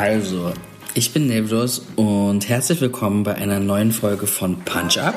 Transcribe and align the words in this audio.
So, 0.00 0.06
also, 0.06 0.52
ich 0.94 1.12
bin 1.12 1.26
Nevros 1.26 1.82
und 1.96 2.48
herzlich 2.48 2.80
willkommen 2.80 3.22
bei 3.22 3.34
einer 3.34 3.60
neuen 3.60 3.92
Folge 3.92 4.26
von 4.26 4.60
Punch 4.64 4.96
Up. 4.96 5.14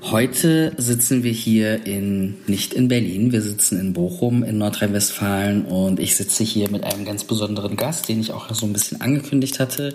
Heute 0.00 0.72
sitzen 0.78 1.22
wir 1.22 1.32
hier 1.32 1.84
in, 1.84 2.36
nicht 2.46 2.72
in 2.72 2.88
Berlin, 2.88 3.32
wir 3.32 3.42
sitzen 3.42 3.78
in 3.78 3.92
Bochum 3.92 4.42
in 4.42 4.56
Nordrhein-Westfalen 4.56 5.66
und 5.66 6.00
ich 6.00 6.16
sitze 6.16 6.44
hier 6.44 6.70
mit 6.70 6.84
einem 6.84 7.04
ganz 7.04 7.24
besonderen 7.24 7.76
Gast, 7.76 8.08
den 8.08 8.20
ich 8.20 8.32
auch 8.32 8.50
so 8.54 8.64
ein 8.64 8.72
bisschen 8.72 9.02
angekündigt 9.02 9.60
hatte. 9.60 9.94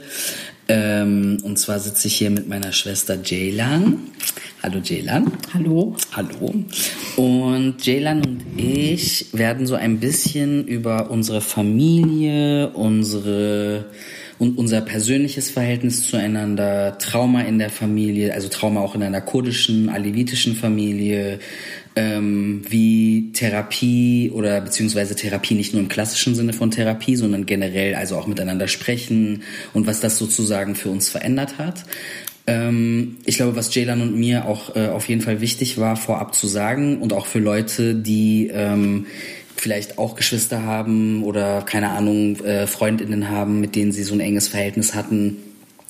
Ähm, 0.71 1.39
und 1.43 1.59
zwar 1.59 1.79
sitze 1.79 2.07
ich 2.07 2.15
hier 2.15 2.29
mit 2.29 2.47
meiner 2.47 2.71
Schwester 2.71 3.17
Jaylan. 3.21 3.99
Hallo 4.63 4.79
Jaylan. 4.81 5.29
Hallo. 5.53 5.97
Hallo. 6.13 6.53
Und 7.17 7.85
Jaylan 7.85 8.25
und 8.25 8.45
ich 8.55 9.33
werden 9.33 9.67
so 9.67 9.75
ein 9.75 9.99
bisschen 9.99 10.65
über 10.65 11.11
unsere 11.11 11.41
Familie, 11.41 12.69
unsere 12.69 13.89
und 14.39 14.57
unser 14.57 14.81
persönliches 14.81 15.51
Verhältnis 15.51 16.09
zueinander, 16.09 16.97
Trauma 16.97 17.41
in 17.41 17.59
der 17.59 17.69
Familie, 17.69 18.33
also 18.33 18.47
Trauma 18.47 18.79
auch 18.79 18.95
in 18.95 19.03
einer 19.03 19.21
kurdischen, 19.21 19.89
alevitischen 19.89 20.55
Familie, 20.55 21.39
ähm, 21.95 22.61
wie 22.69 23.31
Therapie 23.33 24.31
oder 24.33 24.61
beziehungsweise 24.61 25.15
Therapie 25.15 25.55
nicht 25.55 25.73
nur 25.73 25.81
im 25.81 25.89
klassischen 25.89 26.35
Sinne 26.35 26.53
von 26.53 26.71
Therapie, 26.71 27.15
sondern 27.15 27.45
generell 27.45 27.95
also 27.95 28.17
auch 28.17 28.27
miteinander 28.27 28.67
sprechen 28.67 29.43
und 29.73 29.87
was 29.87 29.99
das 29.99 30.17
sozusagen 30.17 30.75
für 30.75 30.89
uns 30.89 31.09
verändert 31.09 31.57
hat. 31.57 31.85
Ähm, 32.47 33.17
ich 33.25 33.35
glaube, 33.37 33.55
was 33.55 33.73
Jaylan 33.73 34.01
und 34.01 34.15
mir 34.15 34.45
auch 34.45 34.75
äh, 34.75 34.87
auf 34.87 35.09
jeden 35.09 35.21
Fall 35.21 35.41
wichtig 35.41 35.77
war, 35.77 35.95
vorab 35.95 36.33
zu 36.33 36.47
sagen 36.47 37.01
und 37.01 37.13
auch 37.13 37.25
für 37.25 37.39
Leute, 37.39 37.93
die 37.93 38.49
ähm, 38.53 39.05
vielleicht 39.55 39.97
auch 39.97 40.15
Geschwister 40.15 40.63
haben 40.63 41.23
oder 41.23 41.61
keine 41.61 41.89
Ahnung, 41.89 42.37
äh, 42.43 42.67
Freundinnen 42.67 43.29
haben, 43.29 43.59
mit 43.59 43.75
denen 43.75 43.91
sie 43.91 44.03
so 44.03 44.13
ein 44.13 44.19
enges 44.19 44.47
Verhältnis 44.47 44.95
hatten. 44.95 45.37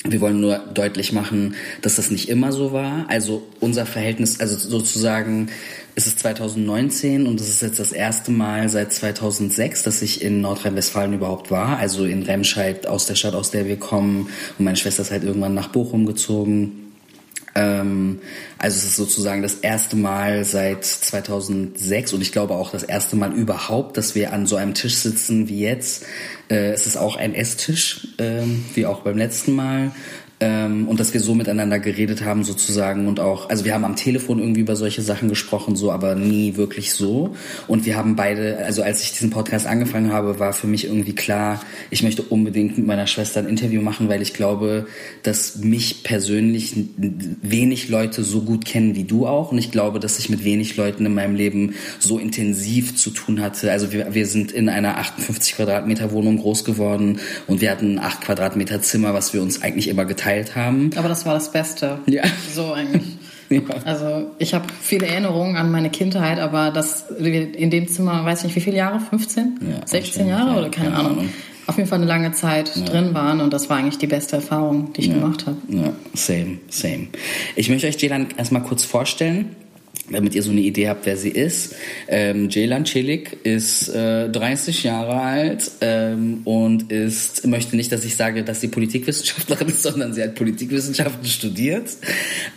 Wir 0.03 0.19
wollen 0.19 0.41
nur 0.41 0.57
deutlich 0.57 1.13
machen, 1.13 1.55
dass 1.83 1.95
das 1.95 2.09
nicht 2.09 2.27
immer 2.27 2.51
so 2.51 2.73
war. 2.73 3.05
Also 3.07 3.43
unser 3.59 3.85
Verhältnis, 3.85 4.39
also 4.39 4.57
sozusagen 4.57 5.49
ist 5.93 6.07
es 6.07 6.17
2019 6.17 7.27
und 7.27 7.39
es 7.39 7.49
ist 7.49 7.61
jetzt 7.61 7.79
das 7.79 7.91
erste 7.91 8.31
Mal 8.31 8.67
seit 8.69 8.91
2006, 8.91 9.83
dass 9.83 10.01
ich 10.01 10.23
in 10.23 10.41
Nordrhein-Westfalen 10.41 11.13
überhaupt 11.13 11.51
war. 11.51 11.77
Also 11.77 12.05
in 12.05 12.23
Remscheid 12.23 12.87
aus 12.87 13.05
der 13.05 13.15
Stadt, 13.15 13.35
aus 13.35 13.51
der 13.51 13.67
wir 13.67 13.77
kommen. 13.77 14.29
Und 14.57 14.65
meine 14.65 14.77
Schwester 14.77 15.03
ist 15.03 15.11
halt 15.11 15.23
irgendwann 15.23 15.53
nach 15.53 15.67
Bochum 15.69 16.07
gezogen. 16.07 16.81
Ähm, 17.53 18.19
also 18.57 18.77
es 18.77 18.85
ist 18.85 18.95
sozusagen 18.95 19.41
das 19.41 19.55
erste 19.55 19.95
Mal 19.97 20.45
seit 20.45 20.85
2006 20.85 22.13
und 22.13 22.21
ich 22.21 22.31
glaube 22.31 22.53
auch 22.55 22.71
das 22.71 22.83
erste 22.83 23.15
Mal 23.15 23.33
überhaupt, 23.33 23.97
dass 23.97 24.15
wir 24.15 24.33
an 24.33 24.47
so 24.47 24.55
einem 24.55 24.73
Tisch 24.73 24.95
sitzen 24.95 25.49
wie 25.49 25.59
jetzt. 25.59 26.05
Äh, 26.51 26.71
es 26.71 26.85
ist 26.85 26.97
auch 26.97 27.15
ein 27.15 27.33
Esstisch, 27.33 28.07
äh, 28.17 28.41
wie 28.75 28.85
auch 28.85 28.99
beim 28.99 29.17
letzten 29.17 29.53
Mal. 29.53 29.91
Ähm, 30.41 30.87
und 30.87 30.99
dass 30.99 31.13
wir 31.13 31.21
so 31.21 31.35
miteinander 31.35 31.77
geredet 31.77 32.25
haben 32.25 32.43
sozusagen 32.43 33.07
und 33.07 33.19
auch, 33.19 33.51
also 33.51 33.63
wir 33.63 33.75
haben 33.75 33.85
am 33.85 33.95
Telefon 33.95 34.39
irgendwie 34.39 34.61
über 34.61 34.75
solche 34.75 35.03
Sachen 35.03 35.29
gesprochen, 35.29 35.75
so, 35.75 35.91
aber 35.91 36.15
nie 36.15 36.57
wirklich 36.57 36.93
so. 36.95 37.35
Und 37.67 37.85
wir 37.85 37.95
haben 37.95 38.15
beide, 38.15 38.57
also 38.57 38.81
als 38.81 39.03
ich 39.03 39.11
diesen 39.11 39.29
Podcast 39.29 39.67
angefangen 39.67 40.11
habe, 40.11 40.39
war 40.39 40.53
für 40.53 40.65
mich 40.65 40.85
irgendwie 40.85 41.13
klar, 41.13 41.61
ich 41.91 42.01
möchte 42.01 42.23
unbedingt 42.23 42.75
mit 42.75 42.87
meiner 42.87 43.05
Schwester 43.05 43.39
ein 43.39 43.47
Interview 43.47 43.83
machen, 43.83 44.09
weil 44.09 44.23
ich 44.23 44.33
glaube, 44.33 44.87
dass 45.21 45.57
mich 45.57 46.01
persönlich 46.01 46.75
wenig 46.97 47.89
Leute 47.89 48.23
so 48.23 48.41
gut 48.41 48.65
kennen 48.65 48.95
wie 48.95 49.03
du 49.03 49.27
auch. 49.27 49.51
Und 49.51 49.59
ich 49.59 49.69
glaube, 49.69 49.99
dass 49.99 50.17
ich 50.17 50.31
mit 50.31 50.43
wenig 50.43 50.75
Leuten 50.75 51.05
in 51.05 51.13
meinem 51.13 51.35
Leben 51.35 51.75
so 51.99 52.17
intensiv 52.17 52.95
zu 52.95 53.11
tun 53.11 53.41
hatte. 53.41 53.71
Also 53.71 53.91
wir, 53.91 54.15
wir 54.15 54.25
sind 54.25 54.51
in 54.51 54.69
einer 54.69 54.97
58 54.97 55.55
Quadratmeter 55.55 56.11
Wohnung 56.11 56.37
groß 56.37 56.63
geworden 56.63 57.19
und 57.45 57.61
wir 57.61 57.69
hatten 57.69 57.97
ein 57.97 57.99
8 57.99 58.21
Quadratmeter 58.21 58.81
Zimmer, 58.81 59.13
was 59.13 59.35
wir 59.35 59.43
uns 59.43 59.61
eigentlich 59.61 59.87
immer 59.87 60.05
geteilt 60.05 60.30
geteilt 60.31 60.55
haben. 60.55 60.91
Aber 60.95 61.09
das 61.09 61.25
war 61.25 61.33
das 61.33 61.51
Beste. 61.51 61.99
Ja. 62.07 62.23
So 62.53 62.73
eigentlich. 62.73 63.03
Ja. 63.49 63.59
Also 63.83 64.31
ich 64.39 64.53
habe 64.53 64.65
viele 64.81 65.07
Erinnerungen 65.07 65.57
an 65.57 65.71
meine 65.71 65.89
Kindheit, 65.89 66.39
aber 66.39 66.71
das 66.71 67.09
in 67.09 67.69
dem 67.69 67.87
Zimmer, 67.89 68.23
weiß 68.23 68.39
ich 68.39 68.45
nicht, 68.45 68.55
wie 68.55 68.61
viele 68.61 68.77
Jahre? 68.77 69.01
15? 69.01 69.59
Ja, 69.69 69.85
16 69.85 70.27
Jahre 70.27 70.51
oder 70.51 70.69
keine, 70.69 70.91
keine 70.91 70.95
Ahnung. 70.95 71.11
Ahnung. 71.11 71.29
Auf 71.67 71.77
jeden 71.77 71.89
Fall 71.89 71.99
eine 71.99 72.07
lange 72.07 72.31
Zeit 72.31 72.73
ja. 72.75 72.85
drin 72.85 73.13
waren 73.13 73.41
und 73.41 73.51
das 73.51 73.69
war 73.69 73.77
eigentlich 73.77 73.97
die 73.97 74.07
beste 74.07 74.37
Erfahrung, 74.37 74.93
die 74.93 75.01
ich 75.01 75.13
gemacht 75.13 75.45
habe. 75.47 75.57
Ja, 75.67 75.93
same, 76.13 76.59
same. 76.69 77.07
Ich 77.57 77.69
möchte 77.69 77.87
euch 77.87 78.01
Jelan 78.01 78.27
erstmal 78.37 78.63
kurz 78.63 78.85
vorstellen 78.85 79.55
damit 80.11 80.35
ihr 80.35 80.43
so 80.43 80.51
eine 80.51 80.61
Idee 80.61 80.89
habt, 80.89 81.05
wer 81.05 81.17
sie 81.17 81.29
ist. 81.29 81.75
Ähm, 82.07 82.49
Ceylan 82.49 82.85
Celik 82.85 83.37
ist 83.43 83.89
äh, 83.89 84.29
30 84.29 84.83
Jahre 84.83 85.13
alt 85.13 85.71
ähm, 85.81 86.41
und 86.45 86.91
ist, 86.91 87.45
möchte 87.47 87.75
nicht, 87.75 87.91
dass 87.91 88.05
ich 88.05 88.15
sage, 88.15 88.43
dass 88.43 88.61
sie 88.61 88.67
Politikwissenschaftlerin 88.67 89.69
ist, 89.69 89.83
sondern 89.83 90.13
sie 90.13 90.23
hat 90.23 90.35
Politikwissenschaften 90.35 91.25
studiert. 91.25 91.89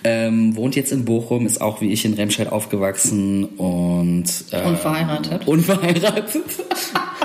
Ähm, 0.02 0.56
wohnt 0.56 0.76
jetzt 0.76 0.92
in 0.92 1.04
Bochum, 1.04 1.46
ist 1.46 1.60
auch 1.60 1.80
wie 1.80 1.92
ich 1.92 2.04
in 2.04 2.14
Remscheid 2.14 2.50
aufgewachsen 2.50 3.44
und... 3.44 4.24
Äh, 4.50 4.62
unverheiratet. 4.62 5.46
Unverheiratet. 5.46 6.44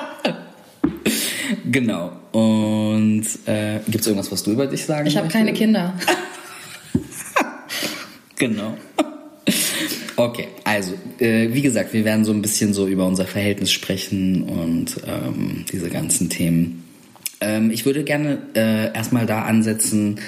genau. 1.71 2.11
Und 2.31 3.25
äh, 3.45 3.79
gibt 3.85 4.01
es 4.01 4.07
irgendwas, 4.07 4.31
was 4.31 4.43
du 4.43 4.51
über 4.51 4.67
dich 4.67 4.85
sagen 4.85 5.07
Ich 5.07 5.17
habe 5.17 5.27
keine 5.27 5.53
Kinder. 5.53 5.93
genau. 8.35 8.75
Okay, 10.19 10.49
also 10.65 10.95
äh, 11.19 11.47
wie 11.53 11.61
gesagt, 11.61 11.93
wir 11.93 12.03
werden 12.03 12.25
so 12.25 12.33
ein 12.33 12.41
bisschen 12.41 12.73
so 12.73 12.87
über 12.87 13.07
unser 13.07 13.25
Verhältnis 13.25 13.71
sprechen 13.71 14.43
und 14.43 14.97
ähm, 15.07 15.63
diese 15.71 15.89
ganzen 15.89 16.29
Themen. 16.29 16.83
Ähm, 17.39 17.71
ich 17.71 17.85
würde 17.85 18.03
gerne 18.03 18.39
äh, 18.53 18.93
erstmal 18.93 19.25
da 19.25 19.43
ansetzen. 19.43 20.19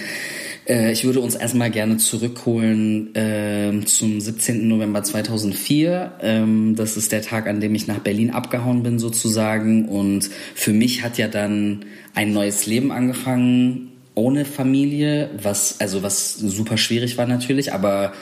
Äh, 0.65 0.93
ich 0.93 1.03
würde 1.03 1.19
uns 1.19 1.35
erstmal 1.35 1.71
gerne 1.71 1.97
zurückholen 1.97 3.13
äh, 3.17 3.83
zum 3.83 4.21
17. 4.21 4.65
November 4.65 5.03
2004. 5.03 6.13
Ähm, 6.21 6.75
das 6.77 6.95
ist 6.95 7.11
der 7.11 7.21
Tag, 7.21 7.47
an 7.47 7.59
dem 7.59 7.75
ich 7.75 7.85
nach 7.85 7.99
Berlin 7.99 8.31
abgehauen 8.31 8.83
bin 8.83 8.97
sozusagen. 8.97 9.89
Und 9.89 10.29
für 10.55 10.71
mich 10.71 11.03
hat 11.03 11.17
ja 11.17 11.27
dann 11.27 11.83
ein 12.15 12.31
neues 12.31 12.65
Leben 12.65 12.93
angefangen 12.93 13.89
ohne 14.15 14.45
Familie, 14.45 15.31
was 15.41 15.81
also 15.81 16.01
was 16.01 16.35
super 16.35 16.77
schwierig 16.77 17.17
war 17.17 17.27
natürlich, 17.27 17.73
aber 17.73 18.13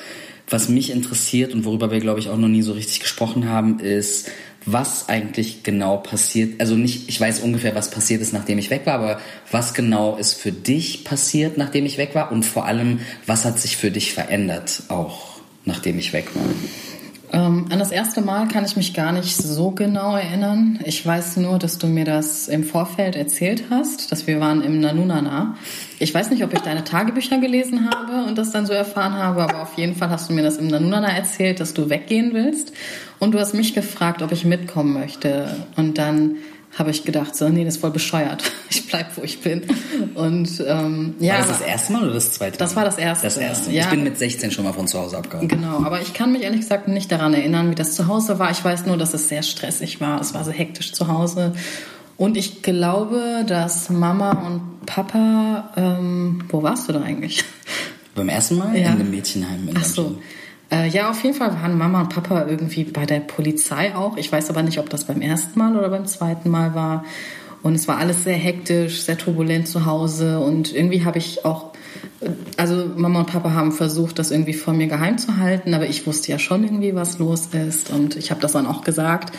was 0.49 0.69
mich 0.69 0.91
interessiert 0.91 1.53
und 1.53 1.65
worüber 1.65 1.91
wir, 1.91 1.99
glaube 1.99 2.19
ich, 2.19 2.29
auch 2.29 2.37
noch 2.37 2.47
nie 2.47 2.61
so 2.61 2.73
richtig 2.73 2.99
gesprochen 2.99 3.49
haben, 3.49 3.79
ist, 3.79 4.29
was 4.65 5.09
eigentlich 5.09 5.63
genau 5.63 5.97
passiert. 5.97 6.59
Also 6.59 6.75
nicht, 6.75 7.09
ich 7.09 7.19
weiß 7.19 7.39
ungefähr, 7.39 7.75
was 7.75 7.91
passiert 7.91 8.21
ist, 8.21 8.33
nachdem 8.33 8.57
ich 8.57 8.69
weg 8.69 8.85
war, 8.85 8.95
aber 8.95 9.21
was 9.51 9.73
genau 9.73 10.17
ist 10.17 10.33
für 10.33 10.51
dich 10.51 11.05
passiert, 11.05 11.57
nachdem 11.57 11.85
ich 11.85 11.97
weg 11.97 12.13
war 12.13 12.31
und 12.31 12.45
vor 12.45 12.65
allem, 12.65 12.99
was 13.25 13.45
hat 13.45 13.59
sich 13.59 13.77
für 13.77 13.91
dich 13.91 14.13
verändert, 14.13 14.83
auch 14.89 15.39
nachdem 15.65 15.99
ich 15.99 16.13
weg 16.13 16.35
war? 16.35 16.43
Ähm, 17.31 17.67
an 17.69 17.77
das 17.77 17.91
erste 17.91 18.21
Mal 18.21 18.47
kann 18.47 18.65
ich 18.65 18.75
mich 18.75 18.93
gar 18.93 19.11
nicht 19.11 19.35
so 19.35 19.71
genau 19.71 20.15
erinnern. 20.15 20.79
Ich 20.83 21.05
weiß 21.05 21.37
nur, 21.37 21.59
dass 21.59 21.77
du 21.77 21.87
mir 21.87 22.05
das 22.05 22.47
im 22.47 22.63
Vorfeld 22.63 23.15
erzählt 23.15 23.65
hast, 23.69 24.11
dass 24.11 24.25
wir 24.25 24.39
waren 24.39 24.63
im 24.63 24.79
Nanunana. 24.79 25.55
Ich 25.99 26.13
weiß 26.13 26.31
nicht, 26.31 26.43
ob 26.43 26.53
ich 26.53 26.61
deine 26.61 26.83
Tagebücher 26.83 27.37
gelesen 27.37 27.89
habe 27.91 28.27
und 28.27 28.37
das 28.37 28.51
dann 28.51 28.65
so 28.65 28.73
erfahren 28.73 29.13
habe, 29.13 29.43
aber 29.43 29.61
auf 29.61 29.77
jeden 29.77 29.95
Fall 29.95 30.09
hast 30.09 30.29
du 30.29 30.33
mir 30.33 30.41
das 30.41 30.57
im 30.57 30.67
Nanunana 30.67 31.09
erzählt, 31.09 31.59
dass 31.59 31.73
du 31.73 31.89
weggehen 31.89 32.33
willst. 32.33 32.73
Und 33.19 33.33
du 33.33 33.39
hast 33.39 33.53
mich 33.53 33.75
gefragt, 33.75 34.21
ob 34.21 34.31
ich 34.31 34.45
mitkommen 34.45 34.93
möchte. 34.93 35.55
Und 35.75 35.97
dann 35.97 36.37
habe 36.77 36.91
ich 36.91 37.03
gedacht, 37.03 37.35
so, 37.35 37.49
nee, 37.49 37.65
das 37.65 37.75
ist 37.75 37.81
voll 37.81 37.91
bescheuert. 37.91 38.43
Ich 38.71 38.85
bleib, 38.85 39.17
wo 39.17 39.23
ich 39.23 39.41
bin. 39.41 39.63
Und 40.13 40.63
ähm, 40.67 41.15
ja. 41.19 41.33
War 41.33 41.39
das 41.39 41.47
das 41.59 41.61
erste 41.61 41.93
Mal 41.93 42.03
oder 42.03 42.13
das 42.13 42.31
zweite 42.31 42.53
Mal? 42.53 42.57
Das 42.57 42.75
war 42.75 42.85
das 42.85 42.97
erste. 42.97 43.25
Das 43.25 43.37
erste. 43.37 43.71
Ja. 43.71 43.83
Ich 43.83 43.89
bin 43.89 44.03
mit 44.03 44.17
16 44.17 44.51
schon 44.51 44.63
mal 44.63 44.73
von 44.73 44.87
zu 44.87 44.99
Hause 44.99 45.17
abgehauen. 45.17 45.47
Genau, 45.47 45.83
aber 45.83 46.01
ich 46.01 46.13
kann 46.13 46.31
mich 46.31 46.43
ehrlich 46.43 46.61
gesagt 46.61 46.87
nicht 46.87 47.11
daran 47.11 47.33
erinnern, 47.33 47.71
wie 47.71 47.75
das 47.75 47.93
zu 47.93 48.07
Hause 48.07 48.37
war. 48.37 48.51
Ich 48.51 48.63
weiß 48.63 48.85
nur, 48.85 48.97
dass 48.97 49.13
es 49.15 49.27
sehr 49.27 49.41
stressig 49.41 50.01
war. 50.01 50.21
Es 50.21 50.35
war 50.35 50.43
so 50.43 50.51
hektisch 50.51 50.93
zu 50.93 51.07
Hause. 51.07 51.53
Und 52.17 52.37
ich 52.37 52.61
glaube, 52.61 53.43
dass 53.47 53.89
Mama 53.89 54.31
und 54.45 54.85
Papa, 54.85 55.71
ähm, 55.77 56.43
wo 56.49 56.61
warst 56.61 56.89
du 56.89 56.93
da 56.93 57.01
eigentlich? 57.01 57.43
Beim 58.13 58.29
ersten 58.29 58.57
Mal 58.57 58.77
ja. 58.77 58.89
in 58.89 58.97
dem 58.97 59.09
Mädchenheim 59.09 59.67
in 59.67 59.77
Ach 59.77 59.85
so. 59.85 60.19
Äh, 60.71 60.87
ja, 60.89 61.09
auf 61.09 61.23
jeden 61.23 61.35
Fall 61.35 61.53
waren 61.53 61.77
Mama 61.77 62.01
und 62.01 62.09
Papa 62.09 62.45
irgendwie 62.47 62.83
bei 62.83 63.05
der 63.05 63.21
Polizei 63.21 63.95
auch. 63.95 64.17
Ich 64.17 64.31
weiß 64.31 64.49
aber 64.49 64.61
nicht, 64.61 64.79
ob 64.79 64.89
das 64.89 65.05
beim 65.05 65.21
ersten 65.21 65.57
Mal 65.57 65.75
oder 65.75 65.89
beim 65.89 66.05
zweiten 66.05 66.49
Mal 66.49 66.75
war. 66.75 67.03
Und 67.61 67.75
es 67.75 67.87
war 67.87 67.97
alles 67.97 68.23
sehr 68.23 68.35
hektisch, 68.35 69.01
sehr 69.01 69.17
turbulent 69.17 69.67
zu 69.67 69.85
Hause. 69.85 70.39
Und 70.39 70.73
irgendwie 70.73 71.03
habe 71.03 71.17
ich 71.17 71.43
auch, 71.43 71.73
äh, 72.21 72.29
also 72.57 72.85
Mama 72.95 73.21
und 73.21 73.31
Papa 73.31 73.51
haben 73.51 73.71
versucht, 73.71 74.19
das 74.19 74.31
irgendwie 74.31 74.53
von 74.53 74.77
mir 74.77 74.87
geheim 74.87 75.17
zu 75.17 75.37
halten, 75.37 75.73
aber 75.73 75.87
ich 75.87 76.05
wusste 76.05 76.31
ja 76.31 76.39
schon 76.39 76.63
irgendwie, 76.63 76.95
was 76.95 77.17
los 77.19 77.47
ist. 77.47 77.89
Und 77.89 78.15
ich 78.15 78.31
habe 78.31 78.41
das 78.41 78.53
dann 78.53 78.67
auch 78.67 78.83
gesagt. 78.83 79.35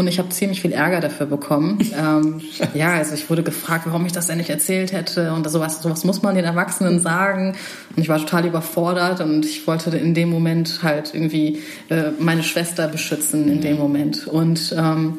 Und 0.00 0.06
ich 0.06 0.18
habe 0.18 0.30
ziemlich 0.30 0.62
viel 0.62 0.72
Ärger 0.72 1.00
dafür 1.00 1.26
bekommen. 1.26 1.78
ähm, 1.94 2.40
ja, 2.72 2.94
also 2.94 3.14
ich 3.14 3.28
wurde 3.28 3.42
gefragt, 3.42 3.84
warum 3.86 4.06
ich 4.06 4.12
das 4.12 4.28
denn 4.28 4.38
nicht 4.38 4.48
erzählt 4.48 4.92
hätte. 4.92 5.34
Und 5.34 5.48
sowas, 5.50 5.82
sowas 5.82 6.04
muss 6.04 6.22
man 6.22 6.34
den 6.34 6.46
Erwachsenen 6.46 7.00
sagen. 7.00 7.54
Und 7.94 8.02
ich 8.02 8.08
war 8.08 8.18
total 8.18 8.46
überfordert 8.46 9.20
und 9.20 9.44
ich 9.44 9.66
wollte 9.66 9.94
in 9.94 10.14
dem 10.14 10.30
Moment 10.30 10.82
halt 10.82 11.14
irgendwie 11.14 11.58
äh, 11.90 12.12
meine 12.18 12.42
Schwester 12.42 12.88
beschützen 12.88 13.46
in 13.52 13.60
dem 13.60 13.76
Moment. 13.76 14.26
Und 14.26 14.74
ähm, 14.76 15.18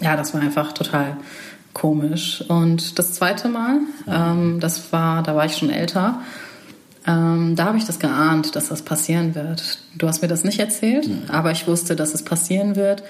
ja, 0.00 0.16
das 0.16 0.32
war 0.32 0.40
einfach 0.40 0.72
total 0.72 1.18
komisch. 1.74 2.42
Und 2.48 2.98
das 2.98 3.12
zweite 3.12 3.50
Mal, 3.50 3.80
ähm, 4.08 4.60
das 4.60 4.94
war, 4.94 5.22
da 5.22 5.36
war 5.36 5.44
ich 5.44 5.58
schon 5.58 5.68
älter, 5.68 6.22
ähm, 7.06 7.54
da 7.54 7.66
habe 7.66 7.78
ich 7.78 7.84
das 7.84 7.98
geahnt, 7.98 8.56
dass 8.56 8.68
das 8.68 8.82
passieren 8.82 9.34
wird. 9.34 9.78
Du 9.94 10.08
hast 10.08 10.22
mir 10.22 10.28
das 10.28 10.42
nicht 10.42 10.58
erzählt, 10.58 11.06
mhm. 11.06 11.24
aber 11.28 11.52
ich 11.52 11.68
wusste, 11.68 11.94
dass 11.94 12.14
es 12.14 12.24
passieren 12.24 12.74
wird. 12.74 13.04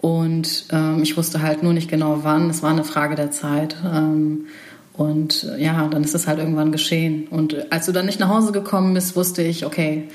Und 0.00 0.66
ähm, 0.70 1.02
ich 1.02 1.16
wusste 1.16 1.42
halt 1.42 1.62
nur 1.62 1.72
nicht 1.72 1.90
genau 1.90 2.20
wann. 2.22 2.50
Es 2.50 2.62
war 2.62 2.70
eine 2.70 2.84
Frage 2.84 3.14
der 3.14 3.30
Zeit. 3.30 3.76
Ähm, 3.84 4.46
und 4.92 5.46
ja, 5.58 5.86
dann 5.88 6.04
ist 6.04 6.14
es 6.14 6.26
halt 6.26 6.38
irgendwann 6.38 6.72
geschehen. 6.72 7.26
Und 7.28 7.70
als 7.70 7.86
du 7.86 7.92
dann 7.92 8.06
nicht 8.06 8.20
nach 8.20 8.28
Hause 8.28 8.52
gekommen 8.52 8.94
bist, 8.94 9.14
wusste 9.14 9.42
ich, 9.42 9.66
okay, 9.66 10.08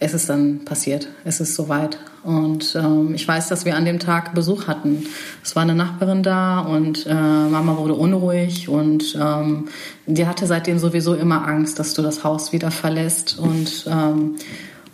es 0.00 0.14
ist 0.14 0.28
dann 0.28 0.64
passiert. 0.64 1.08
Es 1.24 1.40
ist 1.40 1.54
soweit. 1.54 1.98
Und 2.22 2.76
ähm, 2.76 3.14
ich 3.14 3.26
weiß, 3.26 3.48
dass 3.48 3.64
wir 3.64 3.76
an 3.76 3.84
dem 3.84 3.98
Tag 3.98 4.34
Besuch 4.34 4.66
hatten. 4.66 5.06
Es 5.42 5.56
war 5.56 5.62
eine 5.62 5.74
Nachbarin 5.74 6.22
da 6.22 6.60
und 6.60 7.06
äh, 7.06 7.14
Mama 7.14 7.78
wurde 7.78 7.94
unruhig 7.94 8.68
und 8.68 9.16
ähm, 9.20 9.68
die 10.06 10.26
hatte 10.26 10.46
seitdem 10.46 10.78
sowieso 10.78 11.14
immer 11.14 11.46
Angst, 11.46 11.78
dass 11.78 11.94
du 11.94 12.02
das 12.02 12.22
Haus 12.22 12.52
wieder 12.52 12.70
verlässt. 12.70 13.38
Und 13.38 13.86
ähm, 13.88 14.36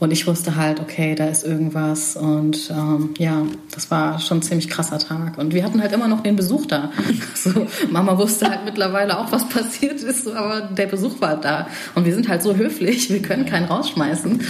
und 0.05 0.11
ich 0.11 0.27
wusste 0.27 0.55
halt, 0.57 0.81
okay, 0.81 1.15
da 1.15 1.29
ist 1.29 1.45
irgendwas. 1.45 2.15
Und 2.15 2.71
ähm, 2.71 3.15
ja, 3.17 3.47
das 3.75 3.91
war 3.91 4.21
schon 4.21 4.39
ein 4.39 4.43
ziemlich 4.43 4.69
krasser 4.69 4.99
Tag. 4.99 5.39
Und 5.39 5.55
wir 5.55 5.65
hatten 5.65 5.81
halt 5.81 5.93
immer 5.93 6.09
noch 6.09 6.23
den 6.23 6.37
Besuch 6.37 6.67
da. 6.67 6.91
So, 7.35 7.67
Mama 7.91 8.17
wusste 8.17 8.49
halt 8.49 8.65
mittlerweile 8.65 9.19
auch, 9.19 9.31
was 9.33 9.49
passiert 9.49 10.03
ist, 10.03 10.29
aber 10.29 10.63
der 10.63 10.87
Besuch 10.87 11.21
war 11.21 11.39
da. 11.39 11.67
Und 11.95 12.07
wir 12.07 12.15
sind 12.15 12.29
halt 12.29 12.43
so 12.43 12.55
höflich, 12.55 13.11
wir 13.11 13.21
können 13.21 13.45
keinen 13.45 13.67
rausschmeißen. 13.67 14.43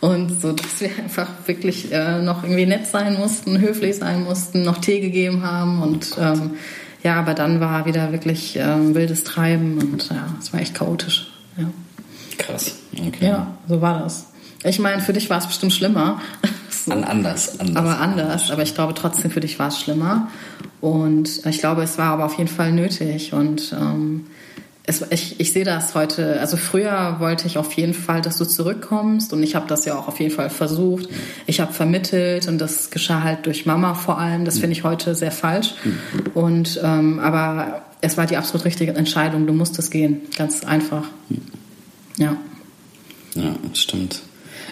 Und 0.00 0.40
so, 0.40 0.52
dass 0.52 0.80
wir 0.80 0.90
einfach 0.98 1.28
wirklich 1.46 1.92
äh, 1.92 2.20
noch 2.20 2.42
irgendwie 2.42 2.66
nett 2.66 2.86
sein 2.86 3.14
mussten, 3.14 3.60
höflich 3.60 3.96
sein 3.96 4.24
mussten, 4.24 4.62
noch 4.64 4.78
Tee 4.78 5.00
gegeben 5.00 5.42
haben. 5.42 5.82
Und 5.82 6.16
ähm, 6.18 6.52
ja, 7.02 7.18
aber 7.18 7.34
dann 7.34 7.60
war 7.60 7.84
wieder 7.84 8.12
wirklich 8.12 8.56
ähm, 8.56 8.94
wildes 8.94 9.24
Treiben 9.24 9.78
und 9.78 10.08
ja, 10.10 10.28
es 10.40 10.52
war 10.52 10.60
echt 10.60 10.74
chaotisch. 10.74 11.30
Ja. 11.58 11.70
Krass. 12.38 12.76
Okay. 12.92 13.26
Ja, 13.26 13.58
so 13.68 13.80
war 13.80 14.00
das. 14.00 14.31
Ich 14.64 14.78
meine, 14.78 15.02
für 15.02 15.12
dich 15.12 15.28
war 15.30 15.38
es 15.38 15.46
bestimmt 15.46 15.72
schlimmer. 15.72 16.20
so. 16.70 16.92
An 16.92 17.04
anders, 17.04 17.58
anders. 17.58 17.76
Aber 17.76 17.98
anders. 17.98 18.50
Aber 18.50 18.62
ich 18.62 18.74
glaube 18.74 18.94
trotzdem, 18.94 19.30
für 19.30 19.40
dich 19.40 19.58
war 19.58 19.68
es 19.68 19.80
schlimmer. 19.80 20.28
Und 20.80 21.44
ich 21.46 21.58
glaube, 21.58 21.82
es 21.82 21.98
war 21.98 22.12
aber 22.12 22.24
auf 22.24 22.38
jeden 22.38 22.50
Fall 22.50 22.72
nötig. 22.72 23.32
Und 23.32 23.72
ähm, 23.72 24.26
es, 24.84 25.04
ich, 25.10 25.38
ich 25.40 25.52
sehe 25.52 25.64
das 25.64 25.94
heute. 25.94 26.40
Also 26.40 26.56
früher 26.56 27.16
wollte 27.18 27.46
ich 27.46 27.56
auf 27.58 27.72
jeden 27.74 27.94
Fall, 27.94 28.20
dass 28.20 28.38
du 28.38 28.44
zurückkommst. 28.44 29.32
Und 29.32 29.42
ich 29.42 29.54
habe 29.54 29.66
das 29.68 29.84
ja 29.84 29.96
auch 29.96 30.08
auf 30.08 30.18
jeden 30.18 30.34
Fall 30.34 30.50
versucht. 30.50 31.08
Ich 31.46 31.60
habe 31.60 31.72
vermittelt 31.72 32.48
und 32.48 32.58
das 32.58 32.90
geschah 32.90 33.22
halt 33.22 33.46
durch 33.46 33.64
Mama 33.64 33.94
vor 33.94 34.18
allem. 34.18 34.44
Das 34.44 34.58
finde 34.58 34.72
ich 34.72 34.82
heute 34.82 35.14
sehr 35.14 35.32
falsch. 35.32 35.74
Und 36.34 36.80
ähm, 36.82 37.20
aber 37.20 37.82
es 38.00 38.16
war 38.16 38.26
die 38.26 38.36
absolut 38.36 38.64
richtige 38.64 38.94
Entscheidung. 38.94 39.46
Du 39.46 39.52
musstest 39.52 39.90
gehen. 39.90 40.22
Ganz 40.36 40.64
einfach. 40.64 41.04
Ja. 42.16 42.36
Ja, 43.34 43.54
stimmt. 43.72 44.22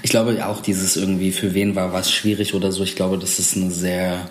Ich 0.03 0.11
glaube 0.11 0.47
auch 0.47 0.61
dieses 0.61 0.97
irgendwie, 0.97 1.33
für 1.33 1.55
wen 1.55 1.75
war 1.75 1.93
was 1.93 2.11
schwierig 2.11 2.55
oder 2.55 2.73
so, 2.73 2.83
ich 2.83 2.97
glaube, 2.97 3.19
das 3.19 3.39
ist 3.39 3.57
eine 3.57 3.71
sehr 3.71 4.31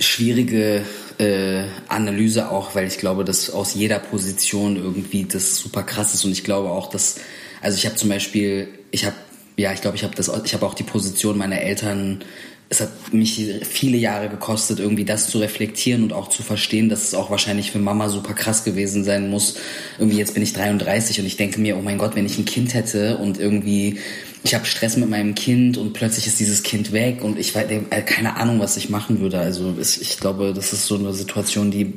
schwierige 0.00 0.82
äh, 1.18 1.64
Analyse 1.88 2.50
auch, 2.50 2.74
weil 2.74 2.86
ich 2.86 2.98
glaube, 2.98 3.24
dass 3.24 3.50
aus 3.50 3.74
jeder 3.74 3.98
Position 3.98 4.76
irgendwie 4.76 5.24
das 5.24 5.56
super 5.58 5.82
krass 5.82 6.14
ist. 6.14 6.24
Und 6.24 6.32
ich 6.32 6.44
glaube 6.44 6.70
auch, 6.70 6.88
dass, 6.88 7.16
also 7.60 7.76
ich 7.76 7.86
habe 7.86 7.96
zum 7.96 8.08
Beispiel, 8.08 8.68
ich 8.90 9.04
habe, 9.04 9.16
ja, 9.56 9.72
ich 9.72 9.80
glaube, 9.80 9.96
ich 9.96 10.04
habe 10.04 10.14
das, 10.14 10.30
ich 10.44 10.54
habe 10.54 10.66
auch 10.66 10.74
die 10.74 10.82
Position 10.82 11.38
meiner 11.38 11.60
Eltern 11.60 12.24
es 12.68 12.80
hat 12.80 13.12
mich 13.12 13.40
viele 13.62 13.96
Jahre 13.96 14.28
gekostet, 14.28 14.80
irgendwie 14.80 15.04
das 15.04 15.28
zu 15.28 15.38
reflektieren 15.38 16.02
und 16.02 16.12
auch 16.12 16.28
zu 16.28 16.42
verstehen, 16.42 16.88
dass 16.88 17.04
es 17.04 17.14
auch 17.14 17.30
wahrscheinlich 17.30 17.70
für 17.70 17.78
Mama 17.78 18.08
super 18.08 18.34
krass 18.34 18.64
gewesen 18.64 19.04
sein 19.04 19.30
muss. 19.30 19.54
Irgendwie 19.98 20.18
jetzt 20.18 20.34
bin 20.34 20.42
ich 20.42 20.52
33 20.52 21.20
und 21.20 21.26
ich 21.26 21.36
denke 21.36 21.60
mir, 21.60 21.76
oh 21.76 21.82
mein 21.82 21.98
Gott, 21.98 22.16
wenn 22.16 22.26
ich 22.26 22.38
ein 22.38 22.44
Kind 22.44 22.74
hätte 22.74 23.18
und 23.18 23.38
irgendwie 23.38 23.98
ich 24.46 24.54
habe 24.54 24.64
Stress 24.64 24.96
mit 24.96 25.10
meinem 25.10 25.34
Kind 25.34 25.76
und 25.76 25.92
plötzlich 25.92 26.28
ist 26.28 26.38
dieses 26.38 26.62
Kind 26.62 26.92
weg 26.92 27.22
und 27.24 27.38
ich 27.38 27.54
weiß 27.54 27.68
äh, 27.68 28.02
keine 28.02 28.36
Ahnung, 28.36 28.60
was 28.60 28.76
ich 28.76 28.90
machen 28.90 29.20
würde. 29.20 29.40
Also 29.40 29.74
ich 29.78 30.18
glaube, 30.18 30.52
das 30.54 30.72
ist 30.72 30.86
so 30.86 30.96
eine 30.96 31.12
Situation, 31.12 31.72
die 31.72 31.94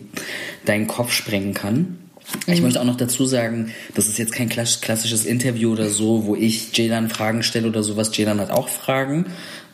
deinen 0.65 0.87
Kopf 0.87 1.11
sprengen 1.11 1.53
kann. 1.53 1.99
Ich 2.47 2.57
mhm. 2.57 2.65
möchte 2.65 2.81
auch 2.81 2.85
noch 2.85 2.97
dazu 2.97 3.25
sagen, 3.25 3.71
das 3.95 4.07
ist 4.07 4.17
jetzt 4.17 4.33
kein 4.33 4.49
klassisches 4.49 5.25
Interview 5.25 5.71
oder 5.71 5.89
so, 5.89 6.25
wo 6.25 6.35
ich 6.35 6.75
Jaylan 6.75 7.09
Fragen 7.09 7.43
stelle 7.43 7.67
oder 7.67 7.83
sowas. 7.83 8.15
Jaylan 8.15 8.39
hat 8.39 8.51
auch 8.51 8.69
Fragen. 8.69 9.27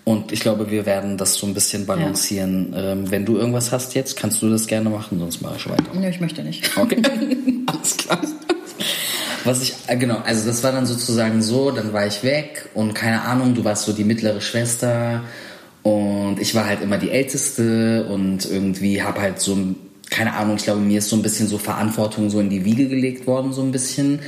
Und 0.05 0.31
ich 0.31 0.39
glaube, 0.39 0.69
wir 0.69 0.85
werden 0.85 1.17
das 1.17 1.33
so 1.33 1.47
ein 1.47 1.55
bisschen 1.55 1.87
balancieren. 1.87 2.71
Ja. 2.73 2.91
Ähm, 2.91 3.09
wenn 3.09 3.25
du 3.25 3.37
irgendwas 3.37 3.71
hast 3.71 3.95
jetzt, 3.95 4.15
kannst 4.15 4.39
du 4.41 4.49
das 4.49 4.67
gerne 4.67 4.91
machen, 4.91 5.19
sonst 5.19 5.41
mache 5.41 5.55
ich 5.57 5.67
weiter. 5.67 5.91
Nee, 5.95 6.09
ich 6.09 6.21
möchte 6.21 6.43
nicht. 6.43 6.77
Okay. 6.77 7.01
Alles 7.65 7.97
klar. 7.97 8.21
Was 9.45 9.63
ich, 9.63 9.73
äh, 9.87 9.97
genau, 9.97 10.17
also 10.17 10.47
das 10.47 10.63
war 10.63 10.71
dann 10.71 10.85
sozusagen 10.85 11.41
so, 11.41 11.71
dann 11.71 11.91
war 11.91 12.05
ich 12.05 12.23
weg 12.23 12.69
und 12.75 12.93
keine 12.93 13.21
Ahnung, 13.23 13.55
du 13.55 13.63
warst 13.63 13.85
so 13.85 13.93
die 13.93 14.03
mittlere 14.03 14.41
Schwester 14.41 15.23
und 15.81 16.39
ich 16.39 16.53
war 16.53 16.65
halt 16.65 16.81
immer 16.81 16.97
die 16.97 17.11
Älteste 17.11 18.07
und 18.09 18.45
irgendwie 18.45 19.03
habe 19.03 19.21
halt 19.21 19.39
so, 19.39 19.57
keine 20.09 20.33
Ahnung, 20.33 20.55
ich 20.57 20.63
glaube, 20.63 20.81
mir 20.81 20.99
ist 20.99 21.09
so 21.09 21.15
ein 21.15 21.21
bisschen 21.21 21.47
so 21.47 21.57
Verantwortung 21.57 22.29
so 22.29 22.39
in 22.39 22.49
die 22.49 22.65
Wiege 22.65 22.87
gelegt 22.87 23.27
worden, 23.27 23.53
so 23.53 23.61
ein 23.61 23.71
bisschen. 23.71 24.19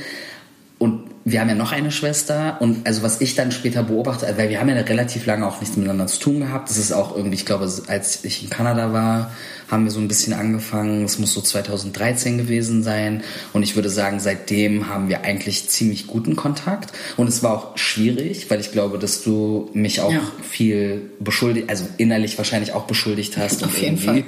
Und 0.78 1.02
wir 1.30 1.40
haben 1.40 1.48
ja 1.48 1.54
noch 1.54 1.72
eine 1.72 1.90
Schwester 1.90 2.56
und 2.60 2.86
also 2.86 3.02
was 3.02 3.20
ich 3.20 3.34
dann 3.34 3.52
später 3.52 3.82
beobachte, 3.82 4.26
weil 4.36 4.48
wir 4.50 4.60
haben 4.60 4.68
ja 4.68 4.76
relativ 4.76 5.26
lange 5.26 5.46
auch 5.46 5.60
nichts 5.60 5.76
miteinander 5.76 6.06
zu 6.06 6.18
tun 6.20 6.40
gehabt. 6.40 6.70
Das 6.70 6.78
ist 6.78 6.92
auch 6.92 7.16
irgendwie, 7.16 7.36
ich 7.36 7.46
glaube, 7.46 7.70
als 7.86 8.24
ich 8.24 8.42
in 8.42 8.50
Kanada 8.50 8.92
war, 8.92 9.30
haben 9.70 9.84
wir 9.84 9.90
so 9.90 10.00
ein 10.00 10.08
bisschen 10.08 10.32
angefangen. 10.32 11.04
Es 11.04 11.18
muss 11.18 11.32
so 11.32 11.40
2013 11.40 12.38
gewesen 12.38 12.82
sein. 12.82 13.22
Und 13.52 13.62
ich 13.62 13.76
würde 13.76 13.90
sagen, 13.90 14.18
seitdem 14.18 14.88
haben 14.88 15.08
wir 15.08 15.22
eigentlich 15.22 15.68
ziemlich 15.68 16.06
guten 16.06 16.36
Kontakt. 16.36 16.92
Und 17.16 17.28
es 17.28 17.42
war 17.42 17.52
auch 17.52 17.76
schwierig, 17.76 18.50
weil 18.50 18.60
ich 18.60 18.72
glaube, 18.72 18.98
dass 18.98 19.22
du 19.22 19.70
mich 19.74 20.00
auch 20.00 20.12
ja. 20.12 20.22
viel 20.42 21.10
beschuldigt, 21.20 21.68
also 21.68 21.86
innerlich 21.98 22.38
wahrscheinlich 22.38 22.72
auch 22.72 22.84
beschuldigt 22.84 23.36
hast. 23.36 23.62
Auf 23.62 23.78
jeden 23.78 23.98
Fall. 23.98 24.24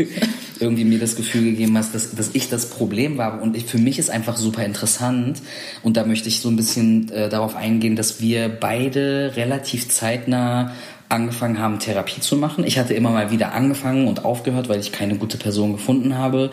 Irgendwie 0.60 0.84
mir 0.84 0.98
das 0.98 1.16
Gefühl 1.16 1.44
gegeben 1.44 1.76
hast, 1.76 1.94
dass, 1.94 2.14
dass 2.14 2.30
ich 2.34 2.48
das 2.48 2.70
Problem 2.70 3.18
war. 3.18 3.40
Und 3.40 3.56
ich, 3.56 3.64
für 3.64 3.78
mich 3.78 3.98
ist 3.98 4.10
einfach 4.10 4.36
super 4.36 4.64
interessant. 4.64 5.40
Und 5.82 5.96
da 5.96 6.04
möchte 6.04 6.28
ich 6.28 6.40
so 6.40 6.48
ein 6.48 6.56
bisschen 6.56 7.10
äh, 7.10 7.28
darauf 7.28 7.56
eingehen, 7.56 7.96
dass 7.96 8.20
wir 8.20 8.48
beide 8.48 9.32
relativ 9.36 9.88
zeitnah 9.88 10.72
angefangen 11.08 11.58
haben, 11.58 11.78
Therapie 11.78 12.20
zu 12.20 12.36
machen. 12.36 12.64
Ich 12.64 12.78
hatte 12.78 12.94
immer 12.94 13.10
mal 13.10 13.30
wieder 13.30 13.52
angefangen 13.52 14.06
und 14.06 14.24
aufgehört, 14.24 14.68
weil 14.68 14.80
ich 14.80 14.92
keine 14.92 15.16
gute 15.16 15.38
Person 15.38 15.72
gefunden 15.72 16.16
habe. 16.16 16.50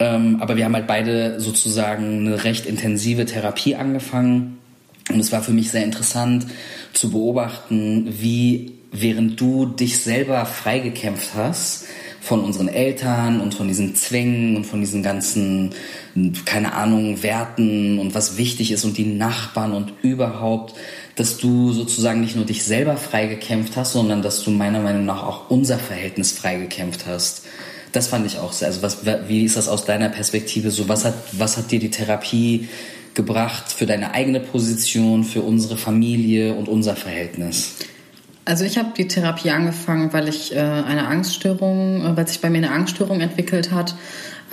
Ähm, 0.00 0.38
aber 0.40 0.56
wir 0.56 0.64
haben 0.64 0.74
halt 0.74 0.86
beide 0.86 1.40
sozusagen 1.40 2.26
eine 2.26 2.44
recht 2.44 2.66
intensive 2.66 3.24
Therapie 3.24 3.76
angefangen. 3.76 4.58
Und 5.10 5.20
es 5.20 5.32
war 5.32 5.42
für 5.42 5.52
mich 5.52 5.70
sehr 5.70 5.84
interessant 5.84 6.46
zu 6.92 7.10
beobachten, 7.10 8.08
wie 8.18 8.72
während 8.90 9.40
du 9.40 9.66
dich 9.66 9.98
selber 9.98 10.46
freigekämpft 10.46 11.34
hast, 11.34 11.86
von 12.24 12.42
unseren 12.42 12.68
Eltern 12.68 13.42
und 13.42 13.52
von 13.52 13.68
diesen 13.68 13.94
Zwängen 13.94 14.56
und 14.56 14.64
von 14.64 14.80
diesen 14.80 15.02
ganzen, 15.02 15.74
keine 16.46 16.72
Ahnung, 16.72 17.22
Werten 17.22 17.98
und 17.98 18.14
was 18.14 18.38
wichtig 18.38 18.72
ist 18.72 18.86
und 18.86 18.96
die 18.96 19.04
Nachbarn 19.04 19.72
und 19.72 19.92
überhaupt, 20.00 20.74
dass 21.16 21.36
du 21.36 21.72
sozusagen 21.72 22.22
nicht 22.22 22.34
nur 22.34 22.46
dich 22.46 22.64
selber 22.64 22.96
freigekämpft 22.96 23.76
hast, 23.76 23.92
sondern 23.92 24.22
dass 24.22 24.42
du 24.42 24.50
meiner 24.50 24.80
Meinung 24.80 25.04
nach 25.04 25.22
auch 25.22 25.50
unser 25.50 25.78
Verhältnis 25.78 26.32
freigekämpft 26.32 27.04
hast. 27.06 27.42
Das 27.92 28.06
fand 28.06 28.26
ich 28.26 28.38
auch 28.38 28.54
sehr. 28.54 28.68
Also 28.68 28.80
was, 28.80 29.04
wie 29.28 29.44
ist 29.44 29.58
das 29.58 29.68
aus 29.68 29.84
deiner 29.84 30.08
Perspektive 30.08 30.70
so? 30.70 30.88
Was 30.88 31.04
hat, 31.04 31.14
was 31.32 31.58
hat 31.58 31.70
dir 31.72 31.78
die 31.78 31.90
Therapie 31.90 32.70
gebracht 33.12 33.70
für 33.70 33.84
deine 33.84 34.14
eigene 34.14 34.40
Position, 34.40 35.24
für 35.24 35.42
unsere 35.42 35.76
Familie 35.76 36.54
und 36.54 36.68
unser 36.70 36.96
Verhältnis? 36.96 37.74
Also 38.44 38.64
ich 38.64 38.76
habe 38.76 38.90
die 38.96 39.08
Therapie 39.08 39.50
angefangen, 39.50 40.12
weil 40.12 40.28
ich 40.28 40.54
äh, 40.54 40.58
eine 40.58 41.06
Angststörung, 41.06 42.04
äh, 42.04 42.16
weil 42.16 42.28
sich 42.28 42.40
bei 42.40 42.50
mir 42.50 42.58
eine 42.58 42.72
Angststörung 42.72 43.20
entwickelt 43.20 43.72
hat 43.72 43.94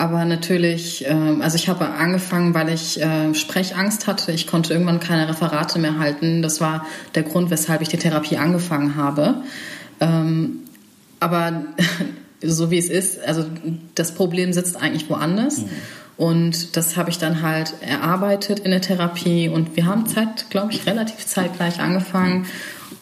aber 0.02 0.24
natürlich, 0.24 1.04
ähm, 1.06 1.42
also 1.42 1.54
ich 1.56 1.68
habe 1.68 1.88
angefangen, 1.88 2.54
weil 2.54 2.70
ich 2.70 3.00
äh, 3.00 3.34
Sprechangst 3.34 4.08
hatte. 4.08 4.32
Ich 4.32 4.48
konnte 4.48 4.72
irgendwann 4.72 4.98
keine 4.98 5.28
Referate 5.28 5.78
mehr 5.78 5.98
halten. 5.98 6.42
Das 6.42 6.60
war 6.60 6.86
der 7.14 7.22
Grund, 7.22 7.50
weshalb 7.50 7.82
ich 7.82 7.88
die 7.88 7.98
Therapie 7.98 8.36
angefangen 8.36 8.96
habe. 8.96 9.42
Ähm, 10.00 10.60
aber 11.20 11.66
so 12.42 12.72
wie 12.72 12.78
es 12.78 12.88
ist, 12.88 13.22
also 13.24 13.44
das 13.94 14.12
Problem 14.14 14.52
sitzt 14.52 14.74
eigentlich 14.74 15.08
woanders. 15.08 15.58
Mhm. 15.58 15.68
Und 16.16 16.76
das 16.76 16.96
habe 16.96 17.10
ich 17.10 17.18
dann 17.18 17.42
halt 17.42 17.74
erarbeitet 17.80 18.60
in 18.60 18.70
der 18.70 18.80
Therapie. 18.80 19.48
Und 19.48 19.76
wir 19.76 19.86
haben 19.86 20.06
Zeit, 20.06 20.50
glaube 20.50 20.72
ich, 20.72 20.86
relativ 20.86 21.26
zeitgleich 21.26 21.80
angefangen. 21.80 22.46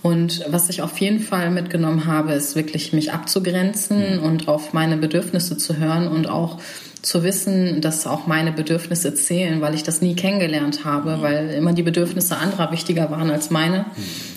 Und 0.02 0.44
was 0.48 0.70
ich 0.70 0.80
auf 0.80 0.98
jeden 0.98 1.20
Fall 1.20 1.50
mitgenommen 1.50 2.06
habe, 2.06 2.32
ist 2.32 2.56
wirklich 2.56 2.92
mich 2.92 3.12
abzugrenzen 3.12 4.16
mhm. 4.16 4.22
und 4.22 4.48
auf 4.48 4.72
meine 4.72 4.96
Bedürfnisse 4.96 5.58
zu 5.58 5.76
hören 5.76 6.08
und 6.08 6.26
auch 6.26 6.58
zu 7.02 7.22
wissen, 7.22 7.80
dass 7.80 8.06
auch 8.06 8.26
meine 8.26 8.52
Bedürfnisse 8.52 9.14
zählen, 9.14 9.60
weil 9.60 9.74
ich 9.74 9.82
das 9.82 10.02
nie 10.02 10.14
kennengelernt 10.14 10.84
habe, 10.84 11.16
mhm. 11.16 11.22
weil 11.22 11.50
immer 11.50 11.72
die 11.72 11.82
Bedürfnisse 11.82 12.36
anderer 12.36 12.72
wichtiger 12.72 13.10
waren 13.10 13.30
als 13.30 13.50
meine. 13.50 13.80
Mhm. 13.80 13.84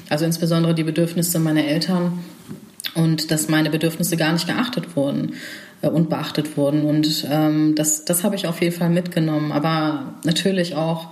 Also 0.09 0.25
insbesondere 0.25 0.73
die 0.73 0.83
Bedürfnisse 0.83 1.39
meiner 1.39 1.65
Eltern. 1.65 2.19
und 2.95 3.31
dass 3.31 3.47
meine 3.47 3.69
Bedürfnisse 3.69 4.17
gar 4.17 4.33
nicht 4.33 4.47
geachtet 4.47 4.95
wurden 4.95 5.33
äh, 5.81 5.87
und 5.87 6.09
beachtet 6.09 6.57
wurden. 6.57 6.83
Und 6.83 7.25
ähm, 7.29 7.75
das, 7.75 8.05
das 8.05 8.23
habe 8.23 8.35
ich 8.35 8.47
auf 8.47 8.61
jeden 8.61 8.75
Fall 8.75 8.89
mitgenommen. 8.89 9.51
Aber 9.51 10.13
natürlich 10.23 10.75
auch, 10.75 11.07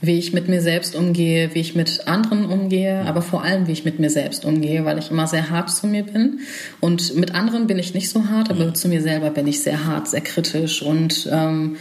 wie 0.00 0.18
ich 0.18 0.32
mit 0.32 0.48
mir 0.48 0.62
selbst 0.62 0.96
umgehe, 0.96 1.54
wie 1.54 1.60
ich 1.60 1.74
mit 1.74 2.06
anderen 2.06 2.46
umgehe, 2.46 3.04
aber 3.06 3.20
vor 3.20 3.44
allem, 3.44 3.66
wie 3.66 3.72
ich 3.72 3.84
mit 3.84 3.98
mir 3.98 4.10
selbst 4.10 4.44
umgehe, 4.44 4.84
weil 4.84 4.98
ich 4.98 5.10
immer 5.10 5.26
sehr 5.26 5.50
hart 5.50 5.70
zu 5.70 5.86
mir 5.86 6.04
bin. 6.04 6.40
Und 6.80 7.16
mit 7.16 7.34
anderen 7.34 7.66
bin 7.66 7.78
ich 7.78 7.92
nicht 7.92 8.08
so 8.08 8.26
hart, 8.28 8.50
aber 8.50 8.72
zu 8.72 8.88
mir 8.88 9.02
selber 9.02 9.30
bin 9.30 9.46
ich 9.46 9.62
sehr 9.62 9.84
hart, 9.84 10.08
sehr 10.08 10.22
kritisch. 10.22 10.80
Und 10.82 11.28
ähm, 11.30 11.76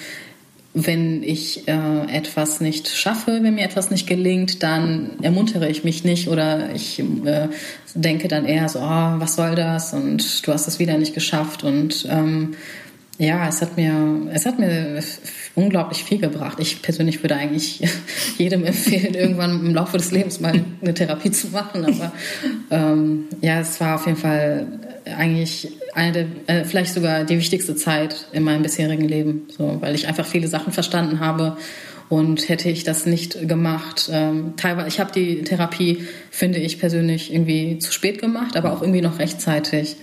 wenn 0.73 1.23
ich 1.23 1.67
äh, 1.67 2.05
etwas 2.11 2.61
nicht 2.61 2.89
schaffe, 2.89 3.39
wenn 3.41 3.55
mir 3.55 3.63
etwas 3.63 3.89
nicht 3.89 4.05
gelingt, 4.05 4.63
dann 4.63 5.11
ermuntere 5.21 5.69
ich 5.69 5.83
mich 5.83 6.03
nicht 6.03 6.27
oder 6.27 6.73
ich 6.75 6.99
äh, 6.99 7.47
denke 7.95 8.27
dann 8.27 8.45
eher 8.45 8.67
so, 8.69 8.79
oh, 8.79 9.13
was 9.17 9.35
soll 9.35 9.55
das? 9.55 9.93
Und 9.93 10.45
du 10.45 10.51
hast 10.51 10.67
es 10.67 10.77
wieder 10.77 10.97
nicht 10.97 11.13
geschafft. 11.13 11.63
Und 11.63 12.05
ähm, 12.09 12.55
ja, 13.19 13.49
es 13.49 13.61
hat 13.61 13.75
mir, 13.75 14.29
es 14.33 14.45
hat 14.45 14.59
mir 14.59 15.03
unglaublich 15.53 16.05
viel 16.05 16.19
gebracht. 16.19 16.57
Ich 16.61 16.81
persönlich 16.81 17.21
würde 17.21 17.35
eigentlich 17.35 17.81
jedem 18.37 18.63
empfehlen, 18.63 19.13
irgendwann 19.13 19.65
im 19.65 19.75
Laufe 19.75 19.97
des 19.97 20.11
Lebens 20.11 20.39
mal 20.39 20.63
eine 20.81 20.93
Therapie 20.93 21.29
zu 21.29 21.47
machen. 21.49 21.83
Aber 21.83 22.13
ähm, 22.71 23.25
ja, 23.41 23.59
es 23.59 23.79
war 23.81 23.95
auf 23.95 24.05
jeden 24.05 24.17
Fall 24.17 24.67
eigentlich 25.17 25.67
eine 25.93 26.13
der, 26.13 26.27
äh, 26.47 26.63
vielleicht 26.63 26.93
sogar 26.93 27.25
die 27.25 27.37
wichtigste 27.37 27.75
Zeit 27.75 28.27
in 28.31 28.43
meinem 28.43 28.63
bisherigen 28.63 29.07
Leben, 29.07 29.47
so, 29.49 29.77
weil 29.81 29.95
ich 29.95 30.07
einfach 30.07 30.25
viele 30.25 30.47
Sachen 30.47 30.71
verstanden 30.71 31.19
habe. 31.19 31.57
Und 32.07 32.47
hätte 32.49 32.69
ich 32.69 32.85
das 32.85 33.05
nicht 33.05 33.47
gemacht, 33.47 34.09
ähm, 34.11 34.53
teilweise, 34.55 34.87
ich 34.87 34.99
habe 34.99 35.11
die 35.11 35.43
Therapie, 35.43 36.05
finde 36.31 36.57
ich 36.57 36.79
persönlich, 36.79 37.31
irgendwie 37.31 37.79
zu 37.79 37.91
spät 37.91 38.19
gemacht, 38.19 38.55
aber 38.55 38.71
auch 38.71 38.81
irgendwie 38.81 39.01
noch 39.01 39.19
rechtzeitig. 39.19 39.97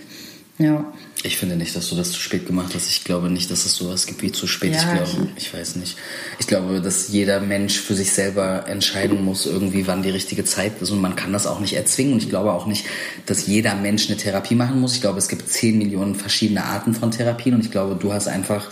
Ja. 0.59 0.91
Ich 1.23 1.37
finde 1.37 1.55
nicht, 1.55 1.75
dass 1.75 1.89
du 1.89 1.95
das 1.95 2.11
zu 2.11 2.19
spät 2.19 2.47
gemacht 2.47 2.73
hast. 2.73 2.89
Ich 2.89 3.03
glaube 3.03 3.29
nicht, 3.29 3.51
dass 3.51 3.65
es 3.65 3.75
sowas 3.75 4.05
gibt 4.05 4.21
wie 4.21 4.31
zu 4.31 4.47
spät. 4.47 4.73
Ja, 4.73 4.79
ich 4.79 5.11
glaube, 5.11 5.29
ich, 5.35 5.47
ich 5.47 5.53
weiß 5.53 5.75
nicht. 5.75 5.97
Ich 6.39 6.47
glaube, 6.47 6.81
dass 6.81 7.09
jeder 7.09 7.39
Mensch 7.41 7.79
für 7.79 7.95
sich 7.95 8.11
selber 8.11 8.67
entscheiden 8.67 9.23
muss, 9.23 9.45
irgendwie, 9.45 9.87
wann 9.87 10.03
die 10.03 10.09
richtige 10.09 10.45
Zeit 10.45 10.81
ist. 10.81 10.91
Und 10.91 11.01
man 11.01 11.15
kann 11.15 11.33
das 11.33 11.45
auch 11.45 11.59
nicht 11.59 11.73
erzwingen. 11.73 12.13
Und 12.13 12.23
ich 12.23 12.29
glaube 12.29 12.53
auch 12.53 12.65
nicht, 12.65 12.85
dass 13.25 13.45
jeder 13.45 13.75
Mensch 13.75 14.07
eine 14.07 14.17
Therapie 14.17 14.55
machen 14.55 14.79
muss. 14.79 14.95
Ich 14.95 15.01
glaube, 15.01 15.19
es 15.19 15.27
gibt 15.27 15.49
zehn 15.49 15.77
Millionen 15.77 16.15
verschiedene 16.15 16.63
Arten 16.63 16.93
von 16.95 17.11
Therapien. 17.11 17.55
Und 17.55 17.65
ich 17.65 17.71
glaube, 17.71 17.95
du 17.95 18.13
hast 18.13 18.27
einfach 18.27 18.71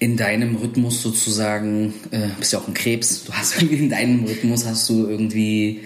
in 0.00 0.16
deinem 0.16 0.56
Rhythmus 0.56 1.02
sozusagen, 1.02 1.94
äh, 2.10 2.28
bist 2.38 2.52
ja 2.52 2.58
auch 2.58 2.68
ein 2.68 2.74
Krebs, 2.74 3.24
du 3.24 3.32
hast 3.32 3.56
irgendwie 3.56 3.76
in 3.84 3.90
deinem 3.90 4.24
Rhythmus 4.24 4.64
hast 4.66 4.88
du 4.88 5.06
irgendwie 5.06 5.84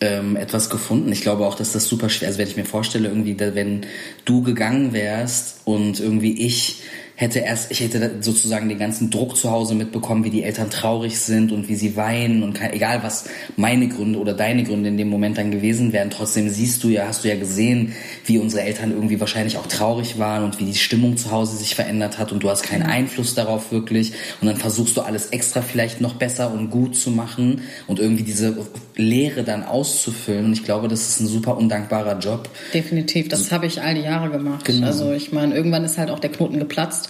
ähm, 0.00 0.36
etwas 0.36 0.70
gefunden. 0.70 1.10
Ich 1.12 1.22
glaube 1.22 1.46
auch, 1.46 1.54
dass 1.54 1.72
das 1.72 1.86
super 1.86 2.08
schwer 2.08 2.28
also 2.28 2.38
wenn 2.38 2.48
ich 2.48 2.56
mir 2.56 2.64
vorstelle, 2.64 3.08
irgendwie, 3.08 3.38
wenn 3.38 3.86
du 4.24 4.42
gegangen 4.42 4.92
wärst 4.92 5.60
und 5.64 6.00
irgendwie 6.00 6.44
ich 6.44 6.82
hätte 7.18 7.40
erst, 7.40 7.72
ich 7.72 7.80
hätte 7.80 8.12
sozusagen 8.20 8.68
den 8.68 8.78
ganzen 8.78 9.10
Druck 9.10 9.36
zu 9.36 9.50
Hause 9.50 9.74
mitbekommen, 9.74 10.22
wie 10.22 10.30
die 10.30 10.44
Eltern 10.44 10.70
traurig 10.70 11.18
sind 11.18 11.50
und 11.50 11.68
wie 11.68 11.74
sie 11.74 11.96
weinen 11.96 12.44
und 12.44 12.52
kein, 12.52 12.72
egal 12.72 13.02
was 13.02 13.24
meine 13.56 13.88
Gründe 13.88 14.20
oder 14.20 14.34
deine 14.34 14.62
Gründe 14.62 14.88
in 14.88 14.96
dem 14.96 15.08
Moment 15.08 15.36
dann 15.36 15.50
gewesen 15.50 15.92
wären. 15.92 16.10
Trotzdem 16.10 16.48
siehst 16.48 16.84
du 16.84 16.90
ja, 16.90 17.08
hast 17.08 17.24
du 17.24 17.28
ja 17.28 17.34
gesehen, 17.34 17.92
wie 18.24 18.38
unsere 18.38 18.62
Eltern 18.62 18.92
irgendwie 18.92 19.18
wahrscheinlich 19.18 19.56
auch 19.56 19.66
traurig 19.66 20.20
waren 20.20 20.44
und 20.44 20.60
wie 20.60 20.64
die 20.64 20.76
Stimmung 20.76 21.16
zu 21.16 21.32
Hause 21.32 21.56
sich 21.56 21.74
verändert 21.74 22.20
hat 22.20 22.30
und 22.30 22.44
du 22.44 22.50
hast 22.50 22.62
keinen 22.62 22.84
Einfluss 22.84 23.34
darauf 23.34 23.72
wirklich 23.72 24.12
und 24.40 24.46
dann 24.46 24.56
versuchst 24.56 24.96
du 24.96 25.00
alles 25.00 25.26
extra 25.30 25.60
vielleicht 25.60 26.00
noch 26.00 26.14
besser 26.14 26.52
und 26.52 26.70
gut 26.70 26.94
zu 26.94 27.10
machen 27.10 27.62
und 27.88 27.98
irgendwie 27.98 28.22
diese 28.22 28.64
Leere 28.94 29.42
dann 29.42 29.64
auszufüllen. 29.64 30.44
Und 30.44 30.52
ich 30.52 30.62
glaube, 30.62 30.86
das 30.86 31.08
ist 31.08 31.20
ein 31.20 31.26
super 31.26 31.56
undankbarer 31.56 32.20
Job. 32.20 32.48
Definitiv, 32.72 33.26
das 33.26 33.50
habe 33.50 33.66
ich 33.66 33.82
all 33.82 33.96
die 33.96 34.02
Jahre 34.02 34.30
gemacht. 34.30 34.64
Genau. 34.64 34.86
Also 34.86 35.10
ich 35.10 35.32
meine, 35.32 35.56
irgendwann 35.56 35.84
ist 35.84 35.98
halt 35.98 36.10
auch 36.10 36.20
der 36.20 36.30
Knoten 36.30 36.60
geplatzt 36.60 37.07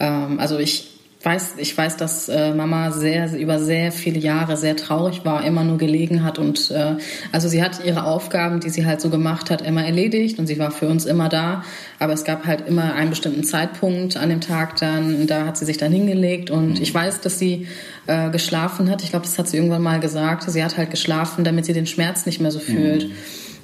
ja. 0.00 0.24
Ähm, 0.24 0.40
also 0.40 0.58
ich 0.58 0.90
weiß, 1.22 1.54
ich 1.58 1.76
weiß, 1.76 1.98
dass 1.98 2.28
äh, 2.28 2.54
Mama 2.54 2.92
sehr 2.92 3.36
über 3.38 3.58
sehr 3.58 3.92
viele 3.92 4.18
Jahre 4.18 4.56
sehr 4.56 4.74
traurig 4.76 5.24
war, 5.24 5.44
immer 5.44 5.64
nur 5.64 5.76
gelegen 5.76 6.24
hat 6.24 6.38
und 6.38 6.70
äh, 6.70 6.96
also 7.30 7.48
sie 7.48 7.62
hat 7.62 7.84
ihre 7.84 8.04
Aufgaben, 8.04 8.60
die 8.60 8.70
sie 8.70 8.86
halt 8.86 9.02
so 9.02 9.10
gemacht 9.10 9.50
hat, 9.50 9.60
immer 9.60 9.84
erledigt 9.84 10.38
und 10.38 10.46
sie 10.46 10.58
war 10.58 10.70
für 10.70 10.88
uns 10.88 11.04
immer 11.04 11.28
da. 11.28 11.62
Aber 11.98 12.14
es 12.14 12.24
gab 12.24 12.46
halt 12.46 12.66
immer 12.66 12.94
einen 12.94 13.10
bestimmten 13.10 13.44
Zeitpunkt 13.44 14.16
an 14.16 14.30
dem 14.30 14.40
Tag 14.40 14.76
dann, 14.76 15.26
da 15.26 15.44
hat 15.46 15.58
sie 15.58 15.66
sich 15.66 15.76
dann 15.76 15.92
hingelegt 15.92 16.50
und 16.50 16.76
mhm. 16.76 16.82
ich 16.82 16.94
weiß, 16.94 17.20
dass 17.20 17.38
sie 17.38 17.66
äh, 18.06 18.30
geschlafen 18.30 18.90
hat. 18.90 19.02
Ich 19.02 19.10
glaube, 19.10 19.26
das 19.26 19.38
hat 19.38 19.46
sie 19.48 19.58
irgendwann 19.58 19.82
mal 19.82 20.00
gesagt. 20.00 20.44
Sie 20.50 20.64
hat 20.64 20.78
halt 20.78 20.90
geschlafen, 20.90 21.44
damit 21.44 21.66
sie 21.66 21.74
den 21.74 21.86
Schmerz 21.86 22.24
nicht 22.24 22.40
mehr 22.40 22.50
so 22.50 22.60
fühlt. 22.60 23.08
Mhm. 23.08 23.12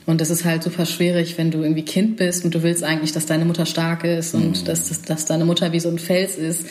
Und 0.06 0.20
das 0.20 0.30
ist 0.30 0.44
halt 0.44 0.62
super 0.62 0.86
schwierig, 0.86 1.36
wenn 1.36 1.50
du 1.50 1.62
irgendwie 1.62 1.84
Kind 1.84 2.16
bist 2.16 2.44
und 2.44 2.54
du 2.54 2.62
willst 2.62 2.84
eigentlich, 2.84 3.10
dass 3.10 3.26
deine 3.26 3.44
Mutter 3.44 3.66
stark 3.66 4.04
ist 4.04 4.34
und 4.34 4.60
mhm. 4.60 4.64
dass, 4.64 4.88
dass, 4.88 5.02
dass 5.02 5.24
deine 5.26 5.44
Mutter 5.44 5.72
wie 5.72 5.80
so 5.80 5.88
ein 5.88 5.98
Fels 5.98 6.36
ist. 6.36 6.68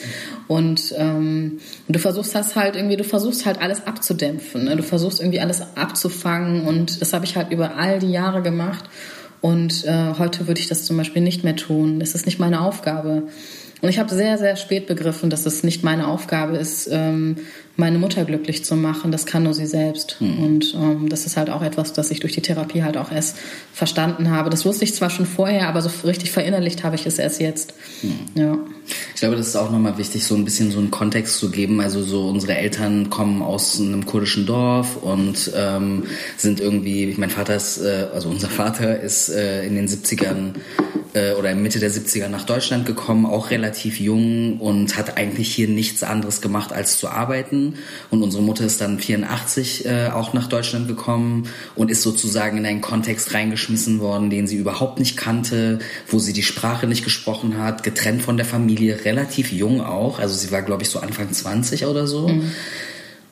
Und, 0.48 0.94
ähm, 0.96 1.60
und 1.86 1.94
du 1.94 1.98
versuchst 1.98 2.34
das 2.34 2.56
halt 2.56 2.76
irgendwie, 2.76 2.96
du 2.96 3.04
versuchst 3.04 3.44
halt 3.44 3.60
alles 3.60 3.86
abzudämpfen. 3.86 4.64
Ne? 4.64 4.76
Du 4.76 4.82
versuchst 4.82 5.20
irgendwie 5.20 5.40
alles 5.40 5.60
abzufangen. 5.76 6.62
Und 6.62 7.02
das 7.02 7.12
habe 7.12 7.26
ich 7.26 7.36
halt 7.36 7.52
über 7.52 7.76
all 7.76 7.98
die 7.98 8.10
Jahre 8.10 8.40
gemacht. 8.40 8.86
Und 9.42 9.84
äh, 9.84 10.14
heute 10.18 10.46
würde 10.48 10.60
ich 10.60 10.68
das 10.68 10.86
zum 10.86 10.96
Beispiel 10.96 11.20
nicht 11.20 11.44
mehr 11.44 11.56
tun. 11.56 12.00
Das 12.00 12.14
ist 12.14 12.24
nicht 12.24 12.38
meine 12.38 12.62
Aufgabe. 12.62 13.24
Und 13.82 13.88
ich 13.90 13.98
habe 13.98 14.14
sehr, 14.14 14.38
sehr 14.38 14.56
spät 14.56 14.86
begriffen, 14.86 15.28
dass 15.28 15.44
es 15.44 15.62
nicht 15.62 15.84
meine 15.84 16.08
Aufgabe 16.08 16.56
ist, 16.56 16.88
ähm, 16.90 17.36
meine 17.76 17.98
Mutter 17.98 18.24
glücklich 18.24 18.64
zu 18.64 18.74
machen. 18.74 19.12
Das 19.12 19.26
kann 19.26 19.42
nur 19.42 19.54
sie 19.54 19.66
selbst. 19.66 20.16
Mhm. 20.20 20.38
Und 20.38 20.74
ähm, 20.74 21.08
das 21.08 21.26
ist 21.26 21.36
halt 21.36 21.50
auch 21.50 21.62
etwas, 21.62 21.92
das 21.92 22.10
ich 22.10 22.20
durch 22.20 22.32
die 22.32 22.40
Therapie 22.40 22.82
halt 22.82 22.96
auch 22.96 23.12
erst 23.12 23.36
verstanden 23.72 24.30
habe. 24.30 24.50
Das 24.50 24.64
wusste 24.64 24.84
ich 24.84 24.94
zwar 24.94 25.10
schon 25.10 25.26
vorher, 25.26 25.68
aber 25.68 25.82
so 25.82 25.90
richtig 26.06 26.30
verinnerlicht 26.30 26.84
habe 26.84 26.96
ich 26.96 27.06
es 27.06 27.18
erst 27.18 27.40
jetzt. 27.40 27.74
Mhm. 28.02 28.18
Ja. 28.34 28.58
Ich 29.14 29.20
glaube, 29.20 29.36
das 29.36 29.48
ist 29.48 29.56
auch 29.56 29.70
nochmal 29.70 29.98
wichtig, 29.98 30.24
so 30.24 30.34
ein 30.34 30.44
bisschen 30.44 30.70
so 30.70 30.78
einen 30.78 30.90
Kontext 30.90 31.38
zu 31.38 31.50
geben. 31.50 31.80
Also 31.80 32.02
so 32.02 32.28
unsere 32.28 32.56
Eltern 32.56 33.10
kommen 33.10 33.42
aus 33.42 33.80
einem 33.80 34.06
kurdischen 34.06 34.46
Dorf 34.46 34.96
und 34.96 35.50
ähm, 35.54 36.04
sind 36.36 36.60
irgendwie, 36.60 37.14
mein 37.18 37.30
Vater 37.30 37.56
ist, 37.56 37.78
äh, 37.78 38.06
also 38.14 38.28
unser 38.28 38.48
Vater 38.48 39.00
ist 39.00 39.28
äh, 39.28 39.66
in 39.66 39.74
den 39.74 39.88
70ern 39.88 40.54
äh, 41.16 41.32
oder 41.32 41.54
Mitte 41.54 41.80
der 41.80 41.90
70er 41.90 42.28
nach 42.28 42.44
Deutschland 42.44 42.86
gekommen, 42.86 43.26
auch 43.26 43.50
relativ 43.50 43.98
jung 43.98 44.60
und 44.60 44.96
hat 44.96 45.16
eigentlich 45.16 45.52
hier 45.54 45.68
nichts 45.68 46.02
anderes 46.02 46.40
gemacht 46.40 46.72
als 46.72 46.98
zu 46.98 47.08
arbeiten. 47.08 47.65
Und 48.10 48.22
unsere 48.22 48.42
Mutter 48.42 48.64
ist 48.64 48.80
dann 48.80 48.98
84 48.98 49.86
äh, 49.86 50.08
auch 50.08 50.32
nach 50.32 50.48
Deutschland 50.48 50.88
gekommen 50.88 51.48
und 51.74 51.90
ist 51.90 52.02
sozusagen 52.02 52.58
in 52.58 52.66
einen 52.66 52.80
Kontext 52.80 53.34
reingeschmissen 53.34 54.00
worden, 54.00 54.30
den 54.30 54.46
sie 54.46 54.56
überhaupt 54.56 54.98
nicht 54.98 55.16
kannte, 55.16 55.78
wo 56.08 56.18
sie 56.18 56.32
die 56.32 56.42
Sprache 56.42 56.86
nicht 56.86 57.04
gesprochen 57.04 57.58
hat, 57.58 57.82
getrennt 57.82 58.22
von 58.22 58.36
der 58.36 58.46
Familie, 58.46 59.04
relativ 59.04 59.52
jung 59.52 59.80
auch. 59.80 60.18
Also 60.18 60.34
sie 60.34 60.50
war, 60.50 60.62
glaube 60.62 60.82
ich, 60.82 60.90
so 60.90 61.00
Anfang 61.00 61.32
20 61.32 61.86
oder 61.86 62.06
so. 62.06 62.28
Mhm. 62.28 62.52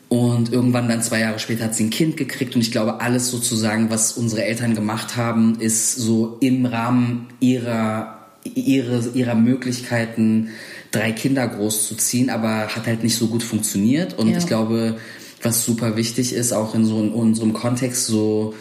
Und 0.08 0.52
irgendwann 0.52 0.88
dann 0.88 1.02
zwei 1.02 1.20
Jahre 1.20 1.40
später 1.40 1.64
hat 1.64 1.74
sie 1.74 1.84
ein 1.84 1.90
Kind 1.90 2.16
gekriegt 2.16 2.54
und 2.54 2.60
ich 2.60 2.70
glaube, 2.70 3.00
alles 3.00 3.30
sozusagen, 3.30 3.90
was 3.90 4.12
unsere 4.12 4.44
Eltern 4.44 4.74
gemacht 4.76 5.16
haben, 5.16 5.58
ist 5.58 5.96
so 5.96 6.36
im 6.40 6.66
Rahmen 6.66 7.26
ihrer, 7.40 8.18
ihre, 8.44 9.08
ihrer 9.14 9.34
Möglichkeiten, 9.34 10.50
drei 10.94 11.12
Kinder 11.12 11.46
großzuziehen, 11.46 12.30
aber 12.30 12.68
hat 12.68 12.86
halt 12.86 13.02
nicht 13.02 13.16
so 13.16 13.26
gut 13.26 13.42
funktioniert. 13.42 14.18
Und 14.18 14.28
ja. 14.28 14.38
ich 14.38 14.46
glaube, 14.46 14.98
was 15.42 15.64
super 15.64 15.96
wichtig 15.96 16.32
ist, 16.32 16.52
auch 16.52 16.74
in 16.74 16.84
so 16.84 17.00
in 17.00 17.10
unserem 17.10 17.52
Kontext, 17.52 18.06
so, 18.06 18.54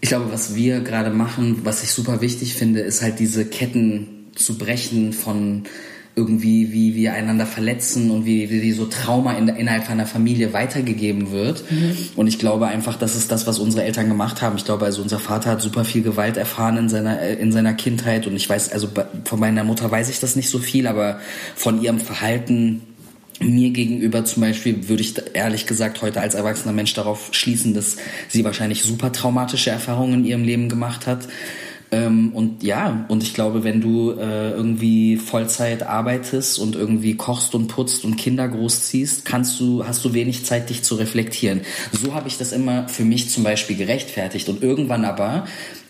ich 0.00 0.08
glaube, 0.08 0.32
was 0.32 0.54
wir 0.54 0.80
gerade 0.80 1.10
machen, 1.10 1.60
was 1.64 1.82
ich 1.82 1.90
super 1.90 2.20
wichtig 2.20 2.54
finde, 2.54 2.80
ist 2.80 3.02
halt 3.02 3.18
diese 3.18 3.44
Ketten 3.44 4.28
zu 4.34 4.58
brechen 4.58 5.12
von 5.12 5.64
irgendwie, 6.16 6.72
wie 6.72 6.94
wir 6.94 7.12
einander 7.12 7.44
verletzen 7.44 8.10
und 8.12 8.24
wie, 8.24 8.48
wie 8.48 8.72
so 8.72 8.86
Trauma 8.86 9.32
in, 9.32 9.48
innerhalb 9.48 9.90
einer 9.90 10.06
Familie 10.06 10.52
weitergegeben 10.52 11.32
wird. 11.32 11.68
Mhm. 11.70 11.96
Und 12.14 12.28
ich 12.28 12.38
glaube 12.38 12.68
einfach, 12.68 12.96
das 12.96 13.16
ist 13.16 13.32
das, 13.32 13.48
was 13.48 13.58
unsere 13.58 13.82
Eltern 13.84 14.08
gemacht 14.08 14.40
haben. 14.40 14.56
Ich 14.56 14.64
glaube, 14.64 14.84
also 14.84 15.02
unser 15.02 15.18
Vater 15.18 15.50
hat 15.50 15.60
super 15.60 15.84
viel 15.84 16.02
Gewalt 16.02 16.36
erfahren 16.36 16.76
in 16.76 16.88
seiner, 16.88 17.20
in 17.20 17.50
seiner 17.50 17.74
Kindheit 17.74 18.28
und 18.28 18.36
ich 18.36 18.48
weiß, 18.48 18.72
also 18.72 18.88
von 19.24 19.40
meiner 19.40 19.64
Mutter 19.64 19.90
weiß 19.90 20.08
ich 20.08 20.20
das 20.20 20.36
nicht 20.36 20.48
so 20.48 20.60
viel, 20.60 20.86
aber 20.86 21.18
von 21.56 21.82
ihrem 21.82 21.98
Verhalten 21.98 22.82
mir 23.40 23.70
gegenüber 23.70 24.24
zum 24.24 24.42
Beispiel 24.42 24.88
würde 24.88 25.02
ich 25.02 25.14
ehrlich 25.34 25.66
gesagt 25.66 26.02
heute 26.02 26.20
als 26.20 26.34
erwachsener 26.34 26.72
Mensch 26.72 26.94
darauf 26.94 27.30
schließen, 27.32 27.74
dass 27.74 27.96
sie 28.28 28.44
wahrscheinlich 28.44 28.84
super 28.84 29.10
traumatische 29.10 29.70
Erfahrungen 29.70 30.20
in 30.20 30.24
ihrem 30.24 30.44
Leben 30.44 30.68
gemacht 30.68 31.08
hat. 31.08 31.26
Ähm, 31.90 32.32
und 32.32 32.62
ja, 32.62 33.04
und 33.08 33.22
ich 33.22 33.34
glaube, 33.34 33.64
wenn 33.64 33.80
du 33.80 34.12
äh, 34.12 34.50
irgendwie 34.50 35.16
Vollzeit 35.16 35.82
arbeitest 35.84 36.58
und 36.58 36.76
irgendwie 36.76 37.16
kochst 37.16 37.54
und 37.54 37.68
putzt 37.68 38.04
und 38.04 38.16
Kinder 38.16 38.48
großziehst, 38.48 39.24
kannst 39.24 39.60
du, 39.60 39.86
hast 39.86 40.04
du 40.04 40.14
wenig 40.14 40.44
Zeit, 40.44 40.70
dich 40.70 40.82
zu 40.82 40.96
reflektieren. 40.96 41.60
So 41.92 42.14
habe 42.14 42.28
ich 42.28 42.38
das 42.38 42.52
immer 42.52 42.88
für 42.88 43.04
mich 43.04 43.30
zum 43.30 43.44
Beispiel 43.44 43.76
gerechtfertigt. 43.76 44.48
Und 44.48 44.62
irgendwann 44.62 45.04
aber 45.04 45.44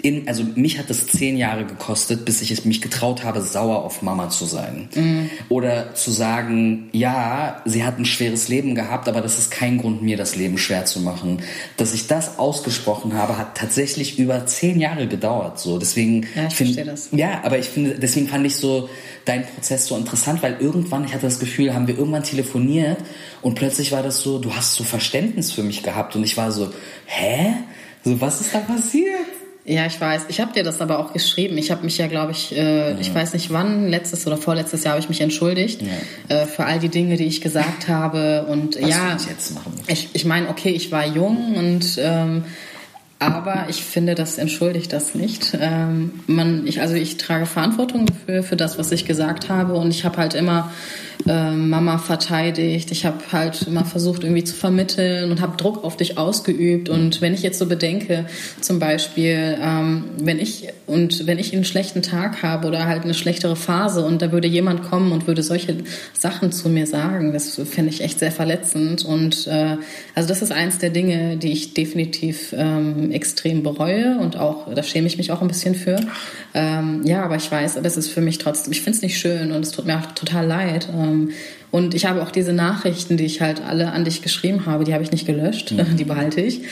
in, 0.04 0.28
also 0.28 0.44
mich 0.54 0.78
hat 0.78 0.90
es 0.90 1.06
zehn 1.06 1.38
Jahre 1.38 1.64
gekostet, 1.64 2.26
bis 2.26 2.42
ich 2.42 2.50
es 2.50 2.66
mich 2.66 2.82
getraut 2.82 3.24
habe, 3.24 3.40
sauer 3.40 3.84
auf 3.84 4.02
Mama 4.02 4.28
zu 4.28 4.44
sein. 4.44 4.90
Mhm. 4.94 5.30
Oder 5.48 5.94
zu 5.94 6.10
sagen, 6.10 6.90
ja, 6.92 7.62
sie 7.64 7.84
hat 7.84 7.98
ein 7.98 8.04
schweres 8.04 8.48
Leben 8.48 8.74
gehabt, 8.74 9.08
aber 9.08 9.22
das 9.22 9.38
ist 9.38 9.50
kein 9.50 9.78
Grund, 9.78 10.02
mir 10.02 10.18
das 10.18 10.36
Leben 10.36 10.58
schwer 10.58 10.84
zu 10.84 11.00
machen. 11.00 11.40
Dass 11.78 11.94
ich 11.94 12.06
das 12.06 12.38
ausgesprochen 12.38 13.14
habe, 13.14 13.38
hat 13.38 13.56
tatsächlich 13.56 14.18
über 14.18 14.44
zehn 14.44 14.78
Jahre 14.78 15.08
gedauert. 15.08 15.58
So, 15.58 15.78
deswegen. 15.78 16.26
Ja, 16.34 16.48
ich 16.48 16.54
find, 16.54 16.74
verstehe 16.74 16.84
das. 16.84 17.08
Ja, 17.12 17.40
aber 17.42 17.58
ich 17.58 17.70
finde, 17.70 17.98
deswegen 17.98 18.28
fand 18.28 18.44
ich 18.44 18.56
so 18.56 18.90
deinen 19.24 19.44
Prozess 19.46 19.86
so 19.86 19.96
interessant, 19.96 20.42
weil 20.42 20.58
irgendwann, 20.60 21.06
ich 21.06 21.14
hatte 21.14 21.24
das 21.24 21.38
Gefühl, 21.38 21.72
haben 21.72 21.86
wir 21.86 21.96
irgendwann 21.96 22.24
telefoniert 22.24 22.98
und 23.40 23.54
plötzlich 23.54 23.90
war 23.90 24.02
das 24.02 24.20
so, 24.20 24.38
du 24.38 24.54
hast 24.54 24.74
so 24.74 24.84
Verständnis 24.84 25.50
für 25.50 25.62
mich 25.62 25.82
gehabt 25.82 26.14
und 26.14 26.24
ich 26.24 26.36
war 26.36 26.52
so, 26.52 26.70
hä? 27.06 27.54
So, 28.04 28.20
was 28.20 28.42
ist 28.42 28.54
da 28.54 28.58
passiert? 28.58 29.33
Ja, 29.66 29.86
ich 29.86 29.98
weiß. 29.98 30.26
Ich 30.28 30.40
habe 30.40 30.52
dir 30.52 30.62
das 30.62 30.82
aber 30.82 30.98
auch 30.98 31.14
geschrieben. 31.14 31.56
Ich 31.56 31.70
habe 31.70 31.84
mich 31.84 31.96
ja, 31.96 32.06
glaube 32.06 32.32
ich, 32.32 32.54
äh, 32.54 32.90
ja. 32.90 32.98
ich 33.00 33.14
weiß 33.14 33.32
nicht 33.32 33.50
wann, 33.50 33.88
letztes 33.88 34.26
oder 34.26 34.36
vorletztes 34.36 34.84
Jahr 34.84 34.92
habe 34.92 35.00
ich 35.00 35.08
mich 35.08 35.22
entschuldigt 35.22 35.80
ja. 35.80 36.36
äh, 36.36 36.46
für 36.46 36.66
all 36.66 36.78
die 36.78 36.90
Dinge, 36.90 37.16
die 37.16 37.24
ich 37.24 37.40
gesagt 37.40 37.88
habe. 37.88 38.44
Und 38.46 38.76
Was 38.80 38.90
ja, 38.90 39.16
ich 39.16 39.26
jetzt 39.26 39.54
machen? 39.54 39.72
Ich, 39.86 40.10
ich 40.12 40.26
meine, 40.26 40.50
okay, 40.50 40.70
ich 40.70 40.92
war 40.92 41.06
jung 41.06 41.54
und 41.54 41.98
ähm, 41.98 42.44
aber 43.18 43.66
ich 43.70 43.82
finde, 43.82 44.14
das 44.14 44.36
entschuldigt 44.36 44.92
das 44.92 45.14
nicht. 45.14 45.56
Ähm, 45.58 46.20
man, 46.26 46.66
ich, 46.66 46.82
also 46.82 46.94
ich 46.94 47.16
trage 47.16 47.46
Verantwortung 47.46 48.06
für, 48.26 48.42
für 48.42 48.56
das, 48.56 48.78
was 48.78 48.92
ich 48.92 49.06
gesagt 49.06 49.48
habe 49.48 49.74
und 49.74 49.90
ich 49.90 50.04
habe 50.04 50.18
halt 50.18 50.34
immer 50.34 50.70
äh, 51.26 51.52
Mama 51.52 51.98
verteidigt. 51.98 52.90
Ich 52.90 53.06
habe 53.06 53.18
halt 53.32 53.62
immer 53.62 53.84
versucht, 53.84 54.24
irgendwie 54.24 54.44
zu 54.44 54.54
vermitteln 54.54 55.30
und 55.30 55.40
habe 55.40 55.56
Druck 55.56 55.84
auf 55.84 55.96
dich 55.96 56.18
ausgeübt. 56.18 56.88
Und 56.88 57.20
wenn 57.20 57.34
ich 57.34 57.42
jetzt 57.42 57.58
so 57.58 57.66
bedenke, 57.66 58.26
zum 58.60 58.78
Beispiel, 58.78 59.56
ähm, 59.60 60.04
wenn 60.18 60.38
ich 60.38 60.68
und 60.86 61.26
wenn 61.26 61.38
ich 61.38 61.54
einen 61.54 61.64
schlechten 61.64 62.02
Tag 62.02 62.42
habe 62.42 62.68
oder 62.68 62.86
halt 62.86 63.04
eine 63.04 63.14
schlechtere 63.14 63.56
Phase 63.56 64.04
und 64.04 64.20
da 64.20 64.32
würde 64.32 64.48
jemand 64.48 64.82
kommen 64.82 65.12
und 65.12 65.26
würde 65.26 65.42
solche 65.42 65.78
Sachen 66.12 66.52
zu 66.52 66.68
mir 66.68 66.86
sagen, 66.86 67.32
das 67.32 67.60
fände 67.64 67.90
ich 67.90 68.02
echt 68.02 68.18
sehr 68.18 68.32
verletzend. 68.32 69.04
Und 69.04 69.46
äh, 69.46 69.76
also 70.14 70.28
das 70.28 70.42
ist 70.42 70.52
eins 70.52 70.78
der 70.78 70.90
Dinge, 70.90 71.38
die 71.38 71.52
ich 71.52 71.74
definitiv 71.74 72.54
ähm, 72.56 73.10
extrem 73.12 73.62
bereue 73.62 74.18
und 74.18 74.36
auch, 74.36 74.72
da 74.74 74.82
schäme 74.82 75.06
ich 75.06 75.16
mich 75.16 75.32
auch 75.32 75.40
ein 75.40 75.48
bisschen 75.48 75.74
für. 75.74 75.96
Ähm, 76.56 77.02
ja, 77.04 77.24
aber 77.24 77.34
ich 77.34 77.50
weiß, 77.50 77.78
das 77.82 77.96
ist 77.96 78.08
für 78.08 78.20
mich 78.20 78.38
trotzdem, 78.38 78.72
ich 78.72 78.80
finde 78.80 78.96
es 78.96 79.02
nicht 79.02 79.18
schön 79.18 79.50
und 79.50 79.62
es 79.62 79.72
tut 79.72 79.86
mir 79.86 79.98
auch 79.98 80.12
total 80.12 80.46
leid. 80.46 80.88
Ähm, 80.92 81.30
und 81.72 81.94
ich 81.94 82.06
habe 82.06 82.22
auch 82.22 82.30
diese 82.30 82.52
Nachrichten, 82.52 83.16
die 83.16 83.24
ich 83.24 83.40
halt 83.40 83.60
alle 83.60 83.90
an 83.90 84.04
dich 84.04 84.22
geschrieben 84.22 84.64
habe, 84.64 84.84
die 84.84 84.94
habe 84.94 85.02
ich 85.02 85.10
nicht 85.10 85.26
gelöscht, 85.26 85.72
mhm. 85.72 85.96
die 85.96 86.04
behalte 86.04 86.40
ich. 86.40 86.62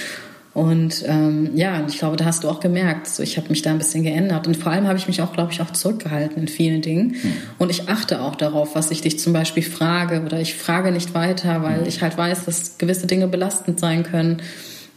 Und 0.54 1.02
ähm, 1.06 1.50
ja, 1.54 1.82
ich 1.88 1.98
glaube, 1.98 2.16
da 2.16 2.26
hast 2.26 2.44
du 2.44 2.48
auch 2.48 2.60
gemerkt, 2.60 3.08
so, 3.08 3.22
ich 3.22 3.38
habe 3.38 3.48
mich 3.48 3.62
da 3.62 3.70
ein 3.70 3.78
bisschen 3.78 4.02
geändert. 4.02 4.46
Und 4.46 4.56
vor 4.56 4.70
allem 4.70 4.86
habe 4.86 4.98
ich 4.98 5.08
mich 5.08 5.22
auch, 5.22 5.32
glaube 5.32 5.50
ich, 5.50 5.62
auch 5.62 5.70
zurückgehalten 5.70 6.42
in 6.42 6.46
vielen 6.46 6.82
Dingen. 6.82 7.16
Mhm. 7.22 7.32
Und 7.58 7.70
ich 7.70 7.88
achte 7.88 8.20
auch 8.20 8.36
darauf, 8.36 8.74
was 8.74 8.90
ich 8.90 9.00
dich 9.00 9.18
zum 9.18 9.32
Beispiel 9.32 9.62
frage 9.62 10.20
oder 10.20 10.40
ich 10.40 10.54
frage 10.54 10.92
nicht 10.92 11.14
weiter, 11.14 11.62
weil 11.62 11.80
mhm. 11.80 11.86
ich 11.86 12.02
halt 12.02 12.18
weiß, 12.18 12.44
dass 12.44 12.76
gewisse 12.76 13.06
Dinge 13.06 13.28
belastend 13.28 13.80
sein 13.80 14.02
können. 14.02 14.42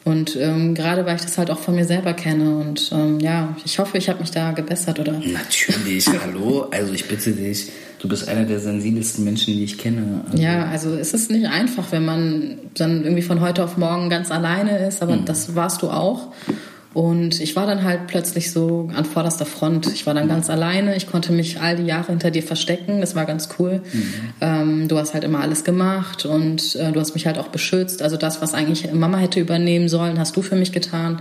Und 0.06 0.36
ähm, 0.36 0.76
gerade 0.76 1.04
weil 1.08 1.16
ich 1.16 1.24
das 1.24 1.40
halt 1.40 1.50
auch 1.50 1.58
von 1.58 1.74
mir 1.74 1.84
selber 1.84 2.14
kenne. 2.14 2.58
Und 2.58 2.92
ähm, 2.94 3.20
ja, 3.20 3.58
ich 3.66 3.80
hoffe, 3.80 3.98
ich 3.98 4.08
habe 4.08 4.20
mich 4.20 4.30
da 4.30 4.52
gebessert, 4.52 5.00
oder? 5.00 5.14
Natürlich, 5.14 6.08
hallo. 6.24 6.68
Also 6.70 6.94
ich 6.94 7.08
bitte 7.08 7.32
dich, 7.32 7.72
du 7.98 8.08
bist 8.08 8.30
einer 8.30 8.46
der 8.46 8.60
sensibelsten 8.60 9.26
Menschen, 9.26 9.56
die 9.56 9.64
ich 9.64 9.80
kenne. 9.80 10.24
Also 10.30 10.42
ja, 10.42 10.66
also 10.66 10.94
es 10.96 11.16
ist 11.16 11.32
nicht 11.32 11.48
einfach, 11.48 11.92
wenn 11.92 12.06
man 12.06 12.60
dann 12.76 13.04
irgendwie 13.04 13.24
von 13.24 13.42
heute 13.42 13.64
auf 13.64 13.78
morgen 13.78 14.12
ganz 14.12 14.30
alleine 14.30 14.88
ist, 14.88 15.02
aber 15.02 15.16
mhm. 15.16 15.26
das 15.26 15.56
warst 15.56 15.82
du 15.82 15.90
auch. 15.90 16.28
Und 16.96 17.42
ich 17.42 17.58
war 17.58 17.68
dann 17.68 17.84
halt 17.84 18.08
plötzlich 18.08 18.54
so 18.54 18.90
an 18.96 19.04
vorderster 19.04 19.46
Front. 19.46 19.88
Ich 19.94 20.06
war 20.06 20.14
dann 20.14 20.30
ganz 20.30 20.50
alleine. 20.50 20.96
Ich 20.96 21.08
konnte 21.08 21.34
mich 21.34 21.60
all 21.60 21.76
die 21.76 21.84
Jahre 21.84 22.08
hinter 22.08 22.32
dir 22.32 22.42
verstecken. 22.42 23.02
Das 23.02 23.16
war 23.16 23.26
ganz 23.26 23.50
cool. 23.60 23.82
Mhm. 23.92 24.14
Ähm, 24.40 24.88
du 24.88 24.98
hast 24.98 25.14
halt 25.14 25.26
immer 25.26 25.42
alles 25.42 25.66
gemacht 25.66 26.26
und 26.26 26.74
äh, 26.78 26.94
du 26.94 27.02
hast 27.02 27.14
mich 27.14 27.26
halt 27.28 27.38
auch 27.38 27.50
beschützt. 27.50 28.02
Also 28.02 28.16
das, 28.16 28.42
was 28.42 28.54
eigentlich 28.54 28.94
Mama 28.94 29.18
hätte 29.18 29.42
übernehmen 29.42 29.90
sollen, 29.90 30.18
hast 30.18 30.38
du 30.38 30.42
für 30.42 30.56
mich 30.56 30.72
getan. 30.72 31.20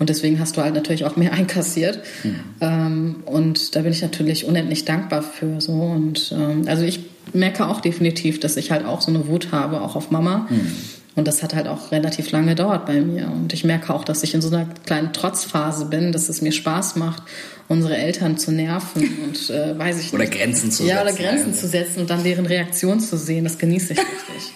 Und 0.00 0.08
deswegen 0.08 0.40
hast 0.40 0.56
du 0.56 0.62
halt 0.62 0.74
natürlich 0.74 1.04
auch 1.04 1.14
mehr 1.14 1.32
einkassiert. 1.32 2.00
Mhm. 2.24 2.40
Ähm, 2.60 3.16
und 3.24 3.76
da 3.76 3.82
bin 3.82 3.92
ich 3.92 4.02
natürlich 4.02 4.46
unendlich 4.46 4.84
dankbar 4.84 5.22
für. 5.22 5.60
So 5.60 5.74
und 5.74 6.34
ähm, 6.36 6.64
also 6.66 6.82
ich 6.82 6.98
merke 7.32 7.68
auch 7.68 7.80
definitiv, 7.80 8.40
dass 8.40 8.56
ich 8.56 8.72
halt 8.72 8.84
auch 8.84 9.00
so 9.00 9.12
eine 9.12 9.28
Wut 9.28 9.52
habe, 9.52 9.80
auch 9.80 9.94
auf 9.94 10.10
Mama. 10.10 10.48
Mhm. 10.50 10.72
Und 11.16 11.28
das 11.28 11.42
hat 11.42 11.54
halt 11.54 11.68
auch 11.68 11.92
relativ 11.92 12.32
lange 12.32 12.48
gedauert 12.48 12.86
bei 12.86 13.00
mir. 13.00 13.30
Und 13.30 13.52
ich 13.52 13.62
merke 13.62 13.94
auch, 13.94 14.04
dass 14.04 14.22
ich 14.24 14.34
in 14.34 14.42
so 14.42 14.48
einer 14.48 14.66
kleinen 14.84 15.12
Trotzphase 15.12 15.86
bin, 15.86 16.10
dass 16.10 16.28
es 16.28 16.42
mir 16.42 16.50
Spaß 16.50 16.96
macht, 16.96 17.22
unsere 17.68 17.96
Eltern 17.96 18.36
zu 18.36 18.50
nerven 18.50 19.02
und 19.24 19.50
äh, 19.50 19.78
weiß 19.78 20.00
ich 20.00 20.12
oder 20.12 20.24
nicht. 20.24 20.34
Grenzen 20.34 20.72
zu 20.72 20.84
ja, 20.84 20.96
setzen. 20.96 20.96
Ja, 20.96 21.02
oder 21.02 21.12
Grenzen 21.12 21.44
eigentlich. 21.44 21.60
zu 21.60 21.68
setzen 21.68 22.00
und 22.00 22.10
dann 22.10 22.24
deren 22.24 22.46
Reaktion 22.46 22.98
zu 22.98 23.16
sehen. 23.16 23.44
Das 23.44 23.58
genieße 23.58 23.92
ich 23.92 23.98
richtig. 24.34 24.52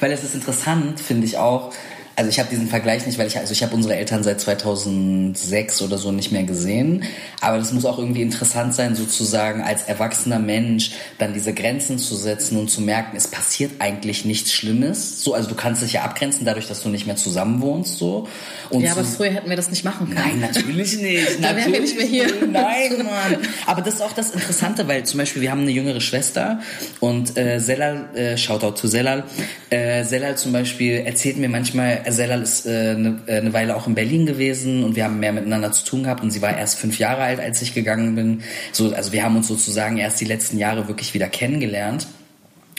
Weil 0.00 0.12
es 0.12 0.22
ist 0.22 0.34
interessant, 0.34 1.00
finde 1.00 1.26
ich 1.26 1.38
auch, 1.38 1.72
also 2.18 2.30
ich 2.30 2.40
habe 2.40 2.50
diesen 2.50 2.66
Vergleich 2.66 3.06
nicht, 3.06 3.16
weil 3.16 3.28
ich 3.28 3.38
also 3.38 3.52
ich 3.52 3.62
habe 3.62 3.72
unsere 3.76 3.94
Eltern 3.94 4.24
seit 4.24 4.40
2006 4.40 5.82
oder 5.82 5.98
so 5.98 6.10
nicht 6.10 6.32
mehr 6.32 6.42
gesehen, 6.42 7.04
aber 7.40 7.58
das 7.58 7.72
muss 7.72 7.84
auch 7.84 7.96
irgendwie 7.96 8.22
interessant 8.22 8.74
sein, 8.74 8.96
sozusagen 8.96 9.62
als 9.62 9.84
erwachsener 9.84 10.40
Mensch 10.40 10.90
dann 11.18 11.32
diese 11.32 11.54
Grenzen 11.54 11.96
zu 11.96 12.16
setzen 12.16 12.58
und 12.58 12.70
zu 12.70 12.80
merken, 12.80 13.16
es 13.16 13.28
passiert 13.28 13.70
eigentlich 13.78 14.24
nichts 14.24 14.52
Schlimmes. 14.52 15.22
So, 15.22 15.32
also 15.32 15.48
du 15.48 15.54
kannst 15.54 15.80
dich 15.80 15.92
ja 15.92 16.02
abgrenzen 16.02 16.44
dadurch, 16.44 16.66
dass 16.66 16.82
du 16.82 16.88
nicht 16.88 17.06
mehr 17.06 17.14
zusammen 17.14 17.60
wohnst, 17.60 17.98
so. 17.98 18.26
Und 18.70 18.82
ja, 18.82 18.92
aber 18.92 19.04
früher 19.04 19.30
hätten 19.30 19.48
wir 19.48 19.56
das 19.56 19.70
nicht 19.70 19.84
machen 19.84 20.08
können. 20.08 20.40
Nein, 20.40 20.40
natürlich 20.40 20.98
nicht. 21.00 21.40
Dann 21.40 21.56
wären 21.56 21.72
wir 21.72 21.80
nicht 21.80 21.96
mehr 21.96 22.06
hier. 22.06 22.26
Nein, 22.50 22.96
Mann. 22.98 23.38
Aber 23.66 23.80
das 23.82 23.94
ist 23.94 24.02
auch 24.02 24.12
das 24.12 24.32
Interessante, 24.32 24.88
weil 24.88 25.04
zum 25.04 25.18
Beispiel 25.18 25.40
wir 25.40 25.52
haben 25.52 25.62
eine 25.62 25.70
jüngere 25.70 26.00
Schwester 26.00 26.58
und 26.98 27.36
äh, 27.38 27.60
Selal, 27.60 28.08
äh, 28.16 28.36
Shoutout 28.36 28.72
zu 28.72 28.88
Selal, 28.88 29.22
äh, 29.70 30.02
Selal 30.02 30.36
zum 30.36 30.52
Beispiel 30.52 30.94
erzählt 31.06 31.36
mir 31.36 31.48
manchmal 31.48 32.07
Selal 32.12 32.42
ist 32.42 32.66
äh, 32.66 32.94
eine, 32.96 33.20
äh, 33.26 33.38
eine 33.38 33.52
Weile 33.52 33.76
auch 33.76 33.86
in 33.86 33.94
Berlin 33.94 34.26
gewesen 34.26 34.84
und 34.84 34.96
wir 34.96 35.04
haben 35.04 35.20
mehr 35.20 35.32
miteinander 35.32 35.72
zu 35.72 35.84
tun 35.84 36.04
gehabt 36.04 36.22
und 36.22 36.30
sie 36.30 36.42
war 36.42 36.56
erst 36.56 36.78
fünf 36.78 36.98
Jahre 36.98 37.22
alt, 37.22 37.40
als 37.40 37.62
ich 37.62 37.74
gegangen 37.74 38.14
bin. 38.14 38.42
So, 38.72 38.92
also 38.92 39.12
wir 39.12 39.22
haben 39.22 39.36
uns 39.36 39.48
sozusagen 39.48 39.98
erst 39.98 40.20
die 40.20 40.24
letzten 40.24 40.58
Jahre 40.58 40.88
wirklich 40.88 41.14
wieder 41.14 41.28
kennengelernt. 41.28 42.06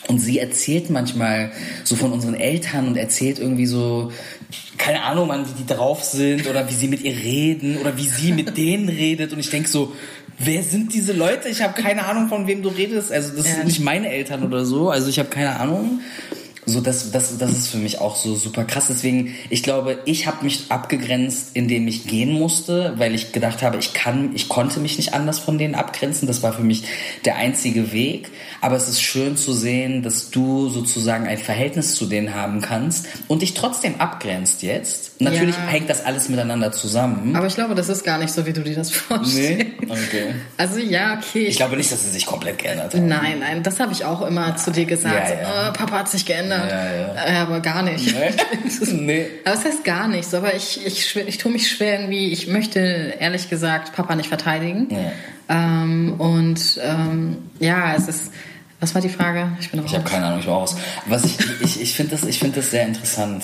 Und 0.08 0.20
sie 0.20 0.40
erzählt 0.40 0.90
manchmal 0.90 1.52
so 1.84 1.96
von 1.96 2.12
unseren 2.14 2.34
Eltern 2.34 2.88
und 2.88 2.98
erzählt 2.98 3.38
irgendwie 3.38 3.66
so, 3.66 4.12
keine 4.78 5.04
Ahnung, 5.04 5.30
wie 5.30 5.62
die 5.62 5.68
drauf 5.68 6.04
sind 6.04 6.48
oder 6.48 6.68
wie 6.70 6.74
sie 6.74 6.88
mit 6.88 7.04
ihr 7.04 7.16
reden 7.16 7.78
oder 7.78 7.98
wie 7.98 8.08
sie 8.08 8.32
mit 8.32 8.58
denen 8.58 8.90
redet. 8.90 9.34
Und 9.34 9.40
ich 9.40 9.50
denke 9.50 9.70
so, 9.70 9.94
wer 10.40 10.64
sind 10.64 10.94
diese 10.94 11.14
Leute? 11.14 11.50
Ich 11.50 11.62
habe 11.62 11.80
keine 11.80 12.06
Ahnung, 12.06 12.28
von 12.30 12.48
wem 12.48 12.64
du 12.64 12.70
redest. 12.70 13.12
Also 13.12 13.36
das 13.36 13.46
ja. 13.48 13.56
sind 13.56 13.66
nicht 13.66 13.82
meine 13.82 14.10
Eltern 14.10 14.44
oder 14.44 14.66
so. 14.66 14.90
Also 14.90 15.10
ich 15.10 15.20
habe 15.20 15.30
keine 15.30 15.60
Ahnung 15.60 16.00
so 16.70 16.82
das, 16.82 17.12
das, 17.12 17.38
das 17.38 17.52
ist 17.52 17.68
für 17.68 17.78
mich 17.78 18.00
auch 18.00 18.16
so 18.16 18.36
super 18.36 18.64
krass. 18.64 18.86
Deswegen, 18.90 19.36
ich 19.50 19.64
glaube, 19.64 20.00
ich 20.06 20.28
habe 20.28 20.44
mich 20.44 20.66
abgegrenzt, 20.70 21.52
indem 21.54 21.88
ich 21.88 22.08
gehen 22.08 22.32
musste, 22.32 22.94
weil 22.98 23.16
ich 23.16 23.32
gedacht 23.32 23.62
habe, 23.62 23.78
ich 23.78 23.94
kann, 23.94 24.36
ich 24.36 24.50
konnte 24.50 24.80
mich 24.80 24.98
nicht 24.98 25.14
anders 25.14 25.40
von 25.40 25.58
denen 25.58 25.76
abgrenzen. 25.76 26.28
Das 26.28 26.44
war 26.44 26.54
für 26.54 26.64
mich 26.64 26.84
der 27.26 27.36
einzige 27.36 27.92
Weg. 27.92 28.30
Aber 28.62 28.76
es 28.76 28.90
ist 28.90 29.02
schön 29.02 29.38
zu 29.38 29.54
sehen, 29.54 30.04
dass 30.04 30.32
du 30.32 30.70
sozusagen 30.70 31.28
ein 31.28 31.38
Verhältnis 31.38 31.96
zu 31.96 32.06
denen 32.06 32.36
haben 32.36 32.62
kannst 32.62 33.08
und 33.28 33.42
dich 33.42 33.54
trotzdem 33.54 33.96
abgrenzt 34.00 34.64
jetzt. 34.64 35.22
Natürlich 35.22 35.56
ja. 35.56 35.68
hängt 35.68 35.90
das 35.90 36.06
alles 36.06 36.30
miteinander 36.30 36.72
zusammen. 36.72 37.36
Aber 37.36 37.48
ich 37.48 37.56
glaube, 37.56 37.76
das 37.76 37.90
ist 37.90 38.04
gar 38.04 38.18
nicht 38.18 38.32
so, 38.32 38.46
wie 38.46 38.54
du 38.54 38.62
dir 38.62 38.76
das 38.76 38.92
vorstellst. 38.92 39.40
Nee? 39.40 39.74
Okay. 39.88 40.36
Also 40.58 40.80
ja, 40.80 41.18
okay. 41.18 41.46
Ich, 41.46 41.58
glaube 41.58 41.78
nicht, 41.78 41.92
dass 41.92 42.04
sie 42.04 42.10
sich 42.10 42.26
komplett 42.26 42.58
geändert 42.58 42.94
haben. 42.94 43.08
Nein, 43.08 43.40
nein, 43.40 43.64
das 43.64 43.80
habe 43.80 43.94
ich 43.94 44.06
auch 44.06 44.22
immer 44.22 44.56
zu 44.58 44.72
dir 44.72 44.86
gesagt. 44.86 45.30
Ja, 45.30 45.42
ja. 45.42 45.70
Oh, 45.70 45.74
Papa 45.74 46.00
hat 46.00 46.10
sich 46.10 46.26
geändert. 46.26 46.59
Ja, 46.68 46.96
ja. 46.96 47.26
Äh, 47.26 47.38
aber 47.38 47.60
gar 47.60 47.84
nicht. 47.84 48.14
Nee. 48.14 48.92
nee. 48.92 49.26
Aber 49.46 49.56
das 49.56 49.66
heißt 49.66 49.84
gar 49.84 50.08
nicht 50.08 50.30
so. 50.30 50.38
Aber 50.38 50.56
ich, 50.56 50.86
ich, 50.86 51.16
ich, 51.16 51.38
tue 51.38 51.52
mich 51.52 51.70
schwer 51.70 52.00
irgendwie, 52.00 52.32
ich 52.32 52.48
möchte 52.48 52.80
ehrlich 53.20 53.50
gesagt 53.50 53.94
Papa 53.94 54.16
nicht 54.16 54.30
verteidigen. 54.30 54.88
Ja. 54.90 55.12
Ähm, 55.50 56.16
und 56.20 56.80
ähm, 56.84 57.38
ja, 57.60 57.96
es 57.96 58.08
ist 58.08 58.32
was 58.80 58.96
war 58.96 59.02
die 59.02 59.10
Frage? 59.10 59.52
Ich 59.60 59.72
bin 59.72 59.84
Ich 59.86 59.94
habe 59.94 60.10
keine 60.10 60.28
Ahnung, 60.28 60.40
ich 60.40 60.48
war 60.48 60.56
raus. 60.56 60.76
Was 61.06 61.26
ich, 61.26 61.38
ich, 61.62 61.82
ich 61.82 61.96
finde 61.96 62.16
das, 62.16 62.36
find 62.38 62.56
das 62.56 62.72
sehr 62.72 62.86
interessant. 62.86 63.44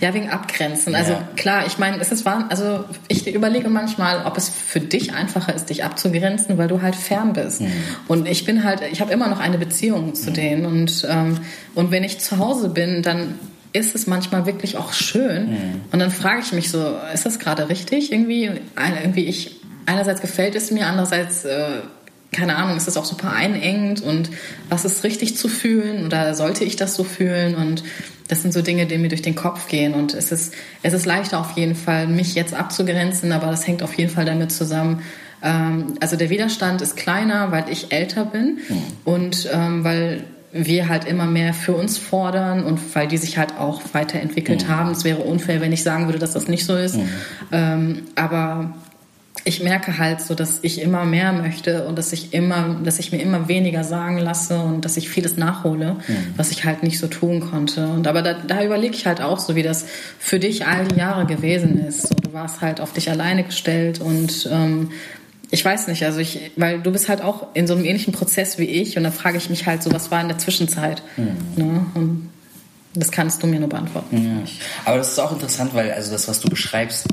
Ja, 0.00 0.14
wegen 0.14 0.30
Abgrenzen. 0.30 0.94
Also 0.94 1.12
ja. 1.12 1.28
klar, 1.36 1.66
ich 1.66 1.78
meine, 1.78 1.98
es 2.00 2.10
ist 2.10 2.24
wahr, 2.24 2.46
also 2.48 2.84
ich 3.08 3.26
überlege 3.32 3.68
manchmal, 3.68 4.24
ob 4.24 4.36
es 4.36 4.48
für 4.48 4.80
dich 4.80 5.12
einfacher 5.12 5.54
ist, 5.54 5.66
dich 5.66 5.84
abzugrenzen, 5.84 6.56
weil 6.56 6.68
du 6.68 6.80
halt 6.80 6.96
fern 6.96 7.34
bist. 7.34 7.60
Mhm. 7.60 7.72
Und 8.06 8.26
ich 8.26 8.44
bin 8.44 8.64
halt, 8.64 8.80
ich 8.90 9.00
habe 9.00 9.12
immer 9.12 9.28
noch 9.28 9.40
eine 9.40 9.58
Beziehung 9.58 10.14
zu 10.14 10.30
mhm. 10.30 10.34
denen. 10.34 10.66
Und, 10.66 11.06
ähm, 11.08 11.38
und 11.74 11.90
wenn 11.90 12.02
ich 12.02 12.18
zu 12.18 12.38
Hause 12.38 12.70
bin, 12.70 13.02
dann 13.02 13.34
ist 13.72 13.94
es 13.94 14.06
manchmal 14.06 14.46
wirklich 14.46 14.76
auch 14.76 14.92
schön. 14.92 15.50
Mhm. 15.50 15.80
Und 15.92 15.98
dann 15.98 16.10
frage 16.10 16.40
ich 16.40 16.52
mich 16.52 16.70
so, 16.70 16.96
ist 17.12 17.26
das 17.26 17.38
gerade 17.38 17.68
richtig? 17.68 18.10
Irgendwie, 18.12 18.50
irgendwie 18.76 19.26
ich, 19.26 19.60
einerseits 19.84 20.20
gefällt 20.20 20.54
es 20.54 20.70
mir, 20.70 20.86
andererseits 20.86 21.44
äh, 21.44 21.80
keine 22.32 22.56
Ahnung, 22.56 22.76
ist 22.76 22.86
das 22.86 22.96
auch 22.96 23.04
super 23.04 23.32
einengend 23.32 24.02
und 24.02 24.30
was 24.68 24.84
ist 24.84 25.02
richtig 25.04 25.36
zu 25.36 25.48
fühlen 25.48 26.04
oder 26.04 26.34
sollte 26.34 26.64
ich 26.64 26.76
das 26.76 26.94
so 26.94 27.04
fühlen 27.04 27.54
und 27.54 27.82
das 28.28 28.42
sind 28.42 28.52
so 28.52 28.60
Dinge, 28.60 28.86
die 28.86 28.98
mir 28.98 29.08
durch 29.08 29.22
den 29.22 29.34
Kopf 29.34 29.68
gehen 29.68 29.94
und 29.94 30.12
es 30.12 30.30
ist, 30.30 30.52
es 30.82 30.92
ist 30.92 31.06
leichter 31.06 31.40
auf 31.40 31.52
jeden 31.52 31.74
Fall, 31.74 32.06
mich 32.06 32.34
jetzt 32.34 32.52
abzugrenzen, 32.52 33.32
aber 33.32 33.46
das 33.46 33.66
hängt 33.66 33.82
auf 33.82 33.94
jeden 33.94 34.10
Fall 34.10 34.26
damit 34.26 34.52
zusammen, 34.52 35.02
ähm, 35.42 35.94
also 36.00 36.16
der 36.16 36.30
Widerstand 36.30 36.82
ist 36.82 36.96
kleiner, 36.96 37.52
weil 37.52 37.64
ich 37.70 37.92
älter 37.92 38.24
bin 38.24 38.58
mhm. 38.68 38.82
und 39.04 39.48
ähm, 39.52 39.84
weil 39.84 40.24
wir 40.50 40.88
halt 40.88 41.04
immer 41.04 41.26
mehr 41.26 41.52
für 41.52 41.74
uns 41.74 41.98
fordern 41.98 42.64
und 42.64 42.80
weil 42.94 43.06
die 43.06 43.18
sich 43.18 43.36
halt 43.36 43.58
auch 43.58 43.82
weiterentwickelt 43.92 44.64
mhm. 44.64 44.68
haben. 44.68 44.90
Es 44.90 45.04
wäre 45.04 45.18
unfair, 45.18 45.60
wenn 45.60 45.72
ich 45.72 45.82
sagen 45.82 46.06
würde, 46.06 46.18
dass 46.18 46.32
das 46.32 46.48
nicht 46.48 46.64
so 46.64 46.74
ist. 46.74 46.96
Mhm. 46.96 47.08
Ähm, 47.52 48.02
aber 48.14 48.74
ich 49.44 49.62
merke 49.62 49.98
halt 49.98 50.20
so, 50.20 50.34
dass 50.34 50.58
ich 50.62 50.80
immer 50.80 51.04
mehr 51.04 51.32
möchte 51.32 51.86
und 51.86 51.96
dass 51.96 52.12
ich 52.12 52.34
immer, 52.34 52.80
dass 52.84 52.98
ich 52.98 53.12
mir 53.12 53.20
immer 53.20 53.48
weniger 53.48 53.84
sagen 53.84 54.18
lasse 54.18 54.58
und 54.58 54.84
dass 54.84 54.96
ich 54.96 55.08
vieles 55.08 55.36
nachhole, 55.36 55.94
mhm. 55.94 56.34
was 56.36 56.50
ich 56.50 56.64
halt 56.64 56.82
nicht 56.82 56.98
so 56.98 57.06
tun 57.06 57.40
konnte. 57.40 57.86
Und 57.86 58.06
aber 58.06 58.22
da, 58.22 58.34
da 58.34 58.64
überlege 58.64 58.94
ich 58.94 59.06
halt 59.06 59.20
auch 59.20 59.38
so, 59.38 59.54
wie 59.54 59.62
das 59.62 59.86
für 60.18 60.38
dich 60.38 60.66
all 60.66 60.86
die 60.86 60.96
Jahre 60.96 61.26
gewesen 61.26 61.84
ist. 61.86 62.08
So, 62.08 62.14
du 62.14 62.32
warst 62.32 62.60
halt 62.60 62.80
auf 62.80 62.92
dich 62.92 63.10
alleine 63.10 63.44
gestellt 63.44 64.00
und 64.00 64.48
ähm, 64.50 64.90
ich 65.50 65.64
weiß 65.64 65.88
nicht, 65.88 66.04
also 66.04 66.18
ich, 66.18 66.50
weil 66.56 66.80
du 66.80 66.92
bist 66.92 67.08
halt 67.08 67.22
auch 67.22 67.54
in 67.54 67.66
so 67.66 67.74
einem 67.74 67.84
ähnlichen 67.84 68.12
Prozess 68.12 68.58
wie 68.58 68.64
ich 68.64 68.96
und 68.96 69.04
da 69.04 69.10
frage 69.10 69.38
ich 69.38 69.48
mich 69.48 69.66
halt 69.66 69.82
so, 69.82 69.90
was 69.92 70.10
war 70.10 70.20
in 70.20 70.28
der 70.28 70.38
Zwischenzeit? 70.38 71.02
Mhm. 71.16 71.36
Ne? 71.56 71.86
Und 71.94 72.30
das 72.94 73.10
kannst 73.10 73.42
du 73.42 73.46
mir 73.46 73.60
nur 73.60 73.68
beantworten. 73.68 74.42
Ja. 74.44 74.52
Aber 74.84 74.98
das 74.98 75.12
ist 75.12 75.18
auch 75.18 75.32
interessant, 75.32 75.74
weil 75.74 75.92
also 75.92 76.10
das, 76.10 76.28
was 76.28 76.40
du 76.40 76.48
beschreibst 76.48 77.06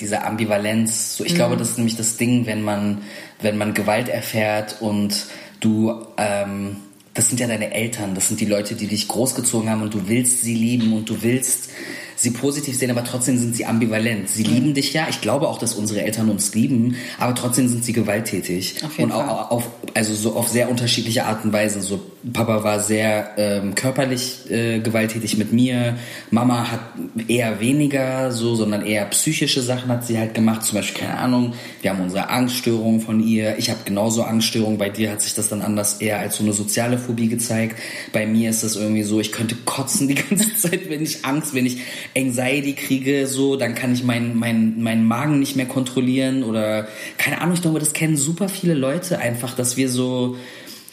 dieser 0.00 0.26
Ambivalenz, 0.26 1.16
so 1.16 1.24
ich 1.24 1.32
mhm. 1.32 1.36
glaube, 1.36 1.56
das 1.56 1.70
ist 1.70 1.78
nämlich 1.78 1.96
das 1.96 2.16
Ding, 2.16 2.46
wenn 2.46 2.62
man 2.62 3.02
wenn 3.40 3.56
man 3.56 3.74
Gewalt 3.74 4.08
erfährt 4.08 4.76
und 4.80 5.26
du 5.60 6.06
ähm, 6.16 6.76
das 7.14 7.28
sind 7.28 7.40
ja 7.40 7.48
deine 7.48 7.74
Eltern, 7.74 8.14
das 8.14 8.28
sind 8.28 8.40
die 8.40 8.46
Leute, 8.46 8.76
die 8.76 8.86
dich 8.86 9.08
großgezogen 9.08 9.68
haben 9.68 9.82
und 9.82 9.92
du 9.92 10.08
willst 10.08 10.42
sie 10.42 10.54
lieben 10.54 10.92
und 10.92 11.08
du 11.08 11.22
willst 11.22 11.70
sie 12.18 12.32
positiv 12.32 12.76
sehen, 12.76 12.90
aber 12.90 13.04
trotzdem 13.04 13.38
sind 13.38 13.54
sie 13.54 13.64
ambivalent. 13.64 14.28
Sie 14.28 14.42
lieben 14.42 14.74
dich 14.74 14.92
ja. 14.92 15.06
Ich 15.08 15.20
glaube 15.20 15.46
auch, 15.46 15.58
dass 15.58 15.74
unsere 15.74 16.02
Eltern 16.02 16.28
uns 16.30 16.52
lieben, 16.52 16.96
aber 17.18 17.34
trotzdem 17.34 17.68
sind 17.68 17.84
sie 17.84 17.92
gewalttätig. 17.92 18.82
Auf 18.84 18.98
jeden 18.98 19.12
und 19.12 19.16
Fall. 19.16 19.28
Auch, 19.28 19.50
auf, 19.52 19.70
also 19.94 20.14
so 20.14 20.34
auf 20.34 20.48
sehr 20.48 20.68
unterschiedliche 20.68 21.24
Art 21.26 21.44
und 21.44 21.52
Weise. 21.52 21.80
So 21.80 22.00
Papa 22.32 22.64
war 22.64 22.80
sehr 22.80 23.30
ähm, 23.36 23.76
körperlich 23.76 24.50
äh, 24.50 24.80
gewalttätig 24.80 25.38
mit 25.38 25.52
mir. 25.52 25.96
Mama 26.32 26.72
hat 26.72 26.80
eher 27.28 27.60
weniger 27.60 28.32
so, 28.32 28.56
sondern 28.56 28.84
eher 28.84 29.04
psychische 29.06 29.62
Sachen 29.62 29.88
hat 29.88 30.04
sie 30.04 30.18
halt 30.18 30.34
gemacht. 30.34 30.64
Zum 30.64 30.76
Beispiel, 30.76 31.06
keine 31.06 31.18
Ahnung, 31.18 31.52
wir 31.80 31.90
haben 31.90 32.00
unsere 32.00 32.28
Angststörungen 32.28 33.00
von 33.00 33.26
ihr. 33.26 33.56
Ich 33.58 33.70
habe 33.70 33.80
genauso 33.84 34.22
Angststörungen. 34.22 34.78
Bei 34.78 34.88
dir 34.88 35.10
hat 35.10 35.22
sich 35.22 35.34
das 35.34 35.48
dann 35.48 35.62
anders 35.62 36.00
eher 36.00 36.18
als 36.18 36.36
so 36.36 36.42
eine 36.42 36.52
soziale 36.52 36.98
Phobie 36.98 37.28
gezeigt. 37.28 37.78
Bei 38.12 38.26
mir 38.26 38.50
ist 38.50 38.64
das 38.64 38.76
irgendwie 38.76 39.04
so, 39.04 39.20
ich 39.20 39.32
könnte 39.32 39.54
kotzen 39.64 40.08
die 40.08 40.14
ganze 40.28 40.56
Zeit, 40.56 40.90
wenn 40.90 41.02
ich 41.02 41.24
Angst, 41.24 41.54
wenn 41.54 41.66
ich 41.66 41.78
Anxiety 42.16 42.74
kriege, 42.74 43.26
so, 43.26 43.56
dann 43.56 43.74
kann 43.74 43.92
ich 43.92 44.02
meinen 44.02 44.38
mein, 44.38 44.80
mein 44.82 45.04
Magen 45.04 45.38
nicht 45.38 45.56
mehr 45.56 45.66
kontrollieren 45.66 46.42
oder 46.42 46.88
keine 47.16 47.40
Ahnung, 47.40 47.54
ich 47.54 47.62
glaube, 47.62 47.78
das 47.78 47.92
kennen 47.92 48.16
super 48.16 48.48
viele 48.48 48.74
Leute 48.74 49.18
einfach, 49.18 49.54
dass 49.54 49.76
wir 49.76 49.88
so 49.88 50.36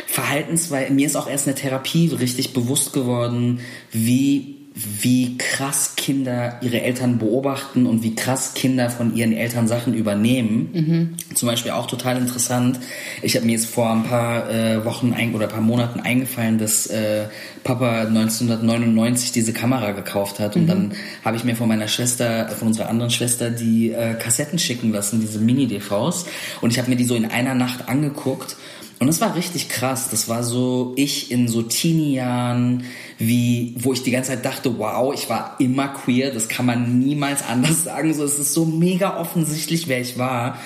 Verhaltensweise, 0.08 0.94
mir 0.94 1.08
ist 1.08 1.16
auch 1.16 1.30
erst 1.30 1.48
eine 1.48 1.56
Therapie 1.56 2.08
richtig 2.08 2.54
bewusst 2.54 2.94
geworden, 2.94 3.60
wie 3.92 4.55
wie 4.76 5.38
krass 5.38 5.96
Kinder 5.96 6.60
ihre 6.62 6.82
Eltern 6.82 7.18
beobachten 7.18 7.86
und 7.86 8.04
wie 8.04 8.14
krass 8.14 8.54
Kinder 8.56 8.90
von 8.90 9.16
ihren 9.16 9.32
Eltern 9.32 9.70
Sachen 9.70 9.94
übernehmen. 9.94 10.70
Mhm. 10.74 11.34
Zum 11.34 11.48
Beispiel 11.48 11.72
auch 11.72 11.88
total 11.88 12.18
interessant. 12.18 12.82
Ich 13.22 13.38
habe 13.38 13.46
mir 13.46 13.54
jetzt 13.54 13.68
vor 13.68 13.90
ein 13.90 14.04
paar 14.04 14.50
äh, 14.50 14.84
Wochen 14.84 15.14
ein, 15.14 15.34
oder 15.34 15.46
ein 15.46 15.52
paar 15.52 15.62
Monaten 15.62 16.02
eingefallen, 16.02 16.58
dass 16.58 16.88
äh, 16.88 17.28
Papa 17.64 18.02
1999 18.02 19.32
diese 19.32 19.54
Kamera 19.54 19.92
gekauft 19.92 20.42
hat. 20.42 20.58
Mhm. 20.58 20.62
Und 20.62 20.68
dann 20.68 20.94
habe 21.24 21.38
ich 21.38 21.46
mir 21.46 21.56
von 21.56 21.70
meiner 21.70 21.88
Schwester, 21.88 22.50
von 22.50 22.68
unserer 22.68 22.90
anderen 22.90 23.12
Schwester, 23.12 23.52
die 23.52 23.92
äh, 23.92 24.16
Kassetten 24.16 24.60
schicken 24.60 24.92
lassen, 24.92 25.22
diese 25.22 25.40
Mini-DVs. 25.40 26.26
Und 26.60 26.72
ich 26.72 26.80
habe 26.80 26.90
mir 26.90 26.98
die 26.98 27.06
so 27.06 27.16
in 27.16 27.26
einer 27.26 27.56
Nacht 27.56 27.88
angeguckt. 27.88 28.58
Und 29.00 29.08
das 29.08 29.20
war 29.20 29.36
richtig 29.36 29.68
krass. 29.70 30.10
Das 30.10 30.30
war 30.30 30.44
so 30.44 30.94
ich 30.96 31.32
in 31.32 31.48
so 31.48 31.62
Teenie-Jahren 31.62 32.86
wie, 33.18 33.76
wo 33.78 33.94
ich 33.94 34.04
die 34.04 34.12
ganze 34.12 34.32
Zeit 34.32 34.46
dachte, 34.46 34.78
wow, 34.78 35.14
ich 35.14 35.30
war 35.30 35.56
immer 35.60 35.90
queer, 35.90 36.32
das 36.32 36.48
kann 36.48 36.66
man 36.66 37.00
niemals 37.00 37.44
anders 37.44 37.84
sagen. 37.84 38.14
So, 38.14 38.24
es 38.24 38.40
ist 38.40 38.54
so 38.54 38.66
mega 38.66 39.18
offensichtlich, 39.20 39.88
wer 39.88 40.00
ich 40.00 40.18
war. 40.18 40.60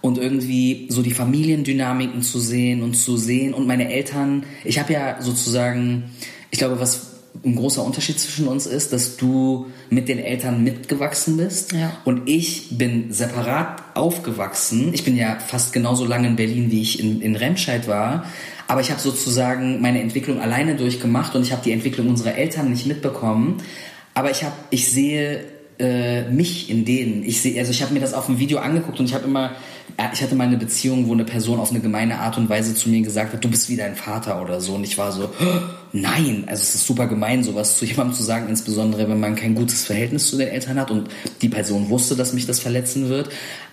Und 0.00 0.18
irgendwie 0.18 0.86
so 0.90 1.02
die 1.02 1.12
Familiendynamiken 1.12 2.22
zu 2.22 2.38
sehen 2.38 2.82
und 2.82 2.94
zu 2.94 3.16
sehen 3.16 3.54
und 3.54 3.66
meine 3.66 3.90
Eltern, 3.90 4.44
ich 4.62 4.78
habe 4.78 4.92
ja 4.92 5.22
sozusagen, 5.22 6.10
ich 6.50 6.58
glaube, 6.58 6.78
was 6.78 7.13
ein 7.44 7.56
großer 7.56 7.84
Unterschied 7.84 8.18
zwischen 8.18 8.48
uns 8.48 8.66
ist, 8.66 8.92
dass 8.92 9.16
du 9.16 9.66
mit 9.90 10.08
den 10.08 10.18
Eltern 10.18 10.64
mitgewachsen 10.64 11.36
bist 11.36 11.72
ja. 11.72 11.96
und 12.04 12.28
ich 12.28 12.78
bin 12.78 13.12
separat 13.12 13.82
aufgewachsen. 13.94 14.92
Ich 14.94 15.04
bin 15.04 15.16
ja 15.16 15.38
fast 15.38 15.72
genauso 15.72 16.04
lange 16.04 16.28
in 16.28 16.36
Berlin, 16.36 16.70
wie 16.70 16.80
ich 16.80 17.00
in, 17.00 17.20
in 17.20 17.36
Remscheid 17.36 17.86
war. 17.86 18.24
Aber 18.66 18.80
ich 18.80 18.90
habe 18.90 19.00
sozusagen 19.00 19.82
meine 19.82 20.00
Entwicklung 20.00 20.40
alleine 20.40 20.74
durchgemacht 20.74 21.34
und 21.34 21.42
ich 21.42 21.52
habe 21.52 21.62
die 21.62 21.72
Entwicklung 21.72 22.08
unserer 22.08 22.34
Eltern 22.34 22.70
nicht 22.70 22.86
mitbekommen. 22.86 23.58
Aber 24.14 24.30
ich 24.30 24.42
habe, 24.42 24.54
ich 24.70 24.90
sehe 24.90 25.44
äh, 25.78 26.22
mich 26.30 26.70
in 26.70 26.84
denen. 26.84 27.24
Ich 27.24 27.42
sehe, 27.42 27.58
also 27.58 27.72
ich 27.72 27.82
habe 27.82 27.92
mir 27.92 28.00
das 28.00 28.14
auf 28.14 28.26
dem 28.26 28.38
Video 28.38 28.58
angeguckt 28.58 29.00
und 29.00 29.06
ich 29.06 29.14
habe 29.14 29.24
immer, 29.24 29.52
ich 30.12 30.22
hatte 30.22 30.34
mal 30.34 30.46
eine 30.46 30.56
Beziehung, 30.56 31.08
wo 31.08 31.12
eine 31.12 31.24
Person 31.24 31.60
auf 31.60 31.70
eine 31.70 31.80
gemeine 31.80 32.18
Art 32.18 32.36
und 32.36 32.48
Weise 32.48 32.74
zu 32.74 32.88
mir 32.88 33.00
gesagt 33.02 33.32
hat, 33.32 33.44
du 33.44 33.48
bist 33.48 33.68
wie 33.68 33.76
dein 33.76 33.94
Vater 33.94 34.42
oder 34.42 34.60
so. 34.60 34.74
Und 34.74 34.84
ich 34.84 34.98
war 34.98 35.12
so, 35.12 35.30
nein, 35.92 36.44
also 36.46 36.62
es 36.62 36.74
ist 36.74 36.86
super 36.86 37.06
gemein, 37.06 37.44
sowas 37.44 37.78
zu 37.78 37.84
jemandem 37.84 38.16
zu 38.16 38.22
sagen, 38.22 38.48
insbesondere 38.48 39.08
wenn 39.08 39.20
man 39.20 39.36
kein 39.36 39.54
gutes 39.54 39.84
Verhältnis 39.84 40.28
zu 40.28 40.36
den 40.36 40.48
Eltern 40.48 40.78
hat 40.80 40.90
und 40.90 41.08
die 41.42 41.48
Person 41.48 41.90
wusste, 41.90 42.16
dass 42.16 42.32
mich 42.32 42.46
das 42.46 42.60
verletzen 42.60 43.08
wird. 43.08 43.28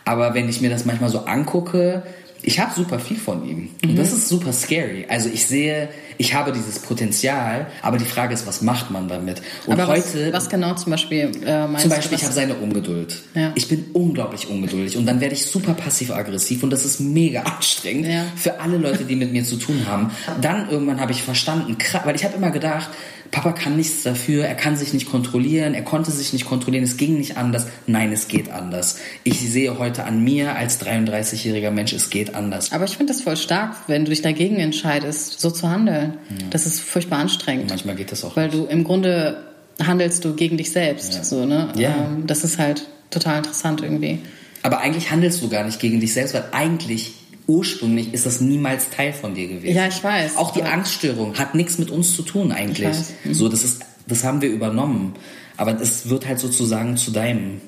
Aber 0.05 0.33
wenn 0.33 0.49
ich 0.49 0.61
mir 0.61 0.69
das 0.69 0.85
manchmal 0.85 1.09
so 1.09 1.25
angucke, 1.25 2.03
ich 2.43 2.59
habe 2.59 2.73
super 2.73 2.99
viel 2.99 3.17
von 3.17 3.47
ihm. 3.47 3.69
Und 3.83 3.97
das 3.97 4.11
mhm. 4.11 4.17
ist 4.17 4.27
super 4.27 4.53
scary. 4.53 5.05
Also 5.09 5.29
ich 5.29 5.45
sehe, 5.45 5.89
ich 6.17 6.33
habe 6.33 6.51
dieses 6.51 6.79
Potenzial, 6.79 7.67
aber 7.81 7.97
die 7.97 8.05
Frage 8.05 8.33
ist, 8.33 8.47
was 8.47 8.61
macht 8.61 8.91
man 8.91 9.07
damit? 9.07 9.41
Und 9.65 9.73
aber 9.73 9.87
heute. 9.87 10.27
Was, 10.27 10.43
was 10.43 10.49
genau 10.49 10.73
zum 10.75 10.91
Beispiel 10.91 11.31
äh, 11.45 11.67
meinst 11.67 11.81
Zum 11.81 11.89
Beispiel, 11.89 12.17
ich 12.17 12.23
habe 12.23 12.33
seine 12.33 12.55
Ungeduld. 12.55 13.21
Ja. 13.35 13.51
Ich 13.55 13.67
bin 13.67 13.85
unglaublich 13.93 14.49
ungeduldig 14.49 14.97
und 14.97 15.05
dann 15.05 15.21
werde 15.21 15.35
ich 15.35 15.45
super 15.45 15.73
passiv-aggressiv 15.73 16.63
und 16.63 16.71
das 16.71 16.85
ist 16.85 16.99
mega 16.99 17.41
anstrengend 17.57 18.07
ja. 18.07 18.25
für 18.35 18.59
alle 18.59 18.77
Leute, 18.77 19.05
die 19.05 19.15
mit 19.15 19.31
mir 19.31 19.43
zu 19.43 19.57
tun 19.57 19.85
haben. 19.87 20.11
Dann 20.41 20.69
irgendwann 20.69 20.99
habe 20.99 21.11
ich 21.11 21.23
verstanden, 21.23 21.77
weil 22.03 22.15
ich 22.15 22.23
habe 22.23 22.35
immer 22.35 22.51
gedacht, 22.51 22.89
Papa 23.31 23.53
kann 23.53 23.77
nichts 23.77 24.03
dafür, 24.03 24.45
er 24.45 24.55
kann 24.55 24.75
sich 24.75 24.93
nicht 24.93 25.09
kontrollieren, 25.09 25.73
er 25.73 25.83
konnte 25.83 26.11
sich 26.11 26.33
nicht 26.33 26.45
kontrollieren, 26.45 26.83
es 26.83 26.97
ging 26.97 27.17
nicht 27.17 27.37
anders. 27.37 27.65
Nein, 27.87 28.11
es 28.11 28.27
geht 28.27 28.51
anders. 28.51 28.97
Ich 29.23 29.39
sehe 29.39 29.79
heute 29.79 30.03
an 30.03 30.21
mir 30.21 30.55
als 30.55 30.81
33-jähriger 30.81 31.71
Mensch, 31.71 31.93
es 31.93 32.09
geht 32.09 32.35
anders. 32.35 32.73
Aber 32.73 32.83
ich 32.83 32.97
finde 32.97 33.13
das 33.13 33.21
voll 33.21 33.37
stark, 33.37 33.75
wenn 33.87 34.03
du 34.03 34.09
dich 34.09 34.21
dagegen 34.21 34.57
entscheidest, 34.57 35.39
so 35.39 35.49
zu 35.49 35.69
handeln. 35.69 36.17
Ja. 36.29 36.47
Das 36.49 36.65
ist 36.65 36.81
furchtbar 36.81 37.19
anstrengend. 37.19 37.63
Und 37.63 37.69
manchmal 37.69 37.95
geht 37.95 38.11
das 38.11 38.25
auch. 38.25 38.35
Weil 38.35 38.49
nicht. 38.49 38.59
du 38.59 38.65
im 38.65 38.83
Grunde 38.83 39.41
handelst 39.81 40.25
du 40.25 40.35
gegen 40.35 40.57
dich 40.57 40.71
selbst. 40.71 41.13
Ja. 41.15 41.23
So, 41.23 41.45
ne? 41.45 41.69
Ja. 41.75 41.95
Ähm, 41.95 42.27
das 42.27 42.43
ist 42.43 42.59
halt 42.59 42.85
total 43.11 43.37
interessant 43.37 43.81
irgendwie. 43.81 44.19
Aber 44.61 44.79
eigentlich 44.79 45.09
handelst 45.09 45.41
du 45.41 45.49
gar 45.49 45.63
nicht 45.63 45.79
gegen 45.79 46.01
dich 46.01 46.13
selbst, 46.13 46.33
weil 46.33 46.43
eigentlich 46.51 47.13
ursprünglich 47.47 48.13
ist 48.13 48.25
das 48.25 48.41
niemals 48.41 48.89
Teil 48.89 49.13
von 49.13 49.33
dir 49.33 49.47
gewesen. 49.47 49.75
Ja, 49.75 49.87
ich 49.87 50.03
weiß. 50.03 50.37
Auch 50.37 50.51
die 50.51 50.63
Angststörung 50.63 51.37
hat 51.37 51.55
nichts 51.55 51.77
mit 51.77 51.91
uns 51.91 52.15
zu 52.15 52.23
tun 52.23 52.51
eigentlich. 52.51 52.95
Mhm. 53.23 53.33
So, 53.33 53.49
das 53.49 53.63
ist, 53.63 53.81
das 54.07 54.23
haben 54.23 54.41
wir 54.41 54.49
übernommen. 54.49 55.13
Aber 55.57 55.79
es 55.79 56.09
wird 56.09 56.27
halt 56.27 56.39
sozusagen 56.39 56.97
zu 56.97 57.11
deinem. 57.11 57.61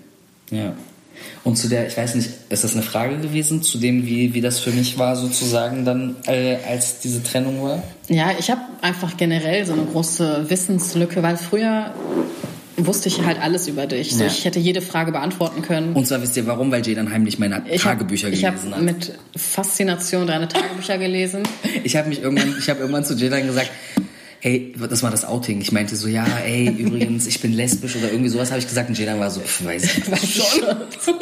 Ja. 0.52 0.74
Und 1.44 1.58
zu 1.58 1.68
der, 1.68 1.88
ich 1.88 1.98
weiß 1.98 2.16
nicht, 2.16 2.30
ist 2.50 2.64
das 2.64 2.74
eine 2.74 2.84
Frage 2.84 3.18
gewesen, 3.18 3.62
zu 3.62 3.78
dem, 3.78 4.06
wie, 4.06 4.34
wie 4.34 4.42
das 4.42 4.60
für 4.60 4.72
mich 4.72 4.98
war, 4.98 5.16
sozusagen 5.16 5.86
dann, 5.86 6.16
äh, 6.26 6.58
als 6.68 7.00
diese 7.00 7.22
Trennung 7.22 7.62
war? 7.62 7.84
Ja, 8.08 8.32
ich 8.38 8.50
habe 8.50 8.62
einfach 8.82 9.18
generell 9.18 9.66
so 9.66 9.74
eine 9.74 9.84
große 9.86 10.50
Wissenslücke, 10.50 11.22
weil 11.22 11.38
früher 11.38 11.94
wusste 12.78 13.10
ich 13.10 13.24
halt 13.24 13.42
alles 13.42 13.68
über 13.68 13.86
dich. 13.86 14.16
So, 14.16 14.24
ja. 14.24 14.30
Ich 14.30 14.46
hätte 14.46 14.60
jede 14.60 14.82
Frage 14.82 15.12
beantworten 15.12 15.62
können. 15.62 15.94
Und 15.94 16.08
zwar 16.08 16.22
wisst 16.22 16.36
ihr 16.38 16.46
warum? 16.48 16.72
Weil 16.72 16.86
Jay 16.86 16.96
dann 16.96 17.12
heimlich 17.12 17.40
meine 17.40 17.64
ich 17.70 17.82
Tagebücher 17.82 18.28
hab, 18.28 18.34
gelesen 18.34 18.40
ich 18.40 18.46
hat. 18.46 18.56
Ich 18.66 18.74
habe 18.74 18.84
mit 18.84 19.14
Faszination 19.36 20.28
deine 20.28 20.48
Tagebücher 20.48 20.98
gelesen. 20.98 21.44
ich 21.84 21.96
habe 21.96 22.10
mich 22.10 22.22
irgendwann, 22.22 22.56
ich 22.58 22.70
habe 22.70 22.80
irgendwann 22.80 23.06
zu 23.06 23.16
Jay 23.16 23.30
dann 23.30 23.46
gesagt, 23.46 23.72
hey, 24.44 24.74
das 24.78 25.02
war 25.02 25.10
das 25.10 25.24
Outing. 25.24 25.62
Ich 25.62 25.72
meinte 25.72 25.96
so, 25.96 26.10
ja, 26.10 26.26
ey, 26.46 26.68
übrigens, 26.78 27.28
ich 27.28 27.40
bin 27.40 27.54
lesbisch 27.54 27.96
oder 27.96 28.12
irgendwie 28.12 28.30
sowas 28.30 28.52
habe 28.52 28.60
ich 28.60 28.68
gesagt 28.68 28.90
und 28.90 29.00
dann 29.00 29.18
war 29.18 29.32
so, 29.32 29.40
pff, 29.40 29.64
weiß 29.64 29.84
ich 29.86 30.08
nicht. 30.08 30.44
schon. 30.44 31.16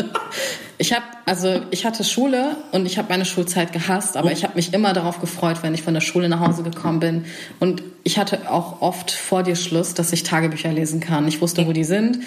Ich 0.79 0.91
habe 0.91 1.03
also 1.27 1.62
ich 1.69 1.86
hatte 1.86 2.03
Schule 2.03 2.57
und 2.71 2.88
ich 2.88 2.97
habe 2.97 3.10
meine 3.10 3.25
Schulzeit 3.25 3.73
gehasst, 3.73 4.17
aber 4.17 4.31
ich 4.31 4.43
habe 4.43 4.55
mich 4.55 4.73
immer 4.73 4.93
darauf 4.93 5.21
gefreut, 5.21 5.57
wenn 5.62 5.75
ich 5.75 5.84
von 5.84 5.93
der 5.93 6.01
Schule 6.01 6.27
nach 6.29 6.39
Hause 6.39 6.63
gekommen 6.63 6.99
bin 6.99 7.25
und 7.60 7.84
ich 8.03 8.17
hatte 8.17 8.49
auch 8.49 8.81
oft 8.81 9.12
vor 9.12 9.43
dir 9.43 9.55
Schluss, 9.55 9.93
dass 9.93 10.12
ich 10.12 10.23
Tagebücher 10.23 10.73
lesen 10.73 10.99
kann. 10.99 11.27
Ich 11.27 11.39
wusste, 11.39 11.67
wo 11.67 11.73
die 11.73 11.84
sind 11.84 12.17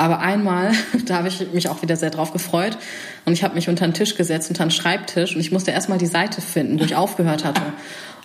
Aber 0.00 0.20
einmal, 0.20 0.72
da 1.06 1.16
habe 1.16 1.28
ich 1.28 1.52
mich 1.52 1.68
auch 1.68 1.82
wieder 1.82 1.94
sehr 1.94 2.08
drauf 2.08 2.32
gefreut. 2.32 2.78
Und 3.26 3.34
ich 3.34 3.44
habe 3.44 3.54
mich 3.54 3.68
unter 3.68 3.86
den 3.86 3.92
Tisch 3.92 4.14
gesetzt, 4.16 4.48
unter 4.48 4.64
den 4.64 4.70
Schreibtisch. 4.70 5.34
Und 5.34 5.42
ich 5.42 5.52
musste 5.52 5.72
erstmal 5.72 5.98
die 5.98 6.06
Seite 6.06 6.40
finden, 6.40 6.80
wo 6.80 6.84
ich 6.84 6.96
aufgehört 6.96 7.44
hatte. 7.44 7.60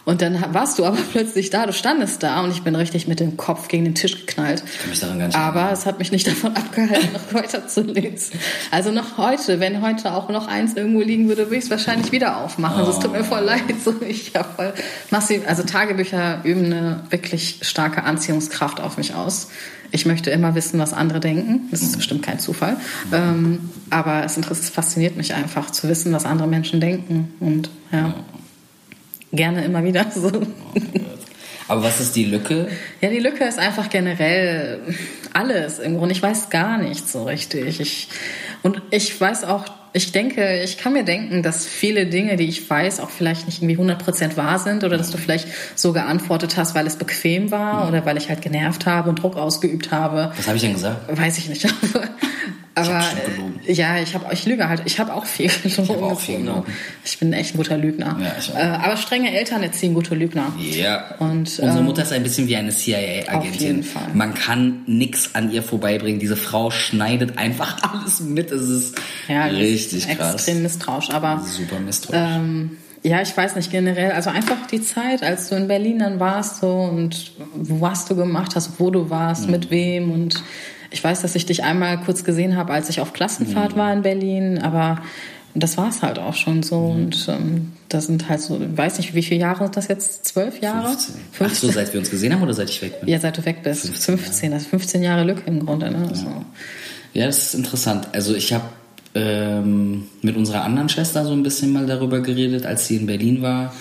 Und 0.06 0.22
dann 0.22 0.54
warst 0.54 0.78
du 0.78 0.86
aber 0.86 0.98
plötzlich 1.12 1.50
da, 1.50 1.66
du 1.66 1.74
standest 1.74 2.22
da 2.24 2.42
und 2.42 2.52
ich 2.52 2.62
bin 2.62 2.76
richtig 2.76 3.08
mit 3.08 3.20
dem 3.20 3.38
Kopf 3.38 3.68
gegen 3.68 3.84
den 3.84 3.96
Tisch 3.96 4.26
geknallt. 4.26 4.64
Ich 4.66 4.80
kann 4.80 4.90
mich 4.92 5.00
daran 5.00 5.20
gar 5.20 5.28
nicht 5.28 5.38
Aber 5.38 5.72
es 5.72 5.86
hat 5.86 6.00
mich 6.00 6.12
nicht 6.12 6.28
davon 6.28 6.56
abgehalten, 6.56 7.10
noch 7.14 7.34
weiter 7.34 7.68
zu 7.68 7.82
lesen. 7.82 8.40
Also 8.72 8.92
noch 8.92 9.18
heute, 9.18 9.60
wenn 9.60 9.82
heute 9.82 10.14
auch 10.14 10.30
noch 10.30 10.48
eins 10.48 10.76
irgendwo 10.76 11.02
liegen 11.02 11.28
würde, 11.28 11.46
würde 11.46 11.58
ich 11.58 11.66
es 11.66 11.70
wahrscheinlich 11.72 12.12
wieder 12.12 12.38
aufmachen. 12.38 12.78
Oh. 12.78 12.86
Also 12.86 12.92
es 12.92 13.00
tut 13.00 13.12
mir 13.12 13.24
voll 13.24 13.44
leid. 13.44 13.64
So, 13.84 13.96
ich 14.08 14.32
habe 14.36 14.48
voll 14.56 14.74
massiv, 15.10 15.42
also 15.48 15.64
Tagebücher 15.64 16.42
üben 16.44 16.66
eine 16.66 17.04
wirklich 17.10 17.60
starke 17.64 18.04
Anziehungskraft 18.04 18.80
auf 18.80 18.98
mich 18.98 19.16
aus. 19.16 19.50
Ich 19.92 20.06
möchte 20.06 20.30
immer 20.30 20.56
wissen, 20.56 20.80
was 20.80 20.94
andere 20.94 21.20
denken. 21.20 21.68
Das 21.72 21.82
ist 21.82 21.96
bestimmt 21.96 22.24
kein 22.24 22.40
Zufall. 22.40 22.78
Ähm, 23.12 23.70
aber 23.90 24.24
es, 24.24 24.38
es 24.38 24.70
fasziniert 24.70 25.16
mich 25.16 25.34
einfach 25.34 25.72
zu 25.72 25.88
wissen, 25.88 26.12
was 26.12 26.26
andere 26.26 26.48
Menschen 26.48 26.80
denken. 26.80 27.34
Und 27.40 27.70
ja 27.92 28.14
gerne 29.36 29.64
immer 29.64 29.84
wieder 29.84 30.06
so. 30.16 30.32
Aber 31.68 31.84
was 31.84 32.00
ist 32.00 32.16
die 32.16 32.26
Lücke? 32.26 32.68
Ja, 33.02 33.10
die 33.10 33.20
Lücke 33.20 33.44
ist 33.44 33.58
einfach 33.58 33.90
generell 33.90 34.80
alles 35.34 35.80
im 35.80 35.98
Grunde. 35.98 36.14
Ich 36.14 36.22
weiß 36.22 36.50
gar 36.50 36.78
nicht 36.78 37.10
so 37.10 37.24
richtig. 37.24 37.80
Ich, 37.80 38.10
und 38.62 38.82
ich 38.92 39.20
weiß 39.20 39.46
auch, 39.46 39.66
ich 39.96 40.12
denke, 40.12 40.62
ich 40.62 40.78
kann 40.78 40.92
mir 40.92 41.06
denken, 41.06 41.42
dass 41.42 41.66
viele 41.66 42.06
Dinge, 42.06 42.36
die 42.36 42.48
ich 42.48 42.70
weiß, 42.70 43.00
auch 43.00 43.10
vielleicht 43.10 43.46
nicht 43.48 43.64
irgendwie 43.64 43.82
100% 43.82 44.36
wahr 44.36 44.60
sind 44.60 44.84
oder 44.84 44.98
dass 44.98 45.10
du 45.10 45.18
vielleicht 45.18 45.48
so 45.74 45.94
geantwortet 45.94 46.58
hast, 46.58 46.76
weil 46.76 46.86
es 46.86 46.98
bequem 46.98 47.50
war 47.50 47.84
mhm. 47.84 47.90
oder 47.90 48.06
weil 48.06 48.18
ich 48.18 48.28
halt 48.28 48.42
genervt 48.42 48.86
habe 48.86 49.10
und 49.10 49.24
Druck 49.24 49.38
ausgeübt 49.38 49.92
habe. 49.92 50.34
Was 50.36 50.48
habe 50.48 50.58
ich 50.58 50.64
denn 50.64 50.74
gesagt? 50.74 51.18
Weiß 51.18 51.38
ich 51.38 51.48
nicht. 51.48 51.66
Aber 52.76 53.02
ich 53.66 53.78
ja, 53.78 53.98
ich 54.00 54.14
habe 54.14 54.26
ich 54.34 54.46
lüge 54.46 54.68
halt. 54.68 54.82
Ich 54.86 55.00
habe 55.00 55.14
auch 55.14 55.26
viel 55.26 55.50
gelogen. 55.64 55.84
Ich, 55.84 55.90
auch 55.90 56.20
viel 56.20 56.38
gelogen. 56.40 56.74
ich 57.06 57.18
bin 57.18 57.32
echt 57.32 57.56
ein 57.56 57.58
guter 57.58 57.78
Lügner. 57.78 58.20
Ja. 58.20 58.60
Äh, 58.60 58.86
aber 58.86 58.98
strenge 58.98 59.36
Eltern 59.36 59.64
erziehen 59.64 59.94
gute 59.94 60.14
Lügner. 60.14 60.52
Ja. 60.60 61.16
Und 61.20 61.60
unsere 61.60 61.80
ähm, 61.80 61.86
Mutter 61.86 62.04
ist 62.04 62.12
ein 62.12 62.24
bisschen 62.24 62.48
wie 62.50 62.58
eine 62.58 62.72
CIA-Agentin. 62.72 63.38
Auf 63.38 63.62
jeden 63.62 63.84
Fall. 63.84 64.10
Man 64.14 64.34
kann 64.34 64.84
nichts 64.88 65.36
an 65.36 65.52
ihr 65.52 65.64
vorbeibringen. 65.64 66.20
Diese 66.20 66.36
Frau 66.36 66.70
schneidet 66.70 67.38
einfach 67.38 67.78
alles 67.94 68.20
mit. 68.20 68.52
Es 68.52 68.68
ist 68.68 68.96
ja, 69.30 69.46
richtig 69.46 70.10
ist 70.10 70.18
krass. 70.18 70.34
Extrem 70.36 70.62
misstrauisch, 70.62 71.10
aber 71.12 71.42
super 71.46 71.80
misstrauisch. 71.80 72.20
Ähm, 72.20 72.78
ja, 73.04 73.22
ich 73.22 73.38
weiß 73.38 73.56
nicht 73.56 73.72
generell. 73.72 74.12
Also 74.12 74.32
einfach 74.32 74.68
die 74.70 74.82
Zeit, 74.82 75.24
als 75.24 75.48
du 75.50 75.56
in 75.56 75.68
Berlin 75.68 76.00
dann 76.00 76.20
warst 76.20 76.62
so 76.62 76.74
und 76.74 77.32
was 77.54 78.06
du 78.06 78.16
gemacht 78.16 78.56
hast, 78.56 78.80
wo 78.80 78.90
du 78.90 79.10
warst, 79.10 79.46
mhm. 79.46 79.52
mit 79.52 79.70
wem 79.70 80.12
und 80.12 80.44
ich 80.96 81.04
weiß, 81.04 81.22
dass 81.22 81.36
ich 81.36 81.46
dich 81.46 81.66
einmal 81.66 82.00
kurz 82.00 82.24
gesehen 82.24 82.56
habe, 82.56 82.72
als 82.72 82.90
ich 82.90 83.02
auf 83.02 83.12
Klassenfahrt 83.12 83.74
mhm. 83.74 83.80
war 83.80 83.92
in 83.92 84.02
Berlin, 84.02 84.60
aber 84.60 85.02
das 85.54 85.78
war 85.78 85.90
es 85.90 86.02
halt 86.02 86.20
auch 86.20 86.36
schon 86.36 86.64
so. 86.64 86.80
Mhm. 86.80 86.96
Und 86.96 87.28
ähm, 87.28 87.74
das 87.90 88.06
sind 88.06 88.30
halt 88.30 88.40
so, 88.40 88.58
ich 88.62 88.78
weiß 88.78 88.98
nicht, 89.00 89.14
wie 89.14 89.22
viele 89.22 89.42
Jahre 89.42 89.70
das 89.70 89.90
jetzt? 89.90 90.24
Zwölf 90.26 90.62
Jahre? 90.62 90.88
15. 90.88 91.16
15. 91.34 91.48
Ach 91.48 91.54
so, 91.54 91.72
seit 91.78 91.92
wir 91.92 92.00
uns 92.00 92.10
gesehen 92.10 92.34
haben 92.34 92.42
oder 92.42 92.54
seit 92.54 92.70
ich 92.70 92.82
weg 92.82 93.02
bin? 93.02 93.10
Ja, 93.10 93.20
seit 93.20 93.38
du 93.38 93.44
weg 93.44 93.62
bist. 93.62 93.82
15, 93.82 94.18
15 94.18 94.52
das 94.52 94.62
ist 94.62 94.70
15 94.70 95.04
Jahre 95.04 95.26
Lücke 95.26 95.42
im 95.48 95.66
Grunde. 95.66 95.92
Ne? 95.92 96.08
Ja. 96.10 96.16
So. 96.16 96.28
ja, 97.14 97.26
das 97.26 97.40
ist 97.40 97.56
interessant. 97.56 98.08
Also 98.14 98.34
ich 98.34 98.54
habe 98.54 98.64
ähm, 99.16 100.06
mit 100.22 100.38
unserer 100.38 100.64
anderen 100.64 100.88
Schwester 100.88 101.26
so 101.26 101.34
ein 101.34 101.44
bisschen 101.44 101.74
mal 101.74 101.86
darüber 101.86 102.22
geredet, 102.22 102.66
als 102.66 102.88
sie 102.88 102.96
in 102.96 103.06
Berlin 103.06 103.42
war. 103.42 103.74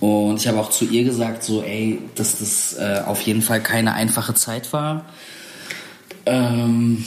Und 0.00 0.40
ich 0.40 0.48
habe 0.48 0.58
auch 0.58 0.70
zu 0.70 0.86
ihr 0.86 1.04
gesagt, 1.04 1.42
so, 1.42 1.62
ey, 1.62 1.98
dass 2.14 2.38
das 2.38 2.76
äh, 2.78 3.02
auf 3.04 3.20
jeden 3.20 3.42
Fall 3.42 3.62
keine 3.62 3.92
einfache 3.92 4.32
Zeit 4.32 4.72
war 4.72 5.04
ähm, 6.26 7.04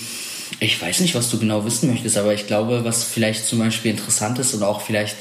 ich 0.60 0.82
weiß 0.82 1.00
nicht, 1.02 1.16
was 1.16 1.30
du 1.30 1.40
genau 1.40 1.66
wissen 1.66 1.90
möchtest, 1.90 2.18
aber 2.18 2.34
ich 2.34 2.48
glaube, 2.48 2.84
was 2.84 3.04
vielleicht 3.04 3.46
zum 3.46 3.60
Beispiel 3.60 3.92
interessant 3.92 4.40
ist 4.40 4.54
und 4.54 4.64
auch 4.64 4.82
vielleicht 4.82 5.18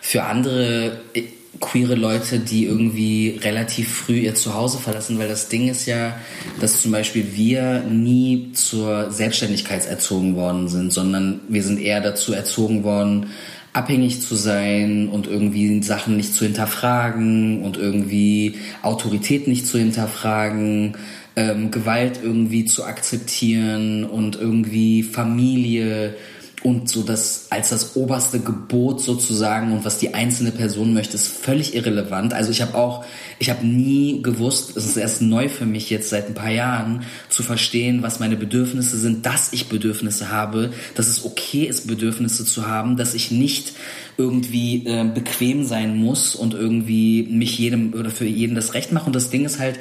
für 0.00 0.24
andere 0.24 1.00
äh, 1.14 1.24
queere 1.60 1.94
Leute, 1.94 2.38
die 2.40 2.64
irgendwie 2.64 3.38
relativ 3.42 3.92
früh 3.92 4.20
ihr 4.20 4.34
Zuhause 4.34 4.78
verlassen, 4.78 5.18
weil 5.18 5.28
das 5.28 5.48
Ding 5.48 5.68
ist 5.68 5.86
ja, 5.86 6.16
dass 6.60 6.82
zum 6.82 6.90
Beispiel 6.90 7.34
wir 7.34 7.82
nie 7.82 8.52
zur 8.52 9.10
Selbstständigkeit 9.10 9.86
erzogen 9.86 10.34
worden 10.34 10.68
sind, 10.68 10.92
sondern 10.92 11.40
wir 11.48 11.62
sind 11.62 11.80
eher 11.80 12.00
dazu 12.00 12.32
erzogen 12.32 12.84
worden, 12.84 13.26
abhängig 13.74 14.20
zu 14.20 14.34
sein 14.34 15.08
und 15.08 15.26
irgendwie 15.26 15.82
Sachen 15.82 16.16
nicht 16.16 16.34
zu 16.34 16.44
hinterfragen 16.44 17.62
und 17.62 17.76
irgendwie 17.76 18.56
Autorität 18.82 19.46
nicht 19.46 19.66
zu 19.66 19.78
hinterfragen 19.78 20.96
ähm, 21.36 21.70
Gewalt 21.70 22.20
irgendwie 22.22 22.64
zu 22.64 22.84
akzeptieren 22.84 24.04
und 24.04 24.36
irgendwie 24.36 25.02
Familie 25.02 26.14
und 26.62 26.88
so 26.88 27.02
das 27.02 27.46
als 27.50 27.70
das 27.70 27.96
oberste 27.96 28.38
Gebot 28.38 29.00
sozusagen 29.00 29.72
und 29.72 29.84
was 29.84 29.98
die 29.98 30.14
einzelne 30.14 30.52
Person 30.52 30.94
möchte, 30.94 31.16
ist 31.16 31.26
völlig 31.26 31.74
irrelevant. 31.74 32.34
Also 32.34 32.50
ich 32.52 32.62
habe 32.62 32.76
auch, 32.76 33.04
ich 33.40 33.50
habe 33.50 33.66
nie 33.66 34.22
gewusst, 34.22 34.76
es 34.76 34.86
ist 34.86 34.96
erst 34.96 35.22
neu 35.22 35.48
für 35.48 35.66
mich 35.66 35.90
jetzt 35.90 36.10
seit 36.10 36.28
ein 36.28 36.34
paar 36.34 36.50
Jahren 36.50 37.02
zu 37.28 37.42
verstehen, 37.42 38.02
was 38.02 38.20
meine 38.20 38.36
Bedürfnisse 38.36 38.96
sind, 38.98 39.26
dass 39.26 39.52
ich 39.52 39.68
Bedürfnisse 39.68 40.30
habe, 40.30 40.72
dass 40.94 41.08
es 41.08 41.24
okay 41.24 41.64
ist, 41.64 41.88
Bedürfnisse 41.88 42.44
zu 42.44 42.68
haben, 42.68 42.96
dass 42.96 43.14
ich 43.14 43.32
nicht 43.32 43.72
irgendwie 44.16 44.86
äh, 44.86 45.04
bequem 45.04 45.64
sein 45.64 45.96
muss 45.96 46.36
und 46.36 46.54
irgendwie 46.54 47.24
mich 47.24 47.58
jedem 47.58 47.94
oder 47.94 48.10
für 48.10 48.26
jeden 48.26 48.54
das 48.54 48.74
Recht 48.74 48.92
mache. 48.92 49.06
Und 49.06 49.16
das 49.16 49.30
Ding 49.30 49.44
ist 49.44 49.58
halt, 49.58 49.80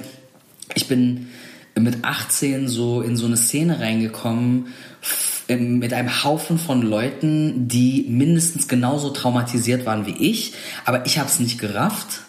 ich 0.74 0.88
bin 0.88 1.28
mit 1.80 2.04
18 2.04 2.68
so 2.68 3.02
in 3.02 3.16
so 3.16 3.26
eine 3.26 3.38
Szene 3.38 3.80
reingekommen 3.80 4.68
mit 5.58 5.94
einem 5.94 6.24
Haufen 6.24 6.58
von 6.58 6.82
Leuten, 6.82 7.68
die 7.68 8.06
mindestens 8.08 8.68
genauso 8.68 9.10
traumatisiert 9.10 9.86
waren 9.86 10.06
wie 10.06 10.16
ich, 10.30 10.54
aber 10.86 11.06
ich 11.06 11.18
habe 11.18 11.30
es 11.30 11.40
nicht 11.40 11.60
gerafft. 11.60 12.22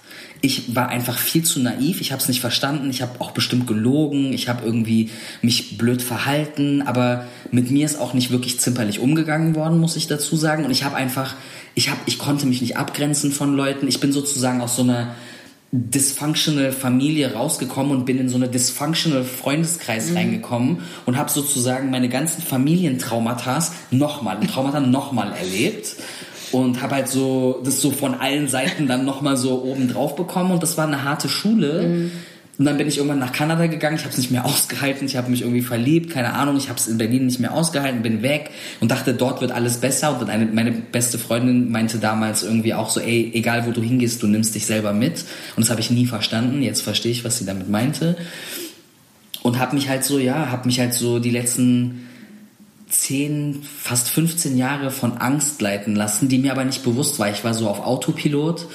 Ich 0.44 0.74
war 0.74 0.88
einfach 0.88 1.16
viel 1.18 1.44
zu 1.44 1.60
naiv, 1.60 2.00
ich 2.00 2.10
habe 2.10 2.20
es 2.20 2.26
nicht 2.26 2.40
verstanden, 2.40 2.90
ich 2.90 3.00
habe 3.00 3.20
auch 3.20 3.30
bestimmt 3.30 3.68
gelogen, 3.68 4.32
ich 4.32 4.48
habe 4.48 4.66
irgendwie 4.66 5.10
mich 5.40 5.78
blöd 5.78 6.02
verhalten, 6.02 6.82
aber 6.82 7.26
mit 7.52 7.70
mir 7.70 7.86
ist 7.86 7.96
auch 7.96 8.12
nicht 8.12 8.32
wirklich 8.32 8.58
zimperlich 8.58 8.98
umgegangen 8.98 9.54
worden, 9.54 9.78
muss 9.78 9.94
ich 9.94 10.08
dazu 10.08 10.34
sagen. 10.34 10.64
Und 10.64 10.72
ich 10.72 10.82
habe 10.82 10.96
einfach, 10.96 11.36
ich 11.76 11.90
habe, 11.90 12.00
ich 12.06 12.18
konnte 12.18 12.46
mich 12.46 12.60
nicht 12.60 12.76
abgrenzen 12.76 13.30
von 13.30 13.54
Leuten. 13.54 13.86
Ich 13.86 14.00
bin 14.00 14.10
sozusagen 14.10 14.60
aus 14.60 14.74
so 14.74 14.82
einer 14.82 15.14
dysfunctional 15.72 16.70
Familie 16.70 17.32
rausgekommen 17.32 17.92
und 17.92 18.04
bin 18.04 18.18
in 18.18 18.28
so 18.28 18.36
eine 18.36 18.48
dysfunctional 18.48 19.24
Freundeskreis 19.24 20.10
mhm. 20.10 20.16
reingekommen 20.16 20.82
und 21.06 21.16
habe 21.16 21.30
sozusagen 21.30 21.90
meine 21.90 22.10
ganzen 22.10 22.42
Familientraumata 22.42 23.64
nochmal, 23.90 24.38
Traumata 24.40 24.80
nochmal 24.80 25.32
erlebt 25.32 25.96
und 26.52 26.82
habe 26.82 26.96
halt 26.96 27.08
so 27.08 27.62
das 27.64 27.80
so 27.80 27.90
von 27.90 28.14
allen 28.14 28.48
Seiten 28.48 28.86
dann 28.86 29.06
nochmal 29.06 29.38
so 29.38 29.62
oben 29.62 29.88
drauf 29.88 30.14
bekommen 30.14 30.50
und 30.52 30.62
das 30.62 30.76
war 30.76 30.86
eine 30.86 31.04
harte 31.04 31.30
Schule. 31.30 31.82
Mhm 31.82 32.12
und 32.58 32.66
dann 32.66 32.76
bin 32.76 32.86
ich 32.86 32.98
irgendwann 32.98 33.18
nach 33.18 33.32
Kanada 33.32 33.66
gegangen, 33.66 33.96
ich 33.96 34.02
habe 34.02 34.12
es 34.12 34.18
nicht 34.18 34.30
mehr 34.30 34.44
ausgehalten, 34.44 35.06
ich 35.06 35.16
habe 35.16 35.30
mich 35.30 35.40
irgendwie 35.40 35.62
verliebt, 35.62 36.10
keine 36.10 36.34
Ahnung, 36.34 36.58
ich 36.58 36.68
habe 36.68 36.78
es 36.78 36.86
in 36.86 36.98
Berlin 36.98 37.24
nicht 37.24 37.40
mehr 37.40 37.54
ausgehalten, 37.54 38.02
bin 38.02 38.22
weg 38.22 38.50
und 38.80 38.90
dachte, 38.90 39.14
dort 39.14 39.40
wird 39.40 39.52
alles 39.52 39.78
besser. 39.78 40.20
Und 40.20 40.28
eine, 40.28 40.44
meine 40.46 40.70
beste 40.70 41.18
Freundin 41.18 41.70
meinte 41.70 41.98
damals 41.98 42.42
irgendwie 42.42 42.74
auch 42.74 42.90
so, 42.90 43.00
ey, 43.00 43.30
egal 43.34 43.66
wo 43.66 43.70
du 43.70 43.80
hingehst, 43.80 44.22
du 44.22 44.26
nimmst 44.26 44.54
dich 44.54 44.66
selber 44.66 44.92
mit. 44.92 45.24
Und 45.56 45.62
das 45.62 45.70
habe 45.70 45.80
ich 45.80 45.90
nie 45.90 46.04
verstanden. 46.04 46.60
Jetzt 46.60 46.82
verstehe 46.82 47.10
ich, 47.10 47.24
was 47.24 47.38
sie 47.38 47.46
damit 47.46 47.70
meinte. 47.70 48.18
Und 49.42 49.58
habe 49.58 49.74
mich 49.74 49.88
halt 49.88 50.04
so, 50.04 50.18
ja, 50.18 50.50
habe 50.50 50.66
mich 50.66 50.78
halt 50.78 50.92
so 50.92 51.18
die 51.18 51.30
letzten 51.30 52.06
10, 52.90 53.62
fast 53.62 54.10
15 54.10 54.58
Jahre 54.58 54.90
von 54.90 55.16
Angst 55.16 55.62
leiten 55.62 55.96
lassen, 55.96 56.28
die 56.28 56.38
mir 56.38 56.52
aber 56.52 56.64
nicht 56.64 56.84
bewusst 56.84 57.18
war. 57.18 57.30
Ich 57.30 57.42
war 57.44 57.54
so 57.54 57.68
auf 57.68 57.80
Autopilot 57.80 58.66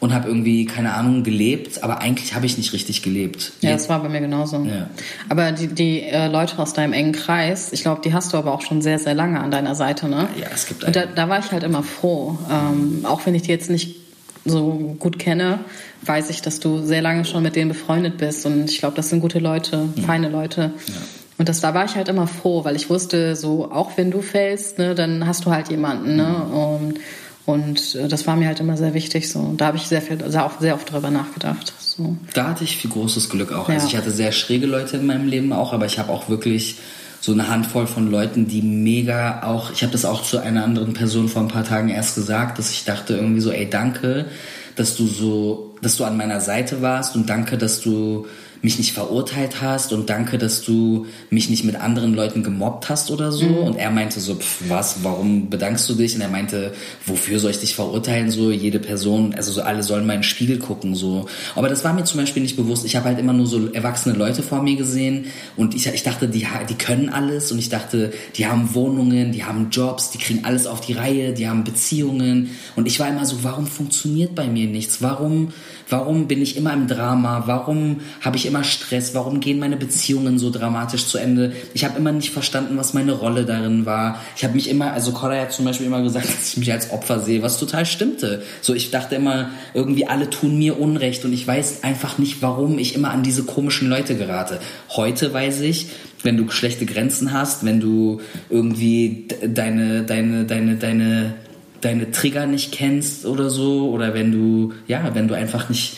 und 0.00 0.12
habe 0.12 0.28
irgendwie, 0.28 0.66
keine 0.66 0.94
Ahnung, 0.94 1.22
gelebt, 1.22 1.82
aber 1.82 1.98
eigentlich 1.98 2.34
habe 2.34 2.46
ich 2.46 2.58
nicht 2.58 2.72
richtig 2.72 3.02
gelebt. 3.02 3.52
Ja, 3.60 3.72
das 3.72 3.88
war 3.88 4.02
bei 4.02 4.08
mir 4.08 4.20
genauso. 4.20 4.62
Ja. 4.64 4.88
Aber 5.28 5.52
die, 5.52 5.68
die 5.68 6.02
äh, 6.02 6.28
Leute 6.28 6.58
aus 6.58 6.72
deinem 6.74 6.92
engen 6.92 7.12
Kreis, 7.12 7.72
ich 7.72 7.82
glaube, 7.82 8.02
die 8.04 8.12
hast 8.12 8.32
du 8.32 8.36
aber 8.36 8.52
auch 8.52 8.60
schon 8.60 8.82
sehr, 8.82 8.98
sehr 8.98 9.14
lange 9.14 9.40
an 9.40 9.50
deiner 9.50 9.74
Seite, 9.74 10.08
ne? 10.08 10.28
Ja, 10.40 10.48
es 10.52 10.66
gibt 10.66 10.84
einen. 10.84 10.94
Und 10.94 10.96
da, 10.96 11.06
da 11.06 11.28
war 11.28 11.38
ich 11.38 11.50
halt 11.50 11.62
immer 11.62 11.82
froh. 11.82 12.38
Ähm, 12.50 13.00
auch 13.04 13.24
wenn 13.26 13.34
ich 13.34 13.42
die 13.42 13.50
jetzt 13.50 13.70
nicht 13.70 13.96
so 14.44 14.96
gut 14.98 15.18
kenne, 15.18 15.60
weiß 16.02 16.30
ich, 16.30 16.42
dass 16.42 16.60
du 16.60 16.84
sehr 16.84 17.02
lange 17.02 17.24
schon 17.24 17.42
mit 17.42 17.56
denen 17.56 17.68
befreundet 17.68 18.18
bist. 18.18 18.46
Und 18.46 18.70
ich 18.70 18.78
glaube, 18.78 18.96
das 18.96 19.08
sind 19.08 19.20
gute 19.20 19.38
Leute, 19.38 19.88
ja. 19.96 20.02
feine 20.02 20.28
Leute. 20.28 20.72
Ja. 20.86 20.94
Und 21.38 21.48
das, 21.48 21.60
da 21.60 21.74
war 21.74 21.84
ich 21.84 21.96
halt 21.96 22.08
immer 22.08 22.26
froh, 22.26 22.64
weil 22.64 22.76
ich 22.76 22.88
wusste, 22.88 23.36
so 23.36 23.70
auch 23.70 23.96
wenn 23.96 24.10
du 24.10 24.22
fällst, 24.22 24.78
ne, 24.78 24.94
dann 24.94 25.26
hast 25.26 25.44
du 25.44 25.50
halt 25.50 25.68
jemanden. 25.68 26.16
Ne? 26.16 26.46
Mhm. 26.48 26.54
Und 26.54 27.00
und 27.46 27.94
äh, 27.94 28.08
das 28.08 28.26
war 28.26 28.36
mir 28.36 28.48
halt 28.48 28.60
immer 28.60 28.76
sehr 28.76 28.92
wichtig. 28.92 29.30
So. 29.30 29.38
Und 29.38 29.60
da 29.60 29.66
habe 29.66 29.76
ich 29.76 29.84
sehr 29.84 30.02
viel, 30.02 30.22
also 30.22 30.38
auch 30.40 30.60
sehr 30.60 30.74
oft 30.74 30.92
drüber 30.92 31.10
nachgedacht. 31.10 31.72
So. 31.78 32.16
Da 32.34 32.48
hatte 32.48 32.64
ich 32.64 32.76
viel 32.76 32.90
großes 32.90 33.30
Glück 33.30 33.52
auch. 33.52 33.68
Also 33.68 33.70
ja. 33.70 33.74
Also 33.76 33.86
ich 33.88 33.96
hatte 33.96 34.10
sehr 34.10 34.32
schräge 34.32 34.66
Leute 34.66 34.96
in 34.96 35.06
meinem 35.06 35.28
Leben 35.28 35.52
auch, 35.52 35.72
aber 35.72 35.86
ich 35.86 35.98
habe 35.98 36.12
auch 36.12 36.28
wirklich 36.28 36.78
so 37.20 37.32
eine 37.32 37.48
Handvoll 37.48 37.86
von 37.86 38.10
Leuten, 38.10 38.46
die 38.46 38.62
mega 38.62 39.42
auch, 39.44 39.70
ich 39.70 39.82
habe 39.82 39.92
das 39.92 40.04
auch 40.04 40.22
zu 40.22 40.38
einer 40.38 40.64
anderen 40.64 40.92
Person 40.92 41.28
vor 41.28 41.42
ein 41.42 41.48
paar 41.48 41.64
Tagen 41.64 41.88
erst 41.88 42.16
gesagt, 42.16 42.58
dass 42.58 42.70
ich 42.70 42.84
dachte 42.84 43.14
irgendwie 43.14 43.40
so, 43.40 43.50
ey, 43.50 43.70
danke, 43.70 44.26
dass 44.74 44.96
du 44.96 45.06
so, 45.06 45.74
dass 45.82 45.96
du 45.96 46.04
an 46.04 46.16
meiner 46.16 46.40
Seite 46.40 46.82
warst 46.82 47.16
und 47.16 47.30
danke, 47.30 47.56
dass 47.56 47.80
du 47.80 48.26
mich 48.62 48.78
nicht 48.78 48.92
verurteilt 48.92 49.60
hast 49.60 49.92
und 49.92 50.10
danke, 50.10 50.38
dass 50.38 50.62
du 50.62 51.06
mich 51.30 51.50
nicht 51.50 51.64
mit 51.64 51.76
anderen 51.76 52.14
Leuten 52.14 52.42
gemobbt 52.42 52.88
hast 52.88 53.10
oder 53.10 53.32
so. 53.32 53.46
Mhm. 53.46 53.58
Und 53.58 53.76
er 53.76 53.90
meinte 53.90 54.20
so, 54.20 54.34
pff, 54.34 54.68
was, 54.68 55.02
warum 55.02 55.50
bedankst 55.50 55.88
du 55.88 55.94
dich? 55.94 56.14
Und 56.14 56.20
er 56.20 56.28
meinte, 56.28 56.72
wofür 57.04 57.38
soll 57.38 57.50
ich 57.50 57.60
dich 57.60 57.74
verurteilen? 57.74 58.30
So, 58.30 58.50
jede 58.50 58.78
Person, 58.78 59.34
also 59.34 59.52
so 59.52 59.62
alle 59.62 59.82
sollen 59.82 60.06
meinen 60.06 60.22
Spiegel 60.22 60.58
gucken, 60.58 60.94
so. 60.94 61.26
Aber 61.54 61.68
das 61.68 61.84
war 61.84 61.92
mir 61.92 62.04
zum 62.04 62.20
Beispiel 62.20 62.42
nicht 62.42 62.56
bewusst. 62.56 62.84
Ich 62.84 62.96
habe 62.96 63.06
halt 63.06 63.18
immer 63.18 63.32
nur 63.32 63.46
so 63.46 63.68
erwachsene 63.72 64.16
Leute 64.16 64.42
vor 64.42 64.62
mir 64.62 64.76
gesehen 64.76 65.26
und 65.56 65.74
ich, 65.74 65.86
ich 65.86 66.02
dachte, 66.02 66.28
die, 66.28 66.46
die 66.68 66.74
können 66.74 67.08
alles 67.08 67.52
und 67.52 67.58
ich 67.58 67.68
dachte, 67.68 68.12
die 68.36 68.46
haben 68.46 68.74
Wohnungen, 68.74 69.32
die 69.32 69.44
haben 69.44 69.68
Jobs, 69.70 70.10
die 70.10 70.18
kriegen 70.18 70.44
alles 70.44 70.66
auf 70.66 70.80
die 70.80 70.92
Reihe, 70.92 71.32
die 71.32 71.48
haben 71.48 71.64
Beziehungen. 71.64 72.50
Und 72.74 72.86
ich 72.86 73.00
war 73.00 73.08
immer 73.08 73.24
so, 73.24 73.42
warum 73.42 73.66
funktioniert 73.66 74.34
bei 74.34 74.46
mir 74.46 74.66
nichts? 74.66 75.02
Warum, 75.02 75.52
warum 75.88 76.26
bin 76.26 76.42
ich 76.42 76.56
immer 76.56 76.72
im 76.72 76.86
Drama? 76.86 77.44
Warum 77.46 78.00
habe 78.20 78.36
ich 78.36 78.46
immer 78.46 78.64
Stress? 78.64 79.14
Warum 79.14 79.40
gehen 79.40 79.58
meine 79.58 79.76
Beziehungen 79.76 80.38
so 80.38 80.50
dramatisch 80.50 81.06
zu 81.06 81.18
Ende? 81.18 81.52
Ich 81.74 81.84
habe 81.84 81.98
immer 81.98 82.12
nicht 82.12 82.30
verstanden, 82.30 82.76
was 82.76 82.94
meine 82.94 83.12
Rolle 83.12 83.44
darin 83.44 83.86
war. 83.86 84.20
Ich 84.36 84.44
habe 84.44 84.54
mich 84.54 84.68
immer, 84.68 84.92
also 84.92 85.12
Cora 85.12 85.40
hat 85.40 85.52
zum 85.52 85.64
Beispiel 85.64 85.86
immer 85.86 86.02
gesagt, 86.02 86.26
dass 86.28 86.50
ich 86.50 86.56
mich 86.56 86.72
als 86.72 86.90
Opfer 86.90 87.20
sehe, 87.20 87.42
was 87.42 87.58
total 87.58 87.86
stimmte. 87.86 88.42
So, 88.60 88.74
ich 88.74 88.90
dachte 88.90 89.14
immer, 89.14 89.50
irgendwie 89.74 90.06
alle 90.06 90.30
tun 90.30 90.58
mir 90.58 90.78
Unrecht 90.80 91.24
und 91.24 91.32
ich 91.32 91.46
weiß 91.46 91.84
einfach 91.84 92.18
nicht, 92.18 92.42
warum 92.42 92.78
ich 92.78 92.94
immer 92.94 93.10
an 93.10 93.22
diese 93.22 93.44
komischen 93.44 93.88
Leute 93.88 94.16
gerate. 94.16 94.60
Heute 94.90 95.32
weiß 95.32 95.60
ich, 95.60 95.88
wenn 96.22 96.36
du 96.36 96.50
schlechte 96.50 96.86
Grenzen 96.86 97.32
hast, 97.32 97.64
wenn 97.64 97.80
du 97.80 98.20
irgendwie 98.50 99.28
deine, 99.46 100.02
deine, 100.02 100.44
deine, 100.44 100.76
deine, 100.76 101.34
deine 101.80 102.10
Trigger 102.10 102.46
nicht 102.46 102.72
kennst 102.72 103.26
oder 103.26 103.50
so, 103.50 103.90
oder 103.90 104.14
wenn 104.14 104.32
du, 104.32 104.72
ja, 104.86 105.14
wenn 105.14 105.28
du 105.28 105.34
einfach 105.34 105.68
nicht, 105.68 105.94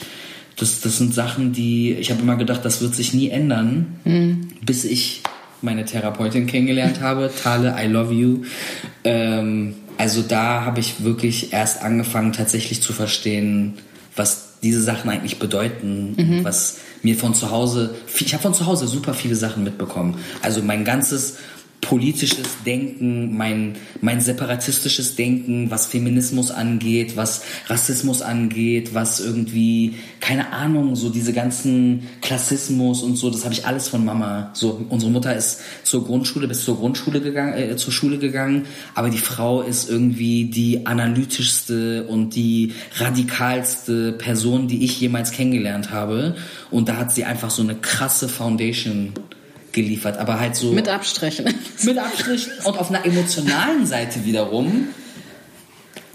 das, 0.56 0.80
das 0.80 0.98
sind 0.98 1.14
Sachen, 1.14 1.52
die, 1.52 1.92
ich 1.92 2.10
habe 2.10 2.22
immer 2.22 2.36
gedacht, 2.36 2.64
das 2.64 2.80
wird 2.80 2.94
sich 2.94 3.14
nie 3.14 3.30
ändern, 3.30 3.98
mhm. 4.04 4.48
bis 4.64 4.84
ich 4.84 5.22
meine 5.62 5.84
Therapeutin 5.84 6.46
kennengelernt 6.46 7.00
habe, 7.00 7.30
Tale, 7.42 7.76
I 7.78 7.86
love 7.86 8.12
you. 8.12 8.42
Ähm, 9.04 9.74
also 9.96 10.22
da 10.22 10.64
habe 10.64 10.80
ich 10.80 11.02
wirklich 11.02 11.52
erst 11.52 11.82
angefangen, 11.82 12.32
tatsächlich 12.32 12.82
zu 12.82 12.92
verstehen, 12.92 13.74
was 14.14 14.48
diese 14.62 14.82
Sachen 14.82 15.10
eigentlich 15.10 15.38
bedeuten, 15.38 16.14
mhm. 16.16 16.44
was 16.44 16.78
mir 17.02 17.16
von 17.16 17.34
zu 17.34 17.50
Hause, 17.50 17.94
ich 18.18 18.32
habe 18.32 18.42
von 18.42 18.54
zu 18.54 18.66
Hause 18.66 18.86
super 18.88 19.14
viele 19.14 19.36
Sachen 19.36 19.64
mitbekommen. 19.64 20.18
Also 20.42 20.62
mein 20.62 20.84
ganzes 20.84 21.36
politisches 21.80 22.62
Denken, 22.66 23.36
mein, 23.36 23.76
mein 24.00 24.20
separatistisches 24.20 25.16
Denken, 25.16 25.70
was 25.70 25.86
Feminismus 25.86 26.50
angeht, 26.50 27.16
was 27.16 27.42
Rassismus 27.68 28.20
angeht, 28.20 28.94
was 28.94 29.20
irgendwie, 29.20 29.94
keine 30.20 30.52
Ahnung, 30.52 30.96
so 30.96 31.08
diese 31.08 31.32
ganzen 31.32 32.08
Klassismus 32.20 33.02
und 33.02 33.16
so, 33.16 33.30
das 33.30 33.44
habe 33.44 33.54
ich 33.54 33.66
alles 33.66 33.88
von 33.88 34.04
Mama. 34.04 34.50
So, 34.54 34.84
unsere 34.88 35.12
Mutter 35.12 35.34
ist 35.34 35.60
zur 35.84 36.04
Grundschule, 36.04 36.48
bis 36.48 36.64
zur 36.64 36.76
Grundschule 36.76 37.20
gegangen, 37.20 37.54
äh, 37.54 37.76
zur 37.76 37.92
Schule 37.92 38.18
gegangen, 38.18 38.66
aber 38.94 39.08
die 39.08 39.18
Frau 39.18 39.62
ist 39.62 39.88
irgendwie 39.88 40.46
die 40.46 40.86
analytischste 40.86 42.06
und 42.08 42.34
die 42.34 42.72
radikalste 42.96 44.12
Person, 44.12 44.68
die 44.68 44.84
ich 44.84 45.00
jemals 45.00 45.30
kennengelernt 45.30 45.90
habe. 45.90 46.36
Und 46.70 46.88
da 46.88 46.96
hat 46.96 47.12
sie 47.12 47.24
einfach 47.24 47.50
so 47.50 47.62
eine 47.62 47.76
krasse 47.76 48.28
Foundation 48.28 49.12
geliefert, 49.72 50.18
aber 50.18 50.40
halt 50.40 50.56
so. 50.56 50.72
Mit 50.72 50.88
Abstrichen. 50.88 51.46
Mit 51.82 51.98
Abstrichen 51.98 52.52
und 52.64 52.78
auf 52.78 52.90
einer 52.90 53.04
emotionalen 53.04 53.86
Seite 53.86 54.24
wiederum. 54.24 54.88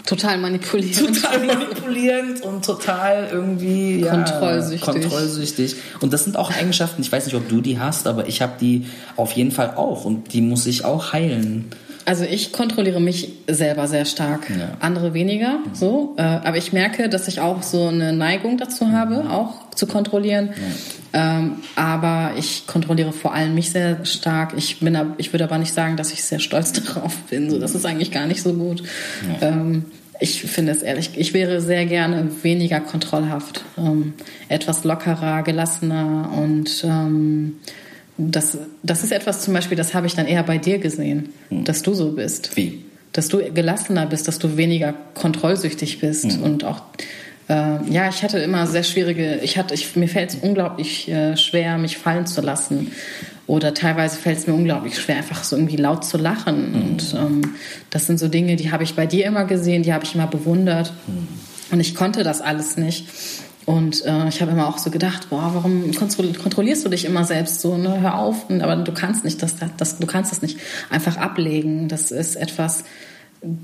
Total 0.06 0.38
manipulierend. 0.38 1.16
Total 1.16 1.46
manipulierend 1.46 2.42
und 2.42 2.66
total 2.66 3.30
irgendwie 3.32 4.02
ja, 4.02 4.12
kontrollsüchtig. 4.12 4.82
kontrollsüchtig. 4.82 5.76
Und 6.02 6.12
das 6.12 6.26
sind 6.26 6.36
auch 6.36 6.52
Eigenschaften, 6.52 7.02
ich 7.02 7.12
weiß 7.12 7.26
nicht, 7.26 7.36
ob 7.36 7.48
du 7.48 7.62
die 7.62 7.80
hast, 7.80 8.06
aber 8.06 8.28
ich 8.28 8.42
habe 8.42 8.54
die 8.60 8.86
auf 9.16 9.32
jeden 9.32 9.52
Fall 9.52 9.76
auch 9.78 10.04
und 10.04 10.34
die 10.34 10.42
muss 10.42 10.66
ich 10.66 10.84
auch 10.84 11.14
heilen. 11.14 11.70
Also 12.06 12.26
ich 12.26 12.52
kontrolliere 12.52 13.00
mich 13.00 13.32
selber 13.48 13.88
sehr 13.88 14.04
stark, 14.04 14.50
ja. 14.50 14.72
andere 14.82 15.14
weniger, 15.14 15.60
so. 15.72 16.16
Äh, 16.18 16.22
aber 16.22 16.58
ich 16.58 16.74
merke, 16.74 17.08
dass 17.08 17.30
ich 17.30 17.40
auch 17.40 17.64
so 17.64 17.88
eine 17.88 18.12
Neigung 18.12 18.58
dazu 18.58 18.92
habe, 18.92 19.30
auch 19.30 19.70
zu 19.74 19.88
kontrollieren. 19.88 20.50
Ja. 20.50 21.03
Ähm, 21.14 21.58
aber 21.76 22.32
ich 22.38 22.66
kontrolliere 22.66 23.14
vor 23.14 23.34
allem 23.34 23.54
mich 23.54 23.70
sehr 23.70 24.04
stark. 24.04 24.54
Ich 24.58 24.80
bin, 24.80 24.98
ich 25.18 25.32
würde 25.32 25.44
aber 25.44 25.60
nicht 25.60 25.74
sagen, 25.74 25.96
dass 25.96 26.12
ich 26.12 26.24
sehr 26.24 26.40
stolz 26.40 26.74
darauf 26.84 27.16
bin. 27.30 27.50
So, 27.50 27.60
das 27.60 27.76
ist 27.76 27.86
eigentlich 27.86 28.12
gar 28.12 28.26
nicht 28.26 28.42
so 28.42 28.54
gut. 28.54 28.84
Ja. 29.40 29.50
Ähm, 29.50 29.86
ich 30.20 30.42
finde 30.44 30.72
es 30.72 30.82
ehrlich, 30.82 31.12
ich 31.16 31.34
wäre 31.34 31.60
sehr 31.62 31.86
gerne 31.86 32.30
weniger 32.44 32.80
kontrollhaft, 32.80 33.64
ähm, 33.78 34.14
etwas 34.48 34.84
lockerer, 34.84 35.44
gelassener 35.44 36.32
und 36.38 36.84
ähm, 36.84 37.58
das, 38.18 38.58
das 38.84 39.04
ist 39.04 39.12
etwas 39.12 39.42
zum 39.42 39.54
Beispiel, 39.54 39.76
das 39.76 39.94
habe 39.94 40.08
ich 40.08 40.16
dann 40.16 40.28
eher 40.28 40.44
bei 40.44 40.58
dir 40.60 40.78
gesehen, 40.78 41.30
hm. 41.50 41.64
dass 41.64 41.82
du 41.82 41.94
so 41.94 42.12
bist. 42.12 42.56
Wie? 42.56 42.86
Dass 43.12 43.28
du 43.28 43.40
gelassener 43.52 44.06
bist, 44.06 44.28
dass 44.28 44.40
du 44.40 44.56
weniger 44.56 44.94
kontrollsüchtig 45.14 46.00
bist 46.00 46.32
hm. 46.32 46.44
und 46.44 46.64
auch 46.64 46.84
äh, 47.50 47.92
ja, 47.92 48.10
ich 48.10 48.24
hatte 48.24 48.40
immer 48.40 48.68
sehr 48.68 48.84
schwierige, 48.84 49.40
ich 49.42 49.58
hatte, 49.58 49.74
ich, 49.74 49.96
mir 49.96 50.08
fällt 50.08 50.32
es 50.32 50.36
unglaublich 50.36 51.10
äh, 51.10 51.36
schwer, 51.38 51.78
mich 51.78 51.98
fallen 51.98 52.26
zu 52.26 52.42
lassen. 52.42 52.92
Oder 53.46 53.74
teilweise 53.74 54.18
fällt 54.18 54.38
es 54.38 54.48
mir 54.48 54.54
unglaublich 54.54 54.98
schwer, 54.98 55.18
einfach 55.18 55.44
so 55.44 55.58
irgendwie 55.58 55.76
laut 55.76 56.06
zu 56.06 56.18
lachen. 56.18 56.72
Mhm. 56.72 56.82
Und 56.82 57.16
ähm, 57.18 57.42
das 57.90 58.08
sind 58.08 58.18
so 58.18 58.30
Dinge, 58.30 58.56
die 58.56 58.72
habe 58.72 58.84
ich 58.84 58.96
bei 58.96 59.06
dir 59.06 59.26
immer 59.26 59.44
gesehen, 59.44 59.84
die 59.84 59.94
habe 59.94 60.06
ich 60.06 60.16
immer 60.16 60.28
bewundert. 60.28 60.94
Mhm. 61.08 61.28
Und 61.72 61.80
ich 61.80 61.96
konnte 61.96 62.24
das 62.24 62.40
alles 62.40 62.78
nicht. 62.78 63.06
Und 63.66 64.06
äh, 64.06 64.28
ich 64.28 64.42
habe 64.42 64.52
immer 64.52 64.68
auch 64.68 64.78
so 64.78 64.92
gedacht, 64.92 65.30
boah, 65.30 65.52
warum 65.54 65.92
kontrollierst 65.92 66.86
du 66.86 66.90
dich 66.90 67.06
immer 67.06 67.24
selbst 67.24 67.62
so? 67.62 67.78
Ne? 67.78 68.02
Hör 68.02 68.18
auf. 68.18 68.50
Aber 68.50 68.76
du 68.78 68.94
kannst 68.94 69.24
nicht, 69.24 69.42
das, 69.42 69.56
das, 69.78 70.00
du 70.00 70.08
kannst 70.08 70.32
das 70.32 70.42
nicht 70.42 70.58
einfach 70.90 71.18
ablegen. 71.18 71.88
Das 71.88 72.12
ist 72.12 72.36
etwas, 72.36 72.84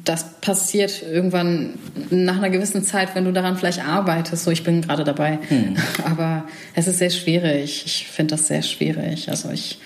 das 0.03 0.41
passiert 0.41 1.03
irgendwann 1.03 1.75
nach 2.09 2.37
einer 2.37 2.49
gewissen 2.49 2.83
Zeit, 2.83 3.15
wenn 3.15 3.25
du 3.25 3.31
daran 3.31 3.57
vielleicht 3.57 3.85
arbeitest. 3.85 4.43
So, 4.43 4.51
ich 4.51 4.63
bin 4.63 4.81
gerade 4.81 5.03
dabei. 5.03 5.39
Hm. 5.47 5.77
Aber 6.03 6.45
es 6.75 6.87
ist 6.87 6.97
sehr 6.97 7.09
schwierig. 7.09 7.83
Ich 7.85 8.07
finde 8.07 8.35
das 8.35 8.47
sehr 8.47 8.61
schwierig. 8.61 9.29
Also 9.29 9.49
ich 9.51 9.79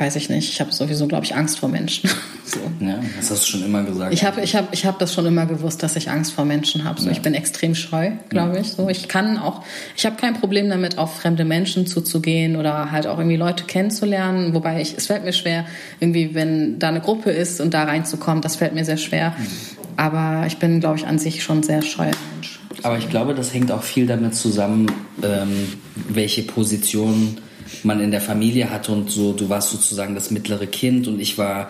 weiß 0.00 0.16
ich 0.16 0.30
nicht. 0.30 0.50
Ich 0.50 0.60
habe 0.60 0.72
sowieso, 0.72 1.06
glaube 1.06 1.24
ich, 1.24 1.36
Angst 1.36 1.58
vor 1.58 1.68
Menschen. 1.68 2.08
so. 2.44 2.58
Ja, 2.80 2.98
das 3.18 3.30
hast 3.30 3.42
du 3.42 3.46
schon 3.46 3.64
immer 3.64 3.82
gesagt. 3.82 4.12
Ich 4.14 4.24
habe 4.24 4.40
ich 4.40 4.56
hab, 4.56 4.72
ich 4.72 4.86
hab 4.86 4.98
das 4.98 5.12
schon 5.12 5.26
immer 5.26 5.46
gewusst, 5.46 5.82
dass 5.82 5.94
ich 5.94 6.10
Angst 6.10 6.32
vor 6.32 6.44
Menschen 6.44 6.84
habe. 6.84 7.00
So, 7.00 7.06
ja. 7.06 7.12
Ich 7.12 7.20
bin 7.20 7.34
extrem 7.34 7.74
scheu, 7.74 8.12
glaube 8.30 8.54
ja. 8.54 8.60
ich. 8.62 8.72
So, 8.72 8.88
ich 8.88 9.08
kann 9.08 9.36
auch, 9.36 9.62
ich 9.96 10.06
habe 10.06 10.16
kein 10.16 10.34
Problem 10.34 10.70
damit, 10.70 10.98
auf 10.98 11.16
fremde 11.16 11.44
Menschen 11.44 11.86
zuzugehen 11.86 12.56
oder 12.56 12.90
halt 12.90 13.06
auch 13.06 13.18
irgendwie 13.18 13.36
Leute 13.36 13.64
kennenzulernen. 13.64 14.54
Wobei 14.54 14.80
ich, 14.80 14.96
es 14.96 15.06
fällt 15.06 15.24
mir 15.24 15.34
schwer, 15.34 15.66
irgendwie, 16.00 16.34
wenn 16.34 16.78
da 16.78 16.88
eine 16.88 17.00
Gruppe 17.00 17.30
ist 17.30 17.60
und 17.60 17.74
da 17.74 17.84
reinzukommen, 17.84 18.40
das 18.40 18.56
fällt 18.56 18.74
mir 18.74 18.84
sehr 18.84 18.96
schwer. 18.96 19.34
Mhm. 19.38 19.46
Aber 19.96 20.46
ich 20.46 20.56
bin, 20.56 20.80
glaube 20.80 20.96
ich, 20.96 21.06
an 21.06 21.18
sich 21.18 21.42
schon 21.42 21.62
sehr 21.62 21.82
scheu 21.82 22.10
Mensch. 22.40 22.60
Aber 22.82 22.98
ich 22.98 23.08
glaube, 23.10 23.34
das 23.34 23.52
hängt 23.52 23.70
auch 23.70 23.82
viel 23.82 24.06
damit 24.06 24.34
zusammen, 24.34 24.90
ähm, 25.22 25.74
welche 26.08 26.42
Position 26.42 27.38
man 27.82 28.00
in 28.00 28.10
der 28.10 28.20
Familie 28.20 28.70
hatte 28.70 28.92
und 28.92 29.10
so, 29.10 29.32
du 29.32 29.48
warst 29.48 29.70
sozusagen 29.70 30.14
das 30.14 30.30
mittlere 30.30 30.66
Kind 30.66 31.08
und 31.08 31.20
ich 31.20 31.38
war 31.38 31.68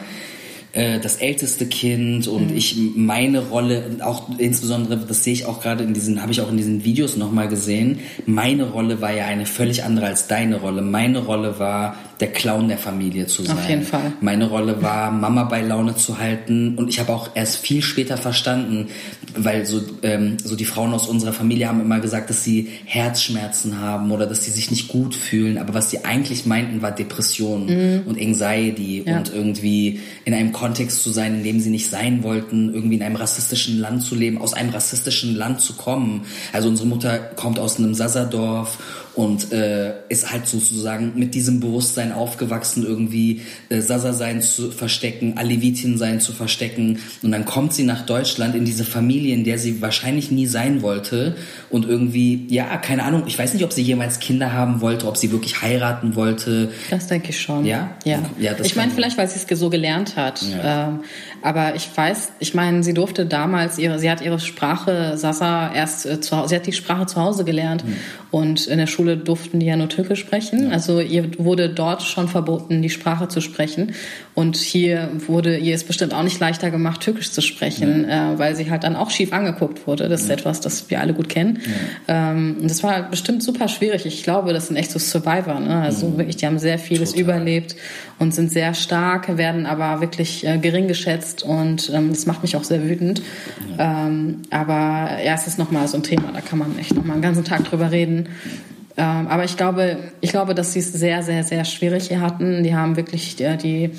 äh, 0.73 1.01
das 1.01 1.17
älteste 1.17 1.67
Kind 1.67 2.29
und 2.29 2.51
mhm. 2.51 2.57
ich 2.57 2.77
meine 2.95 3.41
Rolle 3.49 3.97
auch 4.03 4.29
insbesondere 4.39 4.99
das 4.99 5.25
sehe 5.25 5.33
ich 5.33 5.47
auch 5.47 5.61
gerade 5.61 5.83
in 5.83 5.95
diesen 5.95 6.23
habe 6.23 6.31
ich 6.31 6.41
auch 6.41 6.49
in 6.49 6.57
diesen 6.57 6.85
Videos 6.85 7.17
noch 7.17 7.33
mal 7.33 7.49
gesehen 7.49 7.99
meine 8.25 8.71
Rolle 8.71 9.01
war 9.01 9.13
ja 9.13 9.27
eine 9.27 9.47
völlig 9.47 9.83
andere 9.83 10.07
als 10.07 10.29
deine 10.29 10.61
Rolle 10.61 10.83
meine 10.83 11.25
Rolle 11.25 11.59
war 11.59 11.97
der 12.21 12.33
Clown 12.33 12.69
der 12.69 12.79
Familie 12.79 13.27
zu 13.27 13.43
sein 13.43 13.57
auf 13.57 13.69
jeden 13.69 13.83
Fall 13.83 14.13
meine 14.21 14.49
Rolle 14.49 14.83
war 14.83 15.11
Mama 15.11 15.45
bei 15.45 15.63
Laune 15.63 15.97
zu 15.97 16.19
halten 16.19 16.77
und 16.77 16.89
ich 16.89 17.01
habe 17.01 17.13
auch 17.13 17.31
erst 17.35 17.59
viel 17.59 17.83
später 17.83 18.17
verstanden 18.17 18.89
weil 19.37 19.67
so 19.67 19.81
ähm, 20.03 20.37
so 20.43 20.57
die 20.57 20.65
Frauen 20.65 20.93
aus 20.93 21.07
unserer 21.07 21.33
Familie 21.33 21.69
haben 21.69 21.81
immer 21.81 22.01
gesagt 22.01 22.31
dass 22.31 22.45
sie 22.45 22.69
Herzschmerzen 22.85 23.81
haben 23.81 24.11
oder 24.11 24.27
dass 24.27 24.45
sie 24.45 24.51
sich 24.51 24.71
nicht 24.71 24.89
gut 24.89 25.15
fühlen 25.15 25.59
aber 25.59 25.75
was 25.75 25.91
sie 25.91 26.05
eigentlich 26.05 26.47
meinten 26.47 26.83
war 26.83 26.93
Depression 26.93 27.67
mhm. 27.67 28.03
und 28.07 28.21
Anxiety 28.21 29.05
ja. 29.07 29.19
und 29.19 29.33
irgendwie 29.33 30.01
in 30.25 30.35
einem 30.35 30.53
Kontext 30.53 31.03
zu 31.03 31.11
sein, 31.11 31.37
in 31.37 31.45
dem 31.45 31.61
sie 31.61 31.71
nicht 31.71 31.89
sein 31.89 32.23
wollten, 32.23 32.73
irgendwie 32.75 32.97
in 32.97 33.03
einem 33.03 33.17
rassistischen 33.17 33.79
Land 33.79 34.03
zu 34.03 34.15
leben, 34.15 34.39
aus 34.39 34.55
einem 34.55 34.71
rassistischen 34.71 35.35
Land 35.35 35.61
zu 35.61 35.75
kommen. 35.75 36.23
Also 36.53 36.69
unsere 36.69 36.89
Mutter 36.89 37.19
kommt 37.19 37.59
aus 37.59 37.79
einem 37.79 37.95
Sassadorf 37.95 38.79
und 39.15 39.53
äh, 39.53 39.93
ist 40.09 40.31
halt 40.31 40.47
sozusagen 40.47 41.13
mit 41.17 41.35
diesem 41.35 41.61
Bewusstsein 41.61 42.13
aufgewachsen, 42.13 42.87
irgendwie 42.87 43.43
äh, 43.69 43.81
Sasa 43.81 44.13
sein 44.13 44.41
zu 44.43 44.71
verstecken, 44.71 45.37
Alevitin 45.37 45.99
sein 45.99 46.21
zu 46.21 46.33
verstecken. 46.33 47.01
Und 47.23 47.33
dann 47.33 47.45
kommt 47.45 47.73
sie 47.75 47.83
nach 47.83 48.07
Deutschland 48.07 48.55
in 48.55 48.65
diese 48.65 48.85
Familie, 48.85 49.35
in 49.35 49.45
der 49.45 49.59
sie 49.59 49.83
wahrscheinlich 49.83 50.31
nie 50.31 50.47
sein 50.47 50.83
wollte 50.83 51.37
und 51.71 51.87
irgendwie, 51.87 52.47
ja, 52.49 52.77
keine 52.77 53.05
Ahnung, 53.05 53.25
ich 53.27 53.39
weiß 53.39 53.55
nicht, 53.55 53.65
ob 53.65 53.73
sie 53.73 53.83
jemals 53.83 54.21
Kinder 54.21 54.53
haben 54.53 54.81
wollte, 54.81 55.07
ob 55.09 55.17
sie 55.17 55.33
wirklich 55.33 55.61
heiraten 55.63 56.15
wollte. 56.15 56.71
Das 56.91 57.07
denke 57.09 57.31
ich 57.31 57.41
schon. 57.41 57.65
Ja? 57.65 57.97
Ja. 58.05 58.21
ja 58.39 58.53
ich 58.63 58.77
meine, 58.77 58.93
vielleicht, 58.93 59.19
weil 59.19 59.29
sie 59.29 59.41
es 59.45 59.59
so 59.59 59.71
gelernt 59.71 60.17
hat. 60.17 60.43
Ja. 60.43 60.89
Ähm, 60.89 61.01
aber 61.43 61.75
ich 61.75 61.89
weiß, 61.95 62.33
ich 62.39 62.55
meine, 62.55 62.83
sie 62.83 62.95
durfte 62.95 63.27
damals 63.27 63.79
ihre, 63.79 63.99
sie 63.99 64.11
hat 64.11 64.21
ihre 64.21 64.39
Sprache, 64.39 65.17
Sasa, 65.17 65.73
erst 65.73 66.07
äh, 66.07 66.21
zu 66.21 66.37
Hause, 66.37 66.51
sie 66.51 66.57
hat 66.57 66.67
die 66.67 66.73
Sprache 66.73 67.07
zu 67.07 67.21
Hause 67.21 67.45
gelernt. 67.45 67.85
Mhm. 67.85 67.97
Und 68.31 68.67
in 68.69 68.79
der 68.79 68.87
Schule 68.87 69.17
durften 69.17 69.59
die 69.59 69.67
ja 69.67 69.77
nur 69.77 69.89
Türkisch 69.89 70.21
sprechen. 70.21 70.69
Ja. 70.69 70.71
Also 70.71 71.01
ihr 71.01 71.31
wurde 71.39 71.69
dort 71.69 72.03
schon 72.03 72.29
verboten, 72.29 72.81
die 72.81 72.91
Sprache 72.91 73.27
zu 73.27 73.41
sprechen. 73.41 73.93
Und 74.35 74.57
hier 74.57 75.11
wurde 75.27 75.57
ihr 75.57 75.75
es 75.75 75.83
bestimmt 75.85 76.15
auch 76.15 76.23
nicht 76.23 76.39
leichter 76.39 76.71
gemacht, 76.71 77.01
Türkisch 77.01 77.33
zu 77.33 77.41
sprechen, 77.43 78.07
ja. 78.09 78.35
äh, 78.35 78.39
weil 78.39 78.55
sie 78.55 78.71
halt 78.71 78.85
dann 78.85 78.95
auch 78.95 79.11
schief 79.11 79.33
angeguckt 79.33 79.87
wurde. 79.87 80.09
Das 80.09 80.23
ist 80.23 80.31
etwas, 80.31 80.61
das 80.61 80.91
wir 80.91 81.01
alle 81.01 81.13
gut 81.13 81.29
kennen. 81.29 81.61
Ähm, 82.07 82.57
das 82.63 82.83
war 82.83 83.03
bestimmt 83.11 83.43
super 83.43 83.69
schwierig. 83.69 84.07
Ich 84.07 84.23
glaube, 84.23 84.53
das 84.53 84.69
sind 84.69 84.77
echt 84.77 84.91
so 84.91 84.99
Survivor. 84.99 85.59
Ne? 85.59 85.83
Also 85.83 86.17
wirklich, 86.17 86.37
die 86.37 86.47
haben 86.47 86.59
sehr 86.59 86.79
vieles 86.79 87.11
Total. 87.11 87.23
überlebt 87.23 87.77
und 88.19 88.35
sind 88.35 88.53
sehr 88.53 88.75
stark, 88.75 89.37
werden 89.37 89.67
aber 89.67 90.01
wirklich 90.01 90.47
äh, 90.47 90.59
gering 90.59 90.87
geschätzt 90.87 91.30
und 91.43 91.91
ähm, 91.95 92.11
das 92.11 92.27
macht 92.27 92.43
mich 92.43 92.57
auch 92.57 92.65
sehr 92.65 92.83
wütend. 92.83 93.23
Ähm, 93.79 94.43
aber 94.51 95.23
ja, 95.25 95.35
es 95.35 95.47
ist 95.47 95.59
nochmal 95.59 95.89
so 95.89 95.97
ein 95.97 96.03
Thema, 96.03 96.33
da 96.33 96.41
kann 96.41 96.59
man 96.59 96.79
echt 96.79 96.95
nochmal 96.95 97.15
einen 97.15 97.23
ganzen 97.23 97.45
Tag 97.45 97.65
drüber 97.65 97.91
reden. 97.91 98.29
Ähm, 98.97 99.29
aber 99.29 99.45
ich 99.45 99.57
glaube, 99.57 99.99
ich 100.21 100.31
glaube, 100.31 100.55
dass 100.55 100.73
sie 100.73 100.81
es 100.81 100.93
sehr, 100.93 101.23
sehr, 101.23 101.45
sehr 101.45 101.65
schwierig 101.65 102.09
hier 102.09 102.21
hatten. 102.21 102.63
Die 102.63 102.75
haben 102.75 102.97
wirklich 102.97 103.37
die, 103.37 103.57
die 103.57 103.91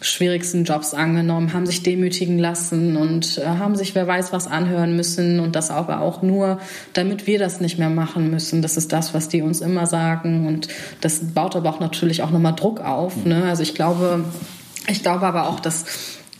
schwierigsten 0.00 0.64
Jobs 0.64 0.94
angenommen, 0.94 1.52
haben 1.52 1.66
sich 1.66 1.82
demütigen 1.82 2.38
lassen 2.38 2.96
und 2.96 3.38
äh, 3.38 3.46
haben 3.46 3.76
sich 3.76 3.94
wer 3.94 4.06
weiß 4.06 4.32
was 4.32 4.46
anhören 4.46 4.94
müssen 4.94 5.40
und 5.40 5.56
das 5.56 5.70
aber 5.70 6.00
auch 6.00 6.22
nur, 6.22 6.60
damit 6.92 7.26
wir 7.26 7.38
das 7.38 7.60
nicht 7.60 7.78
mehr 7.78 7.90
machen 7.90 8.30
müssen. 8.30 8.62
Das 8.62 8.76
ist 8.76 8.92
das, 8.92 9.14
was 9.14 9.28
die 9.28 9.42
uns 9.42 9.60
immer 9.60 9.86
sagen 9.86 10.46
und 10.46 10.68
das 11.00 11.20
baut 11.34 11.56
aber 11.56 11.70
auch 11.70 11.80
natürlich 11.80 12.22
auch 12.22 12.30
nochmal 12.30 12.54
Druck 12.54 12.80
auf. 12.80 13.24
Ne? 13.24 13.44
Also 13.44 13.62
ich 13.62 13.74
glaube, 13.74 14.24
ich 14.86 15.02
glaube 15.02 15.26
aber 15.26 15.48
auch, 15.48 15.60
dass 15.60 15.84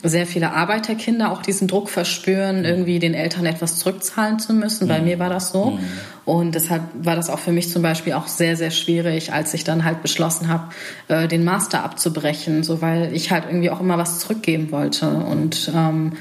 sehr 0.03 0.27
viele 0.27 0.53
Arbeiterkinder 0.53 1.31
auch 1.31 1.41
diesen 1.41 1.67
Druck 1.67 1.89
verspüren, 1.89 2.65
irgendwie 2.65 2.99
den 2.99 3.13
Eltern 3.13 3.45
etwas 3.45 3.79
zurückzahlen 3.79 4.39
zu 4.39 4.53
müssen. 4.53 4.87
Bei 4.87 4.99
mhm. 4.99 5.05
mir 5.05 5.19
war 5.19 5.29
das 5.29 5.51
so. 5.51 5.71
Mhm. 5.71 5.79
Und 6.25 6.55
deshalb 6.55 6.83
war 7.01 7.15
das 7.15 7.29
auch 7.29 7.39
für 7.39 7.51
mich 7.51 7.69
zum 7.69 7.81
Beispiel 7.81 8.13
auch 8.13 8.27
sehr, 8.27 8.55
sehr 8.55 8.71
schwierig, 8.71 9.33
als 9.33 9.53
ich 9.53 9.63
dann 9.63 9.83
halt 9.83 10.01
beschlossen 10.03 10.49
habe, 10.49 10.69
äh, 11.07 11.27
den 11.27 11.43
Master 11.43 11.83
abzubrechen, 11.83 12.63
so 12.63 12.81
weil 12.81 13.13
ich 13.13 13.31
halt 13.31 13.45
irgendwie 13.47 13.71
auch 13.71 13.79
immer 13.79 13.97
was 13.97 14.19
zurückgeben 14.19 14.71
wollte. 14.71 15.09
Und 15.09 15.71
ähm, 15.73 16.13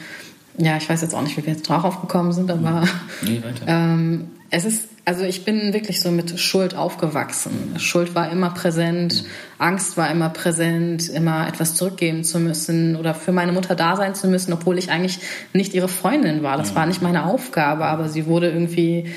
ja, 0.56 0.76
ich 0.78 0.88
weiß 0.88 1.02
jetzt 1.02 1.14
auch 1.14 1.22
nicht, 1.22 1.36
wie 1.36 1.44
wir 1.44 1.52
jetzt 1.52 1.68
drauf 1.68 1.84
aufgekommen 1.84 2.32
sind, 2.32 2.50
aber 2.50 2.84
nee, 3.22 3.42
ähm, 3.66 4.30
es 4.50 4.64
ist 4.64 4.88
also 5.06 5.22
ich 5.22 5.44
bin 5.44 5.72
wirklich 5.72 6.00
so 6.00 6.10
mit 6.10 6.38
Schuld 6.40 6.74
aufgewachsen. 6.74 7.76
Schuld 7.78 8.16
war 8.16 8.28
immer 8.32 8.50
präsent, 8.50 9.24
Angst 9.58 9.96
war 9.96 10.10
immer 10.10 10.28
präsent, 10.28 11.08
immer 11.08 11.48
etwas 11.48 11.74
zurückgeben 11.74 12.24
zu 12.24 12.38
müssen 12.38 12.96
oder 12.96 13.14
für 13.14 13.32
meine 13.32 13.52
Mutter 13.52 13.74
da 13.74 13.96
sein 13.96 14.14
zu 14.14 14.28
müssen, 14.28 14.52
obwohl 14.52 14.78
ich 14.78 14.90
eigentlich 14.90 15.20
nicht 15.52 15.72
ihre 15.74 15.88
Freundin 15.88 16.42
war. 16.42 16.56
Das 16.58 16.74
war 16.74 16.86
nicht 16.86 17.00
meine 17.00 17.24
Aufgabe, 17.24 17.86
aber 17.86 18.08
sie 18.08 18.26
wurde 18.26 18.50
irgendwie, 18.50 19.10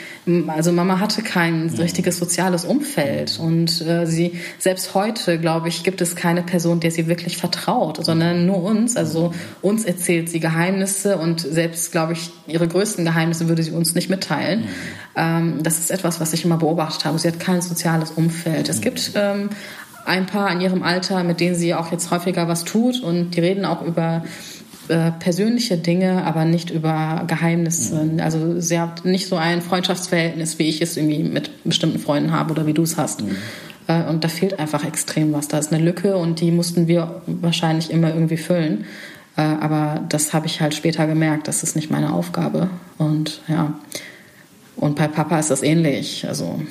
also 0.48 0.72
Mama 0.72 1.00
hatte 1.00 1.24
kein 1.24 1.70
richtiges 1.78 2.18
soziales 2.18 2.64
Umfeld 2.66 3.38
und 3.40 3.82
äh, 3.82 4.06
sie, 4.06 4.40
selbst 4.58 4.96
heute, 4.96 5.40
glaube 5.40 5.68
ich, 5.68 5.84
gibt 5.84 6.02
es 6.02 6.16
keine 6.16 6.42
Person, 6.42 6.80
der 6.80 6.92
sie 6.92 7.08
wirklich 7.08 7.38
vertraut, 7.38 8.04
sondern 8.04 8.46
nur 8.46 8.64
uns. 8.64 8.96
Also 8.96 9.34
uns 9.62 9.84
erzählt 9.84 10.30
sie 10.30 10.40
Geheimnisse 10.40 11.18
und 11.18 11.42
selbst, 11.42 11.92
glaube 11.92 12.14
ich, 12.14 12.32
ihre 12.48 12.68
größten 12.68 13.04
Geheimnisse 13.04 13.50
würde 13.50 13.64
sie 13.64 13.72
uns 13.72 13.96
nicht 13.96 14.10
mitteilen. 14.10 14.70
Ähm, 15.16 15.64
das 15.64 15.80
ist 15.80 15.92
etwas, 15.92 16.20
was 16.20 16.34
ich 16.34 16.46
immer 16.46 16.58
beobachtet 16.58 17.06
habe. 17.06 17.20
Sie 17.20 17.28
hat 17.28 17.40
kein 17.40 17.62
soziales 17.62 18.12
Umfeld. 18.12 18.70
Es 18.70 18.82
gibt 18.82 19.12
ähm, 19.16 19.50
ein 20.10 20.26
paar 20.26 20.52
in 20.52 20.60
ihrem 20.60 20.84
Alter, 20.84 21.24
mit 21.24 21.40
denen 21.40 21.56
sie 21.56 21.74
auch 21.74 21.92
jetzt 21.92 22.12
häufiger 22.12 22.48
was 22.48 22.66
tut 22.66 23.02
und 23.02 23.32
die 23.32 23.40
reden 23.40 23.64
auch 23.64 23.82
über 23.82 24.24
äh, 24.90 25.12
persönliche 25.12 25.78
Dinge, 25.78 26.26
aber 26.26 26.46
nicht 26.46 26.72
über 26.72 27.24
Geheimnisse. 27.28 28.04
Mhm. 28.04 28.20
Also 28.20 28.60
sie 28.60 28.80
hat 28.80 29.06
nicht 29.06 29.28
so 29.28 29.36
ein 29.36 29.62
Freundschaftsverhältnis, 29.62 30.58
wie 30.58 30.68
ich 30.68 30.82
es 30.82 30.98
irgendwie 30.98 31.24
mit 31.24 31.64
bestimmten 31.64 32.00
Freunden 32.00 32.32
habe 32.32 32.52
oder 32.52 32.66
wie 32.66 32.74
du 32.74 32.82
es 32.82 32.98
hast. 32.98 33.22
Mhm. 33.22 33.36
Äh, 33.88 34.04
und 34.10 34.24
da 34.24 34.28
fehlt 34.28 34.60
einfach 34.60 34.84
extrem 34.84 35.32
was. 35.32 35.48
Da 35.48 35.60
ist 35.60 35.72
eine 35.72 35.84
Lücke 35.84 36.18
und 36.18 36.42
die 36.42 36.52
mussten 36.52 36.88
wir 36.88 37.22
wahrscheinlich 37.28 37.92
immer 37.92 38.10
irgendwie 38.10 38.38
füllen. 38.38 38.86
Äh, 39.38 39.42
aber 39.42 40.02
das 40.10 40.34
habe 40.34 40.48
ich 40.48 40.60
halt 40.60 40.74
später 40.74 41.06
gemerkt, 41.06 41.48
das 41.48 41.62
ist 41.62 41.76
nicht 41.76 41.92
meine 41.92 42.12
Aufgabe. 42.12 42.72
Und 42.98 43.42
ja, 43.48 43.76
und 44.76 44.96
bei 44.96 45.08
Papa 45.08 45.38
ist 45.38 45.52
das 45.52 45.62
ähnlich. 45.62 46.28
Also 46.28 46.62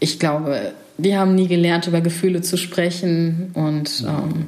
ich 0.00 0.18
glaube, 0.18 0.74
die 0.98 1.16
haben 1.16 1.34
nie 1.34 1.48
gelernt, 1.48 1.86
über 1.86 2.00
Gefühle 2.00 2.42
zu 2.42 2.56
sprechen 2.56 3.50
und 3.54 4.04
ähm, 4.06 4.46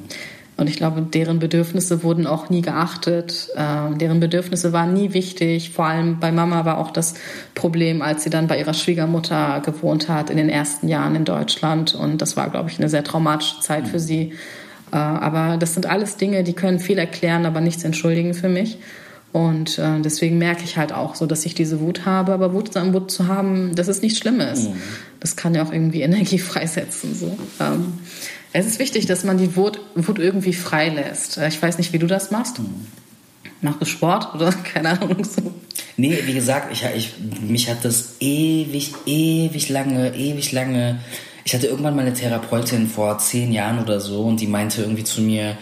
und 0.59 0.69
ich 0.69 0.77
glaube, 0.77 1.03
deren 1.03 1.39
Bedürfnisse 1.39 2.03
wurden 2.03 2.27
auch 2.27 2.51
nie 2.51 2.63
geachtet. 2.63 3.49
Ähm, 3.57 3.97
deren 3.97 4.19
Bedürfnisse 4.19 4.73
waren 4.73 4.93
nie 4.93 5.15
wichtig. 5.15 5.71
Vor 5.71 5.85
allem 5.85 6.19
bei 6.19 6.33
Mama 6.33 6.65
war 6.65 6.79
auch 6.79 6.91
das 6.91 7.15
Problem, 7.55 8.03
als 8.03 8.25
sie 8.25 8.31
dann 8.31 8.49
bei 8.49 8.59
ihrer 8.59 8.75
Schwiegermutter 8.75 9.63
gewohnt 9.65 10.09
hat 10.09 10.31
in 10.31 10.37
den 10.37 10.49
ersten 10.49 10.89
Jahren 10.89 11.15
in 11.15 11.25
Deutschland. 11.25 11.95
Und 11.95 12.21
das 12.21 12.37
war, 12.37 12.51
glaube 12.51 12.71
ich, 12.71 12.79
eine 12.81 12.89
sehr 12.89 13.05
traumatische 13.05 13.61
Zeit 13.61 13.87
für 13.87 14.01
sie. 14.01 14.33
Äh, 14.91 14.97
aber 14.97 15.59
das 15.59 15.75
sind 15.75 15.87
alles 15.87 16.17
Dinge, 16.17 16.43
die 16.43 16.55
können 16.55 16.81
viel 16.81 16.99
erklären, 16.99 17.47
aber 17.47 17.61
nichts 17.61 17.85
entschuldigen 17.85 18.35
für 18.35 18.49
mich. 18.49 18.79
Und 19.33 19.79
äh, 19.79 20.01
deswegen 20.01 20.39
merke 20.39 20.65
ich 20.65 20.77
halt 20.77 20.93
auch 20.93 21.15
so, 21.15 21.27
dass 21.27 21.47
ich 21.47 21.55
diese 21.55 21.79
Wut 21.79 22.05
habe. 22.05 22.33
Aber 22.33 22.53
Wut 22.53 22.75
Wut 22.75 23.13
zu 23.13 23.29
haben, 23.29 23.77
das 23.77 23.87
ist 23.87 24.03
nichts 24.03 24.19
Schlimmes. 24.19 24.71
Mhm. 24.71 24.75
Das 25.21 25.37
kann 25.37 25.55
ja 25.55 25.65
auch 25.65 25.73
irgendwie 25.73 26.03
Energie 26.03 26.39
freisetzen. 26.39 27.15
So. 27.15 27.39
Ähm, 27.61 27.95
es 28.53 28.67
ist 28.67 28.79
wichtig, 28.79 29.07
dass 29.07 29.25
man 29.25 29.39
die 29.39 29.57
Wut, 29.57 29.81
Wut 29.95 30.19
irgendwie 30.19 30.53
freilässt. 30.53 31.39
Äh, 31.39 31.49
ich 31.49 31.61
weiß 31.61 31.79
nicht, 31.79 31.93
wie 31.93 31.99
du 31.99 32.07
das 32.07 32.31
machst. 32.31 32.59
Mhm. 32.59 32.87
Machst 33.61 33.81
du 33.81 33.87
Sport 33.87 34.35
oder 34.35 34.53
keine 34.73 35.01
Ahnung 35.01 35.25
so? 35.25 35.53
Nee, 35.97 36.19
wie 36.27 36.35
gesagt, 36.35 36.73
ich, 36.73 36.85
ich, 36.95 37.15
mich 37.41 37.69
hat 37.69 37.85
das 37.85 38.15
ewig, 38.21 38.95
ewig 39.05 39.69
lange, 39.69 40.15
ewig 40.15 40.53
lange. 40.53 41.01
Ich 41.45 41.55
hatte 41.55 41.67
irgendwann 41.67 41.97
mal 41.97 42.03
eine 42.03 42.15
Therapeutin 42.15 42.89
vor 42.89 43.19
zehn 43.19 43.53
Jahren 43.53 43.81
oder 43.81 44.01
so 44.01 44.23
und 44.23 44.41
die 44.41 44.47
meinte 44.47 44.83
irgendwie 44.83 45.03
zu 45.03 45.21
mir, 45.23 45.57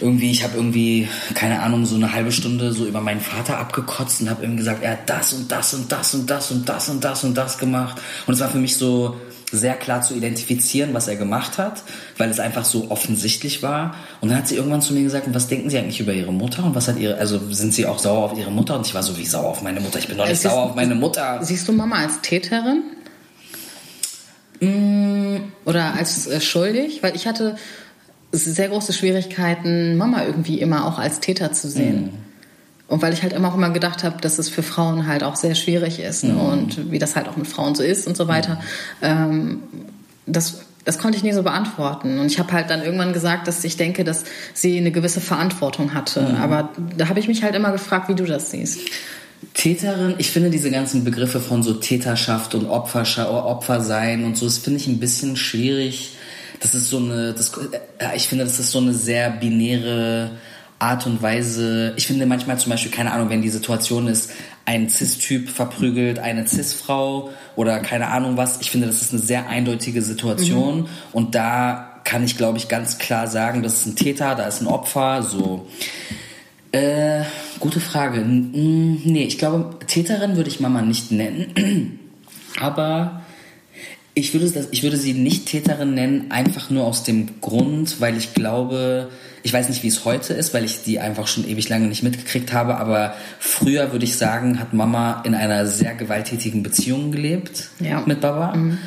irgendwie, 0.00 0.30
ich 0.30 0.44
habe 0.44 0.56
irgendwie, 0.56 1.08
keine 1.34 1.60
Ahnung, 1.60 1.86
so 1.86 1.96
eine 1.96 2.12
halbe 2.12 2.32
Stunde 2.32 2.72
so 2.72 2.86
über 2.86 3.00
meinen 3.00 3.20
Vater 3.20 3.58
abgekotzt 3.58 4.20
und 4.20 4.30
habe 4.30 4.44
ihm 4.44 4.56
gesagt, 4.56 4.82
er 4.82 4.92
hat 4.92 5.10
das 5.10 5.32
und 5.32 5.50
das 5.50 5.74
und 5.74 5.90
das 5.90 6.14
und 6.14 6.28
das 6.28 6.50
und 6.50 6.68
das 6.68 6.88
und 6.88 7.04
das 7.04 7.24
und 7.24 7.34
das 7.34 7.58
gemacht. 7.58 8.00
Und 8.26 8.34
es 8.34 8.40
war 8.40 8.48
für 8.48 8.58
mich 8.58 8.76
so 8.76 9.16
sehr 9.52 9.74
klar 9.74 10.02
zu 10.02 10.14
identifizieren, 10.14 10.94
was 10.94 11.08
er 11.08 11.16
gemacht 11.16 11.58
hat, 11.58 11.82
weil 12.18 12.30
es 12.30 12.38
einfach 12.38 12.64
so 12.64 12.90
offensichtlich 12.90 13.62
war. 13.62 13.94
Und 14.20 14.28
dann 14.28 14.38
hat 14.38 14.48
sie 14.48 14.56
irgendwann 14.56 14.82
zu 14.82 14.94
mir 14.94 15.02
gesagt, 15.02 15.26
was 15.32 15.48
denken 15.48 15.70
Sie 15.70 15.78
eigentlich 15.78 16.00
über 16.00 16.12
Ihre 16.12 16.32
Mutter 16.32 16.64
und 16.64 16.74
was 16.74 16.88
hat 16.88 16.98
Ihre, 16.98 17.16
also 17.16 17.40
sind 17.50 17.74
Sie 17.74 17.86
auch 17.86 17.98
sauer 17.98 18.30
auf 18.30 18.38
Ihre 18.38 18.50
Mutter? 18.50 18.76
Und 18.76 18.86
ich 18.86 18.94
war 18.94 19.02
so, 19.02 19.16
wie 19.18 19.26
sauer 19.26 19.48
auf 19.48 19.62
meine 19.62 19.80
Mutter? 19.80 19.98
Ich 19.98 20.08
bin 20.08 20.16
doch 20.16 20.26
nicht 20.26 20.40
siehst, 20.40 20.52
sauer 20.54 20.64
auf 20.64 20.74
meine 20.76 20.94
Mutter. 20.94 21.40
Siehst 21.42 21.66
du 21.66 21.72
Mama 21.72 21.96
als 21.96 22.20
Täterin? 22.20 22.82
Mm. 24.60 25.36
Oder 25.64 25.94
als 25.94 26.26
äh, 26.26 26.40
schuldig? 26.40 27.02
Weil 27.02 27.16
ich 27.16 27.26
hatte 27.26 27.56
sehr 28.32 28.68
große 28.68 28.92
Schwierigkeiten, 28.92 29.96
Mama 29.96 30.24
irgendwie 30.24 30.60
immer 30.60 30.86
auch 30.86 30.98
als 30.98 31.20
Täter 31.20 31.52
zu 31.52 31.68
sehen. 31.68 32.02
Mhm. 32.02 32.10
Und 32.88 33.02
weil 33.02 33.12
ich 33.12 33.22
halt 33.22 33.32
immer 33.32 33.48
auch 33.48 33.54
immer 33.54 33.70
gedacht 33.70 34.02
habe, 34.02 34.20
dass 34.20 34.38
es 34.38 34.48
für 34.48 34.64
Frauen 34.64 35.06
halt 35.06 35.22
auch 35.22 35.36
sehr 35.36 35.54
schwierig 35.54 36.00
ist 36.00 36.24
ne? 36.24 36.32
mhm. 36.32 36.40
und 36.40 36.90
wie 36.90 36.98
das 36.98 37.14
halt 37.14 37.28
auch 37.28 37.36
mit 37.36 37.46
Frauen 37.46 37.74
so 37.76 37.84
ist 37.84 38.06
und 38.08 38.16
so 38.16 38.26
weiter. 38.26 38.54
Mhm. 38.54 38.60
Ähm, 39.02 39.58
das, 40.26 40.62
das 40.84 40.98
konnte 40.98 41.16
ich 41.16 41.22
nie 41.22 41.32
so 41.32 41.42
beantworten. 41.42 42.18
Und 42.18 42.26
ich 42.26 42.38
habe 42.38 42.52
halt 42.52 42.68
dann 42.68 42.82
irgendwann 42.82 43.12
gesagt, 43.12 43.46
dass 43.46 43.62
ich 43.62 43.76
denke, 43.76 44.02
dass 44.02 44.24
sie 44.54 44.76
eine 44.76 44.90
gewisse 44.90 45.20
Verantwortung 45.20 45.94
hatte. 45.94 46.20
Mhm. 46.20 46.36
Aber 46.36 46.70
da 46.96 47.08
habe 47.08 47.20
ich 47.20 47.28
mich 47.28 47.42
halt 47.42 47.54
immer 47.54 47.70
gefragt, 47.70 48.08
wie 48.08 48.14
du 48.14 48.24
das 48.24 48.50
siehst. 48.50 48.80
Täterin, 49.54 50.16
ich 50.18 50.30
finde 50.30 50.50
diese 50.50 50.70
ganzen 50.70 51.04
Begriffe 51.04 51.40
von 51.40 51.62
so 51.62 51.74
Täterschaft 51.74 52.54
und 52.54 52.66
Opfer, 52.66 53.04
Opfer 53.30 53.80
sein 53.80 54.24
und 54.24 54.36
so, 54.36 54.46
das 54.46 54.58
finde 54.58 54.78
ich 54.78 54.86
ein 54.86 55.00
bisschen 55.00 55.36
schwierig 55.36 56.16
das 56.60 56.74
ist 56.74 56.90
so 56.90 56.98
eine, 56.98 57.32
das, 57.32 57.52
äh, 57.98 58.16
ich 58.16 58.28
finde, 58.28 58.44
das 58.44 58.58
ist 58.58 58.70
so 58.70 58.78
eine 58.78 58.92
sehr 58.92 59.30
binäre 59.30 60.32
Art 60.78 61.06
und 61.06 61.22
Weise. 61.22 61.92
Ich 61.96 62.06
finde 62.06 62.26
manchmal 62.26 62.58
zum 62.58 62.70
Beispiel, 62.70 62.90
keine 62.90 63.12
Ahnung, 63.12 63.28
wenn 63.28 63.42
die 63.42 63.50
Situation 63.50 64.06
ist, 64.06 64.30
ein 64.64 64.88
Cis-Typ 64.88 65.48
verprügelt 65.48 66.18
eine 66.18 66.46
Cis-Frau 66.46 67.30
oder 67.56 67.80
keine 67.80 68.08
Ahnung 68.08 68.36
was. 68.36 68.60
Ich 68.60 68.70
finde, 68.70 68.86
das 68.86 69.02
ist 69.02 69.12
eine 69.12 69.20
sehr 69.20 69.48
eindeutige 69.48 70.02
Situation 70.02 70.82
mhm. 70.82 70.88
und 71.12 71.34
da 71.34 72.00
kann 72.04 72.24
ich, 72.24 72.36
glaube 72.36 72.58
ich, 72.58 72.68
ganz 72.68 72.98
klar 72.98 73.26
sagen, 73.26 73.62
das 73.62 73.80
ist 73.80 73.86
ein 73.86 73.96
Täter, 73.96 74.34
da 74.34 74.46
ist 74.46 74.62
ein 74.62 74.66
Opfer, 74.66 75.22
so. 75.22 75.68
Äh, 76.72 77.24
gute 77.58 77.80
Frage. 77.80 78.20
Nee, 78.20 79.24
ich 79.24 79.38
glaube, 79.38 79.78
Täterin 79.86 80.36
würde 80.36 80.48
ich 80.48 80.60
Mama 80.60 80.82
nicht 80.82 81.10
nennen. 81.10 81.98
Aber 82.60 83.22
ich 84.14 84.34
würde, 84.34 84.50
das, 84.50 84.68
ich 84.70 84.82
würde 84.82 84.96
sie 84.96 85.14
nicht 85.14 85.46
Täterin 85.46 85.94
nennen, 85.94 86.30
einfach 86.30 86.70
nur 86.70 86.84
aus 86.84 87.04
dem 87.04 87.40
Grund, 87.40 88.00
weil 88.00 88.16
ich 88.16 88.34
glaube, 88.34 89.08
ich 89.42 89.52
weiß 89.52 89.68
nicht, 89.68 89.82
wie 89.82 89.88
es 89.88 90.04
heute 90.04 90.34
ist, 90.34 90.52
weil 90.52 90.64
ich 90.64 90.82
die 90.82 90.98
einfach 90.98 91.26
schon 91.26 91.48
ewig 91.48 91.68
lange 91.68 91.86
nicht 91.86 92.02
mitgekriegt 92.02 92.52
habe, 92.52 92.76
aber 92.76 93.14
früher 93.38 93.92
würde 93.92 94.04
ich 94.04 94.16
sagen, 94.16 94.58
hat 94.58 94.74
Mama 94.74 95.22
in 95.24 95.34
einer 95.34 95.66
sehr 95.66 95.94
gewalttätigen 95.94 96.62
Beziehung 96.62 97.12
gelebt 97.12 97.68
ja. 97.78 98.02
mit 98.04 98.20
Baba. 98.20 98.54
Mhm. 98.54 98.78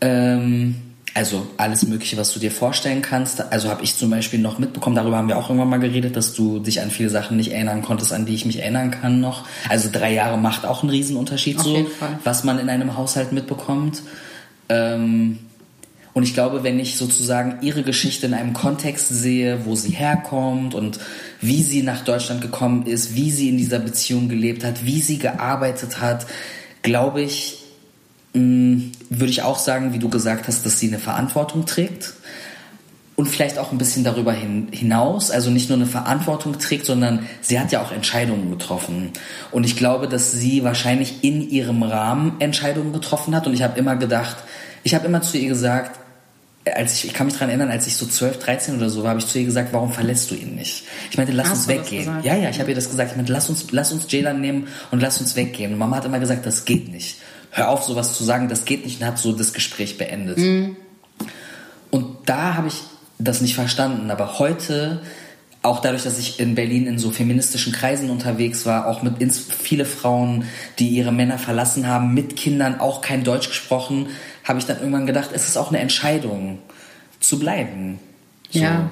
Ähm, 0.00 0.74
also 1.14 1.48
alles 1.56 1.84
Mögliche, 1.86 2.16
was 2.16 2.32
du 2.32 2.38
dir 2.38 2.52
vorstellen 2.52 3.02
kannst. 3.02 3.52
Also 3.52 3.70
habe 3.70 3.82
ich 3.82 3.96
zum 3.96 4.10
Beispiel 4.10 4.38
noch 4.38 4.60
mitbekommen, 4.60 4.94
darüber 4.94 5.16
haben 5.16 5.26
wir 5.26 5.36
auch 5.36 5.48
irgendwann 5.48 5.70
mal 5.70 5.80
geredet, 5.80 6.14
dass 6.14 6.32
du 6.32 6.60
dich 6.60 6.80
an 6.80 6.90
viele 6.90 7.10
Sachen 7.10 7.36
nicht 7.36 7.50
erinnern 7.50 7.82
konntest, 7.82 8.12
an 8.12 8.24
die 8.24 8.34
ich 8.34 8.46
mich 8.46 8.60
erinnern 8.60 8.92
kann 8.92 9.20
noch. 9.20 9.44
Also 9.68 9.88
drei 9.90 10.12
Jahre 10.12 10.38
macht 10.38 10.64
auch 10.64 10.82
einen 10.82 10.90
Riesenunterschied 10.90 11.58
Auf 11.58 11.64
so, 11.64 11.90
was 12.22 12.44
man 12.44 12.60
in 12.60 12.68
einem 12.68 12.96
Haushalt 12.96 13.32
mitbekommt. 13.32 14.02
Ähm, 14.68 15.38
und 16.14 16.24
ich 16.24 16.34
glaube, 16.34 16.64
wenn 16.64 16.80
ich 16.80 16.96
sozusagen 16.96 17.58
ihre 17.62 17.82
Geschichte 17.82 18.26
in 18.26 18.34
einem 18.34 18.52
Kontext 18.52 19.08
sehe, 19.08 19.64
wo 19.66 19.76
sie 19.76 19.90
herkommt 19.90 20.74
und 20.74 20.98
wie 21.40 21.62
sie 21.62 21.82
nach 21.82 22.02
Deutschland 22.02 22.40
gekommen 22.40 22.86
ist, 22.86 23.14
wie 23.14 23.30
sie 23.30 23.48
in 23.48 23.56
dieser 23.56 23.78
Beziehung 23.78 24.28
gelebt 24.28 24.64
hat, 24.64 24.84
wie 24.84 25.00
sie 25.00 25.18
gearbeitet 25.18 26.00
hat, 26.00 26.26
glaube 26.82 27.22
ich, 27.22 27.62
mh, 28.34 28.82
würde 29.10 29.30
ich 29.30 29.42
auch 29.42 29.58
sagen, 29.58 29.92
wie 29.92 29.98
du 29.98 30.08
gesagt 30.08 30.48
hast, 30.48 30.66
dass 30.66 30.80
sie 30.80 30.88
eine 30.88 30.98
Verantwortung 30.98 31.66
trägt 31.66 32.14
und 33.18 33.26
vielleicht 33.26 33.58
auch 33.58 33.72
ein 33.72 33.78
bisschen 33.78 34.04
darüber 34.04 34.32
hin, 34.32 34.68
hinaus, 34.70 35.32
also 35.32 35.50
nicht 35.50 35.68
nur 35.68 35.76
eine 35.76 35.86
Verantwortung 35.86 36.56
trägt, 36.60 36.86
sondern 36.86 37.26
sie 37.40 37.58
hat 37.58 37.72
ja 37.72 37.82
auch 37.82 37.90
Entscheidungen 37.90 38.48
getroffen. 38.48 39.10
Und 39.50 39.64
ich 39.64 39.76
glaube, 39.76 40.06
dass 40.06 40.30
sie 40.30 40.62
wahrscheinlich 40.62 41.24
in 41.24 41.50
ihrem 41.50 41.82
Rahmen 41.82 42.36
Entscheidungen 42.38 42.92
getroffen 42.92 43.34
hat. 43.34 43.48
Und 43.48 43.54
ich 43.54 43.64
habe 43.64 43.76
immer 43.76 43.96
gedacht, 43.96 44.36
ich 44.84 44.94
habe 44.94 45.04
immer 45.04 45.20
zu 45.20 45.36
ihr 45.36 45.48
gesagt, 45.48 45.98
als 46.64 46.94
ich, 46.94 47.06
ich 47.06 47.12
kann 47.12 47.26
mich 47.26 47.34
daran 47.34 47.48
erinnern, 47.48 47.72
als 47.72 47.88
ich 47.88 47.96
so 47.96 48.06
12, 48.06 48.38
13 48.38 48.76
oder 48.76 48.88
so 48.88 49.02
war, 49.02 49.10
habe 49.10 49.18
ich 49.18 49.26
zu 49.26 49.40
ihr 49.40 49.46
gesagt, 49.46 49.72
warum 49.72 49.90
verlässt 49.90 50.30
du 50.30 50.36
ihn 50.36 50.54
nicht? 50.54 50.84
Ich 51.10 51.16
meinte, 51.16 51.32
lass 51.32 51.48
Hast 51.48 51.56
uns 51.56 51.68
weggehen. 51.68 52.20
Ja, 52.22 52.36
ja, 52.36 52.50
ich 52.50 52.60
habe 52.60 52.70
ihr 52.70 52.76
das 52.76 52.88
gesagt. 52.88 53.10
Ich 53.10 53.16
meinte, 53.16 53.32
lass 53.32 53.50
uns, 53.50 53.66
lass 53.72 53.90
uns 53.90 54.06
Jaylan 54.08 54.40
nehmen 54.40 54.68
und 54.92 55.00
lass 55.02 55.20
uns 55.20 55.34
weggehen. 55.34 55.72
Und 55.72 55.78
Mama 55.80 55.96
hat 55.96 56.04
immer 56.04 56.20
gesagt, 56.20 56.46
das 56.46 56.64
geht 56.64 56.88
nicht. 56.92 57.16
Hör 57.50 57.70
auf, 57.70 57.82
sowas 57.82 58.16
zu 58.16 58.22
sagen, 58.22 58.48
das 58.48 58.64
geht 58.64 58.84
nicht 58.84 59.00
und 59.00 59.06
hat 59.08 59.18
so 59.18 59.32
das 59.32 59.54
Gespräch 59.54 59.98
beendet. 59.98 60.38
Und 61.90 62.06
da 62.26 62.54
habe 62.54 62.68
ich 62.68 62.80
das 63.18 63.40
nicht 63.40 63.54
verstanden. 63.54 64.10
Aber 64.10 64.38
heute, 64.38 65.00
auch 65.62 65.80
dadurch, 65.80 66.04
dass 66.04 66.18
ich 66.18 66.40
in 66.40 66.54
Berlin 66.54 66.86
in 66.86 66.98
so 66.98 67.10
feministischen 67.10 67.72
Kreisen 67.72 68.10
unterwegs 68.10 68.64
war, 68.64 68.86
auch 68.86 69.02
mit 69.02 69.20
ins, 69.20 69.38
viele 69.38 69.84
Frauen, 69.84 70.44
die 70.78 70.88
ihre 70.88 71.12
Männer 71.12 71.38
verlassen 71.38 71.86
haben, 71.86 72.14
mit 72.14 72.36
Kindern, 72.36 72.80
auch 72.80 73.00
kein 73.00 73.24
Deutsch 73.24 73.48
gesprochen, 73.48 74.08
habe 74.44 74.58
ich 74.58 74.66
dann 74.66 74.78
irgendwann 74.78 75.06
gedacht, 75.06 75.30
es 75.32 75.46
ist 75.46 75.56
auch 75.56 75.68
eine 75.68 75.80
Entscheidung, 75.80 76.58
zu 77.20 77.38
bleiben. 77.38 77.98
So. 78.50 78.60
Ja. 78.60 78.90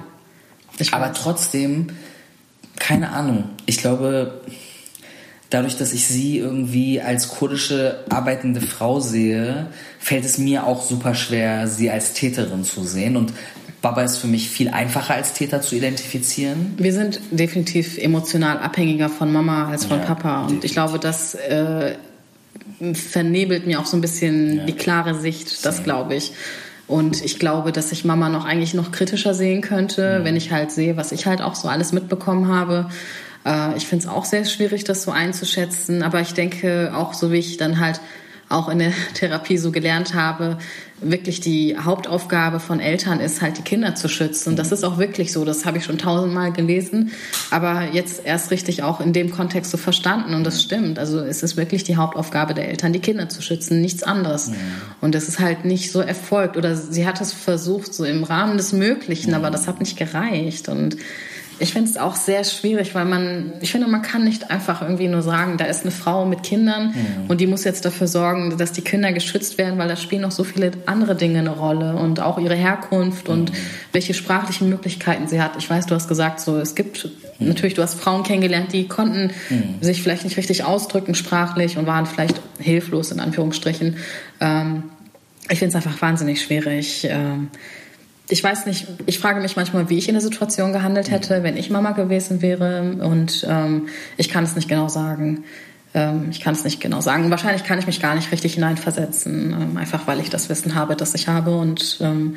Ich 0.77 0.93
Aber 0.93 1.13
trotzdem, 1.13 1.87
keine 2.77 3.09
Ahnung. 3.09 3.45
Ich 3.65 3.77
glaube, 3.77 4.41
dadurch, 5.49 5.77
dass 5.77 5.93
ich 5.93 6.07
sie 6.07 6.37
irgendwie 6.37 7.01
als 7.01 7.29
kurdische 7.29 8.03
arbeitende 8.09 8.61
Frau 8.61 8.99
sehe, 8.99 9.67
fällt 9.99 10.25
es 10.25 10.37
mir 10.37 10.65
auch 10.65 10.83
super 10.83 11.15
schwer, 11.15 11.67
sie 11.67 11.89
als 11.89 12.13
Täterin 12.13 12.63
zu 12.63 12.83
sehen. 12.83 13.17
Und 13.17 13.33
Baba 13.87 14.01
ist 14.03 14.17
für 14.17 14.27
mich 14.27 14.49
viel 14.49 14.67
einfacher 14.69 15.13
als 15.13 15.31
Täter 15.33 15.61
zu 15.61 15.75
identifizieren. 15.75 16.73
Wir 16.77 16.91
sind 16.91 17.19
definitiv 17.31 17.97
emotional 17.97 18.57
abhängiger 18.59 19.07
von 19.07 19.31
Mama 19.31 19.69
als 19.69 19.85
von 19.85 19.99
Ja, 19.99 20.05
Papa. 20.05 20.45
Und 20.47 20.65
ich 20.65 20.73
glaube, 20.73 20.99
das 20.99 21.35
äh, 21.35 21.95
vernebelt 22.93 23.65
mir 23.65 23.79
auch 23.79 23.85
so 23.85 23.97
ein 23.97 24.01
bisschen 24.01 24.57
Ja. 24.57 24.65
die 24.65 24.73
klare 24.73 25.15
Sicht, 25.15 25.65
das 25.65 25.83
glaube 25.83 26.15
ich. 26.15 26.33
Und 26.87 27.23
ich 27.23 27.39
glaube, 27.39 27.71
dass 27.71 27.91
ich 27.91 28.05
Mama 28.05 28.29
noch 28.29 28.45
eigentlich 28.45 28.73
noch 28.73 28.91
kritischer 28.91 29.33
sehen 29.33 29.57
Mhm. 29.59 29.61
könnte, 29.61 30.19
wenn 30.23 30.35
ich 30.35 30.51
halt 30.51 30.71
sehe, 30.71 30.95
was 30.97 31.11
ich 31.11 31.25
halt 31.25 31.41
auch 31.41 31.55
so 31.55 31.67
alles 31.67 31.91
mitbekommen 31.93 32.47
habe. 32.47 32.89
Äh, 33.45 33.75
ich 33.77 33.87
finde 33.87 34.05
es 34.05 34.09
auch 34.11 34.25
sehr 34.25 34.45
schwierig, 34.45 34.83
das 34.83 35.03
so 35.03 35.11
einzuschätzen. 35.11 36.03
Aber 36.03 36.21
ich 36.21 36.33
denke 36.33 36.91
auch, 36.95 37.13
so 37.13 37.31
wie 37.31 37.37
ich 37.37 37.57
dann 37.57 37.79
halt 37.79 37.99
auch 38.49 38.69
in 38.69 38.79
der 38.79 38.91
Therapie 39.15 39.57
so 39.57 39.71
gelernt 39.71 40.13
habe, 40.13 40.57
wirklich 40.99 41.39
die 41.41 41.77
Hauptaufgabe 41.77 42.59
von 42.59 42.79
Eltern 42.79 43.19
ist 43.19 43.41
halt 43.41 43.57
die 43.57 43.61
Kinder 43.61 43.95
zu 43.95 44.09
schützen. 44.09 44.49
Und 44.49 44.55
das 44.59 44.71
ist 44.71 44.83
auch 44.83 44.97
wirklich 44.97 45.31
so. 45.31 45.45
Das 45.45 45.65
habe 45.65 45.77
ich 45.77 45.85
schon 45.85 45.97
tausendmal 45.97 46.51
gelesen, 46.51 47.11
aber 47.51 47.83
jetzt 47.93 48.25
erst 48.25 48.49
richtig 48.51 48.83
auch 48.83 48.99
in 48.99 49.13
dem 49.13 49.31
Kontext 49.31 49.71
so 49.71 49.77
verstanden. 49.77 50.33
Und 50.33 50.43
das 50.43 50.61
stimmt. 50.61 50.97
Also 50.97 51.19
es 51.19 51.43
ist 51.43 51.55
wirklich 51.55 51.83
die 51.83 51.97
Hauptaufgabe 51.97 52.53
der 52.53 52.69
Eltern, 52.69 52.93
die 52.93 52.99
Kinder 52.99 53.29
zu 53.29 53.41
schützen, 53.41 53.81
nichts 53.81 54.03
anderes. 54.03 54.51
Und 54.99 55.13
das 55.13 55.27
ist 55.27 55.39
halt 55.39 55.65
nicht 55.65 55.91
so 55.91 55.99
erfolgt. 55.99 56.57
Oder 56.57 56.75
sie 56.75 57.05
hat 57.05 57.21
es 57.21 57.31
versucht, 57.31 57.93
so 57.93 58.03
im 58.03 58.23
Rahmen 58.23 58.57
des 58.57 58.73
Möglichen, 58.73 59.33
aber 59.33 59.51
das 59.51 59.67
hat 59.67 59.79
nicht 59.79 59.97
gereicht. 59.97 60.67
Und 60.67 60.97
ich 61.59 61.73
finde 61.73 61.89
es 61.89 61.97
auch 61.97 62.15
sehr 62.15 62.43
schwierig, 62.43 62.93
weil 62.93 63.05
man, 63.05 63.53
ich 63.61 63.71
finde, 63.71 63.87
man 63.87 64.01
kann 64.01 64.23
nicht 64.23 64.51
einfach 64.51 64.81
irgendwie 64.81 65.07
nur 65.07 65.21
sagen, 65.21 65.57
da 65.57 65.65
ist 65.65 65.81
eine 65.81 65.91
Frau 65.91 66.25
mit 66.25 66.43
Kindern 66.43 66.93
und 67.27 67.41
die 67.41 67.47
muss 67.47 67.63
jetzt 67.63 67.85
dafür 67.85 68.07
sorgen, 68.07 68.57
dass 68.57 68.71
die 68.71 68.81
Kinder 68.81 69.11
geschützt 69.11 69.57
werden, 69.57 69.77
weil 69.77 69.87
da 69.87 69.95
spielen 69.95 70.21
noch 70.21 70.31
so 70.31 70.43
viele 70.43 70.71
andere 70.85 71.15
Dinge 71.15 71.39
eine 71.39 71.49
Rolle 71.49 71.95
und 71.95 72.19
auch 72.19 72.37
ihre 72.37 72.55
Herkunft 72.55 73.29
und 73.29 73.51
welche 73.91 74.13
sprachlichen 74.13 74.69
Möglichkeiten 74.69 75.27
sie 75.27 75.41
hat. 75.41 75.53
Ich 75.57 75.69
weiß, 75.69 75.87
du 75.87 75.95
hast 75.95 76.07
gesagt, 76.07 76.39
so 76.39 76.57
es 76.57 76.75
gibt 76.75 77.09
natürlich, 77.39 77.73
du 77.73 77.81
hast 77.81 77.99
Frauen 77.99 78.23
kennengelernt, 78.23 78.73
die 78.73 78.87
konnten 78.87 79.31
sich 79.81 80.03
vielleicht 80.03 80.23
nicht 80.23 80.37
richtig 80.37 80.63
ausdrücken 80.63 81.15
sprachlich 81.15 81.77
und 81.77 81.87
waren 81.87 82.05
vielleicht 82.05 82.39
hilflos 82.59 83.11
in 83.11 83.19
Anführungsstrichen. 83.19 83.97
Ähm, 84.39 84.83
ich 85.49 85.59
finde 85.59 85.69
es 85.69 85.75
einfach 85.75 86.01
wahnsinnig 86.01 86.41
schwierig. 86.41 87.07
Ähm, 87.09 87.49
ich 88.29 88.43
weiß 88.43 88.65
nicht, 88.65 88.87
ich 89.05 89.19
frage 89.19 89.39
mich 89.39 89.55
manchmal, 89.55 89.89
wie 89.89 89.97
ich 89.97 90.09
in 90.09 90.15
der 90.15 90.21
Situation 90.21 90.73
gehandelt 90.73 91.09
hätte, 91.11 91.43
wenn 91.43 91.55
ich 91.55 91.69
Mama 91.69 91.91
gewesen 91.91 92.41
wäre. 92.41 92.95
Und 92.99 93.45
ähm, 93.49 93.87
ich 94.17 94.29
kann 94.29 94.43
es 94.43 94.55
nicht 94.55 94.67
genau 94.67 94.89
sagen. 94.89 95.45
Ähm, 95.93 96.27
ich 96.31 96.41
kann 96.41 96.53
es 96.53 96.63
nicht 96.65 96.81
genau 96.81 96.99
sagen. 96.99 97.29
Wahrscheinlich 97.31 97.63
kann 97.63 97.79
ich 97.79 97.87
mich 97.87 98.01
gar 98.01 98.15
nicht 98.15 98.31
richtig 98.31 98.55
hineinversetzen, 98.55 99.53
ähm, 99.53 99.77
einfach 99.77 100.07
weil 100.07 100.19
ich 100.19 100.29
das 100.29 100.49
Wissen 100.49 100.75
habe, 100.75 100.95
das 100.95 101.15
ich 101.15 101.29
habe. 101.29 101.57
Und 101.57 101.99
ähm, 102.01 102.35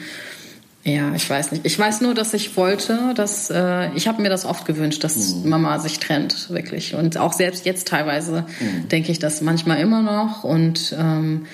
ja, 0.84 1.12
ich 1.14 1.28
weiß 1.28 1.52
nicht. 1.52 1.66
Ich 1.66 1.78
weiß 1.78 2.00
nur, 2.02 2.14
dass 2.14 2.32
ich 2.34 2.56
wollte, 2.56 3.12
dass 3.14 3.50
äh, 3.50 3.92
ich 3.94 4.06
habe 4.06 4.22
mir 4.22 4.30
das 4.30 4.46
oft 4.46 4.66
gewünscht, 4.66 5.02
dass 5.02 5.34
Mama 5.44 5.78
sich 5.80 5.98
trennt, 5.98 6.50
wirklich. 6.50 6.94
Und 6.94 7.18
auch 7.18 7.32
selbst 7.32 7.66
jetzt 7.66 7.88
teilweise 7.88 8.46
denke 8.90 9.10
ich 9.10 9.18
das 9.18 9.42
manchmal 9.42 9.80
immer 9.80 10.02
noch. 10.02 10.44
Und 10.44 10.96
ähm, 10.98 11.46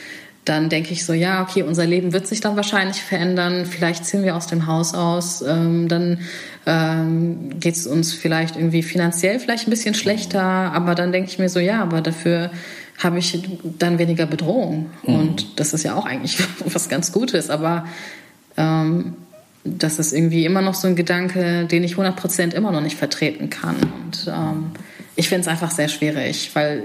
dann 0.47 0.69
denke 0.69 0.93
ich 0.93 1.05
so, 1.05 1.13
ja, 1.13 1.43
okay, 1.43 1.65
unser 1.65 1.85
Leben 1.87 2.13
wird 2.13 2.29
sich 2.29 2.41
dann 2.41 2.55
wahrscheinlich 2.55 3.03
verändern. 3.03 3.67
Vielleicht 3.67 4.05
ziehen 4.07 4.23
wir 4.23 4.37
aus 4.37 4.47
dem 4.47 4.69
Haus 4.69 4.95
aus. 4.95 5.43
Ähm, 5.43 5.89
dann 5.89 6.21
ähm, 6.67 7.59
geht 7.59 7.75
es 7.75 7.87
uns 7.87 8.13
vielleicht 8.13 8.57
irgendwie 8.57 8.85
finanziell 8.85 9.41
vielleicht 9.41 9.67
ein 9.67 9.71
bisschen 9.71 9.95
schlechter. 9.95 10.43
Aber 10.43 10.95
dann 10.95 11.11
denke 11.11 11.29
ich 11.29 11.41
mir 11.41 11.49
so, 11.49 11.59
ja, 11.59 11.83
aber 11.83 12.01
dafür 12.01 12.51
habe 13.03 13.19
ich 13.19 13.43
dann 13.79 13.99
weniger 13.99 14.27
Bedrohung. 14.27 14.91
Und 15.03 15.59
das 15.59 15.75
ist 15.75 15.83
ja 15.83 15.97
auch 15.97 16.07
eigentlich 16.07 16.39
was 16.65 16.89
ganz 16.89 17.11
Gutes. 17.11 17.51
Aber 17.51 17.85
ähm, 18.57 19.15
das 19.65 19.99
ist 19.99 20.13
irgendwie 20.13 20.45
immer 20.45 20.63
noch 20.63 20.75
so 20.75 20.87
ein 20.87 20.95
Gedanke, 20.95 21.67
den 21.67 21.83
ich 21.83 21.95
100% 21.97 22.55
immer 22.55 22.71
noch 22.71 22.81
nicht 22.81 22.97
vertreten 22.97 23.51
kann. 23.51 23.77
Und 23.77 24.33
ähm, 24.33 24.71
ich 25.17 25.29
finde 25.29 25.43
es 25.43 25.49
einfach 25.49 25.73
sehr 25.73 25.89
schwierig, 25.89 26.51
weil 26.55 26.85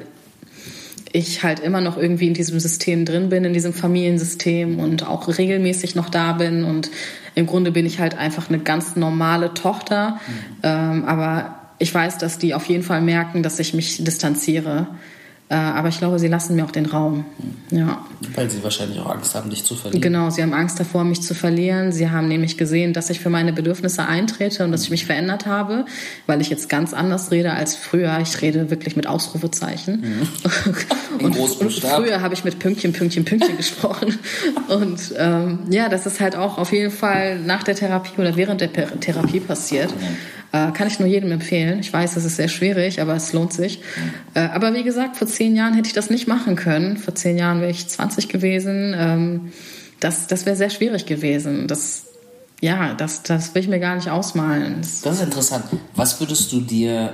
ich 1.14 1.43
halt 1.43 1.59
immer 1.59 1.82
noch 1.82 1.97
irgendwie 1.97 2.28
in 2.28 2.34
diesem 2.34 2.59
System 2.59 3.05
drin 3.05 3.30
bin, 3.30 3.43
in 3.43 3.53
diesem 3.53 3.74
Familiensystem 3.74 4.80
und 4.80 5.07
auch 5.07 5.28
regelmäßig 5.28 5.95
noch 5.95 6.09
da 6.09 6.34
bin. 6.34 6.64
Und 6.64 6.89
im 7.36 7.45
Grunde 7.45 7.72
bin 7.72 7.86
ich 7.86 7.99
halt 7.99 8.18
einfach 8.18 8.49
eine 8.49 8.59
ganz 8.59 8.95
normale 8.95 9.53
Tochter. 9.53 10.20
Ähm, 10.64 11.05
aber 11.05 11.55
ich 11.80 11.93
weiß, 11.93 12.18
dass 12.18 12.38
die 12.38 12.53
auf 12.53 12.66
jeden 12.66 12.84
Fall 12.84 13.01
merken, 13.01 13.43
dass 13.43 13.59
ich 13.59 13.74
mich 13.74 14.03
distanziere. 14.03 14.88
Äh, 15.52 15.56
aber 15.56 15.89
ich 15.89 15.97
glaube, 15.97 16.18
sie 16.18 16.30
lassen 16.30 16.56
mir 16.56 16.64
auch 16.64 16.72
den 16.72 16.86
Raum. 16.86 17.26
Ja. 17.72 18.06
Weil 18.36 18.49
sie 18.49 18.64
wahrscheinlich 18.64 18.99
auch 18.99 19.10
Angst 19.10 19.36
haben, 19.36 19.49
dich 19.49 19.66
zu 19.66 19.76
verlieren. 19.76 20.02
Genau, 20.02 20.30
sie 20.30 20.41
haben 20.41 20.54
Angst 20.54 20.80
davor, 20.80 21.04
mich 21.04 21.22
zu 21.22 21.34
verlieren. 21.34 21.91
Sie 21.91 22.10
haben 22.10 22.30
nämlich 22.30 22.58
gesehen, 22.58 22.93
dass 22.93 23.10
ich 23.10 23.20
für 23.20 23.30
meine 23.30 23.52
Bedürfnisse 23.52 24.06
eintrete 24.06 24.64
und 24.64 24.72
dass 24.72 24.84
ich 24.84 24.91
mich 24.91 25.06
verändert 25.06 25.47
habe, 25.47 25.84
weil 26.26 26.39
ich 26.39 26.49
jetzt 26.49 26.70
ganz 26.70 26.93
anders 26.93 27.32
rede 27.32 27.52
als 27.52 27.76
früher. 27.76 28.18
Ich 28.22 28.41
rede 28.41 28.70
wirklich 28.70 28.95
mit 28.95 29.08
Ausrufezeichen. 29.08 30.30
In 31.20 31.26
und, 31.26 31.38
und 31.38 31.74
früher 31.74 32.22
habe 32.22 32.34
ich 32.34 32.45
mit 32.45 32.60
Pünktchen, 32.60 32.93
Pünktchen, 32.93 33.26
Pünktchen 33.26 33.58
gesprochen. 33.58 34.18
Und 34.70 35.14
ähm, 35.18 35.60
ja, 35.70 35.89
das 35.89 36.06
ist 36.06 36.22
halt 36.22 36.38
auch 36.38 36.58
auf 36.58 36.72
jeden 36.72 36.91
Fall 36.91 37.39
nach 37.39 37.64
der 37.64 37.76
Therapie 37.76 38.14
oder 38.18 38.38
während 38.38 38.62
der 38.62 38.72
Therapie 38.72 39.41
passiert. 39.41 39.93
Äh, 40.54 40.72
kann 40.72 40.88
ich 40.88 40.99
nur 40.99 41.08
jedem 41.08 41.32
empfehlen. 41.32 41.80
Ich 41.80 41.93
weiß, 41.93 42.16
das 42.16 42.26
ist 42.26 42.36
sehr 42.36 42.49
schwierig, 42.49 43.02
aber 43.02 43.16
es 43.16 43.32
lohnt 43.32 43.54
sich. 43.54 43.80
Äh, 44.34 44.41
aber 44.41 44.74
wie 44.74 44.84
gesagt, 44.84 45.16
vor 45.16 45.28
zehn 45.28 45.56
Jahren 45.56 45.74
hätte 45.74 45.88
ich 45.88 45.93
das 45.93 46.10
nicht 46.10 46.28
machen 46.28 46.56
können. 46.58 46.97
Vor 46.97 47.16
zehn 47.16 47.38
Jahren 47.38 47.62
wäre 47.62 47.72
ich 47.72 47.88
20 47.88 48.28
gewesen. 48.28 48.93
Ähm, 48.97 49.52
das 50.02 50.28
das 50.28 50.45
wäre 50.45 50.56
sehr 50.58 50.70
schwierig 50.70 51.06
gewesen. 51.06 51.68
Das, 51.68 52.04
ja, 52.60 52.93
das, 52.95 53.24
das 53.24 53.56
will 53.56 53.62
ich 53.62 53.70
mir 53.70 53.80
gar 53.80 53.95
nicht 53.95 54.10
ausmalen. 54.10 54.78
Das, 54.82 55.02
Das 55.02 55.16
ist 55.16 55.24
interessant. 55.24 55.66
Was 55.95 56.20
würdest 56.20 56.52
du 56.52 56.60
dir, 56.60 57.14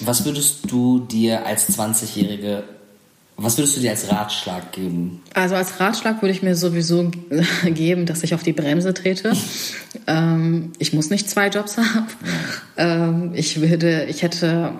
was 0.00 0.24
würdest 0.24 0.70
du 0.70 1.00
dir 1.00 1.44
als 1.44 1.68
20-Jährige, 1.78 2.64
was 3.40 3.56
würdest 3.56 3.76
du 3.76 3.80
dir 3.80 3.90
als 3.90 4.10
Ratschlag 4.10 4.72
geben? 4.72 5.22
Also 5.32 5.54
als 5.54 5.78
Ratschlag 5.78 6.20
würde 6.22 6.32
ich 6.32 6.42
mir 6.42 6.56
sowieso 6.56 7.10
geben, 7.64 8.04
dass 8.04 8.24
ich 8.24 8.34
auf 8.34 8.42
die 8.42 8.52
Bremse 8.52 8.92
trete. 8.92 9.32
ähm, 10.08 10.72
ich 10.78 10.92
muss 10.92 11.08
nicht 11.10 11.30
zwei 11.30 11.48
Jobs 11.48 11.76
haben. 11.76 12.06
Ähm, 12.76 13.30
ich 13.34 13.60
würde, 13.60 14.06
ich 14.06 14.22
hätte, 14.22 14.72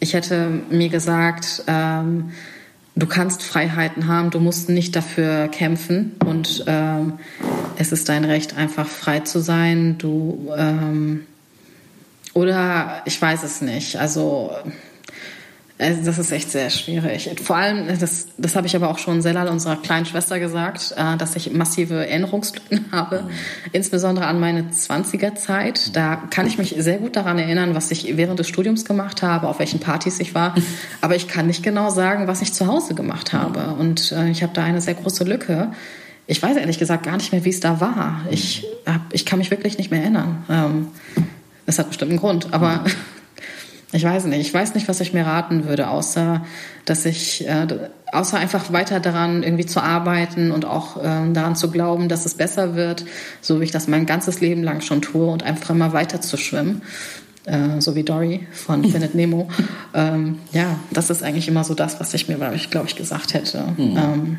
ich 0.00 0.14
hätte 0.14 0.48
mir 0.70 0.88
gesagt, 0.88 1.62
ähm, 1.68 2.32
du 2.96 3.06
kannst 3.06 3.44
Freiheiten 3.44 4.08
haben, 4.08 4.30
du 4.30 4.40
musst 4.40 4.68
nicht 4.68 4.96
dafür 4.96 5.46
kämpfen 5.46 6.16
und 6.24 6.64
ähm, 6.66 7.14
es 7.76 7.92
ist 7.92 8.08
dein 8.08 8.24
Recht, 8.24 8.56
einfach 8.56 8.88
frei 8.88 9.20
zu 9.20 9.40
sein. 9.40 9.98
Du 9.98 10.52
ähm, 10.56 11.26
oder 12.34 13.02
ich 13.04 13.22
weiß 13.22 13.44
es 13.44 13.60
nicht. 13.60 13.96
Also 13.96 14.50
also 15.76 16.04
das 16.04 16.18
ist 16.18 16.30
echt 16.30 16.52
sehr 16.52 16.70
schwierig. 16.70 17.28
Vor 17.42 17.56
allem, 17.56 17.88
das, 17.98 18.28
das 18.38 18.54
habe 18.54 18.68
ich 18.68 18.76
aber 18.76 18.90
auch 18.90 18.98
schon 18.98 19.22
Selal, 19.22 19.48
unserer 19.48 19.74
kleinen 19.74 20.06
Schwester, 20.06 20.38
gesagt, 20.38 20.94
äh, 20.96 21.16
dass 21.16 21.34
ich 21.34 21.52
massive 21.52 22.06
Erinnerungslücken 22.06 22.86
habe, 22.92 23.22
mhm. 23.22 23.30
insbesondere 23.72 24.26
an 24.26 24.38
meine 24.38 24.70
20er 24.70 25.34
Zeit. 25.34 25.96
Da 25.96 26.22
kann 26.30 26.46
ich 26.46 26.58
mich 26.58 26.76
sehr 26.78 26.98
gut 26.98 27.16
daran 27.16 27.38
erinnern, 27.38 27.74
was 27.74 27.90
ich 27.90 28.16
während 28.16 28.38
des 28.38 28.48
Studiums 28.48 28.84
gemacht 28.84 29.22
habe, 29.22 29.48
auf 29.48 29.58
welchen 29.58 29.80
Partys 29.80 30.20
ich 30.20 30.32
war. 30.32 30.54
Aber 31.00 31.16
ich 31.16 31.26
kann 31.26 31.48
nicht 31.48 31.64
genau 31.64 31.90
sagen, 31.90 32.28
was 32.28 32.40
ich 32.40 32.52
zu 32.52 32.68
Hause 32.68 32.94
gemacht 32.94 33.32
habe. 33.32 33.74
Und 33.74 34.12
äh, 34.12 34.30
ich 34.30 34.44
habe 34.44 34.52
da 34.54 34.62
eine 34.62 34.80
sehr 34.80 34.94
große 34.94 35.24
Lücke. 35.24 35.72
Ich 36.28 36.40
weiß 36.40 36.56
ehrlich 36.56 36.78
gesagt 36.78 37.02
gar 37.02 37.16
nicht 37.16 37.32
mehr, 37.32 37.44
wie 37.44 37.50
es 37.50 37.58
da 37.58 37.80
war. 37.80 38.20
Ich, 38.30 38.64
hab, 38.86 39.12
ich 39.12 39.26
kann 39.26 39.40
mich 39.40 39.50
wirklich 39.50 39.76
nicht 39.76 39.90
mehr 39.90 40.02
erinnern. 40.02 40.44
Ähm, 40.48 40.88
das 41.66 41.80
hat 41.80 41.88
bestimmt 41.88 42.12
einen 42.12 42.20
Grund, 42.20 42.52
aber 42.52 42.84
ich 43.94 44.02
weiß 44.02 44.24
nicht. 44.24 44.40
Ich 44.40 44.52
weiß 44.52 44.74
nicht, 44.74 44.88
was 44.88 45.00
ich 45.00 45.12
mir 45.12 45.24
raten 45.24 45.66
würde, 45.66 45.88
außer 45.88 46.44
dass 46.84 47.04
ich, 47.04 47.46
äh, 47.46 47.66
außer 48.10 48.36
einfach 48.36 48.72
weiter 48.72 48.98
daran 48.98 49.44
irgendwie 49.44 49.66
zu 49.66 49.80
arbeiten 49.80 50.50
und 50.50 50.64
auch 50.64 50.96
äh, 50.96 51.32
daran 51.32 51.54
zu 51.54 51.70
glauben, 51.70 52.08
dass 52.08 52.26
es 52.26 52.34
besser 52.34 52.74
wird, 52.74 53.04
so 53.40 53.60
wie 53.60 53.64
ich 53.64 53.70
das 53.70 53.86
mein 53.86 54.04
ganzes 54.04 54.40
Leben 54.40 54.64
lang 54.64 54.80
schon 54.80 55.00
tue 55.00 55.26
und 55.26 55.44
einfach 55.44 55.70
immer 55.70 55.92
weiter 55.92 56.20
zu 56.20 56.36
schwimmen. 56.36 56.82
Äh, 57.44 57.80
so 57.80 57.94
wie 57.94 58.02
Dory 58.02 58.48
von 58.52 58.84
Findet 58.90 59.14
Nemo. 59.14 59.48
ähm, 59.94 60.38
ja, 60.52 60.80
das 60.90 61.10
ist 61.10 61.22
eigentlich 61.22 61.46
immer 61.46 61.62
so 61.62 61.74
das, 61.74 62.00
was 62.00 62.12
ich 62.14 62.26
mir, 62.26 62.34
glaube 62.34 62.56
ich, 62.56 62.70
glaub 62.70 62.86
ich, 62.86 62.96
gesagt 62.96 63.32
hätte. 63.32 63.64
Mhm. 63.76 63.96
Ähm, 63.96 64.38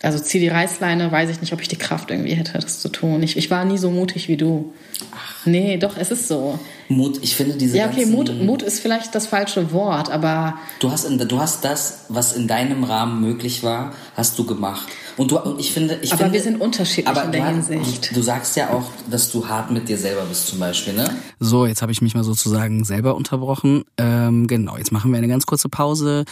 also 0.00 0.18
zieh 0.18 0.40
die 0.40 0.48
Reißleine, 0.48 1.12
weiß 1.12 1.28
ich 1.28 1.42
nicht, 1.42 1.52
ob 1.52 1.60
ich 1.60 1.68
die 1.68 1.76
Kraft 1.76 2.10
irgendwie 2.10 2.34
hätte, 2.34 2.54
das 2.54 2.80
zu 2.80 2.88
tun. 2.88 3.22
Ich, 3.22 3.36
ich 3.36 3.50
war 3.50 3.66
nie 3.66 3.76
so 3.76 3.90
mutig 3.90 4.28
wie 4.28 4.38
du. 4.38 4.72
Ach. 5.14 5.35
Nee, 5.46 5.76
doch, 5.76 5.96
es 5.96 6.10
ist 6.10 6.28
so. 6.28 6.58
Mut, 6.88 7.18
ich 7.22 7.36
finde 7.36 7.56
diese 7.56 7.78
Ja, 7.78 7.86
okay, 7.86 8.06
Mut, 8.06 8.42
Mut 8.42 8.62
ist 8.62 8.80
vielleicht 8.80 9.14
das 9.14 9.26
falsche 9.26 9.72
Wort, 9.72 10.10
aber... 10.10 10.54
Du 10.80 10.90
hast, 10.90 11.04
in, 11.04 11.18
du 11.18 11.40
hast 11.40 11.64
das, 11.64 12.06
was 12.08 12.32
in 12.32 12.46
deinem 12.46 12.84
Rahmen 12.84 13.20
möglich 13.20 13.62
war, 13.62 13.92
hast 14.16 14.38
du 14.38 14.44
gemacht. 14.44 14.86
Und 15.16 15.30
du, 15.30 15.38
und 15.38 15.58
ich 15.58 15.72
finde, 15.72 15.98
ich 16.02 16.12
aber 16.12 16.24
finde, 16.24 16.34
wir 16.34 16.42
sind 16.42 16.60
unterschiedlich 16.60 17.08
aber 17.08 17.24
in 17.24 17.32
der 17.32 17.40
du, 17.40 17.46
Hinsicht. 17.48 18.14
Du 18.14 18.22
sagst 18.22 18.54
ja 18.56 18.70
auch, 18.70 18.84
dass 19.10 19.32
du 19.32 19.48
hart 19.48 19.70
mit 19.70 19.88
dir 19.88 19.96
selber 19.96 20.22
bist, 20.24 20.46
zum 20.48 20.58
Beispiel, 20.58 20.92
ne? 20.92 21.08
So, 21.40 21.64
jetzt 21.64 21.80
habe 21.80 21.90
ich 21.90 22.02
mich 22.02 22.14
mal 22.14 22.22
sozusagen 22.22 22.84
selber 22.84 23.14
unterbrochen. 23.16 23.84
Ähm, 23.96 24.46
genau, 24.46 24.76
jetzt 24.76 24.92
machen 24.92 25.10
wir 25.10 25.18
eine 25.18 25.28
ganz 25.28 25.46
kurze 25.46 25.70
Pause, 25.70 26.24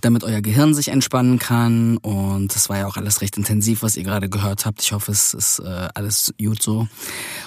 damit 0.00 0.24
euer 0.24 0.40
Gehirn 0.40 0.74
sich 0.74 0.88
entspannen 0.88 1.38
kann. 1.38 1.98
Und 1.98 2.54
das 2.54 2.68
war 2.68 2.78
ja 2.78 2.86
auch 2.88 2.96
alles 2.96 3.20
recht 3.20 3.36
intensiv, 3.36 3.82
was 3.82 3.96
ihr 3.96 4.02
gerade 4.02 4.28
gehört 4.28 4.66
habt. 4.66 4.82
Ich 4.82 4.92
hoffe, 4.92 5.12
es 5.12 5.34
ist 5.34 5.60
äh, 5.60 5.88
alles 5.94 6.34
gut 6.40 6.60
so. 6.62 6.88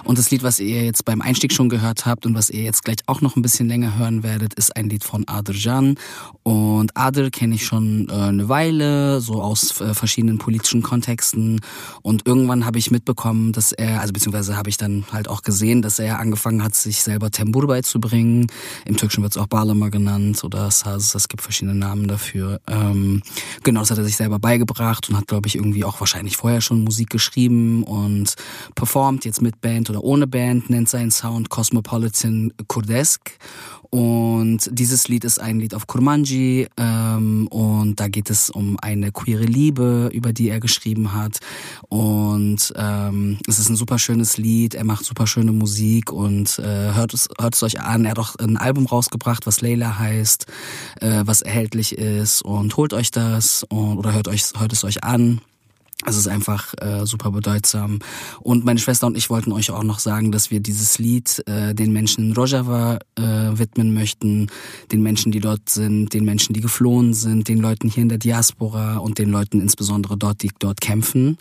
Und 0.06 0.18
das 0.18 0.32
Lied, 0.32 0.44
was 0.44 0.60
ihr 0.62 0.84
jetzt 0.84 1.04
beim 1.16 1.22
Einstieg 1.22 1.54
schon 1.54 1.70
gehört 1.70 2.06
habt 2.06 2.26
und 2.26 2.36
was 2.36 2.50
ihr 2.50 2.64
jetzt 2.64 2.84
gleich 2.84 2.98
auch 3.06 3.22
noch 3.22 3.38
ein 3.38 3.42
bisschen 3.42 3.70
länger 3.70 3.98
hören 3.98 4.22
werdet, 4.22 4.54
ist 4.56 4.76
ein 4.76 4.90
Lied 4.90 5.06
von 5.06 5.24
Adr 5.28 5.54
Jan. 5.54 5.96
Und 6.44 6.92
Adr 6.98 7.30
kenne 7.30 7.56
ich 7.56 7.66
schon 7.66 8.10
äh, 8.10 8.14
eine 8.14 8.50
Weile, 8.50 9.22
so 9.22 9.42
aus 9.42 9.80
äh, 9.80 9.94
verschiedenen 9.94 10.40
politischen 10.40 10.82
Kontexten. 10.82 11.62
Und 12.02 12.28
irgendwann 12.28 12.66
habe 12.66 12.80
ich 12.80 12.92
mitbekommen, 12.92 13.54
dass 13.54 13.72
er, 13.72 14.02
also 14.02 14.12
beziehungsweise 14.12 14.58
habe 14.58 14.70
ich 14.70 14.76
dann 14.76 15.06
halt 15.14 15.30
auch 15.30 15.42
gesehen, 15.42 15.82
dass 15.82 16.00
er 16.00 16.20
angefangen 16.20 16.62
hat, 16.62 16.76
sich 16.76 17.02
selber 17.02 17.32
Tembur 17.32 17.66
beizubringen. 17.66 18.48
Im 18.84 18.98
Türkischen 18.98 19.24
wird 19.24 19.38
es 19.38 19.42
auch 19.42 19.48
Balama 19.48 19.88
genannt 19.88 20.44
oder 20.44 20.70
Saz, 20.70 21.16
es 21.16 21.30
gibt 21.30 21.44
verschiedene 21.44 21.76
Namen 21.76 22.10
dafür. 22.10 22.60
Ähm, 22.68 23.22
genau, 23.64 23.80
das 23.80 23.92
hat 23.92 24.00
er 24.00 24.04
sich 24.04 24.18
selber 24.18 24.38
beigebracht 24.38 25.08
und 25.10 25.16
hat, 25.16 25.28
glaube 25.28 25.48
ich, 25.48 25.56
irgendwie 25.56 25.86
auch 25.86 25.98
wahrscheinlich 26.02 26.36
vorher 26.36 26.60
schon 26.60 26.84
Musik 26.84 27.10
geschrieben 27.10 27.84
und 27.84 28.36
performt, 28.76 29.24
jetzt 29.24 29.42
mit 29.42 29.62
Band 29.62 29.90
oder 29.90 30.04
ohne 30.04 30.28
Band, 30.28 30.70
nennt 30.70 30.90
seinen 31.06 31.12
Sound 31.12 31.50
Cosmopolitan 31.50 32.52
Kurdesk. 32.68 33.38
Und 33.92 34.70
dieses 34.72 35.08
Lied 35.08 35.24
ist 35.24 35.40
ein 35.40 35.60
Lied 35.60 35.74
auf 35.74 35.88
Kurmanji 35.88 36.68
ähm, 36.76 37.48
und 37.48 38.00
da 38.00 38.10
geht 38.10 38.30
es 38.30 38.50
um 38.50 38.78
eine 38.82 39.12
queere 39.12 39.44
Liebe, 39.44 40.10
über 40.12 40.34
die 40.34 40.50
er 40.50 40.60
geschrieben 40.60 41.14
hat. 41.14 41.38
Und 41.88 42.74
ähm, 42.76 43.38
es 43.48 43.60
ist 43.60 43.70
ein 43.70 43.78
super 43.78 44.00
schönes 44.00 44.38
Lied, 44.38 44.74
er 44.74 44.84
macht 44.84 45.06
super 45.06 45.28
schöne 45.28 45.54
Musik 45.54 46.12
und 46.12 46.60
äh, 46.60 46.94
hört, 46.94 47.14
es, 47.14 47.30
hört 47.40 47.56
es 47.56 47.64
euch 47.64 47.80
an. 47.80 48.04
Er 48.04 48.12
hat 48.12 48.20
auch 48.20 48.36
ein 48.36 48.58
Album 48.58 48.86
rausgebracht, 48.86 49.46
was 49.46 49.62
Layla 49.62 49.98
heißt, 49.98 50.46
äh, 51.00 51.22
was 51.26 51.42
erhältlich 51.42 51.98
ist 51.98 52.42
und 52.42 52.76
holt 52.76 52.94
euch 52.94 53.12
das 53.12 53.64
und, 53.64 53.98
oder 53.98 54.14
hört, 54.14 54.28
euch, 54.28 54.44
hört 54.58 54.74
es 54.74 54.84
euch 54.84 55.04
an. 55.04 55.40
Es 56.04 56.18
ist 56.18 56.28
einfach 56.28 56.74
äh, 56.82 57.06
super 57.06 57.32
bedeutsam. 57.32 58.00
Und 58.42 58.66
meine 58.66 58.80
Schwester 58.80 59.08
und 59.08 59.16
ich 59.16 59.30
wollten 59.30 59.54
euch 59.54 59.72
auch 59.72 59.84
noch 59.84 60.00
sagen, 60.00 60.32
dass 60.34 60.52
wir 60.52 60.60
dieses 60.60 61.00
Lied 61.00 61.42
äh, 61.48 61.74
den 61.74 61.94
Menschen 61.94 62.26
in 62.26 62.34
Rojava 62.34 63.00
äh, 63.16 63.22
widmen 63.22 63.94
möchten, 63.94 64.48
den 64.92 65.02
Menschen, 65.02 65.32
die 65.32 65.40
dort 65.40 65.70
sind, 65.70 66.14
den 66.14 66.26
Menschen, 66.26 66.54
die 66.54 66.60
geflohen 66.60 67.14
sind, 67.14 67.48
den 67.48 67.60
Leuten 67.60 67.88
hier 67.88 68.04
in 68.04 68.10
der 68.10 68.18
Diaspora 68.18 68.98
und 68.98 69.20
den 69.20 69.32
Leuten 69.32 69.62
insbesondere 69.62 70.18
dort, 70.18 70.44
die 70.44 70.52
dort 70.60 70.82
kämpfen. 70.82 71.38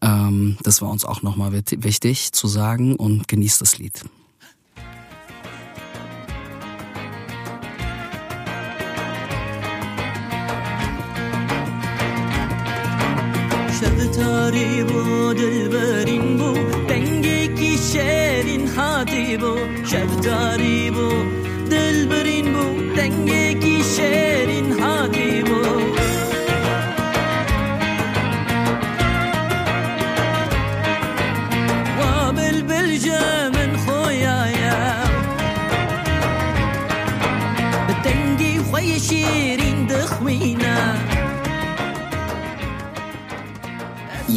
Ähm, 0.00 0.56
das 0.64 0.82
war 0.82 0.90
uns 0.90 1.04
auch 1.04 1.22
nochmal 1.22 1.52
wichtig 1.52 2.32
zu 2.32 2.48
sagen 2.48 2.96
und 2.96 3.28
genießt 3.28 3.60
das 3.60 3.78
Lied. 3.78 4.04
شغتاری 13.82 14.84
بو 14.84 15.32
دلبرین 15.32 16.36
بو 16.36 16.52
دنگی 16.88 17.78
شیرین 17.92 18.68
هاتی 18.68 19.36
بو 19.36 19.56
شغتاری 19.84 20.90
بو 20.90 21.08
دلبرین 21.70 22.52
بو 22.52 22.94
دنگی 22.96 23.82
شیرین 23.96 24.51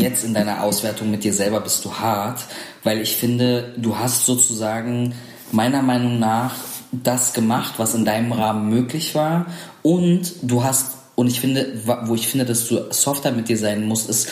jetzt 0.05 0.23
in 0.23 0.33
deiner 0.33 0.63
Auswertung 0.63 1.11
mit 1.11 1.23
dir 1.23 1.33
selber 1.33 1.59
bist 1.59 1.83
du 1.83 1.93
hart, 1.93 2.45
weil 2.83 3.01
ich 3.01 3.15
finde, 3.15 3.73
du 3.75 3.97
hast 3.97 4.25
sozusagen 4.25 5.15
meiner 5.51 5.81
Meinung 5.81 6.19
nach 6.19 6.55
das 6.91 7.33
gemacht, 7.33 7.73
was 7.77 7.95
in 7.95 8.05
deinem 8.05 8.31
Rahmen 8.31 8.69
möglich 8.69 9.15
war 9.15 9.47
und 9.81 10.33
du 10.43 10.63
hast 10.63 10.95
und 11.15 11.27
ich 11.27 11.39
finde, 11.39 11.81
wo 12.03 12.13
ich 12.13 12.27
finde, 12.27 12.43
dass 12.43 12.67
du 12.67 12.91
softer 12.91 13.31
mit 13.31 13.47
dir 13.47 13.57
sein 13.57 13.85
musst, 13.85 14.09
ist, 14.09 14.27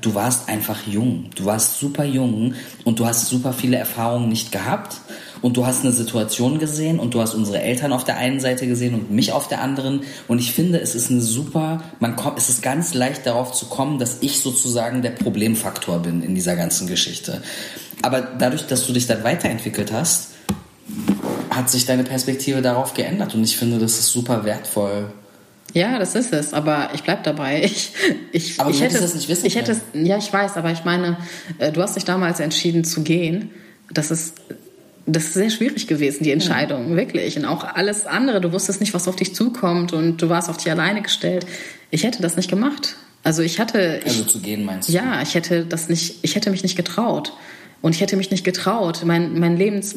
du 0.00 0.14
warst 0.16 0.48
einfach 0.48 0.84
jung. 0.84 1.30
Du 1.36 1.44
warst 1.44 1.78
super 1.78 2.02
jung 2.02 2.54
und 2.84 2.98
du 2.98 3.06
hast 3.06 3.28
super 3.28 3.52
viele 3.52 3.76
Erfahrungen 3.76 4.28
nicht 4.28 4.50
gehabt 4.50 4.96
und 5.42 5.56
du 5.56 5.66
hast 5.66 5.84
eine 5.84 5.92
Situation 5.92 6.58
gesehen 6.58 6.98
und 6.98 7.14
du 7.14 7.20
hast 7.20 7.34
unsere 7.34 7.60
Eltern 7.60 7.92
auf 7.92 8.04
der 8.04 8.16
einen 8.16 8.40
Seite 8.40 8.66
gesehen 8.66 8.94
und 8.94 9.10
mich 9.10 9.32
auf 9.32 9.48
der 9.48 9.60
anderen 9.62 10.02
und 10.26 10.38
ich 10.38 10.52
finde, 10.52 10.80
es 10.80 10.94
ist 10.94 11.10
eine 11.10 11.20
super, 11.20 11.82
man 12.00 12.16
kommt, 12.16 12.38
es 12.38 12.48
ist 12.48 12.62
ganz 12.62 12.94
leicht 12.94 13.26
darauf 13.26 13.52
zu 13.52 13.66
kommen, 13.66 13.98
dass 13.98 14.18
ich 14.20 14.40
sozusagen 14.40 15.02
der 15.02 15.10
Problemfaktor 15.10 16.00
bin 16.00 16.22
in 16.22 16.34
dieser 16.34 16.56
ganzen 16.56 16.86
Geschichte. 16.86 17.42
Aber 18.02 18.20
dadurch, 18.20 18.66
dass 18.66 18.86
du 18.86 18.92
dich 18.92 19.06
dann 19.06 19.24
weiterentwickelt 19.24 19.92
hast, 19.92 20.30
hat 21.50 21.68
sich 21.70 21.86
deine 21.86 22.04
Perspektive 22.04 22.62
darauf 22.62 22.94
geändert 22.94 23.34
und 23.34 23.42
ich 23.42 23.56
finde, 23.56 23.78
das 23.78 23.98
ist 23.98 24.12
super 24.12 24.44
wertvoll. 24.44 25.12
Ja, 25.74 25.98
das 25.98 26.14
ist 26.14 26.32
es, 26.32 26.54
aber 26.54 26.90
ich 26.94 27.02
bleib 27.02 27.24
dabei. 27.24 27.62
Ich, 27.70 27.92
ich, 28.32 28.60
aber 28.60 28.70
ich 28.70 28.80
hätte 28.80 29.00
das 29.00 29.14
nicht 29.14 29.28
wissen 29.28 29.46
ich 29.46 29.56
hätte, 29.56 29.76
Ja, 29.92 30.18
ich 30.18 30.32
weiß, 30.32 30.56
aber 30.56 30.70
ich 30.70 30.84
meine, 30.84 31.18
äh, 31.58 31.72
du 31.72 31.82
hast 31.82 31.96
dich 31.96 32.04
damals 32.04 32.40
entschieden 32.40 32.84
zu 32.84 33.02
gehen. 33.02 33.50
Das 33.90 34.10
ist 34.10 34.34
das 35.12 35.24
ist 35.24 35.34
sehr 35.34 35.50
schwierig 35.50 35.86
gewesen, 35.86 36.24
die 36.24 36.32
Entscheidung, 36.32 36.90
ja. 36.90 36.96
wirklich. 36.96 37.36
Und 37.36 37.44
auch 37.44 37.64
alles 37.64 38.06
andere, 38.06 38.40
du 38.40 38.52
wusstest 38.52 38.80
nicht, 38.80 38.94
was 38.94 39.08
auf 39.08 39.16
dich 39.16 39.34
zukommt 39.34 39.92
und 39.92 40.20
du 40.20 40.28
warst 40.28 40.48
auf 40.48 40.56
dich 40.56 40.70
alleine 40.70 41.02
gestellt. 41.02 41.46
Ich 41.90 42.04
hätte 42.04 42.22
das 42.22 42.36
nicht 42.36 42.50
gemacht. 42.50 42.96
Also 43.24 43.42
ich 43.42 43.58
hatte. 43.58 44.00
Also 44.04 44.22
ich, 44.22 44.28
zu 44.28 44.40
gehen 44.40 44.64
meinst 44.64 44.88
du? 44.88 44.92
Ja, 44.92 45.20
ich 45.22 45.34
hätte 45.34 45.64
das 45.64 45.88
nicht, 45.88 46.18
ich 46.22 46.34
hätte 46.34 46.50
mich 46.50 46.62
nicht 46.62 46.76
getraut. 46.76 47.32
Und 47.80 47.94
ich 47.94 48.00
hätte 48.00 48.16
mich 48.16 48.30
nicht 48.30 48.44
getraut, 48.44 49.02
mein, 49.04 49.38
mein 49.38 49.56
Lebens, 49.56 49.96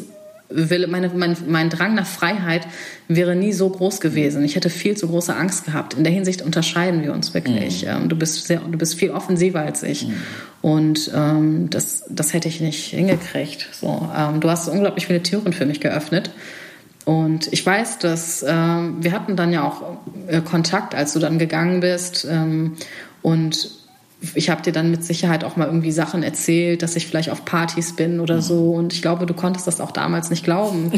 Wille, 0.52 0.88
meine, 0.88 1.10
mein, 1.10 1.36
mein 1.48 1.70
Drang 1.70 1.96
nach 1.96 2.06
Freiheit 2.06 2.68
wäre 3.08 3.36
nie 3.36 3.54
so 3.54 3.70
groß 3.70 4.00
gewesen. 4.00 4.44
Ich 4.44 4.56
hätte 4.56 4.70
viel 4.70 4.96
zu 4.96 5.08
große 5.08 5.36
Angst 5.36 5.66
gehabt. 5.66 5.94
In 5.96 6.04
der 6.04 6.14
Hinsicht 6.14 6.42
unterscheiden 6.42 7.04
wir 7.04 7.14
uns 7.14 7.34
wirklich. 7.34 7.84
Mhm. 7.84 7.90
Ähm, 7.90 8.10
du, 8.10 8.16
bist 8.16 8.48
sehr, 8.48 8.60
du 8.60 8.78
bist 8.78 8.96
viel 8.96 9.12
offensiver 9.12 9.62
als 9.62 9.84
ich. 9.84 10.08
Mhm. 10.08 10.14
Und 10.62 11.12
ähm, 11.16 11.70
das, 11.70 12.04
das 12.10 12.34
hätte 12.34 12.48
ich 12.48 12.62
nicht 12.62 12.92
hingekriegt. 12.92 13.68
So, 13.72 14.10
ähm, 14.16 14.40
du 14.40 14.50
hast 14.50 14.68
unglaublich 14.68 15.08
viele 15.08 15.24
Türen 15.24 15.54
für 15.54 15.66
mich 15.66 15.82
geöffnet. 15.82 16.32
Und 17.06 17.52
ich 17.52 17.66
weiß, 17.66 18.00
dass 18.00 18.44
äh, 18.44 18.48
wir 18.48 19.12
hatten 19.12 19.36
dann 19.36 19.52
ja 19.52 19.68
auch 19.68 19.98
äh, 20.28 20.42
Kontakt, 20.42 20.94
als 20.94 21.14
du 21.14 21.20
dann 21.20 21.40
gegangen 21.40 21.80
bist. 21.80 22.28
Ähm, 22.30 22.78
und 23.22 23.81
ich 24.36 24.50
habe 24.50 24.62
dir 24.62 24.72
dann 24.72 24.92
mit 24.92 25.04
Sicherheit 25.04 25.44
auch 25.44 25.56
mal 25.56 25.66
irgendwie 25.66 25.92
Sachen 25.92 26.24
erzählt, 26.24 26.84
dass 26.84 26.96
ich 26.96 27.08
vielleicht 27.08 27.30
auf 27.30 27.46
Partys 27.46 27.96
bin 27.96 28.20
oder 28.20 28.42
so. 28.42 28.72
Und 28.72 28.94
ich 28.94 29.02
glaube, 29.02 29.26
du 29.26 29.34
konntest 29.34 29.68
das 29.68 29.82
auch 29.82 29.92
damals 29.92 30.30
nicht 30.30 30.44
glauben. 30.44 30.92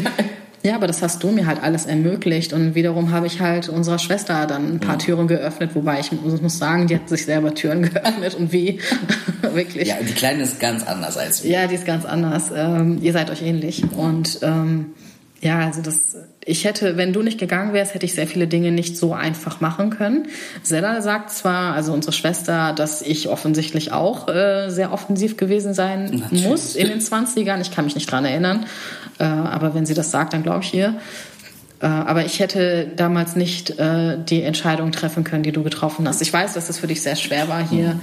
Ja, 0.64 0.76
aber 0.76 0.86
das 0.86 1.02
hast 1.02 1.22
du 1.22 1.30
mir 1.30 1.46
halt 1.46 1.62
alles 1.62 1.84
ermöglicht. 1.84 2.54
Und 2.54 2.74
wiederum 2.74 3.12
habe 3.12 3.26
ich 3.26 3.40
halt 3.40 3.68
unserer 3.68 3.98
Schwester 3.98 4.46
dann 4.46 4.74
ein 4.74 4.80
paar 4.80 4.98
Türen 4.98 5.28
geöffnet, 5.28 5.74
wobei 5.74 6.00
ich 6.00 6.10
muss 6.10 6.58
sagen, 6.58 6.86
die 6.86 6.94
hat 6.94 7.06
sich 7.06 7.26
selber 7.26 7.54
Türen 7.54 7.82
geöffnet 7.92 8.34
und 8.34 8.50
wie. 8.50 8.80
Wirklich. 9.52 9.88
Ja, 9.88 9.96
die 10.00 10.14
Kleine 10.14 10.42
ist 10.42 10.60
ganz 10.60 10.82
anders 10.82 11.18
als 11.18 11.44
wir. 11.44 11.50
Ja, 11.50 11.66
die 11.66 11.74
ist 11.74 11.84
ganz 11.84 12.06
anders. 12.06 12.50
Ähm, 12.54 12.98
ihr 13.02 13.12
seid 13.12 13.30
euch 13.30 13.42
ähnlich. 13.42 13.84
Und 13.94 14.38
ähm, 14.40 14.94
ja, 15.44 15.58
also 15.58 15.82
das, 15.82 16.16
ich 16.42 16.64
hätte, 16.64 16.96
wenn 16.96 17.12
du 17.12 17.20
nicht 17.20 17.38
gegangen 17.38 17.74
wärst, 17.74 17.92
hätte 17.92 18.06
ich 18.06 18.14
sehr 18.14 18.26
viele 18.26 18.46
Dinge 18.46 18.72
nicht 18.72 18.96
so 18.96 19.12
einfach 19.12 19.60
machen 19.60 19.90
können. 19.90 20.28
Sella 20.62 21.02
sagt 21.02 21.30
zwar, 21.30 21.74
also 21.74 21.92
unsere 21.92 22.14
Schwester, 22.14 22.72
dass 22.72 23.02
ich 23.02 23.28
offensichtlich 23.28 23.92
auch 23.92 24.26
äh, 24.28 24.70
sehr 24.70 24.90
offensiv 24.90 25.36
gewesen 25.36 25.74
sein 25.74 26.06
Natürlich. 26.06 26.44
muss 26.44 26.74
in 26.74 26.88
den 26.88 27.00
20ern. 27.00 27.60
Ich 27.60 27.70
kann 27.70 27.84
mich 27.84 27.94
nicht 27.94 28.10
dran 28.10 28.24
erinnern. 28.24 28.64
Äh, 29.18 29.24
aber 29.24 29.74
wenn 29.74 29.84
sie 29.84 29.92
das 29.92 30.10
sagt, 30.10 30.32
dann 30.32 30.42
glaube 30.42 30.64
ich 30.64 30.72
ihr. 30.72 30.98
Äh, 31.80 31.88
aber 31.88 32.24
ich 32.24 32.40
hätte 32.40 32.90
damals 32.96 33.36
nicht 33.36 33.78
äh, 33.78 34.16
die 34.18 34.40
Entscheidung 34.40 34.92
treffen 34.92 35.24
können, 35.24 35.42
die 35.42 35.52
du 35.52 35.62
getroffen 35.62 36.08
hast. 36.08 36.22
Ich 36.22 36.32
weiß, 36.32 36.54
dass 36.54 36.70
es 36.70 36.78
für 36.78 36.86
dich 36.86 37.02
sehr 37.02 37.16
schwer 37.16 37.48
war 37.48 37.68
hier. 37.68 38.00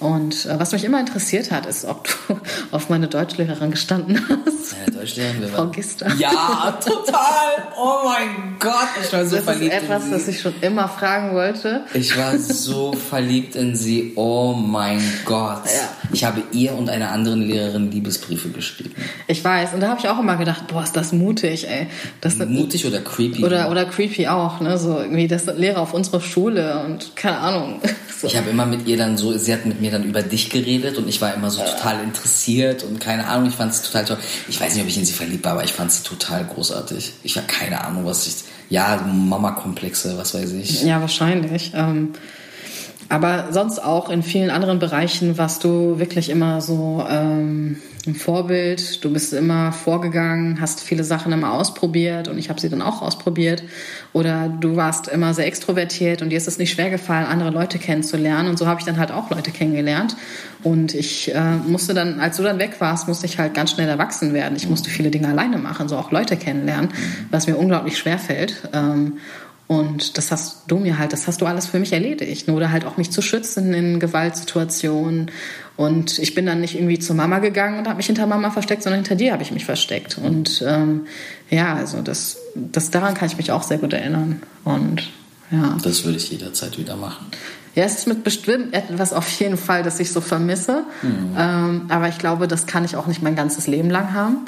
Und 0.00 0.46
äh, 0.46 0.58
was 0.58 0.72
mich 0.72 0.84
immer 0.84 1.00
interessiert 1.00 1.50
hat, 1.50 1.66
ist, 1.66 1.84
ob 1.84 2.08
du 2.28 2.36
auf 2.72 2.88
meine 2.90 3.08
Deutschlehrerin 3.08 3.70
gestanden 3.70 4.20
hast. 4.28 4.74
Ja, 4.86 4.92
Deutschlehrerin, 4.92 5.48
Frau 5.48 5.66
Gister. 5.66 6.12
Ja, 6.18 6.78
total. 6.84 7.68
Oh 7.78 8.00
mein 8.04 8.56
Gott, 8.58 8.72
ich 9.02 9.12
war 9.12 9.24
so 9.24 9.36
Das 9.36 9.44
ist 9.44 9.50
verliebt 9.50 9.72
etwas, 9.72 10.04
in 10.04 10.10
das 10.10 10.24
sie. 10.24 10.30
ich 10.32 10.40
schon 10.40 10.54
immer 10.60 10.88
fragen 10.88 11.34
wollte. 11.34 11.84
Ich 11.94 12.16
war 12.18 12.36
so 12.38 12.92
verliebt 13.10 13.54
in 13.56 13.76
sie. 13.76 14.12
Oh 14.16 14.52
mein 14.54 15.00
Gott. 15.24 15.64
Ja. 15.66 15.88
Ich 16.12 16.24
habe 16.24 16.42
ihr 16.52 16.74
und 16.74 16.90
einer 16.90 17.10
anderen 17.10 17.42
Lehrerin 17.42 17.90
Liebesbriefe 17.90 18.48
geschrieben. 18.50 18.94
Ich 19.26 19.42
weiß. 19.44 19.74
Und 19.74 19.80
da 19.80 19.88
habe 19.88 20.00
ich 20.00 20.08
auch 20.08 20.18
immer 20.18 20.36
gedacht, 20.36 20.66
boah, 20.68 20.82
ist 20.82 20.96
das 20.96 21.12
mutig, 21.12 21.68
ey. 21.68 21.86
Das 22.20 22.36
Mutig 22.36 22.84
oder 22.86 23.00
creepy? 23.00 23.44
oder, 23.44 23.70
oder 23.70 23.84
creepy 23.84 24.26
auch, 24.28 24.60
ne? 24.60 24.76
So 24.78 24.98
irgendwie, 24.98 25.28
das 25.28 25.44
sind 25.44 25.58
Lehrer 25.58 25.80
auf 25.80 25.94
unserer 25.94 26.20
Schule 26.20 26.84
und 26.84 27.16
keine 27.16 27.38
Ahnung. 27.38 27.80
So. 28.20 28.28
Ich 28.28 28.36
habe 28.36 28.48
immer 28.48 28.64
mit 28.64 28.86
ihr 28.86 28.96
dann 28.96 29.18
so, 29.18 29.36
sie 29.36 29.52
hat 29.52 29.66
mit 29.66 29.80
mir 29.84 29.90
dann 29.90 30.04
über 30.04 30.22
dich 30.22 30.48
geredet 30.48 30.96
und 30.96 31.06
ich 31.08 31.20
war 31.20 31.34
immer 31.34 31.50
so 31.50 31.62
total 31.62 32.02
interessiert 32.02 32.82
und 32.84 33.00
keine 33.00 33.26
Ahnung, 33.26 33.50
ich 33.50 33.54
fand 33.54 33.72
es 33.72 33.82
total 33.82 34.04
toll. 34.06 34.16
Ich 34.48 34.58
weiß 34.58 34.74
nicht, 34.74 34.82
ob 34.82 34.88
ich 34.88 34.96
in 34.96 35.04
sie 35.04 35.12
verliebt 35.12 35.44
war, 35.44 35.52
aber 35.52 35.64
ich 35.64 35.72
fand 35.72 35.92
sie 35.92 36.02
total 36.02 36.44
großartig. 36.46 37.12
Ich 37.22 37.36
habe 37.36 37.46
keine 37.46 37.84
Ahnung, 37.84 38.06
was 38.06 38.26
ich, 38.26 38.34
ja, 38.70 38.96
Mama-Komplexe, 38.96 40.16
was 40.16 40.32
weiß 40.32 40.52
ich. 40.52 40.82
Ja, 40.82 41.02
wahrscheinlich. 41.02 41.72
Ähm, 41.74 42.14
aber 43.08 43.48
sonst 43.52 43.82
auch 43.82 44.10
in 44.10 44.22
vielen 44.22 44.50
anderen 44.50 44.78
Bereichen 44.78 45.38
warst 45.38 45.64
du 45.64 45.98
wirklich 45.98 46.30
immer 46.30 46.60
so 46.60 47.04
ähm, 47.08 47.76
ein 48.06 48.14
Vorbild. 48.14 49.04
Du 49.04 49.12
bist 49.12 49.32
immer 49.32 49.72
vorgegangen, 49.72 50.60
hast 50.60 50.80
viele 50.80 51.04
Sachen 51.04 51.32
immer 51.32 51.52
ausprobiert 51.52 52.28
und 52.28 52.38
ich 52.38 52.48
habe 52.48 52.60
sie 52.60 52.68
dann 52.68 52.82
auch 52.82 53.02
ausprobiert. 53.02 53.62
Oder 54.12 54.48
du 54.48 54.76
warst 54.76 55.08
immer 55.08 55.34
sehr 55.34 55.46
extrovertiert 55.46 56.22
und 56.22 56.30
dir 56.30 56.36
ist 56.36 56.48
es 56.48 56.58
nicht 56.58 56.72
schwer 56.72 56.90
gefallen, 56.90 57.26
andere 57.26 57.50
Leute 57.50 57.78
kennenzulernen. 57.78 58.48
Und 58.48 58.58
so 58.58 58.66
habe 58.66 58.80
ich 58.80 58.86
dann 58.86 58.98
halt 58.98 59.10
auch 59.10 59.30
Leute 59.30 59.50
kennengelernt. 59.50 60.16
Und 60.62 60.94
ich 60.94 61.34
äh, 61.34 61.56
musste 61.66 61.94
dann, 61.94 62.20
als 62.20 62.36
du 62.36 62.42
dann 62.42 62.58
weg 62.58 62.76
warst, 62.78 63.08
musste 63.08 63.26
ich 63.26 63.38
halt 63.38 63.54
ganz 63.54 63.72
schnell 63.72 63.88
erwachsen 63.88 64.32
werden. 64.32 64.56
Ich 64.56 64.68
musste 64.68 64.90
viele 64.90 65.10
Dinge 65.10 65.28
alleine 65.28 65.58
machen, 65.58 65.88
so 65.88 65.96
auch 65.96 66.10
Leute 66.10 66.36
kennenlernen, 66.36 66.90
was 67.30 67.46
mir 67.46 67.56
unglaublich 67.56 67.98
schwer 67.98 68.18
fällt. 68.18 68.68
Ähm, 68.72 69.14
und 69.66 70.18
das 70.18 70.30
hast 70.30 70.64
du 70.66 70.78
mir 70.78 70.98
halt, 70.98 71.12
das 71.12 71.26
hast 71.26 71.40
du 71.40 71.46
alles 71.46 71.66
für 71.66 71.78
mich 71.78 71.92
erledigt. 71.92 72.48
Oder 72.48 72.70
halt 72.70 72.84
auch 72.84 72.96
mich 72.98 73.10
zu 73.10 73.22
schützen 73.22 73.72
in 73.72 73.98
Gewaltsituationen. 73.98 75.30
Und 75.76 76.18
ich 76.18 76.34
bin 76.34 76.46
dann 76.46 76.60
nicht 76.60 76.74
irgendwie 76.74 76.98
zur 76.98 77.16
Mama 77.16 77.38
gegangen 77.38 77.78
und 77.78 77.86
habe 77.86 77.96
mich 77.96 78.06
hinter 78.06 78.26
Mama 78.26 78.50
versteckt, 78.50 78.82
sondern 78.82 79.00
hinter 79.00 79.16
dir 79.16 79.32
habe 79.32 79.42
ich 79.42 79.52
mich 79.52 79.64
versteckt. 79.64 80.18
Und 80.18 80.62
ähm, 80.66 81.06
ja, 81.50 81.74
also 81.74 82.02
das, 82.02 82.36
das 82.54 82.90
daran 82.90 83.14
kann 83.14 83.28
ich 83.28 83.38
mich 83.38 83.52
auch 83.52 83.62
sehr 83.62 83.78
gut 83.78 83.94
erinnern. 83.94 84.42
Und 84.64 85.08
ja. 85.50 85.76
Das 85.82 86.04
würde 86.04 86.18
ich 86.18 86.30
jederzeit 86.30 86.78
wieder 86.78 86.96
machen. 86.96 87.26
Ja, 87.74 87.84
es 87.84 87.98
ist 87.98 88.06
mit 88.06 88.22
bestimmt 88.22 88.72
etwas 88.72 89.12
auf 89.12 89.28
jeden 89.40 89.56
Fall, 89.56 89.82
das 89.82 89.98
ich 89.98 90.12
so 90.12 90.20
vermisse. 90.20 90.84
Ähm, 91.36 91.86
aber 91.88 92.08
ich 92.08 92.18
glaube, 92.18 92.46
das 92.46 92.66
kann 92.66 92.84
ich 92.84 92.96
auch 92.96 93.06
nicht 93.06 93.20
mein 93.20 93.34
ganzes 93.34 93.66
Leben 93.66 93.90
lang 93.90 94.12
haben. 94.12 94.44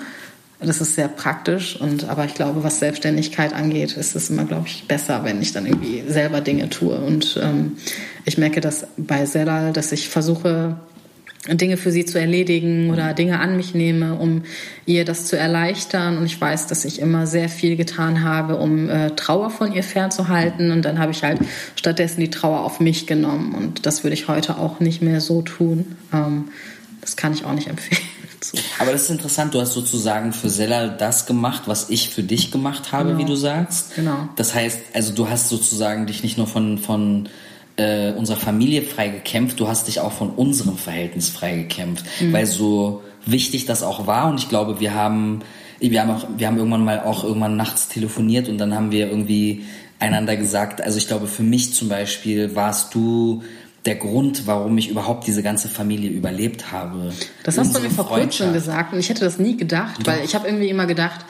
Das 0.60 0.80
ist 0.80 0.94
sehr 0.94 1.08
praktisch. 1.08 1.78
Und, 1.78 2.08
aber 2.08 2.24
ich 2.24 2.34
glaube, 2.34 2.64
was 2.64 2.78
Selbstständigkeit 2.78 3.52
angeht, 3.52 3.96
ist 3.96 4.16
es 4.16 4.30
immer, 4.30 4.44
glaube 4.44 4.66
ich, 4.66 4.84
besser, 4.88 5.22
wenn 5.24 5.42
ich 5.42 5.52
dann 5.52 5.66
irgendwie 5.66 6.02
selber 6.08 6.40
Dinge 6.40 6.70
tue. 6.70 6.96
Und 6.98 7.38
ähm, 7.42 7.76
ich 8.24 8.38
merke 8.38 8.60
das 8.60 8.86
bei 8.96 9.26
Sedal, 9.26 9.72
dass 9.72 9.92
ich 9.92 10.08
versuche, 10.08 10.76
Dinge 11.48 11.76
für 11.76 11.92
sie 11.92 12.04
zu 12.04 12.18
erledigen 12.18 12.90
oder 12.90 13.14
Dinge 13.14 13.38
an 13.38 13.56
mich 13.56 13.74
nehme, 13.74 14.14
um 14.14 14.42
ihr 14.86 15.04
das 15.04 15.26
zu 15.26 15.36
erleichtern. 15.36 16.18
Und 16.18 16.26
ich 16.26 16.40
weiß, 16.40 16.66
dass 16.66 16.84
ich 16.84 17.00
immer 17.00 17.26
sehr 17.26 17.48
viel 17.48 17.76
getan 17.76 18.24
habe, 18.24 18.56
um 18.56 18.88
äh, 18.88 19.10
Trauer 19.10 19.50
von 19.50 19.72
ihr 19.72 19.84
fernzuhalten. 19.84 20.70
Und 20.70 20.86
dann 20.86 20.98
habe 20.98 21.12
ich 21.12 21.22
halt 21.22 21.38
stattdessen 21.76 22.20
die 22.20 22.30
Trauer 22.30 22.64
auf 22.64 22.80
mich 22.80 23.06
genommen. 23.06 23.54
Und 23.54 23.86
das 23.86 24.04
würde 24.04 24.14
ich 24.14 24.26
heute 24.26 24.58
auch 24.58 24.80
nicht 24.80 25.02
mehr 25.02 25.20
so 25.20 25.42
tun. 25.42 25.96
Ähm, 26.12 26.46
das 27.02 27.16
kann 27.16 27.32
ich 27.32 27.44
auch 27.44 27.52
nicht 27.52 27.68
empfehlen. 27.68 28.02
So. 28.40 28.58
Aber 28.78 28.92
das 28.92 29.04
ist 29.04 29.10
interessant, 29.10 29.54
du 29.54 29.60
hast 29.60 29.72
sozusagen 29.72 30.32
für 30.32 30.48
Sella 30.48 30.88
das 30.88 31.26
gemacht, 31.26 31.62
was 31.66 31.90
ich 31.90 32.10
für 32.10 32.22
dich 32.22 32.50
gemacht 32.50 32.92
habe, 32.92 33.18
wie 33.18 33.24
du 33.24 33.34
sagst. 33.34 33.94
Genau. 33.96 34.28
Das 34.36 34.54
heißt, 34.54 34.80
also 34.92 35.12
du 35.12 35.28
hast 35.28 35.48
sozusagen 35.48 36.06
dich 36.06 36.22
nicht 36.22 36.36
nur 36.36 36.46
von, 36.46 36.78
von 36.78 37.28
äh, 37.76 38.12
unserer 38.12 38.38
Familie 38.38 38.82
frei 38.82 39.08
gekämpft, 39.08 39.60
du 39.60 39.68
hast 39.68 39.88
dich 39.88 40.00
auch 40.00 40.12
von 40.12 40.30
unserem 40.30 40.76
Verhältnis 40.76 41.28
frei 41.28 41.56
gekämpft. 41.56 42.04
Weil 42.32 42.46
so 42.46 43.02
wichtig 43.24 43.66
das 43.66 43.82
auch 43.82 44.06
war 44.06 44.28
und 44.30 44.38
ich 44.38 44.48
glaube, 44.48 44.80
wir 44.80 44.94
haben, 44.94 45.40
wir 45.80 46.00
haben 46.00 46.10
auch, 46.10 46.26
wir 46.36 46.46
haben 46.46 46.58
irgendwann 46.58 46.84
mal 46.84 47.00
auch 47.00 47.24
irgendwann 47.24 47.56
nachts 47.56 47.88
telefoniert 47.88 48.48
und 48.48 48.58
dann 48.58 48.74
haben 48.74 48.90
wir 48.90 49.08
irgendwie 49.08 49.64
einander 49.98 50.36
gesagt, 50.36 50.80
also 50.80 50.98
ich 50.98 51.06
glaube, 51.08 51.26
für 51.26 51.42
mich 51.42 51.74
zum 51.74 51.88
Beispiel 51.88 52.54
warst 52.54 52.94
du 52.94 53.42
der 53.86 53.94
Grund, 53.94 54.46
warum 54.46 54.76
ich 54.78 54.88
überhaupt 54.88 55.26
diese 55.26 55.42
ganze 55.42 55.68
Familie 55.68 56.10
überlebt 56.10 56.72
habe. 56.72 57.12
Das 57.44 57.56
hast 57.56 57.74
du 57.74 57.80
mir 57.80 57.90
vor 57.90 58.08
kurzem 58.08 58.52
gesagt 58.52 58.92
und 58.92 58.98
ich 58.98 59.08
hätte 59.08 59.24
das 59.24 59.38
nie 59.38 59.56
gedacht, 59.56 60.06
weil 60.06 60.24
ich 60.24 60.34
habe 60.34 60.48
irgendwie 60.48 60.68
immer 60.68 60.86
gedacht, 60.86 61.24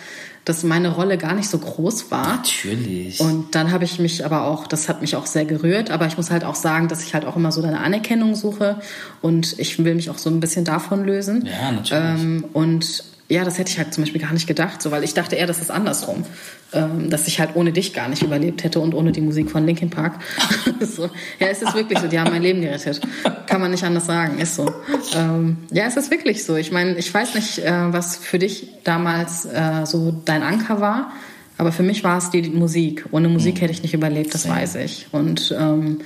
dass 0.46 0.62
meine 0.62 0.90
Rolle 0.94 1.18
gar 1.18 1.34
nicht 1.34 1.50
so 1.50 1.58
groß 1.58 2.10
war. 2.12 2.36
Natürlich. 2.36 3.18
Und 3.18 3.56
dann 3.56 3.72
habe 3.72 3.84
ich 3.84 3.98
mich 3.98 4.24
aber 4.24 4.44
auch, 4.44 4.68
das 4.68 4.88
hat 4.88 5.00
mich 5.00 5.16
auch 5.16 5.26
sehr 5.26 5.44
gerührt, 5.44 5.90
aber 5.90 6.06
ich 6.06 6.16
muss 6.16 6.30
halt 6.30 6.44
auch 6.44 6.54
sagen, 6.54 6.86
dass 6.86 7.04
ich 7.04 7.14
halt 7.14 7.24
auch 7.24 7.36
immer 7.36 7.50
so 7.50 7.62
deine 7.62 7.80
Anerkennung 7.80 8.36
suche 8.36 8.80
und 9.22 9.58
ich 9.58 9.84
will 9.84 9.96
mich 9.96 10.08
auch 10.08 10.18
so 10.18 10.30
ein 10.30 10.38
bisschen 10.38 10.64
davon 10.64 11.04
lösen. 11.04 11.46
Ja, 11.46 11.72
natürlich. 11.72 12.22
Ähm, 12.22 12.44
und 12.52 13.04
ja, 13.28 13.44
das 13.44 13.58
hätte 13.58 13.70
ich 13.70 13.78
halt 13.78 13.92
zum 13.92 14.04
Beispiel 14.04 14.20
gar 14.20 14.32
nicht 14.32 14.46
gedacht, 14.46 14.80
so, 14.80 14.90
weil 14.90 15.02
ich 15.02 15.14
dachte 15.14 15.34
eher, 15.34 15.46
das 15.46 15.60
ist 15.60 15.70
andersrum. 15.70 16.24
Ähm, 16.72 17.10
dass 17.10 17.26
ich 17.26 17.40
halt 17.40 17.50
ohne 17.54 17.72
dich 17.72 17.94
gar 17.94 18.08
nicht 18.08 18.22
überlebt 18.22 18.64
hätte 18.64 18.80
und 18.80 18.94
ohne 18.94 19.12
die 19.12 19.20
Musik 19.20 19.50
von 19.50 19.66
Linkin 19.66 19.90
Park. 19.90 20.20
so. 20.80 21.10
Ja, 21.38 21.48
es 21.48 21.62
ist 21.62 21.74
wirklich 21.74 21.98
so, 21.98 22.08
die 22.08 22.18
haben 22.18 22.30
mein 22.30 22.42
Leben 22.42 22.60
gerettet. 22.60 23.00
Kann 23.46 23.60
man 23.60 23.70
nicht 23.70 23.84
anders 23.84 24.06
sagen, 24.06 24.38
ist 24.38 24.54
so. 24.54 24.72
Ähm, 25.14 25.58
ja, 25.70 25.84
es 25.86 25.96
ist 25.96 26.10
wirklich 26.10 26.44
so. 26.44 26.56
Ich 26.56 26.72
meine, 26.72 26.96
ich 26.96 27.12
weiß 27.12 27.34
nicht, 27.34 27.58
äh, 27.58 27.92
was 27.92 28.16
für 28.16 28.38
dich 28.38 28.68
damals 28.84 29.44
äh, 29.44 29.86
so 29.86 30.12
dein 30.24 30.42
Anker 30.42 30.80
war. 30.80 31.12
Aber 31.58 31.72
für 31.72 31.82
mich 31.82 32.04
war 32.04 32.18
es 32.18 32.30
die 32.30 32.42
Musik. 32.42 33.06
Ohne 33.12 33.28
Musik 33.28 33.62
hätte 33.62 33.72
ich 33.72 33.82
nicht 33.82 33.94
überlebt, 33.94 34.34
das 34.34 34.46
weiß 34.46 34.74
ich. 34.76 35.06
Und 35.12 35.54
ähm, 35.58 36.00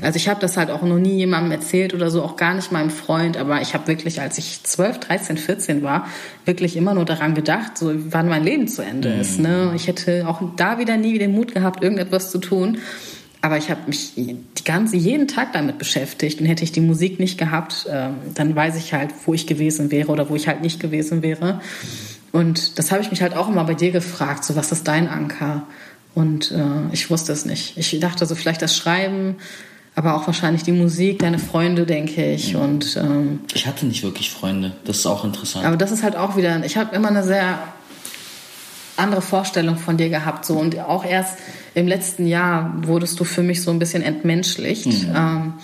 also 0.00 0.16
ich 0.16 0.28
habe 0.28 0.40
das 0.40 0.56
halt 0.56 0.70
auch 0.70 0.82
noch 0.82 0.98
nie 0.98 1.16
jemandem 1.16 1.50
erzählt 1.50 1.92
oder 1.92 2.08
so, 2.08 2.22
auch 2.22 2.36
gar 2.36 2.54
nicht 2.54 2.70
meinem 2.70 2.90
Freund. 2.90 3.36
Aber 3.36 3.60
ich 3.60 3.74
habe 3.74 3.88
wirklich, 3.88 4.20
als 4.20 4.38
ich 4.38 4.62
12, 4.62 5.00
13, 5.00 5.36
14 5.38 5.82
war, 5.82 6.06
wirklich 6.44 6.76
immer 6.76 6.94
nur 6.94 7.04
daran 7.04 7.34
gedacht, 7.34 7.76
so 7.78 7.92
wann 8.10 8.28
mein 8.28 8.44
Leben 8.44 8.68
zu 8.68 8.82
Ende 8.82 9.08
ist. 9.08 9.40
Ne? 9.40 9.72
Ich 9.74 9.88
hätte 9.88 10.28
auch 10.28 10.40
da 10.56 10.78
wieder 10.78 10.96
nie 10.96 11.18
den 11.18 11.32
Mut 11.32 11.52
gehabt, 11.52 11.82
irgendetwas 11.82 12.30
zu 12.30 12.38
tun. 12.38 12.78
Aber 13.44 13.56
ich 13.58 13.70
habe 13.70 13.80
mich 13.88 14.12
die 14.14 14.64
ganze 14.64 14.96
jeden 14.96 15.26
Tag 15.26 15.52
damit 15.52 15.78
beschäftigt 15.78 16.40
und 16.40 16.46
hätte 16.46 16.62
ich 16.62 16.70
die 16.70 16.80
Musik 16.80 17.18
nicht 17.18 17.38
gehabt, 17.38 17.88
ähm, 17.90 18.14
dann 18.34 18.54
weiß 18.54 18.76
ich 18.76 18.94
halt, 18.94 19.10
wo 19.26 19.34
ich 19.34 19.48
gewesen 19.48 19.90
wäre 19.90 20.12
oder 20.12 20.30
wo 20.30 20.36
ich 20.36 20.46
halt 20.46 20.62
nicht 20.62 20.78
gewesen 20.78 21.22
wäre. 21.22 21.60
Und 22.32 22.78
das 22.78 22.90
habe 22.90 23.02
ich 23.02 23.10
mich 23.10 23.22
halt 23.22 23.36
auch 23.36 23.48
immer 23.48 23.64
bei 23.64 23.74
dir 23.74 23.90
gefragt, 23.92 24.44
so 24.44 24.56
was 24.56 24.72
ist 24.72 24.88
dein 24.88 25.08
Anker? 25.08 25.64
Und 26.14 26.50
äh, 26.50 26.92
ich 26.92 27.10
wusste 27.10 27.32
es 27.32 27.44
nicht. 27.44 27.76
Ich 27.76 27.98
dachte 28.00 28.26
so 28.26 28.34
vielleicht 28.34 28.62
das 28.62 28.76
Schreiben, 28.76 29.36
aber 29.94 30.14
auch 30.16 30.26
wahrscheinlich 30.26 30.62
die 30.62 30.72
Musik, 30.72 31.18
deine 31.18 31.38
Freunde, 31.38 31.84
denke 31.84 32.32
ich. 32.32 32.56
Und 32.56 32.96
ähm, 32.96 33.40
Ich 33.54 33.66
hatte 33.66 33.86
nicht 33.86 34.02
wirklich 34.02 34.30
Freunde. 34.30 34.72
Das 34.84 34.98
ist 34.98 35.06
auch 35.06 35.24
interessant. 35.24 35.64
aber 35.66 35.76
das 35.76 35.90
ist 35.90 36.02
halt 36.02 36.16
auch 36.16 36.36
wieder, 36.36 36.64
ich 36.64 36.76
habe 36.76 36.94
immer 36.96 37.08
eine 37.08 37.22
sehr 37.22 37.58
andere 38.96 39.22
Vorstellung 39.22 39.76
von 39.76 39.96
dir 39.96 40.08
gehabt. 40.08 40.44
So. 40.44 40.54
Und 40.58 40.78
auch 40.78 41.04
erst 41.04 41.38
im 41.74 41.86
letzten 41.86 42.26
Jahr 42.26 42.74
wurdest 42.86 43.18
du 43.20 43.24
für 43.24 43.42
mich 43.42 43.62
so 43.62 43.70
ein 43.70 43.78
bisschen 43.78 44.02
entmenschlicht. 44.02 45.06
Ähm, 45.14 45.54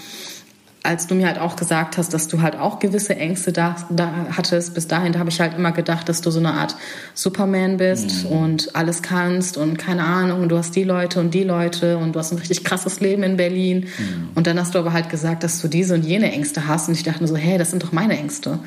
als 0.83 1.07
du 1.07 1.15
mir 1.15 1.27
halt 1.27 1.39
auch 1.39 1.57
gesagt 1.57 1.99
hast, 1.99 2.15
dass 2.15 2.29
du 2.29 2.41
halt 2.41 2.57
auch 2.57 2.79
gewisse 2.79 3.17
Ängste 3.17 3.53
da, 3.53 3.77
da 3.91 4.27
hattest, 4.37 4.75
bis 4.75 4.87
dahin, 4.87 5.13
da 5.13 5.19
habe 5.19 5.29
ich 5.29 5.41
halt 5.41 5.55
immer 5.55 5.73
gedacht, 5.73 6.09
dass 6.09 6.21
du 6.21 6.31
so 6.31 6.39
eine 6.39 6.53
Art 6.55 6.77
Superman 7.15 7.79
bist 7.79 8.25
mhm. 8.25 8.31
und 8.31 8.77
alles 8.77 9.03
kannst 9.03 9.57
und 9.57 9.77
keine 9.77 10.05
Ahnung, 10.05 10.49
du 10.49 10.57
hast 10.57 10.77
die 10.77 10.85
Leute 10.85 11.21
und 11.21 11.35
die 11.35 11.45
Leute 11.45 11.99
und 11.99 12.15
du 12.15 12.19
hast 12.19 12.33
ein 12.33 12.39
richtig 12.39 12.65
krasses 12.65 13.01
Leben 13.01 13.23
in 13.23 13.37
Berlin. 13.37 13.87
Mhm. 13.99 14.31
Und 14.35 14.47
dann 14.47 14.59
hast 14.59 14.75
du 14.75 14.79
aber 14.79 14.93
halt 14.93 15.11
gesagt, 15.11 15.43
dass 15.43 15.61
du 15.61 15.69
diese 15.69 15.95
und 15.95 16.05
jene 16.05 16.33
Ängste 16.33 16.67
hast 16.69 16.89
und 16.89 16.95
ich 16.95 17.03
dachte 17.03 17.23
mir 17.23 17.29
so, 17.29 17.37
hey, 17.37 17.59
das 17.59 17.71
sind 17.71 17.83
doch 17.83 17.93
meine 17.93 18.17
Ängste. 18.17 18.51
Mhm. 18.51 18.59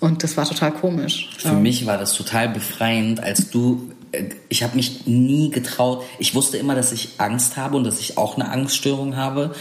Und 0.00 0.24
das 0.24 0.36
war 0.36 0.46
total 0.46 0.72
komisch. 0.72 1.30
Für 1.38 1.48
ähm. 1.48 1.62
mich 1.62 1.86
war 1.86 1.98
das 1.98 2.14
total 2.14 2.48
befreiend, 2.48 3.22
als 3.22 3.50
du 3.50 3.92
äh, 4.12 4.24
ich 4.48 4.62
habe 4.62 4.76
mich 4.76 5.06
nie 5.06 5.50
getraut. 5.50 6.04
Ich 6.18 6.34
wusste 6.34 6.56
immer, 6.56 6.74
dass 6.74 6.92
ich 6.92 7.10
Angst 7.18 7.56
habe 7.56 7.76
und 7.76 7.84
dass 7.84 8.00
ich 8.00 8.18
auch 8.18 8.36
eine 8.36 8.50
Angststörung 8.50 9.16
habe. 9.16 9.54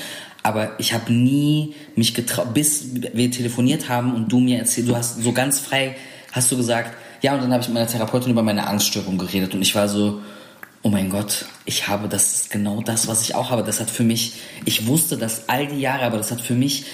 Aber 0.44 0.80
ich 0.80 0.94
habe 0.94 1.14
nie 1.14 1.76
mich 1.96 2.14
getraut, 2.14 2.54
bis 2.54 2.86
wir 2.94 3.30
telefoniert 3.30 3.90
haben 3.90 4.16
und 4.16 4.32
du 4.32 4.40
mir 4.40 4.58
erzählt, 4.60 4.90
du 4.90 4.96
hast 4.96 5.22
so 5.22 5.32
ganz 5.34 5.60
frei, 5.60 5.96
hast 6.32 6.52
du 6.52 6.58
gesagt, 6.58 6.96
ja, 7.22 7.36
und 7.36 7.42
dann 7.42 7.52
habe 7.52 7.62
ich 7.62 7.68
mit 7.68 7.76
meiner 7.76 7.88
Therapeutin 7.88 8.32
über 8.32 8.42
meine 8.42 8.66
Angststörung 8.68 9.18
geredet 9.18 9.54
und 9.54 9.62
ich 9.62 9.76
war 9.76 9.88
so, 9.88 10.22
oh 10.82 10.90
mein 10.90 11.10
Gott, 11.10 11.46
ich 11.66 11.88
habe, 11.88 12.08
das 12.08 12.34
ist 12.34 12.50
genau 12.50 12.82
das, 12.82 13.08
was 13.08 13.22
ich 13.22 13.36
auch 13.36 13.52
habe. 13.52 13.64
Das 13.64 13.80
hat 13.80 13.90
für 13.90 14.04
mich, 14.04 14.34
ich 14.66 14.88
wusste 14.88 15.18
das 15.18 15.48
all 15.48 15.68
die 15.68 15.80
Jahre, 15.80 16.04
aber 16.06 16.18
das 16.18 16.32
hat 16.32 16.42
für 16.42 16.56
mich, 16.56 16.86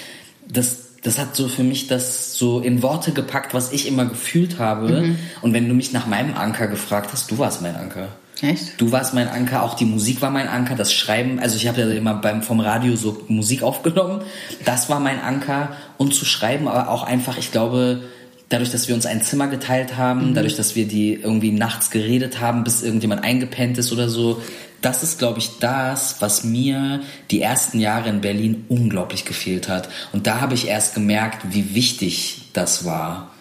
das, 0.46 0.98
das 1.02 1.18
hat 1.18 1.34
so 1.34 1.48
für 1.48 1.62
mich 1.62 1.86
das 1.86 2.34
so 2.34 2.60
in 2.60 2.82
Worte 2.82 3.12
gepackt, 3.12 3.54
was 3.54 3.72
ich 3.72 3.88
immer 3.88 4.04
gefühlt 4.04 4.58
habe. 4.58 4.88
Mhm. 4.88 5.18
Und 5.40 5.54
wenn 5.54 5.68
du 5.68 5.74
mich 5.74 5.92
nach 5.92 6.06
meinem 6.06 6.34
Anker 6.36 6.66
gefragt 6.66 7.10
hast, 7.12 7.30
du 7.30 7.38
warst 7.38 7.62
mein 7.62 7.76
Anker. 7.76 8.08
Echt? 8.40 8.80
Du 8.80 8.92
warst 8.92 9.14
mein 9.14 9.28
Anker, 9.28 9.62
auch 9.62 9.74
die 9.74 9.84
Musik 9.84 10.22
war 10.22 10.30
mein 10.30 10.48
Anker, 10.48 10.76
das 10.76 10.92
Schreiben, 10.92 11.40
also 11.40 11.56
ich 11.56 11.66
habe 11.66 11.80
ja 11.80 11.88
immer 11.90 12.14
beim 12.14 12.42
vom 12.42 12.60
Radio 12.60 12.94
so 12.96 13.22
Musik 13.28 13.62
aufgenommen. 13.62 14.22
Das 14.64 14.88
war 14.88 15.00
mein 15.00 15.20
Anker 15.20 15.72
und 15.96 16.14
zu 16.14 16.24
schreiben, 16.24 16.68
aber 16.68 16.90
auch 16.90 17.02
einfach, 17.02 17.36
ich 17.38 17.50
glaube, 17.50 18.02
dadurch, 18.48 18.70
dass 18.70 18.88
wir 18.88 18.94
uns 18.94 19.06
ein 19.06 19.22
Zimmer 19.22 19.48
geteilt 19.48 19.96
haben, 19.96 20.30
mhm. 20.30 20.34
dadurch, 20.34 20.56
dass 20.56 20.76
wir 20.76 20.86
die 20.86 21.14
irgendwie 21.14 21.50
nachts 21.50 21.90
geredet 21.90 22.40
haben, 22.40 22.64
bis 22.64 22.82
irgendjemand 22.82 23.24
eingepennt 23.24 23.78
ist 23.78 23.92
oder 23.92 24.08
so, 24.08 24.40
das 24.80 25.02
ist, 25.02 25.18
glaube 25.18 25.40
ich, 25.40 25.58
das, 25.58 26.16
was 26.20 26.44
mir 26.44 27.00
die 27.32 27.42
ersten 27.42 27.80
Jahre 27.80 28.08
in 28.08 28.20
Berlin 28.20 28.64
unglaublich 28.68 29.24
gefehlt 29.24 29.68
hat. 29.68 29.88
Und 30.12 30.28
da 30.28 30.40
habe 30.40 30.54
ich 30.54 30.68
erst 30.68 30.94
gemerkt, 30.94 31.46
wie 31.50 31.74
wichtig 31.74 32.42
das 32.52 32.84
war. 32.84 33.32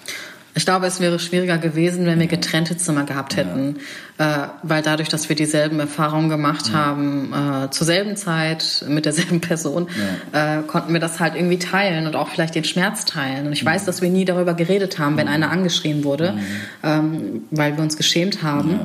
Ich 0.57 0.65
glaube, 0.65 0.87
es 0.87 0.99
wäre 0.99 1.19
schwieriger 1.19 1.59
gewesen, 1.59 2.07
wenn 2.07 2.19
wir 2.19 2.25
getrennte 2.25 2.75
Zimmer 2.75 3.03
gehabt 3.03 3.37
hätten, 3.37 3.75
ja. 4.17 4.45
äh, 4.45 4.47
weil 4.63 4.81
dadurch, 4.81 5.07
dass 5.07 5.29
wir 5.29 5.35
dieselben 5.35 5.79
Erfahrungen 5.79 6.29
gemacht 6.29 6.69
ja. 6.69 6.73
haben, 6.73 7.31
äh, 7.31 7.69
zur 7.69 7.85
selben 7.85 8.15
Zeit 8.15 8.83
mit 8.87 9.05
derselben 9.05 9.39
Person, 9.47 9.87
ja. 10.33 10.57
äh, 10.57 10.63
konnten 10.63 10.93
wir 10.93 10.99
das 10.99 11.19
halt 11.19 11.35
irgendwie 11.35 11.59
teilen 11.59 12.07
und 12.07 12.15
auch 12.15 12.29
vielleicht 12.29 12.55
den 12.55 12.63
Schmerz 12.63 13.05
teilen. 13.05 13.45
Und 13.45 13.53
ich 13.53 13.63
weiß, 13.63 13.85
dass 13.85 14.01
wir 14.01 14.09
nie 14.09 14.25
darüber 14.25 14.55
geredet 14.55 14.97
haben, 14.97 15.15
wenn 15.15 15.27
einer 15.27 15.51
angeschrien 15.51 16.03
wurde, 16.03 16.39
ähm, 16.83 17.43
weil 17.51 17.77
wir 17.77 17.83
uns 17.83 17.95
geschämt 17.95 18.41
haben. 18.41 18.79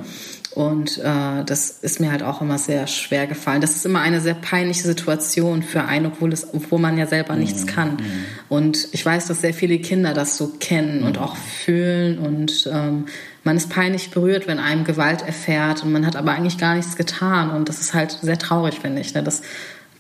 Und 0.55 0.99
äh, 0.99 1.45
das 1.47 1.71
ist 1.81 1.99
mir 2.01 2.11
halt 2.11 2.23
auch 2.23 2.43
immer 2.43 2.59
sehr 2.59 2.87
schwer 2.87 3.27
gefallen. 3.27 3.61
Das 3.61 3.75
ist 3.75 3.87
immer 3.87 4.01
eine 4.01 4.21
sehr 4.21 4.35
peinliche 4.35 4.83
Situation 4.83 5.63
für 5.63 5.85
einen, 5.85 6.07
obwohl, 6.07 6.33
es, 6.33 6.53
obwohl 6.53 6.79
man 6.79 6.99
ja 6.99 7.07
selber 7.07 7.37
nichts 7.37 7.63
mhm. 7.63 7.67
kann. 7.67 7.91
Mhm. 7.93 8.25
Und 8.49 8.89
ich 8.93 9.05
weiß, 9.05 9.29
dass 9.29 9.41
sehr 9.41 9.55
viele 9.55 9.79
Kinder 9.79 10.13
das 10.13 10.37
so 10.37 10.49
kennen 10.61 11.01
mhm. 11.01 11.07
und 11.07 11.19
auch 11.19 11.37
fühlen. 11.37 12.19
Und 12.19 12.69
ähm, 12.71 13.07
man 13.45 13.57
ist 13.57 13.71
peinlich 13.71 14.11
berührt, 14.11 14.47
wenn 14.47 14.59
einem 14.59 14.85
Gewalt 14.85 15.23
erfährt. 15.23 15.83
Und 15.83 15.93
man 15.93 16.07
hat 16.07 16.17
aber 16.17 16.33
eigentlich 16.33 16.59
gar 16.59 16.75
nichts 16.75 16.97
getan. 16.97 17.51
Und 17.51 17.69
das 17.69 17.81
ist 17.81 17.95
halt 17.95 18.19
sehr 18.21 18.39
traurig, 18.39 18.81
finde 18.81 19.01
ich. 19.01 19.15
Ne? 19.15 19.23
Das 19.23 19.43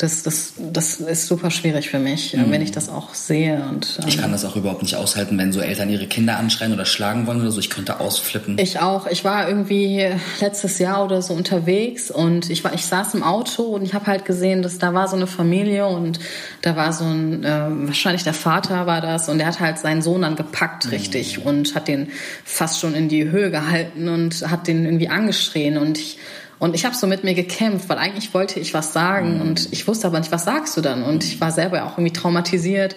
das, 0.02 0.24
das, 0.24 0.54
das 0.58 0.96
ist 0.96 1.28
super 1.28 1.52
schwierig 1.52 1.88
für 1.88 2.00
mich, 2.00 2.34
mhm. 2.34 2.50
wenn 2.50 2.60
ich 2.60 2.72
das 2.72 2.88
auch 2.88 3.14
sehe. 3.14 3.64
Und, 3.70 4.00
ähm, 4.02 4.08
ich 4.08 4.18
kann 4.18 4.32
das 4.32 4.44
auch 4.44 4.56
überhaupt 4.56 4.82
nicht 4.82 4.96
aushalten, 4.96 5.38
wenn 5.38 5.52
so 5.52 5.60
Eltern 5.60 5.88
ihre 5.90 6.08
Kinder 6.08 6.38
anschreien 6.38 6.72
oder 6.72 6.84
schlagen 6.84 7.28
wollen 7.28 7.40
oder 7.40 7.52
so. 7.52 7.60
Ich 7.60 7.70
könnte 7.70 8.00
ausflippen. 8.00 8.58
Ich 8.58 8.80
auch. 8.80 9.06
Ich 9.06 9.24
war 9.24 9.48
irgendwie 9.48 10.04
letztes 10.40 10.80
Jahr 10.80 11.04
oder 11.04 11.22
so 11.22 11.34
unterwegs 11.34 12.10
und 12.10 12.50
ich 12.50 12.64
war, 12.64 12.74
ich 12.74 12.84
saß 12.84 13.14
im 13.14 13.22
Auto 13.22 13.62
und 13.62 13.84
ich 13.84 13.94
habe 13.94 14.06
halt 14.06 14.24
gesehen, 14.24 14.62
dass 14.62 14.78
da 14.78 14.92
war 14.92 15.06
so 15.06 15.14
eine 15.14 15.28
Familie 15.28 15.86
und 15.86 16.18
da 16.62 16.74
war 16.74 16.92
so 16.92 17.04
ein, 17.04 17.44
äh, 17.44 17.66
wahrscheinlich 17.86 18.24
der 18.24 18.34
Vater 18.34 18.86
war 18.86 19.00
das 19.00 19.28
und 19.28 19.38
der 19.38 19.46
hat 19.46 19.60
halt 19.60 19.78
seinen 19.78 20.02
Sohn 20.02 20.22
dann 20.22 20.34
gepackt 20.34 20.90
richtig 20.90 21.38
mhm. 21.38 21.44
und 21.44 21.74
hat 21.76 21.86
den 21.86 22.08
fast 22.44 22.80
schon 22.80 22.94
in 22.94 23.08
die 23.08 23.30
Höhe 23.30 23.52
gehalten 23.52 24.08
und 24.08 24.50
hat 24.50 24.66
den 24.66 24.84
irgendwie 24.84 25.08
angeschrien 25.08 25.76
und 25.76 25.98
ich 25.98 26.18
und 26.62 26.76
ich 26.76 26.84
habe 26.84 26.94
so 26.94 27.08
mit 27.08 27.24
mir 27.24 27.34
gekämpft, 27.34 27.88
weil 27.88 27.98
eigentlich 27.98 28.32
wollte 28.34 28.60
ich 28.60 28.72
was 28.72 28.92
sagen 28.92 29.34
mhm. 29.34 29.40
und 29.40 29.72
ich 29.72 29.88
wusste 29.88 30.06
aber 30.06 30.20
nicht, 30.20 30.30
was 30.30 30.44
sagst 30.44 30.76
du 30.76 30.80
dann? 30.80 31.02
Und 31.02 31.24
ich 31.24 31.40
war 31.40 31.50
selber 31.50 31.82
auch 31.82 31.98
irgendwie 31.98 32.12
traumatisiert 32.12 32.94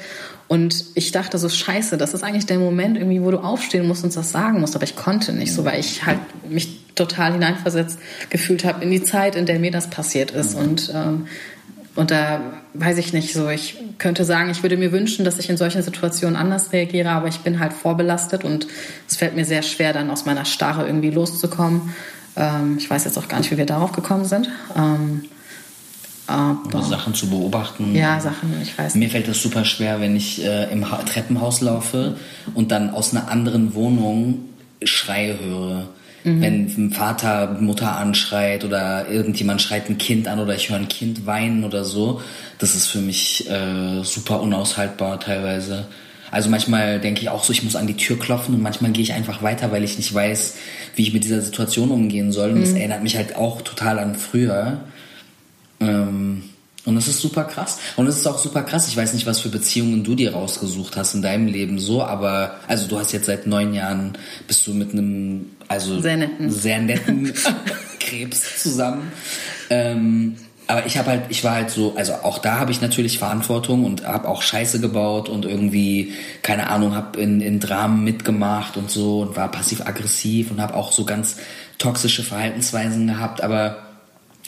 und 0.47 0.86
ich 0.93 1.11
dachte 1.11 1.39
so, 1.39 1.49
scheiße, 1.49 1.97
das 1.97 2.13
ist 2.13 2.24
eigentlich 2.24 2.45
der 2.45 2.59
Moment 2.59 2.95
irgendwie, 2.95 3.24
wo 3.24 3.32
du 3.32 3.39
aufstehen 3.39 3.88
musst 3.88 4.03
und 4.03 4.16
das 4.16 4.32
sagen 4.32 4.61
musst. 4.61 4.76
Aber 4.76 4.84
ich 4.84 4.95
konnte 4.95 5.34
nicht 5.34 5.51
so, 5.51 5.66
weil 5.66 5.80
ich 5.80 6.05
halt 6.05 6.20
mich 6.47 6.78
total 6.93 7.34
hineinversetzt 7.34 7.97
gefühlt 8.30 8.66
habe 8.66 8.84
in 8.84 8.91
die 8.91 9.01
Zeit, 9.01 9.36
in 9.36 9.47
der 9.47 9.57
mir 9.57 9.72
das 9.72 9.89
passiert 9.89 10.30
ist. 10.30 10.53
Mhm. 10.53 10.63
Und, 10.63 10.91
ähm, 10.93 11.28
und 11.95 12.11
da 12.11 12.41
weiß 12.76 12.99
ich 12.99 13.13
nicht 13.13 13.34
so, 13.34 13.49
ich 13.49 13.80
könnte 13.97 14.26
sagen, 14.26 14.51
ich 14.51 14.61
würde 14.61 14.78
mir 14.78 14.91
wünschen, 14.91 15.26
dass 15.26 15.39
ich 15.39 15.49
in 15.49 15.57
solchen 15.57 15.82
Situationen 15.82 16.36
anders 16.36 16.72
reagiere, 16.72 17.09
aber 17.09 17.30
ich 17.30 17.39
bin 17.39 17.59
halt 17.59 17.74
vorbelastet 17.74 18.43
und 18.43 18.68
es 19.09 19.16
fällt 19.16 19.36
mir 19.36 19.45
sehr 19.45 19.63
schwer, 19.63 19.91
dann 19.91 20.11
aus 20.11 20.28
meiner 20.28 20.45
Starre 20.45 20.86
irgendwie 20.86 21.09
loszukommen. 21.09 21.95
Ähm, 22.36 22.77
ich 22.77 22.89
weiß 22.89 23.05
jetzt 23.05 23.17
auch 23.17 23.27
gar 23.27 23.39
nicht, 23.39 23.51
wie 23.51 23.57
wir 23.57 23.65
darauf 23.65 23.91
gekommen 23.91 24.25
sind. 24.25 24.49
Ähm, 24.75 25.23
aber, 26.27 26.81
Sachen 26.81 27.13
zu 27.13 27.29
beobachten. 27.29 27.93
Ja, 27.95 28.19
Sachen, 28.19 28.59
ich 28.61 28.77
weiß. 28.77 28.95
Mir 28.95 29.09
fällt 29.09 29.27
das 29.27 29.41
super 29.41 29.63
schwer, 29.63 30.01
wenn 30.01 30.15
ich 30.15 30.43
äh, 30.43 30.71
im 30.71 30.89
ha 30.89 30.97
Treppenhaus 31.03 31.61
laufe 31.61 32.17
und 32.55 32.71
dann 32.71 32.89
aus 32.89 33.13
einer 33.13 33.29
anderen 33.29 33.75
Wohnung 33.75 34.39
Schreie 34.83 35.39
höre. 35.39 35.89
Mhm. 36.23 36.41
Wenn 36.41 36.65
ein 36.65 36.91
Vater 36.91 37.57
Mutter 37.59 37.95
anschreit 37.97 38.63
oder 38.65 39.07
irgendjemand 39.07 39.61
schreit 39.61 39.89
ein 39.89 39.99
Kind 39.99 40.27
an 40.27 40.39
oder 40.39 40.55
ich 40.55 40.69
höre 40.69 40.77
ein 40.77 40.88
Kind 40.88 41.27
weinen 41.27 41.63
oder 41.63 41.83
so, 41.83 42.21
das 42.57 42.73
ist 42.73 42.88
für 42.88 43.01
mich 43.01 43.47
äh, 43.49 44.03
super 44.03 44.41
unaushaltbar 44.41 45.19
teilweise. 45.19 45.88
Also 46.36 46.49
manchmal 46.49 46.99
denke 46.99 47.21
ich 47.21 47.29
auch 47.29 47.45
so, 47.45 47.53
ich 47.53 47.63
muss 47.63 47.77
an 47.77 47.88
die 47.88 47.95
Tür 47.95 48.19
klopfen 48.19 48.53
und 48.53 48.61
manchmal 48.61 48.91
gehe 48.91 49.01
ich 49.01 49.13
einfach 49.13 49.41
weiter, 49.41 49.71
weil 49.71 49.86
ich 49.86 49.95
nicht 49.95 50.13
weiß, 50.13 50.55
wie 50.97 51.03
ich 51.03 51.13
mit 51.13 51.23
dieser 51.23 51.39
Situation 51.39 51.91
umgehen 51.91 52.33
soll. 52.33 52.49
Und 52.49 52.57
mhm. 52.57 52.61
das 52.63 52.73
erinnert 52.73 53.03
mich 53.03 53.15
halt 53.15 53.38
auch 53.38 53.61
total 53.61 53.99
an 53.99 54.15
früher. 54.15 54.81
Ähm, 55.79 56.43
und 56.83 56.95
das 56.95 57.07
ist 57.07 57.21
super 57.21 57.45
krass. 57.45 57.79
Und 57.95 58.07
es 58.07 58.17
ist 58.17 58.27
auch 58.27 58.38
super 58.38 58.63
krass. 58.63 58.89
Ich 58.89 58.97
weiß 58.97 59.13
nicht, 59.13 59.25
was 59.25 59.39
für 59.39 59.47
Beziehungen 59.47 60.03
du 60.03 60.13
dir 60.13 60.33
rausgesucht 60.33 60.97
hast 60.97 61.15
in 61.15 61.21
deinem 61.21 61.47
Leben 61.47 61.79
so, 61.79 62.03
aber 62.03 62.59
also 62.67 62.86
du 62.89 62.99
hast 62.99 63.13
jetzt 63.13 63.27
seit 63.27 63.47
neun 63.47 63.73
Jahren 63.73 64.17
bist 64.45 64.67
du 64.67 64.73
mit 64.73 64.91
einem 64.91 65.51
also 65.69 66.01
sehr 66.01 66.17
netten, 66.17 66.51
sehr 66.51 66.81
netten 66.81 67.33
Krebs 68.01 68.61
zusammen. 68.61 69.09
Ähm, 69.69 70.36
aber 70.68 70.86
ich 70.86 70.97
habe 70.97 71.11
halt, 71.11 71.24
ich 71.30 71.43
war 71.43 71.53
halt 71.53 71.70
so, 71.70 71.95
also 71.95 72.13
auch 72.13 72.39
da 72.39 72.59
habe 72.59 72.72
ich 72.72 72.82
natürlich 72.82 73.20
Verantwortung 73.20 73.86
und 73.86 74.05
habe 74.07 74.28
auch 74.28 74.41
Scheiße 74.41 74.80
gebaut 74.80 75.30
und 75.30 75.45
irgendwie, 75.45 76.13
keine 76.41 76.70
Ahnung, 76.70 76.95
habe 76.95 77.20
in, 77.20 77.41
in 77.41 77.59
Dramen 77.59 78.03
mitgemacht 78.03 78.78
und 78.78 78.89
so 78.89 79.22
und 79.22 79.36
war 79.36 79.51
passiv-aggressiv 79.51 80.51
und 80.51 80.61
habe 80.61 80.74
auch 80.74 80.91
so 80.91 81.05
ganz 81.05 81.38
toxische 81.78 82.24
Verhaltensweisen 82.24 83.07
gehabt, 83.07 83.41
aber 83.41 83.86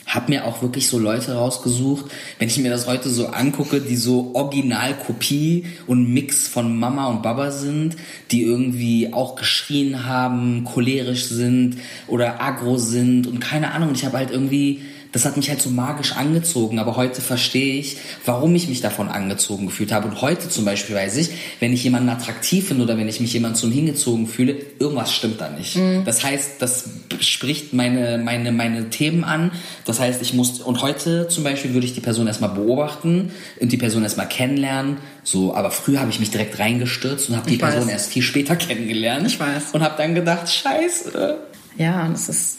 habe 0.08 0.32
mir 0.32 0.46
auch 0.46 0.62
wirklich 0.62 0.88
so 0.88 0.98
Leute 0.98 1.36
rausgesucht, 1.36 2.06
wenn 2.40 2.48
ich 2.48 2.58
mir 2.58 2.70
das 2.70 2.88
heute 2.88 3.10
so 3.10 3.28
angucke, 3.28 3.82
die 3.82 3.98
so 3.98 4.32
Originalkopie 4.34 5.66
und 5.86 6.12
Mix 6.14 6.48
von 6.48 6.80
Mama 6.80 7.08
und 7.08 7.22
Baba 7.22 7.52
sind, 7.52 7.98
die 8.32 8.44
irgendwie 8.44 9.14
auch 9.14 9.36
geschrien 9.36 10.06
haben, 10.06 10.64
cholerisch 10.64 11.26
sind 11.26 11.78
oder 12.08 12.42
aggro 12.42 12.78
sind 12.78 13.28
und 13.28 13.42
keine 13.42 13.74
Ahnung. 13.74 13.92
Ich 13.94 14.06
habe 14.06 14.18
halt 14.18 14.32
irgendwie 14.32 14.82
das 15.12 15.26
hat 15.26 15.38
mich 15.38 15.50
halt 15.50 15.62
so 15.62 15.70
magisch 15.70 16.14
angezogen. 16.14 16.80
Aber 16.80 16.96
heute 16.96 17.22
verstehe 17.22 17.80
ich, 17.80 17.98
warum 18.26 18.56
ich 18.56 18.68
mich 18.68 18.82
davon 18.82 19.10
angezogen 19.10 19.68
gefühlt 19.68 19.92
habe. 19.92 20.08
Und 20.08 20.22
heute 20.22 20.50
zum 20.50 20.66
Beispiel 20.66 20.96
weiß 20.96 21.18
ich, 21.18 21.30
wenn 21.60 21.74
ich 21.74 21.84
jemanden 21.84 22.10
attraktiv 22.10 22.68
finde 22.68 22.84
oder 22.84 22.98
wenn 22.98 23.08
ich 23.08 23.20
mich 23.20 23.34
jemanden 23.34 23.58
zum 23.58 23.72
hingezogen 23.72 24.28
fühle, 24.28 24.56
irgendwas 24.80 25.14
stimmt 25.14 25.42
da 25.42 25.50
nicht. 25.50 25.76
Mhm. 25.76 26.04
Das 26.06 26.24
heißt, 26.24 26.54
das 26.60 26.90
spricht 27.20 27.74
meine, 27.74 28.18
meine, 28.18 28.52
meine 28.52 28.90
Themen 28.90 29.24
an. 29.24 29.52
Das 29.86 30.00
heißt, 30.00 30.22
ich 30.22 30.34
muss, 30.34 30.60
und 30.62 30.82
heute 30.82 31.28
zum 31.28 31.44
Beispiel 31.44 31.74
würde 31.74 31.86
ich 31.86 31.94
die 31.94 32.02
Person 32.02 32.28
erstmal 32.28 32.52
beobachten 32.52 33.32
und 33.60 33.72
die 33.72 33.78
Person 33.78 34.04
erstmal 34.04 34.28
kennenlernen. 34.28 34.98
So, 35.24 35.54
aber 35.54 35.72
früher 35.72 36.00
habe 36.00 36.10
ich 36.10 36.20
mich 36.20 36.32
direkt 36.32 36.58
reingestürzt 36.60 37.30
und 37.30 37.36
habe 37.36 37.48
die 37.48 37.56
ich 37.56 37.60
Person 37.60 37.84
weiß. 37.84 37.92
erst 37.92 38.12
viel 38.12 38.24
später 38.24 38.56
kennengelernt. 38.58 39.28
Ich 39.28 39.40
weiß. 39.40 39.72
Und 39.74 39.82
habe 39.82 39.96
dann 39.98 40.16
gedacht, 40.16 40.50
scheiße. 40.50 41.38
Ja, 41.78 42.06
und 42.06 42.14
es 42.14 42.30
ist 42.30 42.58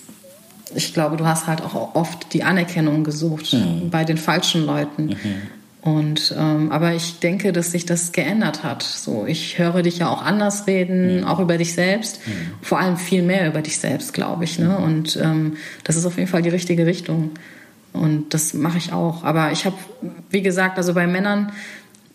ich 0.74 0.94
glaube, 0.94 1.16
du 1.16 1.26
hast 1.26 1.46
halt 1.46 1.62
auch 1.62 1.94
oft 1.94 2.32
die 2.32 2.42
Anerkennung 2.42 3.04
gesucht 3.04 3.52
mhm. 3.52 3.90
bei 3.90 4.04
den 4.04 4.16
falschen 4.16 4.64
Leuten. 4.64 5.06
Mhm. 5.06 5.16
Und 5.80 6.34
ähm, 6.36 6.72
aber 6.72 6.94
ich 6.94 7.20
denke, 7.20 7.52
dass 7.52 7.70
sich 7.70 7.86
das 7.86 8.12
geändert 8.12 8.64
hat. 8.64 8.82
So, 8.82 9.26
ich 9.26 9.58
höre 9.58 9.82
dich 9.82 9.98
ja 9.98 10.08
auch 10.08 10.22
anders 10.22 10.66
reden, 10.66 11.20
mhm. 11.20 11.24
auch 11.24 11.38
über 11.38 11.56
dich 11.56 11.74
selbst. 11.74 12.20
Mhm. 12.26 12.32
Vor 12.62 12.78
allem 12.80 12.96
viel 12.96 13.22
mehr 13.22 13.46
über 13.46 13.62
dich 13.62 13.78
selbst, 13.78 14.12
glaube 14.12 14.44
ich. 14.44 14.58
Ne? 14.58 14.76
Und 14.76 15.16
ähm, 15.16 15.56
das 15.84 15.96
ist 15.96 16.04
auf 16.04 16.16
jeden 16.18 16.28
Fall 16.28 16.42
die 16.42 16.48
richtige 16.48 16.84
Richtung. 16.84 17.30
Und 17.92 18.34
das 18.34 18.54
mache 18.54 18.78
ich 18.78 18.92
auch. 18.92 19.24
Aber 19.24 19.52
ich 19.52 19.64
habe, 19.64 19.76
wie 20.30 20.42
gesagt, 20.42 20.76
also 20.78 20.94
bei 20.94 21.06
Männern 21.06 21.52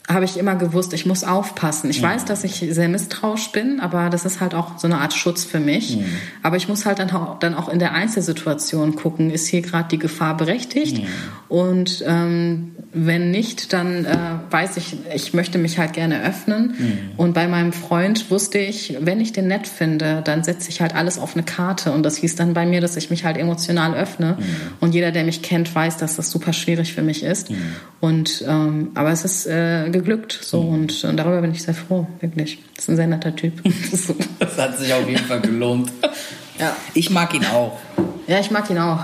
habe 0.10 0.26
ich 0.26 0.38
immer 0.38 0.56
gewusst, 0.56 0.91
ich 0.93 1.06
muss 1.06 1.24
aufpassen. 1.24 1.89
Ich 1.89 2.01
weiß, 2.01 2.26
dass 2.26 2.43
ich 2.43 2.66
sehr 2.72 2.89
misstrauisch 2.89 3.54
bin, 3.54 3.80
aber 3.80 4.10
das 4.10 4.26
ist 4.26 4.41
halt 4.41 4.54
auch 4.54 4.78
so 4.78 4.86
eine 4.86 4.97
Art 4.97 5.14
Schutz 5.14 5.45
für 5.45 5.62
mich. 5.62 5.95
Mhm. 5.95 6.06
Aber 6.41 6.58
ich 6.58 6.68
muss 6.68 6.86
halt 6.86 6.99
dann 6.99 7.10
auch, 7.12 7.39
dann 7.39 7.56
auch 7.56 7.70
in 7.70 7.80
der 7.80 7.93
Einzelsituation 7.93 8.95
gucken, 8.95 9.32
ist 9.32 9.47
hier 9.47 9.62
gerade 9.62 9.88
die 9.89 9.99
Gefahr 9.99 10.36
berechtigt? 10.36 10.97
Mhm. 10.97 11.08
Und 11.47 12.04
ähm, 12.06 12.76
wenn 12.91 13.32
nicht, 13.32 13.72
dann 13.72 14.04
äh, 14.04 14.18
weiß 14.49 14.76
ich, 14.76 14.97
ich 15.16 15.34
möchte 15.34 15.58
mich 15.58 15.80
halt 15.80 15.93
gerne 15.93 16.22
öffnen. 16.22 16.76
Mhm. 16.78 16.97
Und 17.16 17.34
bei 17.34 17.47
meinem 17.47 17.72
Freund 17.72 18.30
wusste 18.30 18.58
ich, 18.58 18.97
wenn 18.99 19.22
ich 19.22 19.32
den 19.32 19.47
nett 19.47 19.68
finde, 19.68 20.22
dann 20.22 20.43
setze 20.43 20.70
ich 20.70 20.82
halt 20.82 20.95
alles 20.95 21.18
auf 21.18 21.34
eine 21.36 21.43
Karte. 21.43 21.93
Und 21.93 22.04
das 22.04 22.18
hieß 22.18 22.36
dann 22.36 22.54
bei 22.54 22.66
mir, 22.66 22.82
dass 22.82 22.97
ich 22.97 23.10
mich 23.10 23.24
halt 23.24 23.38
emotional 23.38 23.95
öffne. 23.95 24.36
Mhm. 24.38 24.43
Und 24.82 24.93
jeder, 24.93 25.12
der 25.12 25.24
mich 25.24 25.41
kennt, 25.41 25.74
weiß, 25.74 25.95
dass 25.95 26.18
das 26.18 26.30
super 26.30 26.51
schwierig 26.51 26.93
für 26.93 27.04
mich 27.04 27.24
ist. 27.24 27.51
Und 28.01 28.43
ähm, 28.45 28.91
aber 28.95 29.12
es 29.12 29.24
ist 29.24 29.47
äh, 29.47 29.93
geglückt 29.94 30.38
so 30.41 30.60
und, 30.60 31.04
und 31.06 31.16
darüber 31.18 31.39
bin 31.41 31.52
ich 31.52 31.64
sehr 31.64 31.74
froh, 31.74 32.06
wirklich. 32.20 32.60
Das 32.76 32.86
ist 32.86 32.89
ein 32.89 32.96
sehr 32.98 33.08
netter 33.08 33.34
Typ. 33.36 33.54
Das 34.39 34.58
hat 34.58 34.78
sich 34.78 34.94
auf 34.94 35.08
jeden 35.08 35.24
Fall 35.24 35.39
gelohnt. 35.39 35.91
ja. 36.60 36.76
Ich 36.94 37.10
mag 37.10 37.34
ihn 37.34 37.46
auch. 37.46 37.80
ja, 38.28 38.39
ich 38.39 38.52
mag 38.52 38.70
ihn 38.70 38.78
auch. 38.78 39.00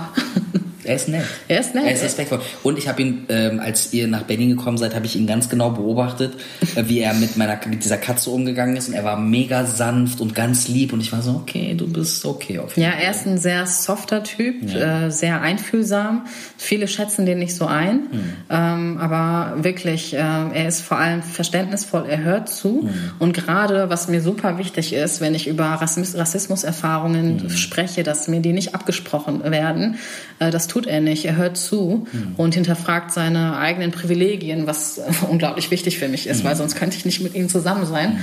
Er 0.84 0.96
ist 0.96 1.08
nett. 1.08 1.24
Er 1.48 1.60
ist 1.60 1.74
nett. 1.74 1.84
Er 1.84 1.92
ist 1.92 2.02
respektvoll. 2.02 2.40
Und 2.62 2.78
ich 2.78 2.88
habe 2.88 3.02
ihn, 3.02 3.26
ähm, 3.28 3.60
als 3.60 3.92
ihr 3.92 4.06
nach 4.08 4.22
Berlin 4.22 4.50
gekommen 4.50 4.78
seid, 4.78 4.94
habe 4.94 5.06
ich 5.06 5.16
ihn 5.16 5.26
ganz 5.26 5.48
genau 5.48 5.70
beobachtet, 5.70 6.34
äh, 6.74 6.84
wie 6.86 7.00
er 7.00 7.14
mit 7.14 7.36
meiner 7.36 7.58
mit 7.66 7.84
dieser 7.84 7.98
Katze 7.98 8.30
umgegangen 8.30 8.76
ist. 8.76 8.88
Und 8.88 8.94
er 8.94 9.04
war 9.04 9.18
mega 9.18 9.66
sanft 9.66 10.20
und 10.20 10.34
ganz 10.34 10.68
lieb. 10.68 10.92
Und 10.92 11.00
ich 11.00 11.12
war 11.12 11.22
so, 11.22 11.32
okay, 11.32 11.74
du 11.74 11.86
bist 11.86 12.24
okay 12.24 12.58
auf 12.58 12.76
jeden 12.76 12.88
Ja, 12.90 12.98
er 12.98 13.10
ist 13.10 13.26
ein 13.26 13.38
sehr 13.38 13.66
softer 13.66 14.22
Typ, 14.22 14.74
äh, 14.74 15.10
sehr 15.10 15.40
einfühlsam. 15.40 16.26
Viele 16.56 16.88
schätzen 16.88 17.26
den 17.26 17.38
nicht 17.38 17.54
so 17.54 17.66
ein, 17.66 18.08
ähm, 18.48 18.98
aber 18.98 19.62
wirklich, 19.64 20.14
äh, 20.14 20.18
er 20.18 20.68
ist 20.68 20.80
vor 20.82 20.98
allem 20.98 21.22
verständnisvoll, 21.22 22.06
er 22.08 22.22
hört 22.22 22.48
zu. 22.48 22.88
Und 23.18 23.32
gerade, 23.32 23.90
was 23.90 24.08
mir 24.08 24.20
super 24.20 24.58
wichtig 24.58 24.92
ist, 24.92 25.20
wenn 25.20 25.34
ich 25.34 25.46
über 25.46 25.64
Rassismus, 25.64 26.16
Rassismuserfahrungen 26.16 27.50
spreche, 27.50 28.02
dass 28.02 28.28
mir 28.28 28.40
die 28.40 28.52
nicht 28.52 28.74
abgesprochen 28.74 29.42
werden, 29.44 29.96
äh, 30.38 30.50
das 30.50 30.68
tut 30.70 30.86
er 30.86 31.00
nicht. 31.00 31.24
Er 31.24 31.36
hört 31.36 31.56
zu 31.56 32.06
und 32.36 32.54
hinterfragt 32.54 33.12
seine 33.12 33.58
eigenen 33.58 33.90
Privilegien, 33.90 34.66
was 34.66 35.00
unglaublich 35.28 35.70
wichtig 35.70 35.98
für 35.98 36.08
mich 36.08 36.26
ist, 36.26 36.44
weil 36.44 36.56
sonst 36.56 36.76
könnte 36.76 36.96
ich 36.96 37.04
nicht 37.04 37.20
mit 37.20 37.34
ihm 37.34 37.48
zusammen 37.48 37.86
sein. 37.86 38.18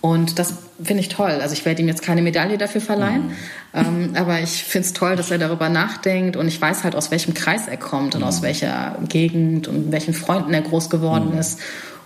Und 0.00 0.38
das 0.38 0.54
finde 0.82 1.00
ich 1.00 1.08
toll. 1.08 1.40
Also 1.42 1.54
ich 1.54 1.64
werde 1.64 1.82
ihm 1.82 1.88
jetzt 1.88 2.02
keine 2.02 2.22
Medaille 2.22 2.56
dafür 2.56 2.80
verleihen, 2.80 3.32
ähm, 3.74 4.12
aber 4.14 4.40
ich 4.40 4.62
finde 4.62 4.86
es 4.86 4.92
toll, 4.92 5.16
dass 5.16 5.32
er 5.32 5.38
darüber 5.38 5.68
nachdenkt 5.68 6.36
und 6.36 6.46
ich 6.46 6.60
weiß 6.60 6.84
halt, 6.84 6.94
aus 6.94 7.10
welchem 7.10 7.34
Kreis 7.34 7.66
er 7.66 7.78
kommt 7.78 8.14
und 8.14 8.22
aus 8.22 8.40
welcher 8.40 8.96
Gegend 9.08 9.66
und 9.66 9.86
mit 9.86 9.92
welchen 9.92 10.14
Freunden 10.14 10.54
er 10.54 10.62
groß 10.62 10.88
geworden 10.88 11.36
ist. 11.36 11.58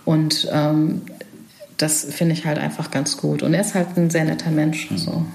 Und 0.05 0.49
ähm, 0.51 1.03
das 1.77 2.05
finde 2.09 2.33
ich 2.33 2.45
halt 2.45 2.57
einfach 2.57 2.89
ganz 2.89 3.17
gut. 3.17 3.43
Und 3.43 3.53
er 3.53 3.61
ist 3.61 3.75
halt 3.75 3.95
ein 3.95 4.09
sehr 4.09 4.25
netter 4.25 4.49
Mensch. 4.49 4.89
So, 4.95 5.25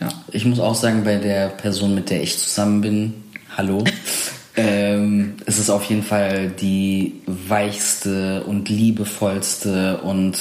ja. 0.00 0.08
Ich 0.32 0.44
muss 0.44 0.58
auch 0.58 0.74
sagen, 0.74 1.04
bei 1.04 1.16
der 1.16 1.48
Person, 1.48 1.94
mit 1.94 2.10
der 2.10 2.22
ich 2.22 2.38
zusammen 2.38 2.80
bin, 2.80 3.23
hallo, 3.56 3.84
ähm, 4.56 5.34
es 5.46 5.58
ist 5.58 5.70
auf 5.70 5.84
jeden 5.84 6.02
Fall 6.02 6.48
die 6.48 7.20
weichste 7.26 8.44
und 8.44 8.68
liebevollste 8.68 9.98
und 9.98 10.36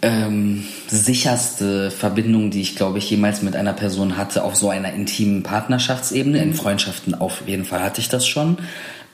ähm, 0.00 0.64
sicherste 0.86 1.90
Verbindung, 1.90 2.50
die 2.50 2.60
ich, 2.60 2.76
glaube 2.76 2.98
ich, 2.98 3.10
jemals 3.10 3.42
mit 3.42 3.56
einer 3.56 3.72
Person 3.72 4.16
hatte, 4.16 4.44
auf 4.44 4.54
so 4.54 4.70
einer 4.70 4.92
intimen 4.92 5.42
Partnerschaftsebene. 5.42 6.40
In 6.40 6.54
Freundschaften 6.54 7.14
auf 7.14 7.42
jeden 7.46 7.64
Fall 7.64 7.82
hatte 7.82 8.00
ich 8.00 8.08
das 8.08 8.26
schon. 8.26 8.58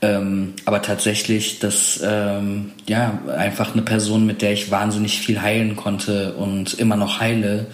Ähm, 0.03 0.53
aber 0.67 0.83
tatsächlich, 0.83 1.59
das 1.61 2.03
ähm, 2.05 2.73
ja 2.87 3.19
einfach 3.35 3.73
eine 3.73 3.83
Person, 3.83 4.27
mit 4.27 4.43
der 4.43 4.53
ich 4.53 4.71
wahnsinnig 4.71 5.21
viel 5.21 5.41
heilen 5.41 5.77
konnte 5.77 6.35
und 6.35 6.75
immer 6.75 6.97
noch 6.97 7.21
heile. 7.21 7.67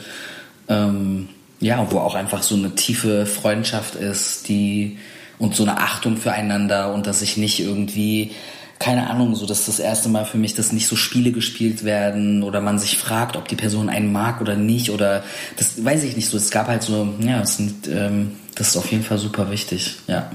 Ähm, 0.69 1.29
ja, 1.61 1.87
wo 1.91 1.99
auch 1.99 2.15
einfach 2.15 2.43
so 2.43 2.57
eine 2.57 2.75
tiefe 2.75 3.27
Freundschaft 3.27 3.95
ist, 3.95 4.49
die 4.49 4.99
und 5.39 5.55
so 5.55 5.63
eine 5.63 5.79
Achtung 5.79 6.17
füreinander 6.17 6.93
und 6.93 7.07
dass 7.07 7.23
ich 7.23 7.37
nicht 7.37 7.61
irgendwie 7.61 8.33
keine 8.81 9.11
Ahnung, 9.11 9.35
so 9.35 9.45
dass 9.45 9.67
das 9.67 9.79
erste 9.79 10.09
Mal 10.09 10.25
für 10.25 10.39
mich, 10.39 10.55
dass 10.55 10.73
nicht 10.73 10.89
so 10.89 10.97
Spiele 10.97 11.33
gespielt 11.33 11.85
werden 11.85 12.43
oder 12.43 12.63
man 12.63 12.79
sich 12.79 12.97
fragt, 12.97 13.37
ob 13.37 13.47
die 13.47 13.55
Person 13.55 13.91
einen 13.91 14.11
mag 14.11 14.41
oder 14.41 14.57
nicht 14.57 14.91
oder 14.91 15.23
das 15.59 15.85
weiß 15.85 16.03
ich 16.05 16.17
nicht 16.17 16.31
so. 16.31 16.39
Es 16.39 16.51
gab 16.51 16.67
halt 16.67 16.83
so, 16.83 17.13
ja, 17.21 17.43
es 17.43 17.59
sind, 17.59 17.89
ähm, 17.89 18.33
das 18.55 18.69
ist 18.69 18.77
auf 18.79 18.91
jeden 18.91 19.05
Fall 19.05 19.19
super 19.19 19.51
wichtig, 19.51 19.97
ja. 20.07 20.31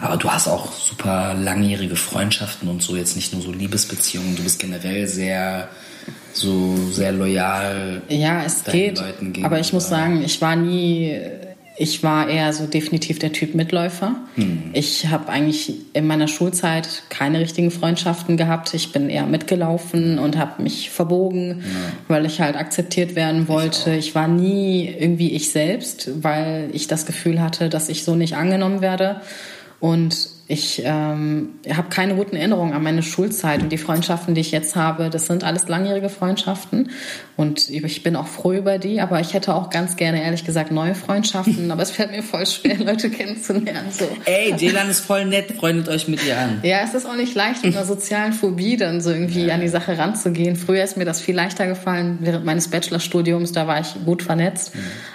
Aber 0.00 0.16
du 0.16 0.28
hast 0.30 0.48
auch 0.48 0.72
super 0.72 1.32
langjährige 1.34 1.94
Freundschaften 1.94 2.68
und 2.68 2.82
so, 2.82 2.96
jetzt 2.96 3.14
nicht 3.14 3.32
nur 3.32 3.40
so 3.40 3.52
Liebesbeziehungen. 3.52 4.34
Du 4.34 4.42
bist 4.42 4.58
generell 4.58 5.06
sehr, 5.06 5.68
so 6.36 6.76
sehr 6.90 7.12
loyal. 7.12 8.02
Ja, 8.08 8.42
es 8.44 8.64
geht. 8.64 8.98
Leuten 8.98 9.32
Aber 9.44 9.58
ich 9.58 9.72
muss 9.72 9.88
gegenüber. 9.88 10.08
sagen, 10.08 10.22
ich 10.24 10.40
war 10.40 10.56
nie, 10.56 11.18
ich 11.78 12.02
war 12.02 12.28
eher 12.28 12.52
so 12.52 12.66
definitiv 12.66 13.18
der 13.18 13.32
Typ 13.32 13.54
Mitläufer. 13.54 14.14
Hm. 14.34 14.70
Ich 14.72 15.06
habe 15.08 15.28
eigentlich 15.28 15.74
in 15.94 16.06
meiner 16.06 16.28
Schulzeit 16.28 17.02
keine 17.08 17.40
richtigen 17.40 17.70
Freundschaften 17.70 18.36
gehabt. 18.36 18.74
Ich 18.74 18.92
bin 18.92 19.08
eher 19.08 19.26
mitgelaufen 19.26 20.18
und 20.18 20.36
habe 20.36 20.62
mich 20.62 20.90
verbogen, 20.90 21.62
weil 22.08 22.26
ich 22.26 22.40
halt 22.40 22.56
akzeptiert 22.56 23.14
werden 23.14 23.48
wollte. 23.48 23.94
Ich, 23.94 24.14
war 24.14 24.28
nie 24.28 24.86
irgendwie 24.88 25.32
ich 25.32 25.50
selbst, 25.50 26.10
weil 26.22 26.68
ich 26.72 26.86
das 26.86 27.06
Gefühl 27.06 27.40
hatte, 27.40 27.68
dass 27.68 27.88
ich 27.88 28.04
so 28.04 28.14
nicht 28.14 28.36
angenommen 28.36 28.80
werde. 28.80 29.20
Und 29.80 30.35
ich 30.48 30.82
ähm, 30.84 31.56
habe 31.68 31.88
keine 31.88 32.14
guten 32.14 32.36
Erinnerungen 32.36 32.72
an 32.72 32.82
meine 32.82 33.02
Schulzeit 33.02 33.62
und 33.62 33.70
die 33.70 33.78
Freundschaften, 33.78 34.34
die 34.36 34.40
ich 34.40 34.52
jetzt 34.52 34.76
habe, 34.76 35.10
das 35.10 35.26
sind 35.26 35.42
alles 35.42 35.66
langjährige 35.66 36.08
Freundschaften 36.08 36.90
und 37.36 37.68
ich 37.68 38.02
bin 38.04 38.14
auch 38.14 38.28
froh 38.28 38.52
über 38.52 38.78
die, 38.78 39.00
aber 39.00 39.20
ich 39.20 39.34
hätte 39.34 39.54
auch 39.54 39.70
ganz 39.70 39.96
gerne, 39.96 40.22
ehrlich 40.22 40.44
gesagt, 40.44 40.70
neue 40.70 40.94
Freundschaften, 40.94 41.70
aber 41.72 41.82
es 41.82 41.90
fällt 41.90 42.12
mir 42.12 42.22
voll 42.22 42.46
schwer, 42.46 42.78
Leute 42.84 43.10
kennenzulernen. 43.10 43.90
So. 43.90 44.08
Ey, 44.24 44.54
Jelan 44.56 44.88
ist 44.88 45.00
voll 45.00 45.24
nett, 45.24 45.50
freundet 45.52 45.88
euch 45.88 46.06
mit 46.06 46.24
ihr 46.24 46.38
an. 46.38 46.60
Ja, 46.62 46.78
es 46.84 46.94
ist 46.94 47.06
auch 47.06 47.16
nicht 47.16 47.34
leicht, 47.34 47.64
mit 47.64 47.74
einer 47.74 47.84
sozialen 47.86 48.32
Phobie 48.32 48.76
dann 48.76 49.00
so 49.00 49.10
irgendwie 49.10 49.50
an 49.50 49.60
die 49.60 49.68
Sache 49.68 49.98
ranzugehen. 49.98 50.54
Früher 50.54 50.84
ist 50.84 50.96
mir 50.96 51.04
das 51.04 51.20
viel 51.20 51.34
leichter 51.34 51.66
gefallen, 51.66 52.18
während 52.20 52.44
meines 52.44 52.68
Bachelorstudiums, 52.68 53.50
da 53.50 53.66
war 53.66 53.80
ich 53.80 53.96
gut 54.04 54.22
vernetzt. 54.22 54.72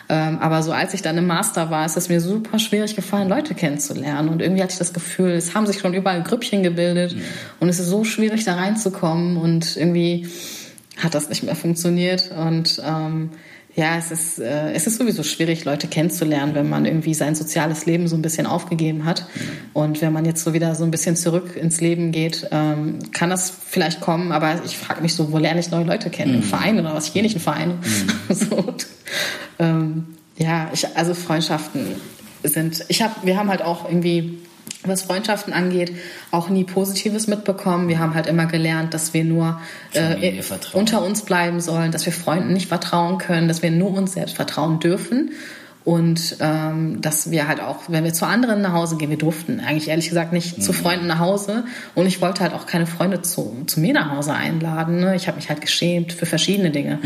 Ähm, 0.10 0.40
aber 0.40 0.62
so 0.62 0.74
als 0.74 0.94
ich 0.94 1.02
dann 1.02 1.18
im 1.18 1.26
Master 1.26 1.70
war, 1.70 1.86
ist 1.86 1.96
es 1.96 2.10
mir 2.10 2.20
super 2.20 2.60
schwierig 2.60 2.98
gefallen, 2.98 3.30
Leute 3.30 3.56
kennenzulernen. 3.56 4.28
Und 4.28 4.42
irgendwie 4.42 4.62
hatte 4.62 4.74
ich 4.74 4.80
das 4.80 4.92
Gefühl, 4.92 5.21
es 5.28 5.56
haben 5.56 5.66
sich 5.68 5.80
schon 5.80 5.94
überall 5.94 6.24
Grüppchen 6.24 6.64
gebildet 6.64 7.16
und 7.60 7.70
es 7.70 7.80
ist 7.80 7.88
so 7.88 8.04
schwierig, 8.04 8.44
da 8.46 8.56
reinzukommen 8.56 9.38
und 9.38 9.78
irgendwie 9.78 10.28
hat 10.98 11.16
das 11.16 11.30
nicht 11.30 11.44
mehr 11.44 11.56
funktioniert. 11.56 12.32
Und 12.32 12.82
ähm, 12.86 13.32
ja, 13.76 13.98
es 13.98 14.12
ist, 14.12 14.40
äh, 14.40 14.74
es 14.74 14.86
ist 14.86 14.98
sowieso 14.98 15.24
schwierig, 15.24 15.64
Leute 15.64 15.88
kennenzulernen, 15.88 16.56
wenn 16.56 16.70
man 16.70 16.86
irgendwie 16.86 17.14
sein 17.14 17.36
soziales 17.36 17.86
Leben 17.86 18.08
so 18.08 18.16
ein 18.16 18.22
bisschen 18.22 18.46
aufgegeben 18.46 19.06
hat. 19.06 19.26
Und 19.74 20.02
wenn 20.02 20.12
man 20.12 20.26
jetzt 20.26 20.44
so 20.44 20.54
wieder 20.54 20.76
so 20.76 20.84
ein 20.84 20.92
bisschen 20.92 21.16
zurück 21.16 21.56
ins 21.56 21.80
Leben 21.80 22.12
geht, 22.12 22.48
ähm, 22.52 23.00
kann 23.14 23.30
das 23.30 23.50
vielleicht 23.50 24.02
kommen. 24.02 24.32
Aber 24.32 24.62
ich 24.66 24.78
frage 24.78 25.02
mich 25.02 25.16
so, 25.16 25.32
wo 25.32 25.38
lerne 25.38 25.60
ich 25.60 25.72
neue 25.72 25.86
Leute 25.86 26.10
kennen? 26.10 26.36
Im 26.36 26.44
Verein 26.44 26.80
oder 26.80 26.94
was? 26.94 27.08
Ich 27.08 27.14
gehe 27.14 27.24
nicht 27.24 27.36
in 27.36 27.42
Vereine. 27.42 27.78
so, 28.30 28.56
und, 28.58 28.88
ähm, 29.60 30.08
ja, 30.38 30.70
ich, 30.74 30.86
also 30.98 31.14
Freundschaften 31.14 31.96
sind, 32.44 32.84
ich 32.90 33.02
habe, 33.02 33.14
wir 33.24 33.38
haben 33.38 33.50
halt 33.50 33.62
auch 33.62 33.88
irgendwie 33.88 34.40
was 34.84 35.04
Freundschaften 35.04 35.54
angeht, 35.54 35.96
auch 36.32 36.50
nie 36.50 36.64
Positives 36.64 37.28
mitbekommen. 37.28 37.88
Wir 37.88 38.00
haben 38.00 38.16
halt 38.16 38.28
immer 38.28 38.46
gelernt, 38.46 38.94
dass 38.94 39.14
wir 39.14 39.24
nur 39.24 39.60
äh, 39.94 40.42
vertrauen. 40.42 40.80
unter 40.82 41.04
uns 41.04 41.22
bleiben 41.24 41.62
sollen, 41.62 41.92
dass 41.92 42.06
wir 42.06 42.14
Freunden 42.14 42.54
nicht 42.54 42.68
vertrauen 42.68 43.18
können, 43.18 43.48
dass 43.48 43.62
wir 43.62 43.72
nur 43.72 43.92
uns 43.92 44.14
selbst 44.14 44.36
vertrauen 44.36 44.80
dürfen. 44.80 45.32
Und 45.84 46.38
ähm, 46.42 47.02
dass 47.02 47.32
wir 47.32 47.48
halt 47.48 47.60
auch, 47.60 47.78
wenn 47.88 48.04
wir 48.04 48.14
zu 48.14 48.28
anderen 48.28 48.62
nach 48.62 48.74
Hause 48.74 48.98
gehen, 48.98 49.10
wir 49.10 49.18
durften 49.18 49.60
eigentlich 49.60 49.88
ehrlich 49.88 50.10
gesagt 50.10 50.32
nicht 50.32 50.62
zu 50.62 50.74
Freunden 50.74 51.08
nach 51.08 51.18
Hause. 51.18 51.64
Und 51.96 52.06
ich 52.06 52.22
wollte 52.22 52.42
halt 52.42 52.54
auch 52.54 52.68
keine 52.68 52.86
Freunde 52.86 53.24
zu, 53.24 53.64
zu 53.66 53.80
mir 53.80 53.94
nach 53.94 54.12
Hause 54.12 54.34
einladen. 54.34 55.00
Ne? 55.00 55.16
Ich 55.16 55.28
habe 55.28 55.38
mich 55.38 55.50
halt 55.50 55.60
geschämt 55.60 56.14
für 56.14 56.28
verschiedene 56.28 56.70
Dinge. 56.70 57.00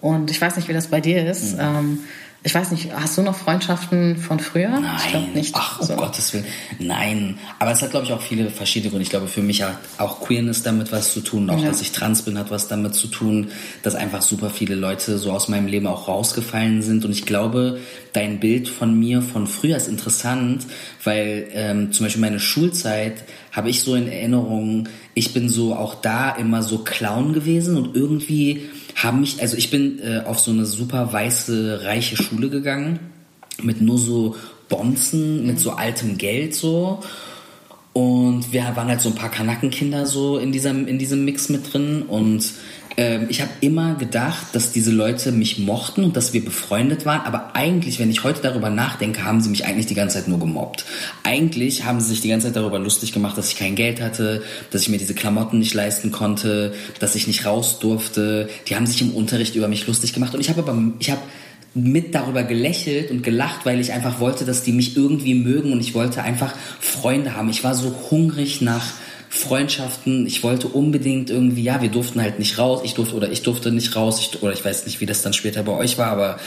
Und 0.00 0.30
ich 0.30 0.40
weiß 0.40 0.54
nicht, 0.54 0.68
wie 0.68 0.72
das 0.72 0.86
bei 0.86 1.00
dir 1.00 1.28
ist. 1.28 1.56
Ähm, 1.58 1.98
ich 2.44 2.54
weiß 2.54 2.72
nicht, 2.72 2.92
hast 2.92 3.16
du 3.16 3.22
noch 3.22 3.36
Freundschaften 3.36 4.16
von 4.16 4.40
früher? 4.40 4.68
Nein, 4.80 5.32
nicht. 5.32 5.54
ach, 5.56 5.80
um 5.80 5.86
So. 5.86 5.94
Gottes 5.94 6.32
Willen, 6.32 6.44
nein. 6.80 7.38
Aber 7.60 7.70
es 7.70 7.82
hat, 7.82 7.90
glaube 7.90 8.04
ich, 8.06 8.12
auch 8.12 8.20
viele 8.20 8.50
verschiedene 8.50 8.90
Gründe. 8.90 9.04
Ich 9.04 9.10
glaube, 9.10 9.28
für 9.28 9.42
mich 9.42 9.62
hat 9.62 9.78
auch 9.98 10.20
Queerness 10.20 10.62
damit 10.62 10.90
was 10.90 11.12
zu 11.12 11.20
tun. 11.20 11.48
Auch, 11.50 11.58
Ja. 11.62 11.68
dass 11.68 11.80
ich 11.80 11.92
trans 11.92 12.22
bin, 12.22 12.36
hat 12.38 12.50
was 12.50 12.66
damit 12.68 12.94
zu 12.94 13.06
tun. 13.06 13.48
Dass 13.82 13.94
einfach 13.94 14.22
super 14.22 14.50
viele 14.50 14.74
Leute 14.74 15.18
so 15.18 15.30
aus 15.30 15.48
meinem 15.48 15.66
Leben 15.68 15.86
auch 15.86 16.08
rausgefallen 16.08 16.82
sind. 16.82 17.04
Und 17.04 17.12
ich 17.12 17.26
glaube, 17.26 17.78
dein 18.12 18.40
Bild 18.40 18.68
von 18.68 18.98
mir 18.98 19.22
von 19.22 19.46
früher 19.46 19.76
ist 19.76 19.86
interessant, 19.88 20.66
weil 21.04 21.48
ähm, 21.52 21.92
zum 21.92 22.06
Beispiel 22.06 22.20
meine 22.20 22.40
Schulzeit 22.40 23.22
habe 23.52 23.70
ich 23.70 23.82
so 23.82 23.94
in 23.94 24.08
Erinnerung, 24.08 24.88
ich 25.14 25.34
bin 25.34 25.48
so 25.48 25.74
auch 25.74 25.94
da 25.94 26.30
immer 26.30 26.62
so 26.62 26.78
Clown 26.78 27.34
gewesen 27.34 27.76
und 27.76 27.94
irgendwie 27.94 28.62
haben 28.96 29.20
mich, 29.20 29.40
also 29.40 29.56
ich 29.56 29.70
bin 29.70 30.00
äh, 30.00 30.22
auf 30.24 30.40
so 30.40 30.50
eine 30.50 30.64
super 30.64 31.12
weiße, 31.12 31.82
reiche 31.84 32.16
Schule 32.16 32.48
gegangen 32.48 32.98
mit 33.62 33.80
nur 33.80 33.98
so 33.98 34.36
Bonzen, 34.68 35.46
mit 35.46 35.60
so 35.60 35.72
altem 35.72 36.18
Geld 36.18 36.54
so. 36.54 37.00
Und 37.92 38.52
wir 38.52 38.62
waren 38.74 38.88
halt 38.88 39.02
so 39.02 39.10
ein 39.10 39.14
paar 39.14 39.30
Kanackenkinder 39.30 40.06
so 40.06 40.38
in 40.38 40.50
diesem, 40.50 40.86
in 40.86 40.98
diesem 40.98 41.26
Mix 41.26 41.50
mit 41.50 41.72
drin. 41.72 42.02
Und 42.02 42.52
ähm, 42.96 43.26
ich 43.28 43.40
habe 43.40 43.50
immer 43.60 43.94
gedacht, 43.94 44.48
dass 44.52 44.72
diese 44.72 44.90
Leute 44.90 45.32
mich 45.32 45.58
mochten 45.58 46.04
und 46.04 46.16
dass 46.16 46.32
wir 46.32 46.44
befreundet 46.44 47.06
waren. 47.06 47.26
Aber 47.26 47.54
eigentlich, 47.54 47.98
wenn 47.98 48.10
ich 48.10 48.24
heute 48.24 48.42
darüber 48.42 48.70
nachdenke, 48.70 49.24
haben 49.24 49.40
sie 49.40 49.50
mich 49.50 49.64
eigentlich 49.66 49.86
die 49.86 49.94
ganze 49.94 50.18
Zeit 50.18 50.28
nur 50.28 50.38
gemobbt. 50.38 50.84
Eigentlich 51.22 51.84
haben 51.84 52.00
sie 52.00 52.08
sich 52.08 52.20
die 52.20 52.28
ganze 52.28 52.48
Zeit 52.48 52.56
darüber 52.56 52.78
lustig 52.78 53.12
gemacht, 53.12 53.38
dass 53.38 53.48
ich 53.48 53.56
kein 53.56 53.74
Geld 53.74 54.00
hatte, 54.00 54.42
dass 54.70 54.82
ich 54.82 54.88
mir 54.88 54.98
diese 54.98 55.14
Klamotten 55.14 55.58
nicht 55.58 55.74
leisten 55.74 56.12
konnte, 56.12 56.74
dass 56.98 57.14
ich 57.14 57.26
nicht 57.26 57.46
raus 57.46 57.78
durfte. 57.78 58.48
Die 58.68 58.76
haben 58.76 58.86
sich 58.86 59.00
im 59.02 59.14
Unterricht 59.14 59.54
über 59.54 59.68
mich 59.68 59.86
lustig 59.86 60.12
gemacht. 60.12 60.34
Und 60.34 60.40
ich 60.40 60.48
habe 60.48 60.60
aber, 60.60 60.76
ich 60.98 61.10
habe 61.10 61.22
mit 61.74 62.14
darüber 62.14 62.42
gelächelt 62.42 63.10
und 63.10 63.22
gelacht, 63.22 63.64
weil 63.64 63.80
ich 63.80 63.92
einfach 63.92 64.20
wollte, 64.20 64.44
dass 64.44 64.62
die 64.62 64.72
mich 64.72 64.96
irgendwie 64.96 65.34
mögen 65.34 65.72
und 65.72 65.80
ich 65.80 65.94
wollte 65.94 66.22
einfach 66.22 66.54
Freunde 66.80 67.34
haben. 67.34 67.48
Ich 67.48 67.64
war 67.64 67.74
so 67.74 67.94
hungrig 68.10 68.60
nach 68.60 68.92
Freundschaften. 69.34 70.26
Ich 70.26 70.42
wollte 70.42 70.68
unbedingt 70.68 71.30
irgendwie, 71.30 71.62
ja, 71.62 71.80
wir 71.80 71.88
durften 71.88 72.20
halt 72.20 72.38
nicht 72.38 72.58
raus. 72.58 72.82
Ich 72.84 72.92
durfte 72.92 73.14
oder 73.14 73.32
ich 73.32 73.42
durfte 73.42 73.72
nicht 73.72 73.96
raus. 73.96 74.20
Ich, 74.20 74.42
oder 74.42 74.52
ich 74.52 74.62
weiß 74.62 74.84
nicht, 74.84 75.00
wie 75.00 75.06
das 75.06 75.22
dann 75.22 75.32
später 75.32 75.62
bei 75.62 75.72
euch 75.72 75.96
war, 75.96 76.08
aber 76.08 76.38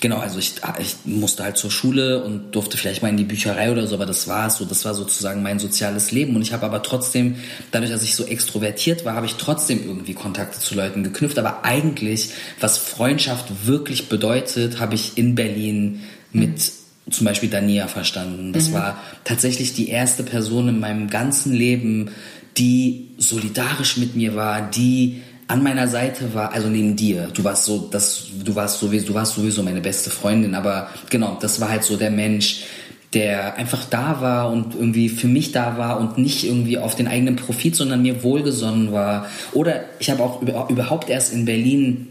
genau, 0.00 0.16
also 0.16 0.38
ich, 0.38 0.54
ich 0.78 0.96
musste 1.04 1.44
halt 1.44 1.58
zur 1.58 1.70
Schule 1.70 2.24
und 2.24 2.52
durfte 2.52 2.78
vielleicht 2.78 3.02
mal 3.02 3.10
in 3.10 3.18
die 3.18 3.24
Bücherei 3.24 3.70
oder 3.70 3.86
so, 3.86 3.96
aber 3.96 4.06
das 4.06 4.28
war 4.28 4.46
es 4.46 4.56
so. 4.56 4.64
Das 4.64 4.86
war 4.86 4.94
sozusagen 4.94 5.42
mein 5.42 5.58
soziales 5.58 6.10
Leben. 6.10 6.34
Und 6.34 6.40
ich 6.40 6.54
habe 6.54 6.64
aber 6.64 6.82
trotzdem, 6.82 7.36
dadurch, 7.70 7.92
dass 7.92 8.02
ich 8.02 8.16
so 8.16 8.24
extrovertiert 8.24 9.04
war, 9.04 9.14
habe 9.14 9.26
ich 9.26 9.34
trotzdem 9.34 9.84
irgendwie 9.84 10.14
Kontakte 10.14 10.58
zu 10.58 10.74
Leuten 10.74 11.04
geknüpft. 11.04 11.38
Aber 11.38 11.66
eigentlich, 11.66 12.30
was 12.60 12.78
Freundschaft 12.78 13.66
wirklich 13.66 14.08
bedeutet, 14.08 14.80
habe 14.80 14.94
ich 14.94 15.18
in 15.18 15.34
Berlin 15.34 16.00
mit 16.32 16.48
mhm. 16.48 16.81
Zum 17.10 17.26
Beispiel 17.26 17.48
Dania 17.48 17.88
verstanden. 17.88 18.52
Das 18.52 18.68
mhm. 18.68 18.74
war 18.74 18.98
tatsächlich 19.24 19.74
die 19.74 19.88
erste 19.88 20.22
Person 20.22 20.68
in 20.68 20.80
meinem 20.80 21.10
ganzen 21.10 21.52
Leben, 21.52 22.10
die 22.56 23.08
solidarisch 23.18 23.96
mit 23.96 24.14
mir 24.14 24.36
war, 24.36 24.70
die 24.70 25.22
an 25.48 25.62
meiner 25.62 25.88
Seite 25.88 26.34
war, 26.34 26.52
also 26.52 26.68
neben 26.68 26.96
dir, 26.96 27.28
du 27.34 27.44
warst 27.44 27.66
so, 27.66 27.88
das, 27.90 28.26
du 28.42 28.54
warst 28.54 28.78
sowieso, 28.78 29.08
du 29.08 29.14
warst 29.14 29.34
sowieso 29.34 29.62
meine 29.62 29.80
beste 29.80 30.08
Freundin, 30.08 30.54
aber 30.54 30.88
genau, 31.10 31.36
das 31.40 31.60
war 31.60 31.68
halt 31.68 31.84
so 31.84 31.96
der 31.96 32.10
Mensch, 32.10 32.62
der 33.12 33.56
einfach 33.56 33.84
da 33.84 34.20
war 34.22 34.50
und 34.50 34.74
irgendwie 34.74 35.10
für 35.10 35.28
mich 35.28 35.52
da 35.52 35.76
war 35.76 36.00
und 36.00 36.16
nicht 36.16 36.44
irgendwie 36.44 36.78
auf 36.78 36.94
den 36.94 37.06
eigenen 37.06 37.36
Profit, 37.36 37.76
sondern 37.76 38.00
mir 38.00 38.22
wohlgesonnen 38.22 38.92
war. 38.92 39.26
Oder 39.52 39.84
ich 39.98 40.10
habe 40.10 40.22
auch 40.22 40.40
überhaupt 40.70 41.10
erst 41.10 41.34
in 41.34 41.44
Berlin 41.44 42.08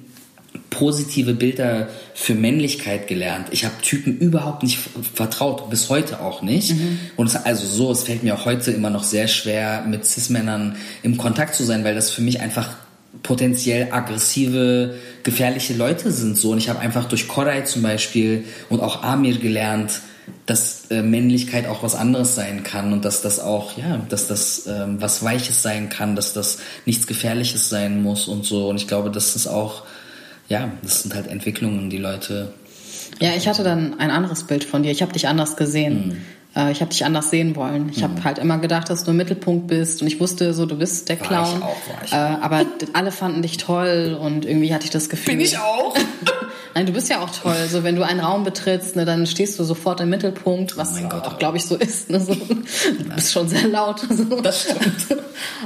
positive 0.71 1.33
Bilder 1.33 1.89
für 2.15 2.33
Männlichkeit 2.33 3.07
gelernt. 3.07 3.49
Ich 3.51 3.65
habe 3.65 3.75
Typen 3.83 4.17
überhaupt 4.17 4.63
nicht 4.63 4.79
vertraut, 5.13 5.69
bis 5.69 5.89
heute 5.89 6.21
auch 6.21 6.41
nicht. 6.41 6.71
Mhm. 6.73 6.99
Und 7.17 7.27
es, 7.27 7.35
also 7.35 7.67
so, 7.67 7.91
es 7.91 8.03
fällt 8.03 8.23
mir 8.23 8.33
auch 8.33 8.45
heute 8.45 8.71
immer 8.71 8.89
noch 8.89 9.03
sehr 9.03 9.27
schwer, 9.27 9.83
mit 9.87 10.05
Cis-Männern 10.05 10.77
im 11.03 11.17
Kontakt 11.17 11.53
zu 11.53 11.63
sein, 11.63 11.83
weil 11.83 11.93
das 11.93 12.09
für 12.09 12.21
mich 12.21 12.39
einfach 12.39 12.69
potenziell 13.21 13.91
aggressive, 13.91 14.95
gefährliche 15.23 15.73
Leute 15.73 16.11
sind 16.11 16.37
so. 16.37 16.51
Und 16.51 16.57
ich 16.57 16.69
habe 16.69 16.79
einfach 16.79 17.05
durch 17.05 17.27
Koray 17.27 17.65
zum 17.65 17.81
Beispiel 17.81 18.45
und 18.69 18.79
auch 18.79 19.03
Amir 19.03 19.37
gelernt, 19.37 20.01
dass 20.45 20.89
äh, 20.89 21.01
Männlichkeit 21.01 21.67
auch 21.67 21.83
was 21.83 21.95
anderes 21.95 22.35
sein 22.35 22.63
kann 22.63 22.93
und 22.93 23.03
dass 23.03 23.21
das 23.21 23.39
auch, 23.39 23.77
ja, 23.77 23.97
dass 24.07 24.27
das 24.27 24.67
ähm, 24.67 25.01
was 25.01 25.23
Weiches 25.23 25.61
sein 25.61 25.89
kann, 25.89 26.15
dass 26.15 26.31
das 26.31 26.59
nichts 26.85 27.07
Gefährliches 27.07 27.69
sein 27.69 28.01
muss 28.01 28.29
und 28.29 28.45
so. 28.45 28.69
Und 28.69 28.77
ich 28.77 28.87
glaube, 28.87 29.11
das 29.11 29.35
ist 29.35 29.47
auch, 29.47 29.83
ja, 30.51 30.69
das 30.83 31.03
sind 31.03 31.15
halt 31.15 31.27
Entwicklungen, 31.27 31.89
die 31.89 31.97
Leute. 31.97 32.51
Ja, 33.21 33.29
ich 33.37 33.47
hatte 33.47 33.63
dann 33.63 33.99
ein 33.99 34.11
anderes 34.11 34.43
Bild 34.43 34.65
von 34.65 34.83
dir. 34.83 34.91
Ich 34.91 35.01
habe 35.01 35.13
dich 35.13 35.29
anders 35.29 35.55
gesehen. 35.55 36.07
Mhm. 36.55 36.61
Äh, 36.61 36.71
ich 36.73 36.81
habe 36.81 36.91
dich 36.91 37.05
anders 37.05 37.29
sehen 37.29 37.55
wollen. 37.55 37.89
Ich 37.95 38.03
habe 38.03 38.15
mhm. 38.15 38.23
halt 38.25 38.37
immer 38.37 38.57
gedacht, 38.57 38.89
dass 38.89 39.05
du 39.05 39.11
im 39.11 39.17
Mittelpunkt 39.17 39.67
bist 39.67 40.01
und 40.01 40.09
ich 40.09 40.19
wusste 40.19 40.53
so, 40.53 40.65
du 40.65 40.77
bist 40.77 41.07
der 41.07 41.15
Clown. 41.15 41.39
War 41.39 41.57
ich 41.57 41.63
auch, 41.63 41.87
war 41.87 42.03
ich 42.05 42.11
äh, 42.11 42.43
aber 42.43 42.65
alle 42.93 43.13
fanden 43.13 43.41
dich 43.41 43.55
toll 43.55 44.19
und 44.19 44.45
irgendwie 44.45 44.73
hatte 44.73 44.83
ich 44.83 44.91
das 44.91 45.07
Gefühl. 45.07 45.35
Bin 45.35 45.45
ich 45.45 45.57
auch? 45.57 45.95
Nein, 46.75 46.85
du 46.85 46.91
bist 46.91 47.09
ja 47.09 47.21
auch 47.21 47.29
toll. 47.29 47.67
So, 47.69 47.83
wenn 47.83 47.95
du 47.95 48.05
einen 48.05 48.19
Raum 48.19 48.43
betrittst, 48.43 48.97
ne, 48.97 49.05
dann 49.05 49.27
stehst 49.27 49.57
du 49.57 49.63
sofort 49.63 50.01
im 50.01 50.09
Mittelpunkt, 50.09 50.75
was 50.75 51.01
oh 51.01 51.15
auch, 51.15 51.37
glaube 51.37 51.57
ich, 51.57 51.65
so 51.65 51.77
ist. 51.77 52.09
Ne, 52.09 52.19
so. 52.19 52.35
Du 52.97 53.15
bist 53.15 53.31
schon 53.31 53.47
sehr 53.47 53.69
laut. 53.69 54.01
So. 54.09 54.41
Das 54.41 54.63
stimmt. 54.63 55.21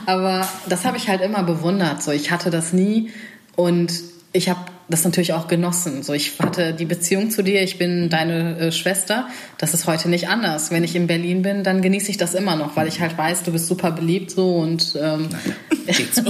Aber 0.05 0.47
das 0.69 0.85
habe 0.85 0.97
ich 0.97 1.07
halt 1.07 1.21
immer 1.21 1.41
bewundert. 1.41 2.03
So, 2.03 2.11
ich 2.11 2.29
hatte 2.29 2.51
das 2.51 2.71
nie 2.71 3.11
und 3.55 3.91
ich 4.31 4.49
habe 4.49 4.59
das 4.87 5.03
natürlich 5.03 5.33
auch 5.33 5.47
genossen. 5.47 6.03
So, 6.03 6.13
ich 6.13 6.39
hatte 6.39 6.73
die 6.73 6.85
Beziehung 6.85 7.31
zu 7.31 7.43
dir, 7.43 7.61
ich 7.63 7.77
bin 7.77 8.09
deine 8.09 8.57
äh, 8.57 8.71
Schwester. 8.71 9.27
Das 9.57 9.73
ist 9.73 9.87
heute 9.87 10.09
nicht 10.09 10.29
anders. 10.29 10.71
Wenn 10.71 10.83
ich 10.83 10.95
in 10.95 11.07
Berlin 11.07 11.41
bin, 11.41 11.63
dann 11.63 11.81
genieße 11.81 12.11
ich 12.11 12.17
das 12.17 12.33
immer 12.33 12.55
noch, 12.55 12.75
weil 12.75 12.87
ich 12.87 12.99
halt 12.99 13.17
weiß, 13.17 13.43
du 13.43 13.51
bist 13.51 13.67
super 13.67 13.91
beliebt 13.91 14.31
so 14.31 14.57
und 14.57 14.97
ähm, 15.01 15.29
Geht's 15.85 16.15
so? 16.15 16.23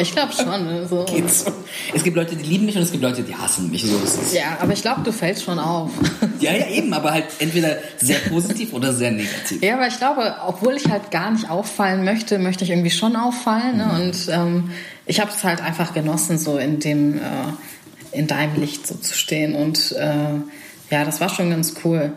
ich 0.00 0.12
glaube 0.12 0.32
schon. 0.32 0.66
Ne, 0.66 0.86
so. 0.88 1.04
Geht's 1.04 1.44
so? 1.44 1.52
Es 1.94 2.02
gibt 2.02 2.16
Leute, 2.16 2.36
die 2.36 2.44
lieben 2.44 2.66
mich 2.66 2.76
und 2.76 2.82
es 2.82 2.90
gibt 2.90 3.02
Leute, 3.02 3.22
die 3.22 3.34
hassen 3.34 3.70
mich. 3.70 3.84
So 3.84 3.96
ist 3.98 4.20
es. 4.20 4.34
Ja, 4.34 4.58
aber 4.60 4.72
ich 4.72 4.82
glaube, 4.82 5.02
du 5.02 5.12
fällst 5.12 5.44
schon 5.44 5.58
auf. 5.58 5.90
Ja, 6.40 6.52
ja, 6.52 6.68
eben, 6.68 6.92
aber 6.94 7.10
halt 7.10 7.24
entweder 7.40 7.78
sehr 7.96 8.20
positiv 8.20 8.72
oder 8.72 8.92
sehr 8.92 9.10
negativ. 9.10 9.60
Ja, 9.60 9.74
aber 9.74 9.88
ich 9.88 9.98
glaube, 9.98 10.36
obwohl 10.46 10.76
ich 10.76 10.88
halt 10.88 11.10
gar 11.10 11.32
nicht 11.32 11.50
auffallen 11.50 12.04
möchte, 12.04 12.38
möchte 12.38 12.62
ich 12.62 12.70
irgendwie 12.70 12.92
schon 12.92 13.16
auffallen. 13.16 13.76
Ne? 13.76 13.86
Mhm. 13.86 14.00
Und 14.00 14.28
ähm, 14.30 14.70
ich 15.04 15.18
habe 15.18 15.32
es 15.36 15.42
halt 15.42 15.60
einfach 15.60 15.94
genossen, 15.94 16.38
so 16.38 16.58
in 16.58 16.78
dem 16.78 17.18
äh, 17.18 17.20
in 18.12 18.26
deinem 18.26 18.60
Licht 18.60 18.86
so 18.86 18.94
zu 18.94 19.14
stehen. 19.14 19.54
Und 19.54 19.92
äh, 19.92 20.04
ja, 20.90 21.04
das 21.04 21.20
war 21.20 21.28
schon 21.28 21.50
ganz 21.50 21.74
cool. 21.84 22.12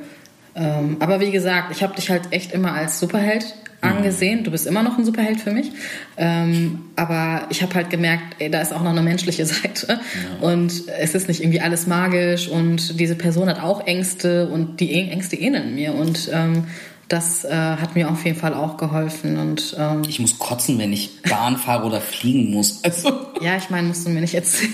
Ähm, 0.56 0.98
aber 1.00 1.20
wie 1.20 1.32
gesagt, 1.32 1.72
ich 1.72 1.84
habe 1.84 1.96
dich 1.96 2.10
halt 2.10 2.32
echt 2.32 2.52
immer 2.52 2.74
als 2.74 3.00
Superheld 3.00 3.46
mhm. 3.82 3.90
angesehen. 3.90 4.44
Du 4.44 4.52
bist 4.52 4.68
immer 4.68 4.84
noch 4.84 4.98
ein 4.98 5.06
Superheld 5.06 5.40
für 5.40 5.52
mich. 5.52 5.72
Ähm, 6.18 6.86
aber 6.96 7.48
ich 7.50 7.62
habe 7.62 7.74
halt 7.76 7.90
gemerkt, 7.90 8.36
ey, 8.40 8.50
da 8.50 8.62
ist 8.62 8.74
auch 8.74 8.84
noch 8.84 8.92
eine 8.92 9.02
menschliche 9.02 9.46
Seite. 9.48 9.88
Ja. 10.00 10.48
Und 10.48 10.88
es 11.00 11.16
ist 11.16 11.28
nicht 11.28 11.42
irgendwie 11.42 11.62
alles 11.62 11.88
magisch. 11.88 12.48
Und 12.48 13.00
diese 13.00 13.16
Person 13.16 13.48
hat 13.50 13.62
auch 13.62 13.86
Ängste 13.88 14.50
und 14.50 14.80
die 14.80 14.94
Ängste 14.94 15.36
ähneln 15.36 15.76
mir. 15.76 15.94
Und 15.94 16.30
ähm, 16.34 16.66
das 17.12 17.44
äh, 17.44 17.52
hat 17.52 17.96
mir 17.96 18.10
auf 18.10 18.24
jeden 18.24 18.40
Fall 18.40 18.54
auch 18.54 18.78
geholfen. 18.78 19.38
Und, 19.38 19.76
ähm, 19.78 20.04
ich 20.08 20.20
muss 20.20 20.40
kotzen, 20.40 20.80
wenn 20.80 20.94
ich 20.94 21.22
Bahn 21.24 21.58
fahre 21.58 21.86
oder 21.86 22.00
fliegen 22.00 22.52
muss. 22.52 22.84
Also. 22.84 23.12
Ja, 23.42 23.58
ich 23.58 23.70
meine, 23.70 23.90
musst 23.90 24.06
du 24.06 24.10
mir 24.12 24.22
nicht 24.22 24.34
erzählen. 24.34 24.74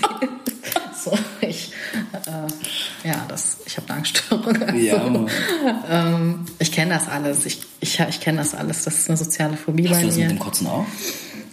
so, 1.04 1.18
ich, 1.40 1.72
äh, 2.12 3.08
ja, 3.08 3.24
das, 3.28 3.58
ich 3.66 3.76
habe 3.76 3.88
eine 3.88 3.98
Angststörung. 3.98 4.62
Also, 4.62 4.76
ja, 4.76 5.02
ähm, 5.90 6.46
ich 6.60 6.70
kenne 6.70 6.94
das 6.94 7.08
alles. 7.08 7.44
Ich, 7.44 7.60
ich, 7.80 7.98
ich 7.98 8.20
kenne 8.20 8.38
das 8.38 8.54
alles. 8.54 8.84
Das 8.84 8.98
ist 8.98 9.08
eine 9.08 9.16
soziale 9.16 9.56
Phobie 9.56 9.88
Hast 9.88 9.96
bei 9.96 10.00
du 10.02 10.06
das 10.06 10.16
mir. 10.16 10.24
mit 10.24 10.30
dem 10.32 10.38
Kotzen 10.38 10.66
auch? 10.68 10.86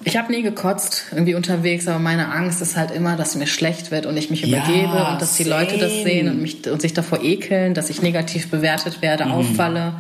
Ich 0.08 0.18
habe 0.18 0.32
nie 0.32 0.44
gekotzt 0.44 1.06
irgendwie 1.12 1.34
unterwegs, 1.34 1.88
aber 1.88 1.98
meine 1.98 2.32
Angst 2.32 2.62
ist 2.62 2.78
halt 2.78 2.92
immer, 2.92 3.16
dass 3.16 3.34
mir 3.36 3.48
schlecht 3.48 3.90
wird 3.90 4.06
und 4.06 4.16
ich 4.18 4.30
mich 4.30 4.42
ja, 4.42 4.50
übergebe 4.50 5.04
und 5.04 5.20
dass 5.20 5.36
die 5.36 5.46
Leute 5.46 5.80
das 5.80 5.92
sehen 5.92 6.30
und, 6.30 6.44
mich, 6.44 6.70
und 6.70 6.80
sich 6.80 6.94
davor 6.94 7.24
ekeln, 7.24 7.74
dass 7.74 7.90
ich 7.90 8.04
negativ 8.04 8.52
bewertet 8.52 9.02
werde, 9.02 9.26
mhm. 9.26 9.32
auffalle. 9.32 9.96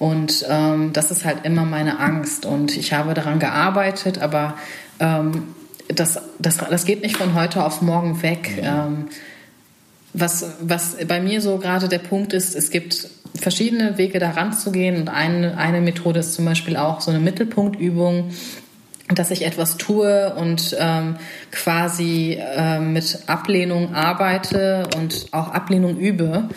Und 0.00 0.46
ähm, 0.48 0.94
das 0.94 1.10
ist 1.10 1.26
halt 1.26 1.44
immer 1.44 1.66
meine 1.66 2.00
Angst. 2.00 2.46
Und 2.46 2.74
ich 2.74 2.94
habe 2.94 3.12
daran 3.12 3.38
gearbeitet, 3.38 4.18
aber 4.18 4.54
ähm, 4.98 5.48
das, 5.88 6.18
das, 6.38 6.56
das 6.56 6.86
geht 6.86 7.02
nicht 7.02 7.18
von 7.18 7.34
heute 7.34 7.62
auf 7.62 7.82
morgen 7.82 8.22
weg. 8.22 8.58
Ja. 8.62 8.86
Ähm, 8.86 9.08
was, 10.14 10.54
was 10.60 10.96
bei 11.06 11.20
mir 11.20 11.42
so 11.42 11.58
gerade 11.58 11.88
der 11.88 11.98
Punkt 11.98 12.32
ist, 12.32 12.56
es 12.56 12.70
gibt 12.70 13.10
verschiedene 13.34 13.98
Wege 13.98 14.18
da 14.18 14.30
ranzugehen 14.30 14.96
und 14.96 15.08
eine, 15.08 15.58
eine 15.58 15.82
Methode 15.82 16.20
ist 16.20 16.32
zum 16.32 16.46
Beispiel 16.46 16.78
auch 16.78 17.02
so 17.02 17.10
eine 17.10 17.20
Mittelpunktübung, 17.20 18.30
dass 19.14 19.30
ich 19.30 19.44
etwas 19.44 19.76
tue 19.76 20.34
und 20.34 20.74
ähm, 20.80 21.16
quasi 21.52 22.38
äh, 22.40 22.80
mit 22.80 23.18
Ablehnung 23.26 23.94
arbeite 23.94 24.88
und 24.96 25.26
auch 25.32 25.48
Ablehnung 25.48 25.98
übe. 25.98 26.48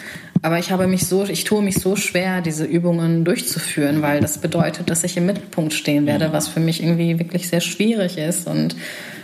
Aber 0.44 0.60
ich 0.60 0.72
habe 0.72 0.88
mich 0.88 1.08
so, 1.08 1.24
ich 1.24 1.46
tue 1.46 1.64
mich 1.64 1.76
so 1.76 1.96
schwer, 1.96 2.42
diese 2.42 2.66
Übungen 2.66 3.24
durchzuführen, 3.24 4.02
weil 4.02 4.20
das 4.20 4.38
bedeutet, 4.38 4.90
dass 4.90 5.06
ich 5.06 5.16
im 5.16 5.26
Mittelpunkt 5.26 5.74
stehen 5.74 6.06
werde, 6.06 6.34
was 6.34 6.50
für 6.50 6.60
mich 6.60 6.84
irgendwie 6.84 7.18
wirklich 7.18 7.48
sehr 7.48 7.62
schwierig 7.62 8.18
ist. 8.18 8.46
Und 8.46 8.76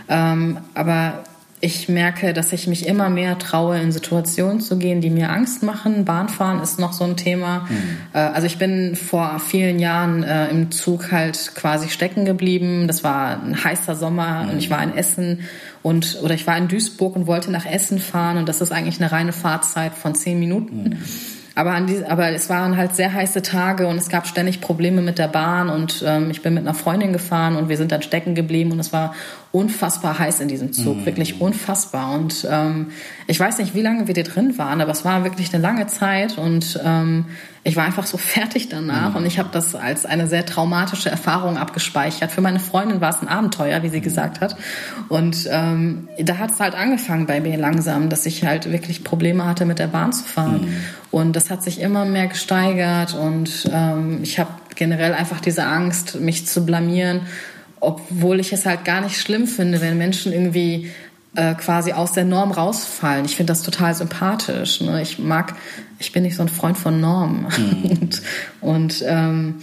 ähm, 0.07 0.59
aber 0.73 1.25
ich 1.61 1.89
merke, 1.89 2.33
dass 2.33 2.53
ich 2.53 2.67
mich 2.67 2.87
immer 2.87 3.09
mehr 3.09 3.37
traue, 3.37 3.79
in 3.79 3.91
Situationen 3.91 4.61
zu 4.61 4.77
gehen, 4.77 5.01
die 5.01 5.09
mir 5.09 5.29
Angst 5.29 5.61
machen. 5.61 6.05
Bahnfahren 6.05 6.61
ist 6.61 6.79
noch 6.79 6.93
so 6.93 7.03
ein 7.03 7.17
Thema. 7.17 7.67
Mhm. 7.69 7.97
Äh, 8.13 8.19
also 8.19 8.47
ich 8.47 8.57
bin 8.57 8.95
vor 8.95 9.39
vielen 9.39 9.79
Jahren 9.79 10.23
äh, 10.23 10.47
im 10.49 10.71
Zug 10.71 11.11
halt 11.11 11.51
quasi 11.55 11.89
stecken 11.89 12.23
geblieben. 12.23 12.87
Das 12.87 13.03
war 13.03 13.41
ein 13.41 13.61
heißer 13.61 13.95
Sommer 13.95 14.43
mhm. 14.43 14.49
und 14.51 14.57
ich 14.59 14.69
war 14.69 14.81
in 14.81 14.95
Essen 14.95 15.41
und 15.83 16.19
oder 16.23 16.33
ich 16.33 16.47
war 16.47 16.57
in 16.57 16.67
Duisburg 16.69 17.15
und 17.15 17.27
wollte 17.27 17.51
nach 17.51 17.65
Essen 17.65 17.99
fahren 17.99 18.37
und 18.37 18.47
das 18.47 18.61
ist 18.61 18.71
eigentlich 18.71 19.01
eine 19.01 19.11
reine 19.11 19.33
Fahrzeit 19.33 19.93
von 19.93 20.15
zehn 20.15 20.39
Minuten. 20.39 20.83
Mhm. 20.83 20.97
Aber, 21.55 21.71
an 21.71 21.87
die, 21.87 22.05
aber 22.05 22.29
es 22.31 22.49
waren 22.49 22.77
halt 22.77 22.95
sehr 22.95 23.11
heiße 23.11 23.41
Tage 23.41 23.87
und 23.87 23.97
es 23.97 24.07
gab 24.07 24.27
ständig 24.27 24.61
Probleme 24.61 25.01
mit 25.01 25.19
der 25.19 25.27
Bahn 25.27 25.67
und 25.69 26.01
ähm, 26.07 26.31
ich 26.31 26.41
bin 26.41 26.53
mit 26.53 26.63
einer 26.63 26.73
Freundin 26.73 27.11
gefahren 27.11 27.57
und 27.57 27.67
wir 27.67 27.75
sind 27.75 27.91
dann 27.91 28.01
stecken 28.01 28.33
geblieben 28.33 28.71
und 28.71 28.79
es 28.79 28.93
war 28.93 29.13
unfassbar 29.51 30.19
heiß 30.19 30.41
in 30.41 30.47
diesem 30.47 30.73
Zug, 30.73 30.97
mhm. 30.97 31.05
wirklich 31.05 31.41
unfassbar. 31.41 32.11
Und 32.11 32.47
ähm, 32.49 32.91
ich 33.25 33.39
weiß 33.39 33.57
nicht, 33.57 33.73
wie 33.73 33.81
lange 33.81 34.07
wir 34.07 34.13
da 34.13 34.21
drin 34.21 34.59
waren, 34.59 34.79
aber 34.79 34.91
es 34.91 35.03
war 35.05 35.23
wirklich 35.23 35.51
eine 35.53 35.63
lange 35.63 35.87
Zeit 35.87 36.37
und 36.37 36.79
ähm, 36.85 37.25
ich 37.63 37.75
war 37.75 37.83
einfach 37.83 38.05
so 38.05 38.17
fertig 38.19 38.69
danach 38.69 39.15
und 39.15 39.25
ich 39.25 39.39
habe 39.39 39.49
das 39.51 39.73
als 39.73 40.05
eine 40.05 40.27
sehr 40.27 40.45
traumatische 40.45 41.09
Erfahrung 41.09 41.57
abgespeichert. 41.57 42.31
Für 42.31 42.41
meine 42.41 42.59
Freundin 42.59 43.01
war 43.01 43.09
es 43.09 43.21
ein 43.23 43.27
Abenteuer, 43.27 43.81
wie 43.81 43.89
sie 43.89 44.01
gesagt 44.01 44.39
hat. 44.39 44.55
Und 45.07 45.49
ähm, 45.51 46.07
da 46.19 46.37
hat 46.37 46.51
es 46.51 46.59
halt 46.59 46.75
angefangen 46.75 47.25
bei 47.25 47.41
mir 47.41 47.57
langsam, 47.57 48.09
dass 48.09 48.27
ich 48.27 48.45
halt 48.45 48.71
wirklich 48.71 49.03
Probleme 49.03 49.45
hatte, 49.45 49.65
mit 49.65 49.79
der 49.79 49.87
Bahn 49.87 50.13
zu 50.13 50.25
fahren. 50.25 50.61
Mhm. 50.61 50.75
Und 51.09 51.35
das 51.35 51.49
hat 51.49 51.63
sich 51.63 51.81
immer 51.81 52.05
mehr 52.05 52.27
gesteigert 52.27 53.15
und 53.15 53.67
ähm, 53.73 54.19
ich 54.21 54.37
habe 54.37 54.51
generell 54.75 55.15
einfach 55.15 55.41
diese 55.41 55.65
Angst, 55.65 56.19
mich 56.19 56.45
zu 56.45 56.65
blamieren, 56.65 57.21
obwohl 57.79 58.39
ich 58.39 58.53
es 58.53 58.65
halt 58.65 58.85
gar 58.85 59.01
nicht 59.01 59.19
schlimm 59.19 59.47
finde, 59.47 59.81
wenn 59.81 59.97
Menschen 59.97 60.33
irgendwie 60.33 60.91
äh, 61.35 61.53
quasi 61.55 61.93
aus 61.93 62.11
der 62.11 62.25
Norm 62.25 62.51
rausfallen. 62.51 63.25
Ich 63.25 63.35
finde 63.35 63.51
das 63.51 63.61
total 63.61 63.93
sympathisch. 63.93 64.81
Ne? 64.81 65.01
Ich 65.01 65.19
mag, 65.19 65.55
ich 65.99 66.11
bin 66.11 66.23
nicht 66.23 66.35
so 66.35 66.43
ein 66.43 66.49
Freund 66.49 66.77
von 66.77 66.99
Normen. 66.99 67.45
Mhm. 67.57 67.91
und 67.91 68.21
und 68.61 69.03
ähm, 69.05 69.55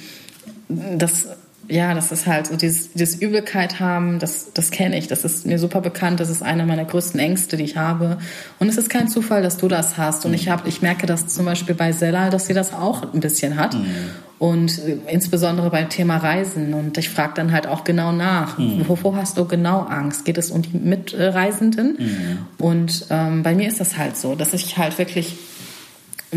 das, 0.69 1.27
ja, 1.69 1.95
das 1.95 2.13
ist 2.13 2.27
halt 2.27 2.47
so 2.47 2.57
dieses, 2.57 2.93
dieses 2.93 3.21
Übelkeit 3.21 3.81
haben, 3.81 4.19
das, 4.19 4.53
das 4.53 4.71
kenne 4.71 4.99
ich. 4.99 5.09
Das 5.09 5.25
ist 5.25 5.47
mir 5.47 5.59
super 5.59 5.81
bekannt. 5.81 6.21
Das 6.21 6.31
ist 6.31 6.43
einer 6.43 6.67
meiner 6.67 6.85
größten 6.85 7.19
Ängste, 7.21 7.57
die 7.57 7.65
ich 7.65 7.77
habe. 7.77 8.19
Und 8.59 8.69
es 8.69 8.77
ist 8.77 8.91
kein 8.91 9.09
Zufall, 9.09 9.43
dass 9.43 9.57
du 9.57 9.69
das 9.69 9.99
hast. 9.99 10.27
Und 10.27 10.35
ich 10.35 10.49
habe, 10.49 10.69
ich 10.69 10.83
merke 10.83 11.07
das 11.07 11.29
zum 11.29 11.45
Beispiel 11.45 11.75
bei 11.75 11.93
Sella, 11.93 12.31
dass 12.31 12.47
sie 12.47 12.55
das 12.55 12.73
auch 12.73 13.13
ein 13.13 13.21
bisschen 13.21 13.57
hat. 13.57 13.75
Mhm 13.75 14.11
und 14.39 14.79
äh, 14.79 14.99
insbesondere 15.09 15.71
beim 15.71 15.89
Thema 15.89 16.19
Reisen. 16.19 16.75
Und 16.75 16.99
ich 16.99 17.09
frage 17.09 17.35
dann 17.37 17.53
halt 17.53 17.67
auch 17.67 17.85
genau 17.85 18.13
nach, 18.13 18.59
mhm. 18.59 18.89
wovor 18.89 19.17
hast 19.17 19.39
du 19.39 19.47
genau 19.47 19.81
Angst? 19.81 20.25
Geht 20.25 20.39
es 20.39 20.51
um 20.51 20.63
die 20.63 20.77
Mitreisenden? 20.77 21.97
Mhm. 21.99 22.39
Und 22.65 23.07
ähm, 23.11 23.43
bei 23.43 23.55
mir 23.55 23.69
ist 23.69 23.81
das 23.81 23.97
halt 23.97 24.17
so, 24.17 24.35
dass 24.35 24.53
ich 24.53 24.77
halt 24.77 24.99
wirklich 24.99 25.37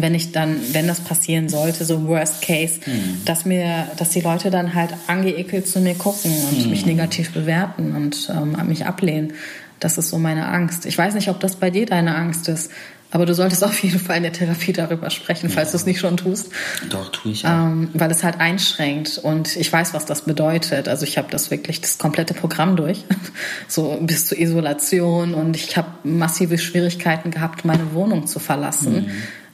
wenn 0.01 0.15
ich 0.15 0.31
dann, 0.31 0.59
wenn 0.71 0.87
das 0.87 1.01
passieren 1.01 1.49
sollte, 1.49 1.85
so 1.85 2.07
Worst 2.07 2.41
Case, 2.41 2.79
mhm. 2.85 3.21
dass 3.25 3.45
mir, 3.45 3.87
dass 3.97 4.09
die 4.09 4.21
Leute 4.21 4.51
dann 4.51 4.73
halt 4.73 4.91
angeekelt 5.07 5.67
zu 5.67 5.79
mir 5.79 5.95
gucken 5.95 6.31
und 6.31 6.65
mhm. 6.65 6.69
mich 6.69 6.85
negativ 6.85 7.31
bewerten 7.31 7.95
und 7.95 8.29
ähm, 8.29 8.57
mich 8.67 8.85
ablehnen. 8.85 9.33
Das 9.79 9.97
ist 9.97 10.09
so 10.09 10.17
meine 10.17 10.47
Angst. 10.47 10.85
Ich 10.85 10.97
weiß 10.97 11.13
nicht, 11.13 11.29
ob 11.29 11.39
das 11.39 11.55
bei 11.55 11.69
dir 11.69 11.85
deine 11.85 12.15
Angst 12.15 12.49
ist. 12.49 12.69
Aber 13.11 13.25
du 13.25 13.33
solltest 13.33 13.63
auf 13.65 13.81
jeden 13.81 13.99
Fall 13.99 14.17
in 14.17 14.23
der 14.23 14.33
Therapie 14.33 14.73
darüber 14.73 15.09
sprechen, 15.09 15.49
falls 15.49 15.69
ja. 15.69 15.71
du 15.71 15.77
es 15.77 15.85
nicht 15.85 15.99
schon 15.99 16.17
tust. 16.17 16.49
Doch, 16.89 17.11
tue 17.11 17.31
ich 17.31 17.45
auch. 17.45 17.49
Ähm, 17.49 17.89
weil 17.93 18.11
es 18.11 18.23
halt 18.23 18.39
einschränkt 18.39 19.17
und 19.17 19.55
ich 19.55 19.71
weiß, 19.71 19.93
was 19.93 20.05
das 20.05 20.21
bedeutet. 20.21 20.87
Also 20.87 21.05
ich 21.05 21.17
habe 21.17 21.29
das 21.31 21.51
wirklich 21.51 21.81
das 21.81 21.97
komplette 21.97 22.33
Programm 22.33 22.75
durch, 22.75 23.05
so 23.67 23.97
bis 24.01 24.27
zur 24.27 24.37
Isolation 24.37 25.33
und 25.33 25.55
ich 25.55 25.75
habe 25.77 25.89
massive 26.03 26.57
Schwierigkeiten 26.57 27.31
gehabt, 27.31 27.65
meine 27.65 27.93
Wohnung 27.93 28.27
zu 28.27 28.39
verlassen. 28.39 29.05
Mhm. 29.05 29.11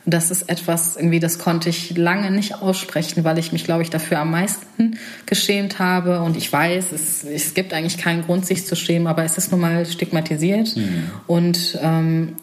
Das 0.07 0.29
ist 0.29 0.49
etwas, 0.49 0.95
irgendwie, 0.95 1.19
das 1.19 1.39
konnte 1.39 1.69
ich 1.69 1.97
lange 1.97 2.29
nicht 2.29 2.61
aussprechen, 2.61 3.23
weil 3.23 3.39
ich 3.39 3.51
mich, 3.51 3.63
glaube 3.63 3.81
ich, 3.81 3.89
dafür 3.89 4.19
am 4.19 4.31
meisten 4.31 4.97
geschämt 5.25 5.79
habe. 5.79 6.21
Und 6.21 6.37
ich 6.37 6.51
weiß, 6.51 6.91
es, 6.91 7.23
es 7.23 7.53
gibt 7.55 7.73
eigentlich 7.73 7.97
keinen 7.97 8.23
Grund, 8.23 8.45
sich 8.45 8.65
zu 8.65 8.75
schämen, 8.75 9.07
aber 9.07 9.23
es 9.23 9.37
ist 9.37 9.51
nun 9.51 9.61
mal 9.61 9.85
stigmatisiert. 9.85 10.75
Mhm. 10.75 11.09
Und 11.25 11.79
ähm, 11.81 12.35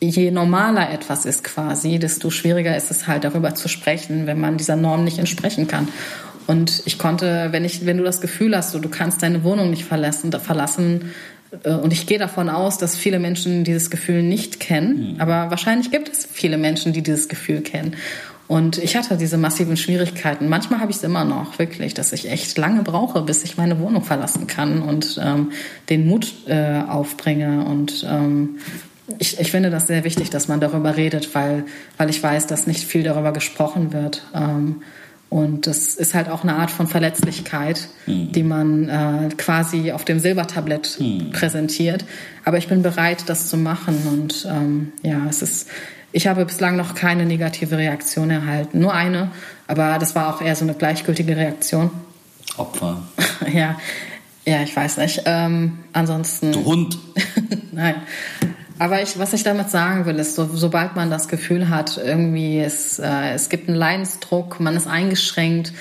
je 0.00 0.30
normaler 0.30 0.90
etwas 0.90 1.24
ist 1.24 1.44
quasi, 1.44 1.98
desto 1.98 2.30
schwieriger 2.30 2.76
ist 2.76 2.90
es 2.90 3.06
halt 3.06 3.24
darüber 3.24 3.54
zu 3.54 3.68
sprechen, 3.68 4.26
wenn 4.26 4.40
man 4.40 4.56
dieser 4.56 4.76
Norm 4.76 5.04
nicht 5.04 5.18
entsprechen 5.18 5.68
kann. 5.68 5.88
Und 6.48 6.82
ich 6.86 6.98
konnte, 6.98 7.48
wenn 7.50 7.64
ich, 7.66 7.84
wenn 7.84 7.98
du 7.98 8.04
das 8.04 8.22
Gefühl 8.22 8.56
hast, 8.56 8.74
du, 8.74 8.78
du 8.78 8.88
kannst 8.88 9.22
deine 9.22 9.44
Wohnung 9.44 9.68
nicht 9.68 9.84
verlassen, 9.84 10.32
verlassen, 10.32 11.12
und 11.64 11.92
ich 11.92 12.06
gehe 12.06 12.18
davon 12.18 12.48
aus, 12.48 12.78
dass 12.78 12.96
viele 12.96 13.18
Menschen 13.18 13.64
dieses 13.64 13.90
Gefühl 13.90 14.22
nicht 14.22 14.60
kennen, 14.60 15.14
mhm. 15.14 15.20
aber 15.20 15.50
wahrscheinlich 15.50 15.90
gibt 15.90 16.08
es 16.08 16.28
viele 16.30 16.58
Menschen, 16.58 16.92
die 16.92 17.02
dieses 17.02 17.28
Gefühl 17.28 17.62
kennen. 17.62 17.96
Und 18.48 18.78
ich 18.78 18.96
hatte 18.96 19.18
diese 19.18 19.36
massiven 19.36 19.76
Schwierigkeiten. 19.76 20.48
Manchmal 20.48 20.80
habe 20.80 20.90
ich 20.90 20.96
es 20.96 21.04
immer 21.04 21.24
noch, 21.24 21.58
wirklich, 21.58 21.92
dass 21.92 22.14
ich 22.14 22.30
echt 22.30 22.56
lange 22.56 22.82
brauche, 22.82 23.20
bis 23.20 23.44
ich 23.44 23.58
meine 23.58 23.78
Wohnung 23.78 24.02
verlassen 24.02 24.46
kann 24.46 24.80
und 24.80 25.20
ähm, 25.22 25.52
den 25.90 26.06
Mut 26.06 26.32
äh, 26.46 26.80
aufbringe 26.88 27.64
und 27.66 28.06
ähm, 28.08 28.56
ich, 29.18 29.40
ich 29.40 29.50
finde 29.50 29.70
das 29.70 29.86
sehr 29.86 30.04
wichtig, 30.04 30.30
dass 30.30 30.48
man 30.48 30.60
darüber 30.60 30.96
redet, 30.96 31.34
weil, 31.34 31.64
weil 31.96 32.10
ich 32.10 32.22
weiß, 32.22 32.46
dass 32.46 32.66
nicht 32.66 32.84
viel 32.84 33.02
darüber 33.02 33.32
gesprochen 33.32 33.92
wird. 33.92 34.22
Ähm, 34.34 34.82
und 35.30 35.66
das 35.66 35.94
ist 35.94 36.14
halt 36.14 36.30
auch 36.30 36.42
eine 36.42 36.56
Art 36.56 36.70
von 36.70 36.86
Verletzlichkeit, 36.86 37.88
mhm. 38.06 38.32
die 38.32 38.42
man 38.42 38.88
äh, 38.88 39.28
quasi 39.36 39.92
auf 39.92 40.04
dem 40.04 40.20
Silbertablett 40.20 40.98
mhm. 41.00 41.32
präsentiert. 41.32 42.04
Aber 42.44 42.56
ich 42.56 42.68
bin 42.68 42.82
bereit, 42.82 43.24
das 43.26 43.48
zu 43.48 43.58
machen. 43.58 43.98
Und 44.10 44.46
ähm, 44.50 44.92
ja, 45.02 45.26
es 45.28 45.42
ist, 45.42 45.68
ich 46.12 46.26
habe 46.26 46.46
bislang 46.46 46.76
noch 46.76 46.94
keine 46.94 47.26
negative 47.26 47.76
Reaktion 47.76 48.30
erhalten. 48.30 48.80
Nur 48.80 48.94
eine, 48.94 49.30
aber 49.66 49.98
das 49.98 50.14
war 50.14 50.34
auch 50.34 50.40
eher 50.40 50.56
so 50.56 50.64
eine 50.64 50.74
gleichgültige 50.74 51.36
Reaktion. 51.36 51.90
Opfer. 52.56 53.02
ja, 53.52 53.76
ja, 54.46 54.62
ich 54.62 54.74
weiß 54.74 54.96
nicht. 54.96 55.22
Ähm, 55.26 55.80
ansonsten. 55.92 56.52
Du 56.52 56.64
Hund. 56.64 56.98
Nein. 57.72 57.96
Aber 58.78 59.02
ich, 59.02 59.18
was 59.18 59.32
ich 59.32 59.42
damit 59.42 59.70
sagen 59.70 60.06
will, 60.06 60.16
ist, 60.16 60.34
so, 60.34 60.48
sobald 60.52 60.96
man 60.96 61.10
das 61.10 61.28
Gefühl 61.28 61.68
hat, 61.68 62.00
irgendwie 62.02 62.60
es, 62.60 62.98
äh, 62.98 63.32
es 63.34 63.48
gibt 63.48 63.68
einen 63.68 63.76
Leidensdruck, 63.76 64.60
man 64.60 64.76
ist 64.76 64.86
eingeschränkt, 64.86 65.72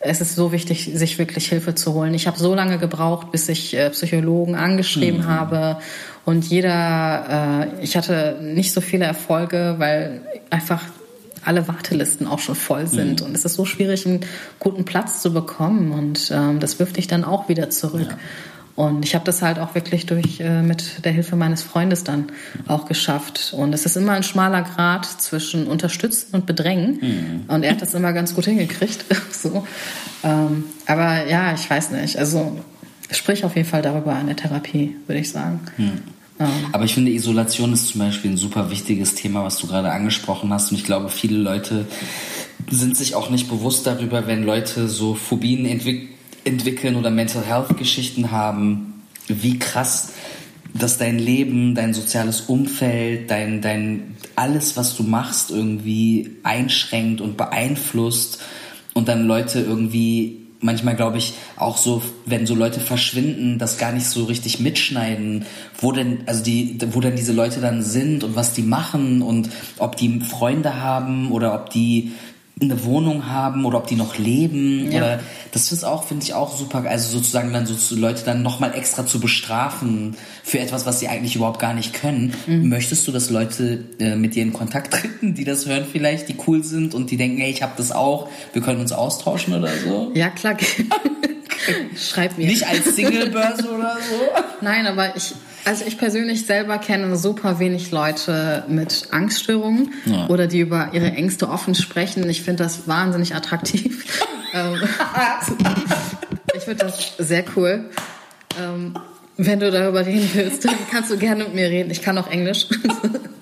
es 0.00 0.20
ist 0.20 0.36
so 0.36 0.52
wichtig, 0.52 0.90
sich 0.94 1.18
wirklich 1.18 1.48
Hilfe 1.48 1.74
zu 1.74 1.92
holen. 1.92 2.14
Ich 2.14 2.26
habe 2.28 2.38
so 2.38 2.54
lange 2.54 2.78
gebraucht, 2.78 3.32
bis 3.32 3.48
ich 3.48 3.76
äh, 3.76 3.90
Psychologen 3.90 4.54
angeschrieben 4.54 5.22
mhm. 5.22 5.26
habe 5.26 5.78
und 6.24 6.44
jeder, 6.44 7.70
äh, 7.78 7.82
ich 7.82 7.96
hatte 7.96 8.38
nicht 8.42 8.72
so 8.72 8.80
viele 8.80 9.06
Erfolge, 9.06 9.76
weil 9.78 10.20
einfach 10.50 10.82
alle 11.44 11.66
Wartelisten 11.66 12.26
auch 12.26 12.38
schon 12.38 12.54
voll 12.54 12.86
sind. 12.86 13.20
Mhm. 13.20 13.28
Und 13.28 13.34
es 13.34 13.46
ist 13.46 13.54
so 13.54 13.64
schwierig, 13.64 14.06
einen 14.06 14.20
guten 14.58 14.84
Platz 14.84 15.22
zu 15.22 15.32
bekommen. 15.32 15.92
Und 15.92 16.30
ähm, 16.30 16.60
das 16.60 16.78
wirft 16.78 16.98
dich 16.98 17.06
dann 17.06 17.24
auch 17.24 17.48
wieder 17.48 17.70
zurück. 17.70 18.08
Ja. 18.10 18.18
Und 18.78 19.04
ich 19.04 19.16
habe 19.16 19.24
das 19.24 19.42
halt 19.42 19.58
auch 19.58 19.74
wirklich 19.74 20.06
durch 20.06 20.38
äh, 20.38 20.62
mit 20.62 21.04
der 21.04 21.10
Hilfe 21.10 21.34
meines 21.34 21.64
Freundes 21.64 22.04
dann 22.04 22.26
auch 22.68 22.86
geschafft. 22.86 23.52
Und 23.52 23.74
es 23.74 23.84
ist 23.84 23.96
immer 23.96 24.12
ein 24.12 24.22
schmaler 24.22 24.62
Grad 24.62 25.04
zwischen 25.04 25.66
unterstützen 25.66 26.28
und 26.30 26.46
bedrängen. 26.46 27.00
Mhm. 27.00 27.44
Und 27.48 27.64
er 27.64 27.72
hat 27.72 27.82
das 27.82 27.94
immer 27.94 28.12
ganz 28.12 28.36
gut 28.36 28.44
hingekriegt. 28.44 29.04
so. 29.32 29.66
Ähm, 30.22 30.62
aber 30.86 31.26
ja, 31.26 31.52
ich 31.54 31.68
weiß 31.68 31.90
nicht. 31.90 32.18
Also 32.18 32.56
sprich 33.10 33.44
auf 33.44 33.56
jeden 33.56 33.68
Fall 33.68 33.82
darüber 33.82 34.16
in 34.20 34.28
der 34.28 34.36
Therapie, 34.36 34.94
würde 35.08 35.22
ich 35.22 35.30
sagen. 35.30 35.58
Mhm. 35.76 36.02
Aber 36.70 36.84
ich 36.84 36.94
finde, 36.94 37.10
Isolation 37.10 37.72
ist 37.72 37.88
zum 37.88 37.98
Beispiel 37.98 38.30
ein 38.30 38.36
super 38.36 38.70
wichtiges 38.70 39.16
Thema, 39.16 39.42
was 39.42 39.58
du 39.58 39.66
gerade 39.66 39.90
angesprochen 39.90 40.52
hast. 40.52 40.70
Und 40.70 40.76
ich 40.76 40.84
glaube, 40.84 41.08
viele 41.08 41.38
Leute 41.38 41.86
sind 42.70 42.96
sich 42.96 43.16
auch 43.16 43.28
nicht 43.28 43.48
bewusst 43.48 43.88
darüber, 43.88 44.28
wenn 44.28 44.44
Leute 44.44 44.86
so 44.86 45.16
Phobien 45.16 45.66
entwickeln 45.66 46.10
entwickeln 46.48 46.96
oder 46.96 47.10
Mental 47.10 47.44
Health 47.44 47.76
Geschichten 47.78 48.30
haben, 48.30 49.02
wie 49.28 49.58
krass 49.58 50.12
dass 50.74 50.98
dein 50.98 51.18
Leben, 51.18 51.74
dein 51.74 51.94
soziales 51.94 52.42
Umfeld, 52.42 53.30
dein, 53.30 53.60
dein, 53.60 54.16
alles, 54.36 54.76
was 54.76 54.96
du 54.96 55.02
machst, 55.02 55.50
irgendwie 55.50 56.36
einschränkt 56.42 57.20
und 57.20 57.36
beeinflusst 57.36 58.40
und 58.94 59.08
dann 59.08 59.26
Leute 59.26 59.60
irgendwie, 59.60 60.46
manchmal 60.60 60.96
glaube 60.96 61.18
ich 61.18 61.34
auch 61.56 61.76
so, 61.76 62.02
wenn 62.26 62.46
so 62.46 62.54
Leute 62.54 62.80
verschwinden, 62.80 63.58
das 63.58 63.78
gar 63.78 63.92
nicht 63.92 64.06
so 64.06 64.24
richtig 64.24 64.60
mitschneiden, 64.60 65.46
wo 65.78 65.92
denn, 65.92 66.20
also 66.26 66.42
die, 66.44 66.78
wo 66.92 67.00
denn 67.00 67.16
diese 67.16 67.32
Leute 67.32 67.60
dann 67.60 67.82
sind 67.82 68.22
und 68.22 68.36
was 68.36 68.52
die 68.52 68.62
machen 68.62 69.22
und 69.22 69.50
ob 69.78 69.96
die 69.96 70.20
Freunde 70.20 70.80
haben 70.80 71.32
oder 71.32 71.54
ob 71.54 71.70
die 71.70 72.12
eine 72.60 72.84
Wohnung 72.84 73.26
haben 73.26 73.64
oder 73.64 73.78
ob 73.78 73.86
die 73.86 73.94
noch 73.94 74.18
leben 74.18 74.90
ja. 74.90 74.98
oder 74.98 75.20
das 75.52 75.72
ist 75.72 75.84
auch 75.84 76.04
finde 76.04 76.24
ich 76.24 76.34
auch 76.34 76.56
super 76.56 76.84
also 76.86 77.18
sozusagen 77.18 77.52
dann 77.52 77.66
so 77.66 77.94
Leute 77.94 78.24
dann 78.24 78.42
noch 78.42 78.60
mal 78.60 78.74
extra 78.74 79.06
zu 79.06 79.20
bestrafen 79.20 80.16
für 80.42 80.58
etwas 80.58 80.86
was 80.86 81.00
sie 81.00 81.08
eigentlich 81.08 81.36
überhaupt 81.36 81.60
gar 81.60 81.74
nicht 81.74 81.94
können. 81.94 82.34
Mhm. 82.46 82.68
möchtest 82.68 83.06
du 83.06 83.12
dass 83.12 83.30
Leute 83.30 83.84
äh, 83.98 84.16
mit 84.16 84.34
dir 84.34 84.42
in 84.42 84.52
Kontakt 84.52 84.92
treten 84.92 85.34
die 85.34 85.44
das 85.44 85.66
hören 85.66 85.84
vielleicht 85.90 86.28
die 86.28 86.36
cool 86.46 86.64
sind 86.64 86.94
und 86.94 87.10
die 87.10 87.16
denken 87.16 87.40
ey 87.40 87.50
ich 87.50 87.62
habe 87.62 87.72
das 87.76 87.92
auch 87.92 88.28
wir 88.52 88.62
können 88.62 88.80
uns 88.80 88.92
austauschen 88.92 89.54
oder 89.54 89.70
so? 89.84 90.12
Ja 90.14 90.30
klar. 90.30 90.56
Schreib 91.96 92.38
mir. 92.38 92.46
Nicht 92.46 92.66
als 92.66 92.96
Singlebörse 92.96 93.68
oder 93.68 93.96
so? 93.96 94.42
Nein 94.60 94.86
aber 94.86 95.16
ich 95.16 95.34
also 95.64 95.84
ich 95.86 95.98
persönlich 95.98 96.46
selber 96.46 96.78
kenne 96.78 97.16
super 97.16 97.58
wenig 97.58 97.90
Leute 97.90 98.64
mit 98.68 99.08
Angststörungen 99.10 99.92
ja. 100.06 100.26
oder 100.28 100.46
die 100.46 100.60
über 100.60 100.90
ihre 100.92 101.12
Ängste 101.12 101.48
offen 101.48 101.74
sprechen. 101.74 102.28
Ich 102.28 102.42
finde 102.42 102.64
das 102.64 102.88
wahnsinnig 102.88 103.34
attraktiv. 103.34 104.04
Ähm, 104.54 104.80
ich 106.56 106.62
finde 106.62 106.86
das 106.86 107.12
sehr 107.18 107.44
cool. 107.54 107.90
Ähm, 108.58 108.94
wenn 109.36 109.60
du 109.60 109.70
darüber 109.70 110.06
reden 110.06 110.30
willst, 110.32 110.64
dann 110.64 110.74
kannst 110.90 111.10
du 111.10 111.18
gerne 111.18 111.44
mit 111.44 111.54
mir 111.54 111.68
reden. 111.68 111.90
Ich 111.90 112.00
kann 112.00 112.16
auch 112.16 112.30
Englisch. 112.30 112.66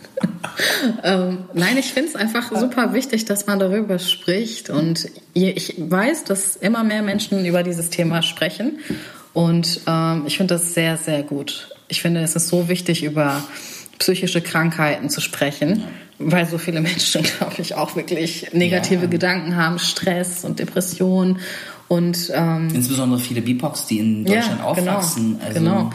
ähm, 1.05 1.45
nein, 1.55 1.79
ich 1.79 1.93
finde 1.93 2.09
es 2.09 2.17
einfach 2.17 2.51
super 2.59 2.93
wichtig, 2.93 3.25
dass 3.25 3.47
man 3.47 3.61
darüber 3.61 4.01
spricht. 4.01 4.69
Und 4.69 5.09
ich 5.33 5.75
weiß, 5.79 6.25
dass 6.25 6.57
immer 6.57 6.83
mehr 6.83 7.03
Menschen 7.03 7.47
über 7.47 7.63
dieses 7.63 7.89
Thema 7.89 8.23
sprechen. 8.23 8.81
Und 9.33 9.83
ähm, 9.87 10.25
ich 10.27 10.37
finde 10.39 10.55
das 10.55 10.75
sehr, 10.75 10.97
sehr 10.97 11.23
gut 11.23 11.69
ich 11.89 12.03
finde, 12.03 12.21
es 12.21 12.37
ist 12.37 12.49
so 12.49 12.69
wichtig, 12.69 13.05
über 13.05 13.43
psychische 13.99 14.41
Krankheiten 14.41 15.09
zu 15.09 15.21
sprechen, 15.21 15.85
weil 16.19 16.47
so 16.47 16.59
viele 16.59 16.81
Menschen, 16.81 17.23
glaube 17.39 17.55
ich, 17.59 17.75
auch 17.75 17.97
wirklich 17.97 18.49
negative 18.53 19.05
Ja. 19.05 19.11
Gedanken 19.11 19.57
haben, 19.57 19.79
Stress 19.79 20.45
und 20.45 20.59
Depression 20.59 21.39
und 21.89 22.31
ähm, 22.35 22.69
Insbesondere 22.75 23.21
viele 23.21 23.41
BIPOX, 23.43 23.87
die 23.87 23.99
in 24.01 24.25
Deutschland 24.25 24.59
ja, 24.61 24.65
aufwachsen. 24.65 25.39
Genau, 25.39 25.45
Also 25.47 25.61
genau. 25.61 25.91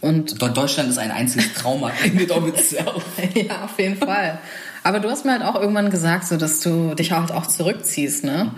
Und 0.00 0.42
Deutschland 0.56 0.90
ist 0.90 0.98
ein 0.98 1.12
einziges 1.12 1.52
Trauma 1.54 1.92
in 2.04 2.18
it 2.18 2.30
of 2.32 2.46
itself. 2.48 3.04
ja, 3.34 3.64
auf 3.64 3.78
jeden 3.78 3.96
Fall. 3.96 4.38
Aber 4.84 4.98
du 4.98 5.08
hast 5.08 5.24
mir 5.24 5.32
halt 5.32 5.42
auch 5.42 5.60
irgendwann 5.60 5.90
gesagt, 5.90 6.26
so 6.26 6.36
dass 6.36 6.60
du 6.60 6.94
dich 6.94 7.12
halt 7.12 7.30
auch 7.30 7.46
zurückziehst, 7.46 8.24
ne? 8.24 8.50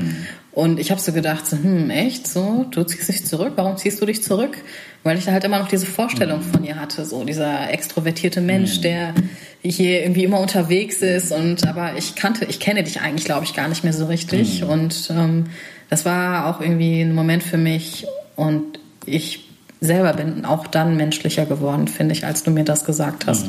Und 0.52 0.78
ich 0.78 0.90
habe 0.90 1.00
so 1.00 1.12
gedacht, 1.12 1.46
so, 1.46 1.56
hm, 1.56 1.90
echt 1.90 2.28
so, 2.28 2.64
du 2.70 2.84
ziehst 2.84 3.08
dich 3.08 3.26
zurück. 3.26 3.54
Warum 3.56 3.76
ziehst 3.76 4.00
du 4.00 4.06
dich 4.06 4.22
zurück? 4.22 4.56
Weil 5.02 5.18
ich 5.18 5.24
da 5.24 5.32
halt 5.32 5.44
immer 5.44 5.58
noch 5.58 5.68
diese 5.68 5.86
Vorstellung 5.86 6.42
von 6.42 6.64
ihr 6.64 6.80
hatte, 6.80 7.04
so 7.04 7.24
dieser 7.24 7.70
extrovertierte 7.70 8.40
Mensch, 8.40 8.80
der 8.80 9.14
hier 9.62 10.02
irgendwie 10.02 10.24
immer 10.24 10.38
unterwegs 10.38 10.98
ist. 10.98 11.32
Und 11.32 11.66
aber 11.66 11.96
ich 11.96 12.14
kannte, 12.14 12.44
ich 12.44 12.60
kenne 12.60 12.84
dich 12.84 13.00
eigentlich, 13.00 13.24
glaube 13.24 13.44
ich, 13.44 13.54
gar 13.54 13.68
nicht 13.68 13.82
mehr 13.82 13.92
so 13.92 14.06
richtig. 14.06 14.62
Und 14.62 15.10
ähm, 15.10 15.46
das 15.90 16.04
war 16.04 16.46
auch 16.46 16.60
irgendwie 16.60 17.00
ein 17.00 17.14
Moment 17.14 17.42
für 17.42 17.58
mich. 17.58 18.06
Und 18.36 18.78
ich 19.06 19.48
selber 19.80 20.12
bin 20.14 20.44
auch 20.44 20.68
dann 20.68 20.96
menschlicher 20.96 21.46
geworden, 21.46 21.88
finde 21.88 22.14
ich, 22.14 22.24
als 22.24 22.44
du 22.44 22.50
mir 22.50 22.64
das 22.64 22.84
gesagt 22.84 23.26
hast. 23.26 23.46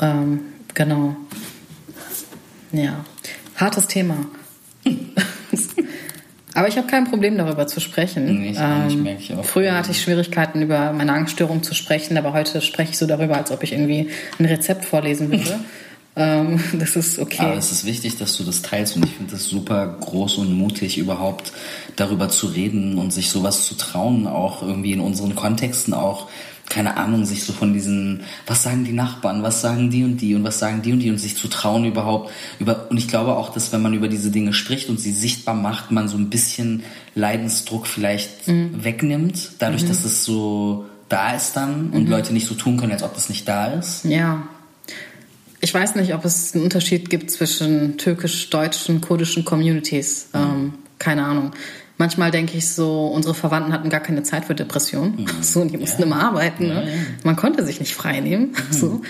Ähm, 0.00 0.40
genau. 0.74 1.16
Ja. 2.76 3.04
Hartes 3.56 3.86
Thema. 3.86 4.26
Aber 6.54 6.68
ich 6.68 6.76
habe 6.76 6.86
kein 6.86 7.04
Problem 7.04 7.36
darüber 7.36 7.66
zu 7.66 7.80
sprechen. 7.80 8.28
Ähm, 8.28 8.38
Nee, 8.40 8.50
ich 8.50 8.58
auch 8.58 8.84
nicht, 8.84 9.02
merke 9.02 9.20
ich 9.20 9.34
auch. 9.34 9.44
Früher 9.44 9.76
hatte 9.76 9.90
ich 9.90 10.00
Schwierigkeiten, 10.00 10.62
über 10.62 10.92
meine 10.92 11.12
Angststörung 11.12 11.62
zu 11.62 11.74
sprechen, 11.74 12.16
aber 12.16 12.32
heute 12.32 12.60
spreche 12.60 12.92
ich 12.92 12.98
so 12.98 13.06
darüber, 13.06 13.36
als 13.36 13.50
ob 13.50 13.62
ich 13.64 13.72
irgendwie 13.72 14.08
ein 14.38 14.44
Rezept 14.46 14.84
vorlesen 14.84 15.32
würde. 15.32 15.58
ähm, 16.16 16.62
das 16.74 16.94
ist 16.94 17.18
okay. 17.18 17.42
Aber 17.42 17.56
es 17.56 17.72
ist 17.72 17.84
wichtig, 17.84 18.18
dass 18.18 18.36
du 18.36 18.44
das 18.44 18.62
teilst 18.62 18.94
und 18.96 19.04
ich 19.04 19.12
finde 19.12 19.32
das 19.32 19.44
super 19.46 19.96
groß 20.00 20.38
und 20.38 20.52
mutig, 20.56 20.96
überhaupt 20.96 21.52
darüber 21.96 22.28
zu 22.28 22.46
reden 22.46 22.98
und 22.98 23.12
sich 23.12 23.30
sowas 23.30 23.66
zu 23.66 23.74
trauen, 23.74 24.28
auch 24.28 24.62
irgendwie 24.62 24.92
in 24.92 25.00
unseren 25.00 25.34
Kontexten 25.34 25.92
auch, 25.92 26.28
keine 26.68 26.96
Ahnung, 26.96 27.24
sich 27.24 27.44
so 27.44 27.52
von 27.52 27.72
diesen, 27.72 28.22
was 28.46 28.62
sagen 28.62 28.84
die 28.84 28.92
Nachbarn, 28.92 29.42
was 29.42 29.60
sagen 29.60 29.90
die 29.90 30.04
und 30.04 30.16
die 30.16 30.34
und 30.34 30.44
was 30.44 30.58
sagen 30.58 30.82
die 30.82 30.92
und 30.92 31.00
die 31.00 31.10
und 31.10 31.18
sich 31.18 31.36
zu 31.36 31.48
trauen 31.48 31.84
überhaupt 31.84 32.32
über, 32.58 32.90
und 32.90 32.96
ich 32.96 33.08
glaube 33.08 33.36
auch, 33.36 33.52
dass 33.52 33.72
wenn 33.72 33.82
man 33.82 33.94
über 33.94 34.08
diese 34.08 34.30
Dinge 34.30 34.52
spricht 34.52 34.88
und 34.88 34.98
sie 34.98 35.12
sichtbar 35.12 35.54
macht, 35.54 35.90
man 35.90 36.08
so 36.08 36.16
ein 36.16 36.30
bisschen 36.30 36.82
Leidensdruck 37.14 37.86
vielleicht 37.86 38.46
wegnimmt, 38.46 39.52
dadurch, 39.58 39.86
dass 39.86 40.04
es 40.04 40.24
so 40.24 40.86
da 41.08 41.34
ist 41.34 41.54
dann 41.54 41.90
und 41.90 42.08
Leute 42.08 42.32
nicht 42.32 42.46
so 42.46 42.54
tun 42.54 42.76
können, 42.76 42.92
als 42.92 43.02
ob 43.02 43.14
das 43.14 43.28
nicht 43.28 43.46
da 43.46 43.66
ist. 43.68 44.04
Ja. 44.04 44.48
Ich 45.60 45.72
weiß 45.72 45.94
nicht, 45.94 46.12
ob 46.14 46.24
es 46.24 46.54
einen 46.54 46.64
Unterschied 46.64 47.08
gibt 47.08 47.30
zwischen 47.30 47.96
türkisch-deutschen, 47.98 49.00
kurdischen 49.00 49.44
Communities. 49.44 50.28
Ähm, 50.34 50.74
keine 50.98 51.24
Ahnung. 51.24 51.52
Manchmal 51.96 52.30
denke 52.32 52.56
ich 52.56 52.72
so, 52.72 53.06
unsere 53.06 53.34
Verwandten 53.34 53.72
hatten 53.72 53.88
gar 53.88 54.00
keine 54.00 54.22
Zeit 54.22 54.44
für 54.46 54.54
Depressionen. 54.54 55.26
So, 55.42 55.60
und 55.60 55.68
die 55.68 55.76
mussten 55.76 56.02
immer 56.02 56.20
arbeiten. 56.22 56.68
Ne? 56.68 56.88
Man 57.22 57.36
konnte 57.36 57.64
sich 57.64 57.78
nicht 57.80 57.94
frei 57.94 58.20
nehmen. 58.20 58.54
So. 58.70 59.02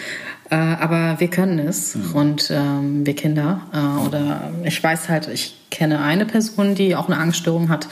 Äh, 0.51 0.57
aber 0.57 1.21
wir 1.21 1.29
können 1.29 1.59
es. 1.59 1.97
Und 2.13 2.51
ähm, 2.51 3.07
wir 3.07 3.15
Kinder. 3.15 3.63
Äh, 3.73 4.07
oder 4.07 4.53
ich 4.65 4.83
weiß 4.83 5.09
halt, 5.09 5.29
ich 5.29 5.57
kenne 5.71 6.01
eine 6.03 6.27
Person, 6.27 6.75
die 6.75 6.97
auch 6.97 7.07
eine 7.09 7.19
Angststörung 7.19 7.69
hat, 7.69 7.89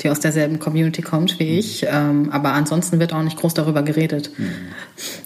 die 0.00 0.10
aus 0.10 0.20
derselben 0.20 0.58
Community 0.58 1.02
kommt 1.02 1.38
wie 1.38 1.58
ich. 1.58 1.86
Ähm, 1.88 2.30
aber 2.32 2.52
ansonsten 2.52 2.98
wird 2.98 3.12
auch 3.12 3.22
nicht 3.22 3.38
groß 3.38 3.54
darüber 3.54 3.82
geredet. 3.82 4.30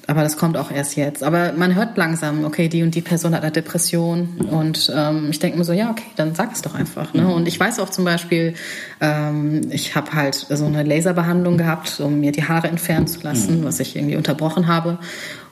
Aber 0.06 0.22
das 0.22 0.36
kommt 0.36 0.56
auch 0.56 0.70
erst 0.70 0.96
jetzt. 0.96 1.22
Aber 1.22 1.52
man 1.52 1.74
hört 1.74 1.96
langsam, 1.96 2.44
okay, 2.44 2.68
die 2.68 2.82
und 2.82 2.94
die 2.94 3.00
Person 3.00 3.34
hat 3.34 3.42
eine 3.42 3.52
Depression. 3.52 4.28
Und 4.50 4.92
ähm, 4.94 5.28
ich 5.30 5.38
denke 5.38 5.58
mir 5.58 5.64
so, 5.64 5.72
ja, 5.72 5.90
okay, 5.90 6.06
dann 6.16 6.34
sag 6.34 6.52
es 6.52 6.62
doch 6.62 6.74
einfach. 6.74 7.14
Ne? 7.14 7.26
Und 7.26 7.48
ich 7.48 7.58
weiß 7.58 7.78
auch 7.80 7.90
zum 7.90 8.04
Beispiel, 8.04 8.54
ähm, 9.00 9.62
ich 9.70 9.94
habe 9.94 10.12
halt 10.12 10.34
so 10.34 10.66
eine 10.66 10.82
Laserbehandlung 10.82 11.56
gehabt, 11.56 12.00
um 12.00 12.20
mir 12.20 12.32
die 12.32 12.44
Haare 12.44 12.68
entfernen 12.68 13.06
zu 13.06 13.20
lassen, 13.22 13.64
was 13.64 13.80
ich 13.80 13.96
irgendwie 13.96 14.16
unterbrochen 14.16 14.66
habe. 14.66 14.98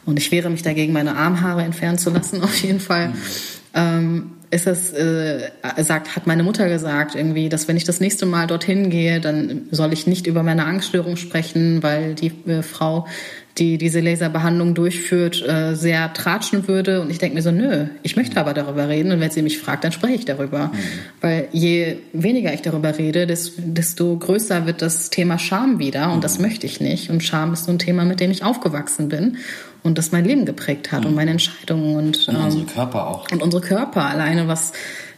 Und 0.07 0.19
ich 0.19 0.31
wehre 0.31 0.51
mich 0.51 0.62
dagegen, 0.62 0.93
meine 0.93 1.16
Armhaare 1.16 1.62
entfernen 1.62 1.99
zu 1.99 2.11
lassen, 2.11 2.43
auf 2.43 2.57
jeden 2.62 2.81
Fall. 2.81 3.12
Ähm, 3.74 4.32
ist 4.55 4.68
es, 4.68 4.93
äh, 4.93 5.51
sagt, 5.78 6.14
hat 6.14 6.28
meine 6.28 6.44
Mutter 6.44 6.68
gesagt, 6.68 7.16
irgendwie, 7.16 7.48
dass 7.48 7.66
wenn 7.66 7.76
ich 7.76 7.82
das 7.82 7.98
nächste 7.98 8.24
Mal 8.24 8.47
dorthin 8.47 8.89
gehe, 8.89 9.20
dann 9.20 9.66
soll 9.72 9.93
ich 9.93 10.06
nicht 10.06 10.28
über 10.28 10.44
meine 10.44 10.64
Angststörung 10.64 11.16
sprechen, 11.16 11.82
weil 11.82 12.14
die 12.14 12.32
äh, 12.47 12.62
Frau, 12.62 13.06
die 13.59 13.78
diese 13.78 14.01
Laserbehandlung 14.01 14.74
durchführt, 14.74 15.40
äh, 15.47 15.74
sehr 15.76 16.12
tratschen 16.12 16.66
würde. 16.66 17.01
Und 17.01 17.10
ich 17.10 17.18
denke 17.18 17.36
mir 17.36 17.43
so, 17.43 17.52
nö, 17.52 17.86
ich 18.02 18.16
möchte 18.16 18.40
aber 18.40 18.52
darüber 18.52 18.89
reden. 18.89 19.12
Und 19.12 19.20
wenn 19.20 19.31
sie 19.31 19.43
mich 19.43 19.59
fragt, 19.59 19.85
dann 19.85 19.93
spreche 19.93 20.14
ich 20.14 20.24
darüber. 20.24 20.72
Weil 21.20 21.47
je 21.52 21.98
weniger 22.12 22.52
ich 22.52 22.62
darüber 22.62 22.98
rede, 22.98 23.26
des- 23.28 23.52
desto 23.56 24.16
größer 24.16 24.66
wird 24.66 24.82
das 24.82 25.10
Thema 25.10 25.39
Scham 25.39 25.78
wieder. 25.78 26.12
Und 26.12 26.24
das 26.24 26.40
möchte 26.40 26.66
ich 26.66 26.81
nicht. 26.81 27.10
Und 27.10 27.22
Scham 27.22 27.52
ist 27.52 27.64
so 27.66 27.70
ein 27.70 27.78
Thema, 27.78 28.05
mit 28.05 28.18
dem 28.18 28.32
ich 28.32 28.43
aufgewachsen 28.43 29.09
bin 29.09 29.36
und 29.85 29.98
das 29.98 30.10
mein 30.10 30.24
Leben 30.24 30.47
geprägt 30.47 30.90
hat 30.90 31.06
und 31.06 31.14
meine 31.14 31.31
Entscheidungen 31.31 31.94
und, 31.97 32.26
Und 32.28 32.35
ähm, 32.35 32.44
unsere 32.47 32.64
Körper 32.64 33.06
auch. 33.06 33.31
und 33.31 33.40
unsere 33.40 33.62
Körper 33.62 34.05
alleine, 34.06 34.48
was 34.48 34.72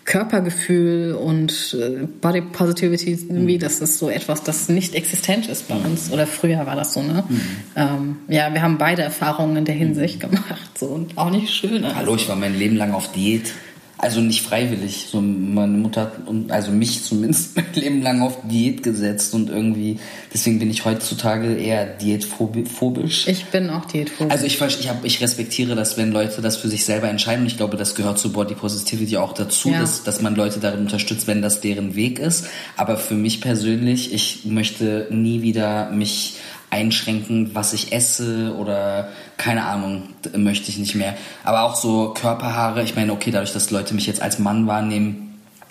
Körpergefühl 0.07 1.15
und 1.15 1.77
äh, 1.79 2.07
Body 2.21 2.41
Positivity, 2.41 3.19
irgendwie, 3.29 3.59
das 3.59 3.81
ist 3.81 3.99
so 3.99 4.09
etwas, 4.09 4.45
das 4.45 4.69
nicht 4.69 4.95
existent 4.95 5.49
ist 5.49 5.69
bei 5.69 5.75
uns. 5.75 6.13
Oder 6.13 6.29
früher 6.29 6.65
war 6.65 6.77
das 6.77 6.95
so, 6.95 7.03
ne? 7.03 7.25
Ähm, 7.75 8.17
ja, 8.29 8.55
wir 8.55 8.63
haben 8.63 8.79
beide 8.79 9.03
Erfahrungen 9.03 9.57
in 9.57 9.65
der 9.65 9.75
Hinsicht 9.75 10.21
gemacht, 10.21 10.79
so 10.79 10.87
und 10.87 11.19
auch 11.19 11.31
nicht 11.31 11.53
schön. 11.53 11.85
Hallo, 11.95 12.15
ich 12.15 12.29
war 12.29 12.37
mein 12.37 12.57
Leben 12.57 12.77
lang 12.77 12.95
auf 12.95 13.11
Diät. 13.13 13.53
Also 13.99 14.21
nicht 14.21 14.43
freiwillig. 14.43 15.09
So 15.11 15.21
meine 15.23 15.79
Mutter 15.79 16.03
hat 16.03 16.27
und 16.27 16.53
also 16.53 16.71
mich 16.71 17.03
zumindest 17.09 17.57
mein 17.57 17.65
Leben 17.75 18.03
lang 18.03 18.21
auf 18.21 18.39
Diät 18.49 18.83
gesetzt 18.83 19.33
und 19.35 19.49
irgendwie 19.49 19.99
deswegen 20.35 20.59
bin 20.59 20.71
ich 20.71 20.85
heutzutage 20.85 21.55
eher 21.55 21.87
diätphobisch. 21.87 23.27
Ich 23.27 23.47
bin 23.47 23.71
auch 23.71 23.87
diätphobisch. 23.87 24.31
Also 24.33 24.45
ich, 24.47 24.61
ich, 24.61 24.89
hab, 24.89 25.05
ich 25.05 25.21
respektiere 25.21 25.75
das, 25.75 25.97
wenn 25.97 26.13
Leute 26.13 26.43
das 26.43 26.57
für 26.57 26.69
sich 26.69 26.85
selber 26.85 27.09
entscheiden. 27.09 27.43
Und 27.43 27.47
ich 27.47 27.57
glaube, 27.57 27.77
das 27.77 27.95
gehört 27.95 28.19
zu 28.19 28.33
Body 28.33 28.55
Positivity 28.55 29.17
auch 29.17 29.33
dazu, 29.33 29.71
Ja. 29.71 29.81
dass, 29.81 30.03
dass 30.05 30.21
man 30.21 30.35
Leute 30.37 30.61
darin 30.61 30.81
unterstützt, 30.81 31.27
wenn 31.27 31.43
das 31.43 31.61
deren 31.61 31.95
Weg 31.95 32.19
ist. 32.19 32.47
Aber 32.77 32.97
für 32.99 33.15
mich 33.15 33.41
persönlich, 33.41 34.13
ich 34.13 34.45
möchte 34.45 35.07
nie 35.11 35.43
wieder 35.43 35.91
mich 35.91 36.35
einschränken, 36.71 37.51
was 37.55 37.73
ich 37.73 37.93
esse 37.93 38.55
oder 38.59 39.09
keine 39.37 39.65
Ahnung, 39.65 40.05
möchte 40.37 40.71
ich 40.71 40.79
nicht 40.79 40.95
mehr. 40.95 41.15
Aber 41.45 41.63
auch 41.63 41.77
so 41.77 42.13
Körperhaare, 42.15 42.83
ich 42.83 42.97
meine, 42.97 43.13
okay, 43.13 43.31
dadurch, 43.31 43.53
dass 43.53 43.71
Leute 43.71 43.95
mich 43.95 44.07
jetzt 44.07 44.21
als 44.23 44.39
Mann 44.39 44.67
wahrnehmen, 44.67 45.23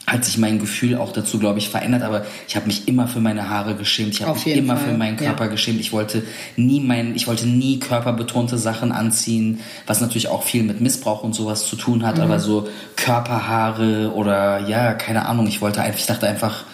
hat 0.08 0.24
sich 0.24 0.38
mein 0.38 0.60
Gefühl 0.60 0.98
auch 0.98 1.12
dazu, 1.12 1.40
glaube 1.40 1.58
ich, 1.58 1.70
verändert. 1.70 2.04
Aber 2.04 2.26
ich 2.48 2.56
habe 2.56 2.68
mich 2.68 2.88
immer 2.88 3.08
für 3.08 3.20
meine 3.20 3.50
Haare 3.50 3.74
geschämt. 3.74 4.14
Ich 4.14 4.22
habe 4.22 4.36
mich 4.36 4.48
immer 4.56 4.78
Fall, 4.78 4.90
für 4.92 4.94
meinen 4.98 5.18
ja. 5.18 5.26
Körper 5.26 5.48
geschämt. 5.48 5.80
Ich 5.80 5.92
wollte 5.94 6.22
nie 6.56 6.80
mein, 6.80 7.16
ich 7.16 7.26
wollte 7.26 7.48
nie 7.48 7.80
körperbetonte 7.80 8.60
Sachen 8.60 8.92
anziehen, 8.92 9.62
was 9.88 10.02
natürlich 10.02 10.28
auch 10.28 10.44
viel 10.44 10.62
mit 10.62 10.80
Missbrauch 10.80 11.24
und 11.24 11.34
sowas 11.34 11.66
zu 11.68 11.76
tun 11.76 12.00
Mhm. 12.00 12.06
hat. 12.06 12.20
Aber 12.20 12.40
so 12.40 12.68
Körperhaare 12.96 14.12
oder 14.14 14.60
ja, 14.68 14.94
keine 14.94 15.26
Ahnung. 15.26 15.48
Ich 15.48 15.62
wollte 15.62 15.82
einfach, 15.82 16.00
ich 16.00 16.06
dachte 16.06 16.28
einfach, 16.28 16.66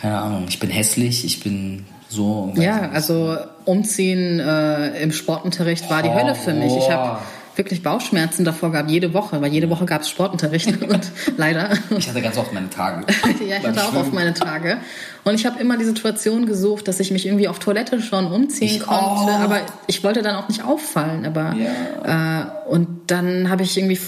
keine 0.00 0.18
Ahnung, 0.18 0.46
ich 0.48 0.58
bin 0.58 0.68
hässlich, 0.70 1.24
ich 1.24 1.40
bin 1.40 1.84
so. 2.08 2.52
Ja, 2.56 2.90
also 2.92 3.36
umziehen 3.64 4.40
äh, 4.40 5.02
im 5.02 5.12
Sportunterricht 5.12 5.90
war 5.90 6.02
die 6.02 6.10
Hölle 6.12 6.34
für 6.34 6.54
mich. 6.54 6.76
Ich 6.76 6.90
habe 6.90 7.02
Horror. 7.02 7.22
wirklich 7.56 7.82
Bauchschmerzen 7.82 8.44
davor 8.44 8.72
gehabt, 8.72 8.90
jede 8.90 9.12
Woche, 9.12 9.40
weil 9.40 9.52
jede 9.52 9.68
Woche 9.70 9.86
gab 9.86 10.02
es 10.02 10.10
Sportunterricht 10.10 10.82
und 10.88 11.10
leider. 11.36 11.70
Ich 11.96 12.08
hatte 12.08 12.22
ganz 12.22 12.36
oft 12.36 12.52
meine 12.52 12.70
Tage. 12.70 13.06
ja, 13.46 13.56
ich 13.58 13.66
hatte 13.66 13.84
auch 13.84 13.94
oft 13.94 14.12
meine 14.12 14.34
Tage. 14.34 14.78
Und 15.26 15.34
ich 15.34 15.44
habe 15.44 15.58
immer 15.58 15.76
die 15.76 15.84
Situation 15.84 16.46
gesucht, 16.46 16.86
dass 16.86 17.00
ich 17.00 17.10
mich 17.10 17.26
irgendwie 17.26 17.48
auf 17.48 17.58
Toilette 17.58 18.00
schon 18.00 18.30
umziehen 18.30 18.68
Ich 18.68 18.78
konnte. 18.78 19.02
auch. 19.02 19.26
Aber 19.40 19.58
ich 19.88 20.04
wollte 20.04 20.22
dann 20.22 20.36
auch 20.36 20.48
nicht 20.48 20.62
auffallen. 20.62 21.26
Aber 21.26 21.52
äh, 22.04 22.70
und 22.70 22.86
dann 23.08 23.50
habe 23.50 23.64
ich 23.64 23.76
irgendwie 23.76 23.98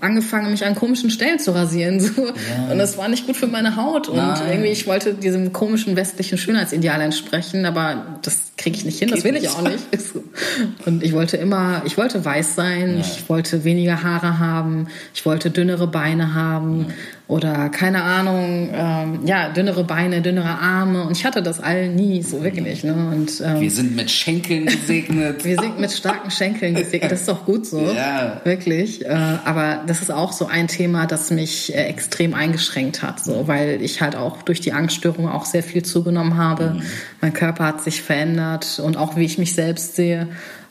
angefangen, 0.00 0.50
mich 0.50 0.64
an 0.64 0.74
komischen 0.74 1.10
Stellen 1.10 1.38
zu 1.38 1.50
rasieren. 1.54 2.00
So. 2.14 2.22
Und 2.70 2.78
das 2.78 2.96
war 2.96 3.08
nicht 3.08 3.26
gut 3.26 3.36
für 3.36 3.46
meine 3.46 3.76
Haut. 3.76 4.08
Und 4.08 4.16
Nein. 4.16 4.40
irgendwie, 4.50 4.70
ich 4.70 4.86
wollte 4.86 5.12
diesem 5.14 5.52
komischen 5.52 5.96
westlichen 5.96 6.38
Schönheitsideal 6.38 7.00
entsprechen, 7.00 7.66
aber 7.66 8.18
das 8.22 8.38
kriege 8.56 8.76
ich 8.76 8.84
nicht 8.84 8.98
hin, 8.98 9.08
das 9.08 9.22
Geht 9.22 9.32
will 9.32 9.36
ich 9.36 9.42
nicht. 9.42 9.56
auch 9.56 9.62
nicht. 9.62 9.84
Und 10.86 11.02
ich 11.02 11.12
wollte 11.12 11.36
immer, 11.36 11.82
ich 11.84 11.96
wollte 11.98 12.24
weiß 12.24 12.54
sein, 12.54 12.98
ich 13.00 13.28
wollte 13.28 13.64
weniger 13.64 14.02
Haare 14.02 14.38
haben, 14.38 14.88
ich 15.14 15.26
wollte 15.26 15.50
dünnere 15.50 15.86
Beine 15.86 16.34
haben 16.34 16.86
oder 17.26 17.70
keine 17.70 18.02
Ahnung, 18.02 18.68
ähm, 18.74 19.20
ja, 19.24 19.48
dünnere 19.48 19.82
Beine, 19.84 20.20
dünnere 20.20 20.58
Arme. 20.58 21.04
Und 21.04 21.16
ich 21.16 21.24
hatte 21.24 21.42
das 21.42 21.58
all 21.58 21.88
nie 21.88 22.22
so 22.22 22.44
wirklich. 22.44 22.84
Ne? 22.84 22.92
Und 22.92 23.42
ähm, 23.42 23.62
Wir 23.62 23.70
sind 23.70 23.96
mit 23.96 24.10
Schenkeln 24.10 24.66
gesegnet. 24.66 25.42
wir 25.44 25.58
sind 25.58 25.80
mit 25.80 25.90
starken 25.90 26.30
Schenkeln 26.30 26.74
gesegnet. 26.74 27.10
Das 27.10 27.20
ist 27.20 27.28
doch 27.28 27.46
gut 27.46 27.64
so. 27.64 27.80
Ja. 27.80 28.42
Wirklich. 28.44 29.06
Äh, 29.06 29.08
aber 29.08 29.80
das 29.86 30.02
ist 30.02 30.10
auch 30.10 30.32
so 30.32 30.46
ein 30.46 30.68
Thema, 30.68 31.06
das 31.06 31.30
mich 31.30 31.74
äh, 31.74 31.84
extrem 31.84 32.34
eingeschränkt 32.34 33.02
hat, 33.02 33.24
so, 33.24 33.48
weil 33.48 33.80
ich 33.80 34.02
halt 34.02 34.16
auch 34.16 34.42
durch 34.42 34.60
die 34.60 34.74
Angststörung 34.74 35.26
auch 35.26 35.46
sehr 35.46 35.62
viel 35.62 35.82
zugenommen 35.82 36.36
habe. 36.36 36.82
Mein 37.22 37.32
Körper 37.32 37.64
hat 37.64 37.82
sich 37.82 38.02
verändert 38.02 38.82
und 38.84 38.98
auch 38.98 39.16
wie 39.16 39.24
ich 39.24 39.38
mich 39.38 39.54
selbst 39.54 39.96
sehe. 39.96 40.28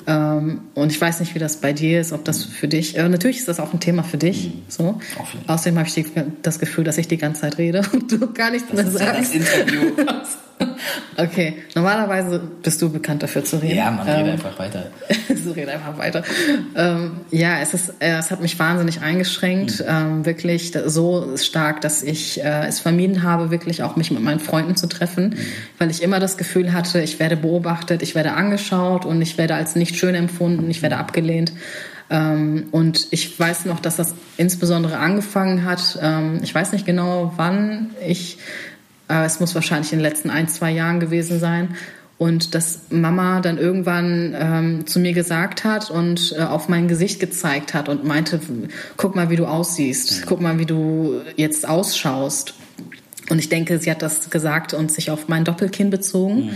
Ähm, 0.07 0.61
und 0.73 0.91
ich 0.91 0.99
weiß 0.99 1.19
nicht, 1.19 1.35
wie 1.35 1.39
das 1.39 1.57
bei 1.57 1.73
dir 1.73 2.01
ist, 2.01 2.13
ob 2.13 2.25
das 2.25 2.43
für 2.43 2.67
dich, 2.67 2.97
äh, 2.97 3.07
natürlich 3.07 3.39
ist 3.39 3.47
das 3.47 3.59
auch 3.59 3.73
ein 3.73 3.79
Thema 3.79 4.03
für 4.03 4.17
dich. 4.17 4.47
Mhm. 4.47 4.61
So. 4.67 4.99
Außerdem 5.47 5.77
habe 5.79 5.87
ich 5.87 5.93
die, 5.93 6.05
das 6.41 6.59
Gefühl, 6.59 6.83
dass 6.83 6.97
ich 6.97 7.07
die 7.07 7.17
ganze 7.17 7.41
Zeit 7.41 7.57
rede 7.57 7.81
und 7.93 8.11
du 8.11 8.31
gar 8.33 8.51
nichts 8.51 8.71
mehr 8.71 8.83
Das 8.83 8.93
ist 8.93 8.99
ja 8.99 9.13
das 9.13 9.31
sagst. 9.31 9.35
Interview. 9.35 9.91
okay, 11.17 11.55
normalerweise 11.75 12.39
bist 12.61 12.81
du 12.81 12.89
bekannt 12.89 13.23
dafür 13.23 13.43
zu 13.43 13.61
reden. 13.61 13.77
ja, 13.77 13.91
man 13.91 14.07
Ähm, 14.07 14.13
redet 14.15 14.33
einfach 14.33 14.59
weiter. 14.59 14.87
so 15.43 15.51
red 15.51 15.69
einfach 15.69 15.97
weiter. 15.97 16.23
Ähm, 16.75 17.21
ja, 17.31 17.59
es 17.59 17.73
ist, 17.73 17.93
äh, 17.99 18.17
es 18.17 18.31
hat 18.31 18.41
mich 18.41 18.57
wahnsinnig 18.59 19.01
eingeschränkt, 19.01 19.83
ähm, 19.87 20.25
wirklich 20.25 20.73
so 20.85 21.35
stark, 21.37 21.81
dass 21.81 22.03
ich 22.03 22.43
äh, 22.43 22.67
es 22.67 22.79
vermieden 22.79 23.23
habe, 23.23 23.51
wirklich 23.51 23.83
auch 23.83 23.95
mich 23.95 24.11
mit 24.11 24.21
meinen 24.21 24.39
Freunden 24.39 24.75
zu 24.75 24.87
treffen, 24.87 25.35
weil 25.79 25.89
ich 25.89 26.01
immer 26.01 26.19
das 26.19 26.37
Gefühl 26.37 26.73
hatte, 26.73 27.01
ich 27.01 27.19
werde 27.19 27.37
beobachtet, 27.37 28.01
ich 28.01 28.15
werde 28.15 28.33
angeschaut 28.33 29.05
und 29.05 29.21
ich 29.21 29.37
werde 29.37 29.55
als 29.55 29.75
nicht 29.75 29.95
schön 29.95 30.15
empfunden, 30.15 30.69
ich 30.69 30.81
werde 30.81 30.97
abgelehnt. 30.97 31.51
Ähm, 32.09 32.67
und 32.71 33.07
ich 33.11 33.39
weiß 33.39 33.65
noch, 33.65 33.79
dass 33.79 33.95
das 33.95 34.13
insbesondere 34.37 34.97
angefangen 34.97 35.65
hat. 35.65 35.97
Ähm, 36.01 36.39
ich 36.43 36.53
weiß 36.53 36.73
nicht 36.73 36.85
genau, 36.85 37.33
wann 37.37 37.91
ich 38.05 38.37
es 39.21 39.39
muss 39.39 39.53
wahrscheinlich 39.53 39.93
in 39.93 39.99
den 39.99 40.03
letzten 40.03 40.29
ein, 40.29 40.47
zwei 40.47 40.71
Jahren 40.71 40.99
gewesen 40.99 41.39
sein. 41.39 41.75
Und 42.17 42.55
dass 42.55 42.83
Mama 42.89 43.41
dann 43.41 43.57
irgendwann 43.57 44.35
ähm, 44.37 44.87
zu 44.87 44.99
mir 44.99 45.13
gesagt 45.13 45.65
hat 45.65 45.89
und 45.89 46.33
äh, 46.37 46.43
auf 46.43 46.69
mein 46.69 46.87
Gesicht 46.87 47.19
gezeigt 47.19 47.73
hat 47.73 47.89
und 47.89 48.05
meinte, 48.05 48.39
guck 48.97 49.15
mal, 49.15 49.29
wie 49.29 49.35
du 49.35 49.45
aussiehst, 49.45 50.25
guck 50.25 50.39
mal, 50.39 50.57
wie 50.57 50.65
du 50.65 51.21
jetzt 51.35 51.67
ausschaust. 51.67 52.53
Und 53.29 53.39
ich 53.39 53.49
denke, 53.49 53.79
sie 53.79 53.89
hat 53.89 54.01
das 54.01 54.29
gesagt 54.29 54.73
und 54.73 54.91
sich 54.91 55.11
auf 55.11 55.27
mein 55.27 55.43
Doppelkinn 55.43 55.89
bezogen. 55.89 56.51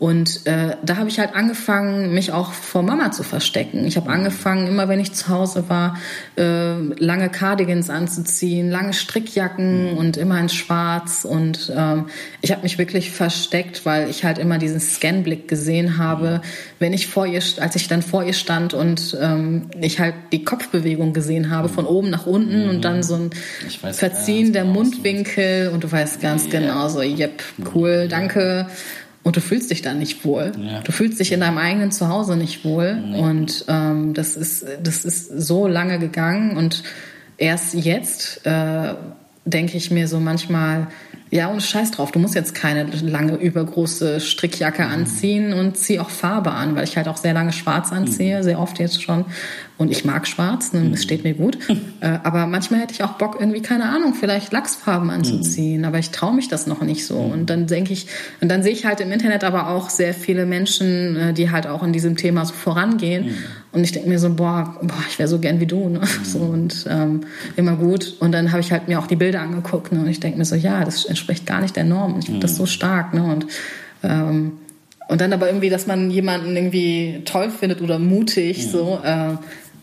Und 0.00 0.44
äh, 0.46 0.76
da 0.84 0.96
habe 0.96 1.08
ich 1.08 1.20
halt 1.20 1.36
angefangen, 1.36 2.12
mich 2.14 2.32
auch 2.32 2.52
vor 2.52 2.82
Mama 2.82 3.12
zu 3.12 3.22
verstecken. 3.22 3.86
Ich 3.86 3.96
habe 3.96 4.10
angefangen, 4.10 4.66
immer 4.66 4.88
wenn 4.88 4.98
ich 4.98 5.12
zu 5.12 5.28
Hause 5.28 5.68
war, 5.68 5.96
äh, 6.36 6.74
lange 6.98 7.28
Cardigans 7.28 7.90
anzuziehen, 7.90 8.70
lange 8.70 8.92
Strickjacken 8.92 9.96
und 9.96 10.16
immer 10.16 10.40
in 10.40 10.48
Schwarz. 10.48 11.24
Und 11.24 11.72
ähm, 11.74 12.06
ich 12.40 12.50
habe 12.50 12.62
mich 12.62 12.76
wirklich 12.76 13.12
versteckt, 13.12 13.86
weil 13.86 14.10
ich 14.10 14.24
halt 14.24 14.38
immer 14.38 14.58
diesen 14.58 14.80
Scanblick 14.80 15.46
gesehen 15.46 15.96
habe, 15.96 16.42
wenn 16.80 16.92
ich 16.92 17.06
vor 17.06 17.26
ihr, 17.26 17.42
als 17.60 17.76
ich 17.76 17.86
dann 17.86 18.02
vor 18.02 18.24
ihr 18.24 18.32
stand 18.32 18.74
und 18.74 19.16
ähm, 19.20 19.70
ich 19.80 20.00
halt 20.00 20.14
die 20.32 20.44
Kopfbewegung 20.44 21.12
gesehen 21.12 21.50
habe, 21.50 21.68
von 21.68 21.86
oben 21.86 22.10
nach 22.10 22.26
unten 22.26 22.68
und 22.68 22.84
dann 22.84 23.04
so 23.04 23.14
ein 23.14 23.30
Verziehen 23.92 24.52
der 24.52 24.64
Mundwinkel 24.64 25.70
und 25.72 25.84
du 25.84 25.92
weißt 25.92 26.20
ganz 26.20 26.50
genau 26.50 26.88
so, 26.88 27.00
yep, 27.00 27.42
cool, 27.74 28.08
danke. 28.08 28.66
Und 29.24 29.36
du 29.36 29.40
fühlst 29.40 29.70
dich 29.70 29.82
da 29.82 29.94
nicht 29.94 30.24
wohl. 30.24 30.52
Ja. 30.58 30.80
Du 30.82 30.92
fühlst 30.92 31.18
dich 31.18 31.32
in 31.32 31.40
deinem 31.40 31.58
eigenen 31.58 31.90
Zuhause 31.90 32.36
nicht 32.36 32.64
wohl. 32.64 33.02
Und 33.16 33.64
ähm, 33.68 34.14
das 34.14 34.36
ist 34.36 34.64
das 34.82 35.04
ist 35.04 35.28
so 35.40 35.66
lange 35.66 35.98
gegangen 35.98 36.56
und 36.56 36.84
erst 37.38 37.74
jetzt 37.74 38.46
äh, 38.46 38.94
denke 39.44 39.76
ich 39.76 39.90
mir 39.90 40.08
so 40.08 40.20
manchmal, 40.20 40.88
ja, 41.34 41.48
und 41.48 41.60
scheiß 41.60 41.90
drauf, 41.90 42.12
du 42.12 42.20
musst 42.20 42.36
jetzt 42.36 42.54
keine 42.54 42.84
lange 42.84 43.34
übergroße 43.34 44.20
Strickjacke 44.20 44.86
anziehen 44.86 45.52
und 45.52 45.76
zieh 45.76 45.98
auch 45.98 46.08
Farbe 46.08 46.52
an, 46.52 46.76
weil 46.76 46.84
ich 46.84 46.96
halt 46.96 47.08
auch 47.08 47.16
sehr 47.16 47.34
lange 47.34 47.52
schwarz 47.52 47.90
anziehe, 47.90 48.44
sehr 48.44 48.60
oft 48.60 48.78
jetzt 48.78 49.02
schon. 49.02 49.24
Und 49.76 49.90
ich 49.90 50.04
mag 50.04 50.28
schwarz, 50.28 50.72
ne, 50.72 50.92
es 50.94 51.02
steht 51.02 51.24
mir 51.24 51.34
gut. 51.34 51.58
Äh, 52.00 52.18
aber 52.22 52.46
manchmal 52.46 52.80
hätte 52.80 52.92
ich 52.92 53.02
auch 53.02 53.14
Bock, 53.14 53.38
irgendwie, 53.40 53.62
keine 53.62 53.88
Ahnung, 53.88 54.12
vielleicht 54.12 54.52
Lachsfarben 54.52 55.08
anzuziehen. 55.08 55.86
Aber 55.86 55.98
ich 55.98 56.10
traue 56.10 56.34
mich 56.34 56.48
das 56.48 56.66
noch 56.66 56.82
nicht 56.82 57.06
so. 57.06 57.16
Und 57.16 57.48
dann 57.48 57.66
denke 57.66 57.94
ich, 57.94 58.08
und 58.42 58.50
dann 58.50 58.62
sehe 58.62 58.72
ich 58.72 58.84
halt 58.84 59.00
im 59.00 59.10
Internet 59.10 59.42
aber 59.42 59.68
auch 59.68 59.88
sehr 59.88 60.12
viele 60.12 60.44
Menschen, 60.44 61.16
äh, 61.16 61.32
die 61.32 61.50
halt 61.50 61.66
auch 61.66 61.82
in 61.82 61.94
diesem 61.94 62.16
Thema 62.16 62.44
so 62.44 62.52
vorangehen. 62.52 63.36
Und 63.74 63.82
ich 63.82 63.92
denke 63.92 64.08
mir 64.08 64.18
so, 64.18 64.30
boah, 64.30 64.76
boah 64.80 65.04
ich 65.08 65.18
wäre 65.18 65.28
so 65.28 65.38
gern 65.38 65.60
wie 65.60 65.66
du. 65.66 65.88
Ne? 65.88 66.00
So, 66.22 66.38
und 66.38 66.86
ähm, 66.88 67.22
immer 67.56 67.76
gut. 67.76 68.14
Und 68.20 68.32
dann 68.32 68.52
habe 68.52 68.60
ich 68.60 68.72
halt 68.72 68.88
mir 68.88 68.98
auch 68.98 69.06
die 69.06 69.16
Bilder 69.16 69.40
angeguckt. 69.40 69.92
Ne? 69.92 70.00
Und 70.00 70.08
ich 70.08 70.20
denke 70.20 70.38
mir 70.38 70.44
so, 70.44 70.54
ja, 70.54 70.84
das 70.84 71.04
entspricht 71.04 71.44
gar 71.44 71.60
nicht 71.60 71.76
der 71.76 71.84
Norm. 71.84 72.16
Ich 72.18 72.26
finde 72.26 72.40
das 72.40 72.56
so 72.56 72.66
stark. 72.66 73.12
Ne? 73.14 73.22
Und 73.24 73.46
ähm, 74.02 74.52
und 75.06 75.20
dann 75.20 75.32
aber 75.32 75.48
irgendwie, 75.48 75.68
dass 75.68 75.86
man 75.86 76.10
jemanden 76.10 76.56
irgendwie 76.56 77.20
toll 77.24 77.50
findet 77.50 77.82
oder 77.82 77.98
mutig, 77.98 78.66
so, 78.70 79.00
äh, 79.04 79.34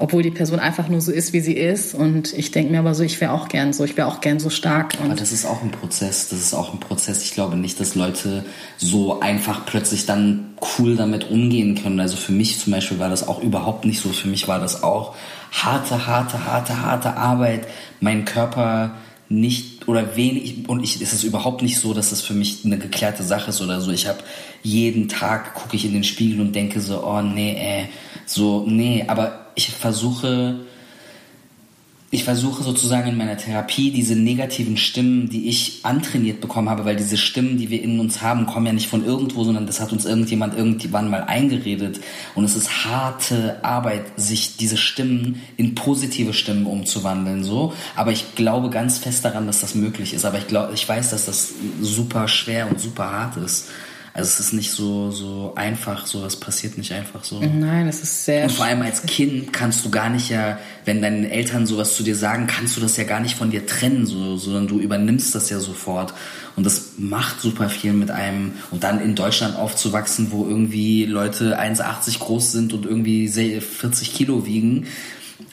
obwohl 0.02 0.24
die 0.24 0.32
Person 0.32 0.60
einfach 0.60 0.88
nur 0.90 1.00
so 1.00 1.12
ist, 1.12 1.32
wie 1.32 1.40
sie 1.40 1.54
ist. 1.54 1.94
Und 1.94 2.34
ich 2.34 2.52
denke 2.52 2.72
mir 2.72 2.80
aber 2.80 2.96
so, 2.96 3.04
ich 3.04 3.22
wäre 3.22 3.32
auch 3.32 3.48
gern 3.48 3.72
so, 3.72 3.86
ich 3.86 3.96
wäre 3.96 4.08
auch 4.08 4.20
gern 4.20 4.40
so 4.40 4.50
stark. 4.50 4.96
Aber 5.04 5.14
das 5.14 5.32
ist 5.32 5.46
auch 5.46 5.62
ein 5.62 5.72
Prozess. 5.72 6.30
Das 6.30 6.40
ist 6.40 6.54
auch 6.54 6.74
ein 6.74 6.80
Prozess. 6.80 7.24
Ich 7.24 7.32
glaube 7.32 7.56
nicht, 7.56 7.80
dass 7.80 7.94
Leute 7.96 8.44
so 8.78 9.20
einfach 9.20 9.66
plötzlich 9.66 10.08
dann 10.08 10.56
cool 10.78 10.96
damit 10.96 11.30
umgehen 11.30 11.76
können. 11.82 12.00
Also 12.00 12.18
für 12.18 12.32
mich 12.32 12.60
zum 12.60 12.74
Beispiel 12.74 13.00
war 13.00 13.10
das 13.10 13.28
auch 13.28 13.42
überhaupt 13.42 13.86
nicht 13.86 14.02
so. 14.02 14.10
Für 14.10 14.28
mich 14.28 14.48
war 14.48 14.60
das 14.60 14.82
auch 14.82 15.16
harte, 15.52 16.08
harte, 16.08 16.46
harte, 16.46 16.82
harte 16.82 17.16
Arbeit. 17.16 17.68
Mein 18.00 18.26
Körper 18.26 18.96
nicht 19.30 19.88
oder 19.88 20.16
wenig 20.18 20.68
und 20.68 20.84
ich 20.84 21.02
ist 21.02 21.14
es 21.14 21.24
überhaupt 21.24 21.62
nicht 21.62 21.80
so, 21.80 21.94
dass 21.94 22.10
das 22.10 22.22
für 22.22 22.34
mich 22.34 22.66
eine 22.66 22.78
geklärte 22.78 23.24
Sache 23.24 23.52
ist 23.52 23.62
oder 23.62 23.80
so. 23.80 23.92
Ich 23.92 24.08
habe 24.08 24.20
jeden 24.62 25.08
Tag 25.08 25.54
gucke 25.54 25.76
ich 25.76 25.86
in 25.86 25.94
den 25.94 26.04
Spiegel 26.04 26.42
und 26.42 26.54
denke 26.54 26.82
so, 26.82 27.06
oh 27.06 27.22
nee, 27.22 27.56
ey, 27.56 27.90
so 28.26 28.66
nee, 28.68 29.06
aber 29.08 29.41
ich 29.56 29.70
versuche 29.72 30.60
ich 32.14 32.26
versuche 32.26 32.62
sozusagen 32.62 33.08
in 33.08 33.18
meiner 33.18 33.38
Therapie 33.38 33.90
diese 33.90 34.18
negativen 34.18 34.76
Stimmen, 34.76 35.30
die 35.30 35.48
ich 35.48 35.80
antrainiert 35.84 36.42
bekommen 36.42 36.70
habe, 36.70 36.84
weil 36.84 36.98
diese 36.98 37.16
Stimmen, 37.16 37.58
die 37.58 37.70
wir 37.70 37.82
in 37.82 38.02
uns 38.02 38.22
haben, 38.22 38.46
kommen 38.48 38.66
ja 38.66 38.74
nicht 38.74 38.90
von 38.90 39.06
irgendwo, 39.06 39.46
sondern 39.46 39.66
das 39.66 39.80
hat 39.80 39.94
uns 39.94 40.04
irgendjemand 40.04 40.58
irgendwann 40.58 41.10
mal 41.10 41.24
eingeredet. 41.24 42.02
Und 42.36 42.44
es 42.44 42.58
ist 42.58 42.84
harte 42.84 43.64
Arbeit, 43.64 44.04
sich 44.18 44.58
diese 44.58 44.76
Stimmen 44.76 45.42
in 45.56 45.74
positive 45.74 46.34
Stimmen 46.34 46.66
umzuwandeln, 46.66 47.46
so. 47.46 47.72
Aber 47.96 48.12
ich 48.12 48.36
glaube 48.36 48.70
ganz 48.70 48.98
fest 48.98 49.24
daran, 49.24 49.48
dass 49.48 49.62
das 49.62 49.74
möglich 49.74 50.14
ist. 50.14 50.26
Aber 50.26 50.38
ich 50.38 50.48
glaube, 50.48 50.74
ich 50.74 50.88
weiß, 50.88 51.12
dass 51.12 51.28
das 51.28 51.54
super 51.82 52.28
schwer 52.28 52.70
und 52.70 52.82
super 52.82 53.10
hart 53.10 53.38
ist. 53.38 53.70
Also 54.14 54.28
es 54.28 54.40
ist 54.42 54.54
nicht 54.54 54.72
so, 54.72 55.10
so 55.12 55.54
einfach, 55.56 56.06
so, 56.06 56.26
es 56.26 56.36
passiert 56.36 56.78
nicht 56.78 56.92
einfach 56.92 57.24
so. 57.24 57.40
nein, 57.40 57.88
es 57.88 58.04
ist 58.04 58.26
sehr 58.26 58.44
Und 58.44 58.52
vor 58.52 58.66
allem 58.66 58.82
als 58.82 59.04
Kind 59.06 59.54
kannst 59.54 59.86
du 59.86 59.90
gar 59.90 60.10
nicht 60.10 60.30
ja, 60.30 60.60
wenn 60.84 61.02
deine 61.02 61.32
Eltern 61.32 61.66
sowas 61.66 61.96
zu 61.96 62.04
dir 62.04 62.16
sagen, 62.16 62.46
kannst 62.46 62.76
du 62.76 62.82
das 62.82 62.98
ja 62.98 63.06
gar 63.06 63.22
nicht 63.22 63.36
von 63.36 63.52
dir 63.52 63.66
trennen, 63.66 64.06
so, 64.06 64.36
sondern 64.36 64.68
du 64.68 64.80
übernimmst 64.80 65.34
das 65.34 65.50
ja 65.50 65.60
sofort. 65.60 66.14
Und 66.58 66.66
das 66.66 66.94
macht 66.98 67.40
super 67.40 67.70
viel 67.70 67.94
mit 67.94 68.12
einem. 68.12 68.54
Und 68.70 68.84
dann 68.84 69.02
in 69.02 69.16
Deutschland 69.16 69.56
aufzuwachsen, 69.56 70.32
wo 70.32 70.46
irgendwie 70.46 71.06
Leute 71.06 71.58
1,80 71.58 72.20
groß 72.20 72.52
sind 72.52 72.74
und 72.74 72.86
irgendwie 72.86 73.30
40 73.30 74.14
Kilo 74.14 74.46
wiegen, 74.46 74.88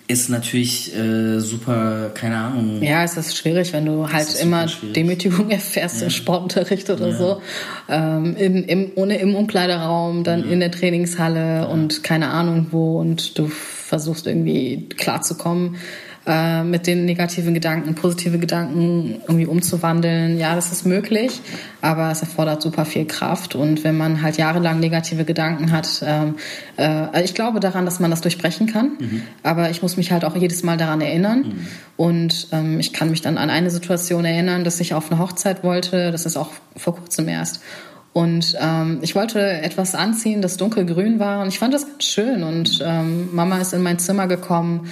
ist 0.09 0.31
natürlich 0.31 0.95
äh, 0.97 1.39
super, 1.39 2.11
keine 2.15 2.39
Ahnung. 2.39 2.83
Ja, 2.83 3.05
es 3.05 3.19
ist 3.19 3.37
schwierig, 3.37 3.75
wenn 3.75 3.85
du 3.85 4.11
halt 4.11 4.41
immer. 4.41 4.67
Demütigung 4.97 5.51
erfährst 5.51 6.03
im 6.03 6.09
Sportunterricht 6.09 6.89
oder 6.89 7.13
so. 7.13 7.43
Ähm, 7.91 8.35
in, 8.37 8.65
im, 8.65 8.93
ohne 8.95 9.19
im 9.19 9.35
Umkleideraum, 9.35 10.25
dann 10.25 10.49
in 10.51 10.61
der 10.61 10.71
Trainingshalle 10.71 11.69
und 11.69 12.03
keine 12.03 12.31
Ahnung 12.31 12.69
wo 12.71 12.99
und 12.99 13.39
du 13.39 13.49
versuchst 13.49 14.27
irgendwie 14.27 14.89
klarzukommen 14.97 15.77
äh, 16.29 16.63
mit 16.63 16.87
den 16.87 17.07
negativen 17.07 17.55
Gedanken, 17.55 17.95
positive 17.95 18.39
Gedanken 18.39 19.21
irgendwie 19.27 19.47
umzuwandeln. 19.47 20.39
Ja, 20.39 20.55
das 20.55 20.71
ist 20.71 20.87
möglich, 20.87 21.41
aber 21.81 22.11
es 22.11 22.21
erfordert 22.21 22.63
super 22.63 22.85
viel 22.85 23.07
Kraft 23.07 23.55
und 23.55 23.83
wenn 23.83 23.97
man 23.97 24.23
halt 24.23 24.37
jahrelang 24.37 24.79
negative 24.79 25.25
Gedanken 25.25 25.73
hat, 25.73 26.05
ähm, 26.07 26.35
äh, 26.77 26.85
also 26.85 27.25
ich 27.25 27.35
glaube 27.35 27.61
daran, 27.61 27.85
dass 27.85 27.99
man 27.99 28.11
das 28.11 28.21
durchbrechen 28.21 28.67
kann, 28.67 28.99
aber 29.43 29.71
ich 29.71 29.83
muss 29.83 29.97
mich 29.97 30.13
halt 30.13 30.25
auch 30.25 30.37
jedes 30.37 30.63
Mal 30.63 30.77
daran 30.77 31.01
erinnern 31.01 31.67
und 31.97 32.49
ähm, 32.53 32.79
ich 32.79 32.93
kann 32.93 33.11
mich 33.11 33.23
dann 33.23 33.39
an 33.39 33.51
eine 33.51 33.71
Situation 33.71 34.25
erinnern, 34.25 34.65
dass 34.65 34.81
ich 34.81 34.95
auf 34.95 35.11
eine 35.11 35.19
Hochzeit 35.19 35.65
wollte, 35.65 36.13
das 36.13 36.27
ist 36.27 36.37
auch 36.37 36.51
vor 36.77 36.95
kurzem 36.95 37.29
erst. 37.29 37.61
Und 38.13 38.57
ähm, 38.61 38.99
ich 39.03 39.15
wollte 39.15 39.41
etwas 39.41 39.95
anziehen, 39.95 40.43
das 40.43 40.57
dunkelgrün 40.57 41.21
war. 41.21 41.41
Und 41.43 41.49
ich 41.49 41.59
fand 41.61 41.73
das 41.73 41.87
ganz 41.87 42.03
schön. 42.05 42.43
Und 42.43 42.83
ähm, 42.85 43.29
Mama 43.33 43.59
ist 43.59 43.75
in 43.75 43.83
mein 43.83 44.01
Zimmer 44.01 44.27
gekommen 44.27 44.89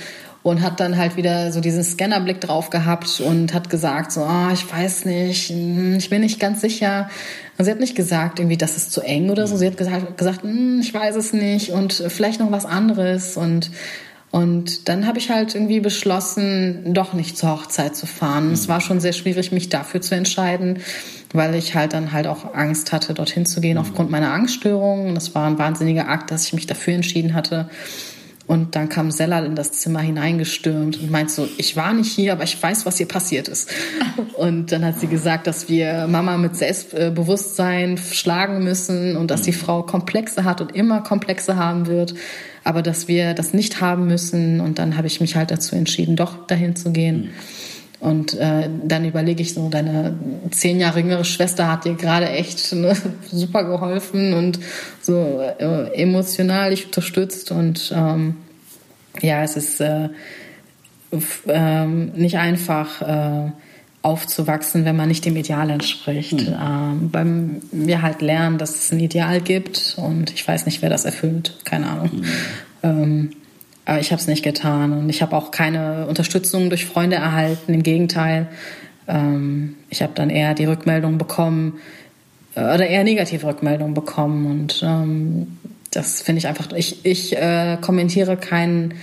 und 0.46 0.62
hat 0.62 0.78
dann 0.78 0.96
halt 0.96 1.16
wieder 1.16 1.50
so 1.50 1.60
diesen 1.60 1.82
Scannerblick 1.82 2.40
drauf 2.40 2.70
gehabt 2.70 3.20
und 3.20 3.52
hat 3.52 3.68
gesagt 3.68 4.12
so, 4.12 4.22
ah, 4.22 4.50
ich 4.52 4.70
weiß 4.72 5.04
nicht, 5.04 5.50
hm, 5.50 5.96
ich 5.96 6.08
bin 6.08 6.20
nicht 6.20 6.38
ganz 6.38 6.60
sicher. 6.60 7.10
Und 7.58 7.64
sie 7.64 7.70
hat 7.72 7.80
nicht 7.80 7.96
gesagt, 7.96 8.38
irgendwie, 8.38 8.56
das 8.56 8.76
ist 8.76 8.92
zu 8.92 9.00
eng 9.00 9.30
oder 9.30 9.48
so. 9.48 9.56
Sie 9.56 9.66
hat 9.66 9.76
gesagt, 9.76 10.16
gesagt 10.16 10.42
hm, 10.44 10.78
ich 10.80 10.94
weiß 10.94 11.16
es 11.16 11.32
nicht 11.32 11.70
und 11.70 11.92
vielleicht 11.92 12.38
noch 12.38 12.52
was 12.52 12.64
anderes. 12.64 13.36
Und 13.36 13.72
und 14.30 14.88
dann 14.88 15.06
habe 15.06 15.18
ich 15.18 15.30
halt 15.30 15.54
irgendwie 15.54 15.80
beschlossen, 15.80 16.92
doch 16.92 17.12
nicht 17.12 17.38
zur 17.38 17.50
Hochzeit 17.50 17.96
zu 17.96 18.06
fahren. 18.06 18.52
Es 18.52 18.68
war 18.68 18.80
schon 18.80 19.00
sehr 19.00 19.14
schwierig, 19.14 19.50
mich 19.50 19.68
dafür 19.68 20.00
zu 20.00 20.14
entscheiden, 20.14 20.80
weil 21.32 21.54
ich 21.54 21.74
halt 21.74 21.92
dann 21.92 22.12
halt 22.12 22.26
auch 22.26 22.54
Angst 22.54 22.92
hatte, 22.92 23.14
dorthin 23.14 23.46
zu 23.46 23.60
gehen 23.60 23.78
aufgrund 23.78 24.10
meiner 24.10 24.32
Angststörungen. 24.32 25.14
Das 25.14 25.34
war 25.34 25.46
ein 25.46 25.58
wahnsinniger 25.58 26.08
Akt, 26.08 26.30
dass 26.30 26.44
ich 26.44 26.52
mich 26.52 26.66
dafür 26.66 26.94
entschieden 26.94 27.34
hatte. 27.34 27.68
Und 28.46 28.76
dann 28.76 28.88
kam 28.88 29.10
Sellal 29.10 29.44
in 29.44 29.56
das 29.56 29.72
Zimmer 29.72 30.00
hineingestürmt 30.00 31.00
und 31.00 31.10
meint 31.10 31.30
so, 31.30 31.48
ich 31.58 31.76
war 31.76 31.92
nicht 31.92 32.12
hier, 32.12 32.32
aber 32.32 32.44
ich 32.44 32.62
weiß, 32.62 32.86
was 32.86 32.98
hier 32.98 33.08
passiert 33.08 33.48
ist. 33.48 33.68
Und 34.36 34.70
dann 34.70 34.84
hat 34.84 35.00
sie 35.00 35.08
gesagt, 35.08 35.46
dass 35.46 35.68
wir 35.68 36.06
Mama 36.06 36.36
mit 36.36 36.56
Selbstbewusstsein 36.56 37.98
schlagen 37.98 38.62
müssen 38.62 39.16
und 39.16 39.30
dass 39.30 39.42
die 39.42 39.52
Frau 39.52 39.82
Komplexe 39.82 40.44
hat 40.44 40.60
und 40.60 40.76
immer 40.76 41.00
Komplexe 41.00 41.56
haben 41.56 41.86
wird, 41.86 42.14
aber 42.62 42.82
dass 42.82 43.08
wir 43.08 43.32
das 43.32 43.54
nicht 43.54 43.80
haben 43.80 44.06
müssen. 44.06 44.60
Und 44.60 44.78
dann 44.78 44.96
habe 44.98 45.06
ich 45.06 45.20
mich 45.20 45.36
halt 45.36 45.50
dazu 45.50 45.74
entschieden, 45.74 46.16
doch 46.16 46.46
dahin 46.46 46.76
zu 46.76 46.92
gehen. 46.92 47.30
Und 47.98 48.34
äh, 48.34 48.68
dann 48.84 49.04
überlege 49.06 49.42
ich 49.42 49.54
so, 49.54 49.68
deine 49.68 50.14
zehn 50.50 50.78
Jahre 50.78 51.00
jüngere 51.00 51.24
Schwester 51.24 51.70
hat 51.70 51.84
dir 51.84 51.94
gerade 51.94 52.28
echt 52.28 52.72
ne, 52.74 52.94
super 53.30 53.64
geholfen 53.64 54.34
und 54.34 54.58
so 55.00 55.40
äh, 55.58 55.94
emotional 55.94 56.70
dich 56.70 56.86
unterstützt. 56.86 57.50
Und 57.50 57.92
ähm, 57.96 58.36
ja, 59.22 59.42
es 59.42 59.56
ist 59.56 59.80
äh, 59.80 60.10
ähm, 61.48 62.12
nicht 62.14 62.36
einfach 62.36 63.02
äh, 63.02 63.50
aufzuwachsen, 64.02 64.84
wenn 64.84 64.94
man 64.94 65.08
nicht 65.08 65.24
dem 65.24 65.36
Ideal 65.36 65.70
entspricht. 65.70 66.40
Ähm, 66.40 67.08
weil 67.12 67.62
wir 67.72 68.02
halt 68.02 68.22
lernen, 68.22 68.58
dass 68.58 68.74
es 68.74 68.92
ein 68.92 69.00
Ideal 69.00 69.40
gibt 69.40 69.96
und 69.96 70.32
ich 70.32 70.46
weiß 70.46 70.66
nicht, 70.66 70.82
wer 70.82 70.90
das 70.90 71.04
erfüllt. 71.04 71.56
Keine 71.64 71.88
Ahnung. 71.88 72.10
Ähm, 72.82 73.30
aber 73.86 74.00
ich 74.00 74.12
habe 74.12 74.20
es 74.20 74.26
nicht 74.26 74.42
getan 74.42 74.92
und 74.92 75.08
ich 75.08 75.22
habe 75.22 75.34
auch 75.36 75.50
keine 75.50 76.06
Unterstützung 76.06 76.68
durch 76.68 76.84
Freunde 76.84 77.16
erhalten. 77.16 77.72
Im 77.72 77.82
Gegenteil, 77.82 78.48
ähm, 79.08 79.76
ich 79.88 80.02
habe 80.02 80.12
dann 80.14 80.28
eher 80.28 80.54
die 80.54 80.64
Rückmeldung 80.64 81.18
bekommen 81.18 81.78
äh, 82.56 82.60
oder 82.60 82.86
eher 82.86 83.04
negative 83.04 83.46
Rückmeldungen 83.46 83.94
bekommen 83.94 84.46
und 84.46 84.82
ähm, 84.82 85.58
das 85.92 86.20
finde 86.20 86.40
ich 86.40 86.48
einfach. 86.48 86.72
Ich, 86.72 87.06
ich 87.06 87.36
äh, 87.36 87.78
kommentiere 87.80 88.36
kein 88.36 88.94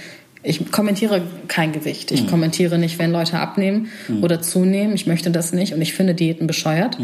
ich 0.46 0.72
kommentiere 0.72 1.22
kein 1.48 1.72
Gewicht. 1.72 2.12
Ich 2.12 2.28
kommentiere 2.28 2.78
nicht, 2.78 3.00
wenn 3.00 3.14
Leute 3.14 3.40
abnehmen 3.40 3.88
oder 4.22 4.42
zunehmen. 4.42 4.94
Ich 4.94 5.08
möchte 5.08 5.32
das 5.32 5.54
nicht 5.54 5.74
und 5.74 5.82
ich 5.82 5.94
finde 5.94 6.14
Diäten 6.14 6.48
bescheuert, 6.48 6.98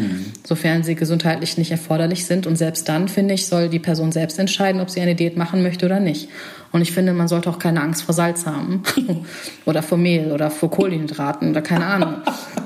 sofern 0.44 0.82
sie 0.82 0.94
gesundheitlich 0.94 1.56
nicht 1.56 1.70
erforderlich 1.70 2.26
sind. 2.26 2.46
Und 2.46 2.56
selbst 2.56 2.86
dann, 2.90 3.08
finde 3.08 3.32
ich, 3.32 3.46
soll 3.46 3.70
die 3.70 3.78
Person 3.78 4.12
selbst 4.12 4.38
entscheiden, 4.38 4.82
ob 4.82 4.90
sie 4.90 5.00
eine 5.00 5.14
Diät 5.14 5.38
machen 5.38 5.62
möchte 5.62 5.86
oder 5.86 6.00
nicht. 6.00 6.28
Und 6.72 6.82
ich 6.82 6.92
finde, 6.92 7.12
man 7.12 7.28
sollte 7.28 7.50
auch 7.50 7.58
keine 7.58 7.80
Angst 7.82 8.02
vor 8.02 8.14
Salz 8.14 8.46
haben 8.46 8.82
oder 9.64 9.82
vor 9.82 9.98
Mehl 9.98 10.30
oder 10.32 10.50
vor 10.50 10.70
Kohlenhydraten 10.70 11.50
oder 11.50 11.62
keine 11.62 11.86
Ahnung. 11.86 12.14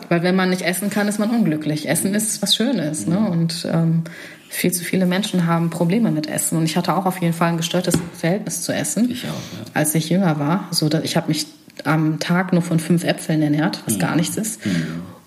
Weil 0.08 0.22
wenn 0.22 0.36
man 0.36 0.50
nicht 0.50 0.62
essen 0.62 0.90
kann, 0.90 1.08
ist 1.08 1.18
man 1.18 1.30
unglücklich. 1.30 1.88
Essen 1.88 2.14
ist 2.14 2.42
was 2.42 2.54
Schönes. 2.54 3.06
Ne? 3.06 3.18
Und 3.18 3.66
ähm, 3.72 4.04
viel 4.48 4.72
zu 4.72 4.84
viele 4.84 5.06
Menschen 5.06 5.46
haben 5.46 5.70
Probleme 5.70 6.10
mit 6.10 6.28
Essen. 6.28 6.58
Und 6.58 6.64
ich 6.64 6.76
hatte 6.76 6.94
auch 6.94 7.06
auf 7.06 7.20
jeden 7.20 7.32
Fall 7.32 7.48
ein 7.48 7.56
gestörtes 7.56 7.94
Verhältnis 8.14 8.62
zu 8.62 8.72
Essen, 8.72 9.10
Ich 9.10 9.24
auch, 9.24 9.28
ja. 9.28 9.70
als 9.74 9.94
ich 9.94 10.10
jünger 10.10 10.38
war. 10.38 10.68
So, 10.70 10.88
dass 10.88 11.02
ich 11.02 11.16
habe 11.16 11.28
mich 11.28 11.46
am 11.84 12.20
Tag 12.20 12.52
nur 12.52 12.62
von 12.62 12.78
fünf 12.78 13.04
Äpfeln 13.04 13.42
ernährt, 13.42 13.82
was 13.86 13.98
gar 13.98 14.14
nichts 14.16 14.36
ist. 14.36 14.60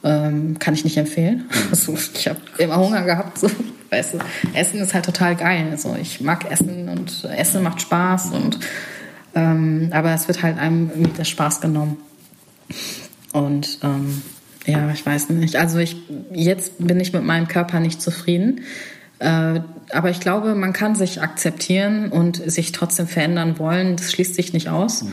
Ähm, 0.04 0.58
kann 0.60 0.74
ich 0.74 0.84
nicht 0.84 0.98
empfehlen. 0.98 1.50
Also, 1.70 1.98
ich 2.14 2.28
habe 2.28 2.40
immer 2.58 2.78
Hunger 2.78 3.02
gehabt. 3.02 3.40
So. 3.40 3.50
Weißt 3.90 4.16
du, 4.16 4.20
Essen 4.54 4.80
ist 4.80 4.94
halt 4.94 5.06
total 5.06 5.36
geil. 5.36 5.68
Also, 5.72 5.96
ich 6.00 6.22
mag 6.22 6.50
Essen 6.52 6.90
und 6.90 7.24
Essen 7.24 7.64
macht 7.64 7.82
Spaß. 7.82 8.32
Und, 8.32 8.60
ähm, 9.36 9.90
aber 9.92 10.14
es 10.14 10.28
wird 10.28 10.44
halt 10.44 10.58
einem 10.58 10.90
irgendwie 10.90 11.12
der 11.12 11.26
Spaß 11.26 11.62
genommen. 11.62 11.98
Und 13.34 13.80
ähm, 13.84 14.22
ja, 14.66 14.92
ich 14.92 15.06
weiß 15.06 15.30
nicht. 15.30 15.56
Also 15.56 15.80
ich 15.80 15.96
jetzt 16.34 16.74
bin 16.86 17.00
ich 17.00 17.14
mit 17.14 17.24
meinem 17.24 17.48
Körper 17.48 17.80
nicht 17.80 18.02
zufrieden. 18.02 18.62
Äh, 19.20 19.62
aber 19.92 20.10
ich 20.10 20.20
glaube, 20.20 20.56
man 20.56 20.74
kann 20.74 20.96
sich 20.96 21.22
akzeptieren 21.22 22.12
und 22.12 22.38
sich 22.50 22.72
trotzdem 22.74 23.08
verändern 23.08 23.58
wollen. 23.58 23.96
Das 23.96 24.12
schließt 24.12 24.36
sich 24.36 24.54
nicht 24.54 24.70
aus. 24.70 25.06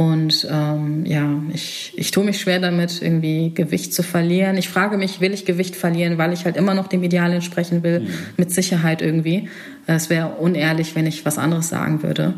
Und 0.00 0.48
ähm, 0.50 1.04
ja, 1.04 1.28
ich, 1.52 1.92
ich 1.94 2.10
tue 2.10 2.24
mich 2.24 2.40
schwer 2.40 2.58
damit, 2.58 3.02
irgendwie 3.02 3.52
Gewicht 3.52 3.92
zu 3.92 4.02
verlieren. 4.02 4.56
Ich 4.56 4.70
frage 4.70 4.96
mich, 4.96 5.20
will 5.20 5.34
ich 5.34 5.44
Gewicht 5.44 5.76
verlieren, 5.76 6.16
weil 6.16 6.32
ich 6.32 6.46
halt 6.46 6.56
immer 6.56 6.72
noch 6.72 6.86
dem 6.86 7.02
Ideal 7.02 7.30
entsprechen 7.34 7.82
will? 7.82 8.06
Mit 8.38 8.50
Sicherheit 8.50 9.02
irgendwie. 9.02 9.50
Es 9.86 10.08
wäre 10.08 10.36
unehrlich, 10.38 10.94
wenn 10.94 11.04
ich 11.04 11.26
was 11.26 11.36
anderes 11.36 11.68
sagen 11.68 12.02
würde. 12.02 12.32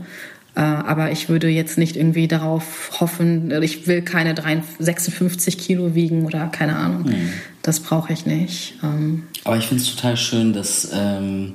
Äh, 0.56 0.60
aber 0.60 1.12
ich 1.12 1.28
würde 1.28 1.46
jetzt 1.50 1.78
nicht 1.78 1.94
irgendwie 1.94 2.26
darauf 2.26 2.98
hoffen, 2.98 3.52
ich 3.62 3.86
will 3.86 4.02
keine 4.02 4.34
53, 4.34 4.84
56 4.84 5.56
Kilo 5.56 5.94
wiegen 5.94 6.26
oder 6.26 6.48
keine 6.48 6.74
Ahnung. 6.74 7.12
Das 7.62 7.78
brauche 7.78 8.12
ich 8.12 8.26
nicht. 8.26 8.74
Ähm, 8.82 9.28
Aber 9.44 9.56
ich 9.56 9.66
finde 9.66 9.84
es 9.84 9.94
total 9.94 10.16
schön, 10.16 10.52
dass 10.52 10.90
ähm, 10.92 11.52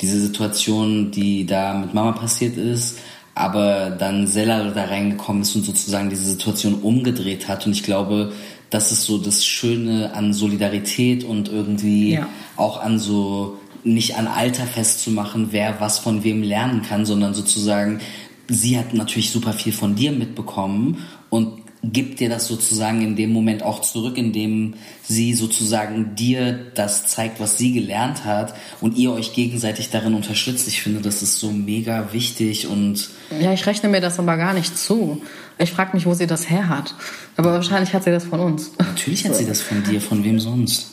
diese 0.00 0.18
Situation, 0.18 1.10
die 1.10 1.44
da 1.44 1.74
mit 1.74 1.92
Mama 1.92 2.12
passiert 2.12 2.56
ist, 2.56 2.98
aber 3.40 3.90
dann 3.90 4.26
Sella 4.26 4.70
da 4.70 4.84
reingekommen 4.84 5.42
ist 5.42 5.56
und 5.56 5.64
sozusagen 5.64 6.10
diese 6.10 6.24
Situation 6.24 6.74
umgedreht 6.74 7.48
hat. 7.48 7.66
Und 7.66 7.72
ich 7.72 7.82
glaube, 7.82 8.32
das 8.70 8.92
ist 8.92 9.04
so 9.04 9.18
das 9.18 9.44
Schöne 9.44 10.14
an 10.14 10.32
Solidarität 10.32 11.24
und 11.24 11.48
irgendwie 11.48 12.12
Ja. 12.12 12.28
auch 12.56 12.80
an 12.82 12.98
so 12.98 13.58
nicht 13.82 14.16
an 14.16 14.26
Alter 14.26 14.64
festzumachen, 14.64 15.48
wer 15.52 15.80
was 15.80 15.98
von 15.98 16.22
wem 16.22 16.42
lernen 16.42 16.82
kann, 16.82 17.06
sondern 17.06 17.32
sozusagen, 17.32 18.00
sie 18.48 18.78
hat 18.78 18.92
natürlich 18.94 19.30
super 19.30 19.54
viel 19.54 19.72
von 19.72 19.94
dir 19.94 20.12
mitbekommen 20.12 20.98
und 21.30 21.60
gibt 21.82 22.20
dir 22.20 22.28
das 22.28 22.46
sozusagen 22.46 23.00
in 23.00 23.16
dem 23.16 23.32
Moment 23.32 23.62
auch 23.62 23.80
zurück, 23.80 24.18
indem 24.18 24.74
sie 25.02 25.32
sozusagen 25.32 26.14
dir 26.14 26.66
das 26.74 27.06
zeigt, 27.06 27.40
was 27.40 27.56
sie 27.56 27.72
gelernt 27.72 28.26
hat 28.26 28.54
und 28.82 28.98
ihr 28.98 29.12
euch 29.12 29.32
gegenseitig 29.32 29.88
darin 29.88 30.12
unterstützt. 30.12 30.68
Ich 30.68 30.82
finde, 30.82 31.00
das 31.00 31.22
ist 31.22 31.38
so 31.38 31.50
mega 31.50 32.12
wichtig 32.12 32.66
und 32.66 33.08
ja, 33.38 33.52
ich 33.52 33.66
rechne 33.66 33.88
mir 33.88 34.00
das 34.00 34.18
aber 34.18 34.36
gar 34.36 34.54
nicht 34.54 34.76
zu. 34.76 35.22
Ich 35.58 35.72
frage 35.72 35.94
mich, 35.94 36.06
wo 36.06 36.14
sie 36.14 36.26
das 36.26 36.48
her 36.50 36.68
hat. 36.68 36.94
Aber 37.36 37.52
wahrscheinlich 37.52 37.94
hat 37.94 38.04
sie 38.04 38.10
das 38.10 38.24
von 38.24 38.40
uns. 38.40 38.72
natürlich 38.78 39.24
hat 39.24 39.36
sie 39.36 39.46
das 39.46 39.60
von 39.60 39.82
dir, 39.84 40.00
von 40.00 40.24
wem 40.24 40.40
sonst? 40.40 40.90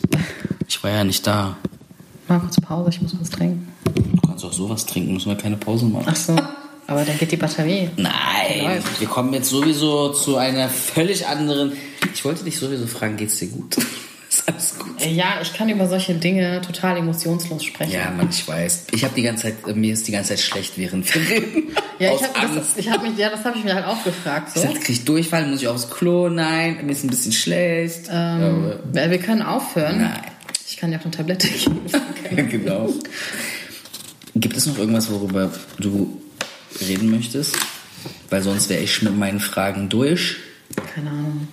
Ich 0.67 0.83
war 0.83 0.91
ja 0.91 1.03
nicht 1.03 1.25
da. 1.25 1.57
Mal 2.27 2.39
kurz 2.39 2.59
Pause, 2.59 2.89
ich 2.89 3.01
muss 3.01 3.15
was 3.19 3.29
trinken. 3.29 3.71
Du 3.95 4.27
kannst 4.27 4.43
auch 4.43 4.53
sowas 4.53 4.85
trinken, 4.85 5.13
müssen 5.13 5.29
wir 5.29 5.37
keine 5.37 5.55
Pause 5.55 5.85
machen. 5.85 6.05
Ach 6.07 6.15
so, 6.15 6.35
aber 6.87 7.05
dann 7.05 7.17
geht 7.17 7.31
die 7.31 7.37
Batterie. 7.37 7.89
Nein, 7.95 8.83
wir 8.99 9.07
kommen 9.07 9.33
jetzt 9.33 9.49
sowieso 9.49 10.09
zu 10.11 10.37
einer 10.37 10.69
völlig 10.69 11.25
anderen. 11.25 11.71
Ich 12.13 12.25
wollte 12.25 12.43
dich 12.43 12.59
sowieso 12.59 12.85
fragen, 12.85 13.15
geht's 13.17 13.37
dir 13.39 13.47
gut? 13.47 13.77
Alles 14.47 14.77
gut? 14.79 15.01
Äh, 15.01 15.11
Ja, 15.13 15.39
ich 15.41 15.53
kann 15.53 15.69
über 15.69 15.87
solche 15.87 16.15
Dinge 16.15 16.61
total 16.61 16.97
emotionslos 16.97 17.63
sprechen. 17.63 17.91
Ja, 17.91 18.09
Mann, 18.11 18.29
ich 18.31 18.47
weiß. 18.47 18.85
Ich 18.91 19.03
habe 19.03 19.13
die 19.15 19.21
ganze 19.21 19.43
Zeit, 19.43 19.55
äh, 19.67 19.73
mir 19.73 19.93
ist 19.93 20.07
die 20.07 20.11
ganze 20.11 20.29
Zeit 20.29 20.39
schlecht 20.39 20.77
während 20.77 21.13
wir 21.13 21.21
reden. 21.29 21.63
Ja, 21.99 22.13
ich 22.13 22.21
habe 22.23 22.55
das, 22.55 22.77
ich 22.77 22.89
hab 22.89 23.03
mich, 23.03 23.17
ja, 23.17 23.29
das 23.29 23.43
habe 23.43 23.57
ich 23.57 23.63
mir 23.63 23.73
halt 23.75 23.85
auch 23.85 24.03
gefragt. 24.03 24.51
So. 24.53 24.59
Ich 24.61 24.65
dachte, 24.67 24.79
krieg 24.79 24.89
ich 24.97 25.05
Durchfall, 25.05 25.47
muss 25.47 25.61
ich 25.61 25.67
aufs 25.67 25.89
Klo? 25.89 26.29
Nein, 26.29 26.79
mir 26.85 26.91
ist 26.91 27.03
ein 27.03 27.09
bisschen 27.09 27.31
schlecht. 27.33 28.01
Ähm, 28.09 28.73
äh, 28.93 29.09
wir 29.11 29.19
können 29.19 29.41
aufhören. 29.41 30.01
Nein. 30.01 30.21
Ich 30.69 30.77
kann 30.77 30.91
dir 30.91 30.97
auch 30.99 31.03
eine 31.05 31.11
Tablette 31.11 31.47
geben. 31.47 31.81
Ja, 32.35 32.43
genau. 32.43 32.93
Gibt 34.35 34.57
es 34.57 34.65
noch 34.65 34.77
irgendwas, 34.77 35.09
worüber 35.09 35.49
du 35.79 36.21
reden 36.81 37.09
möchtest? 37.09 37.55
Weil 38.29 38.41
sonst 38.41 38.69
wäre 38.69 38.81
ich 38.83 39.01
mit 39.01 39.17
meinen 39.17 39.39
Fragen 39.39 39.87
durch. 39.89 40.35
Keine 40.93 41.09
Ahnung. 41.09 41.47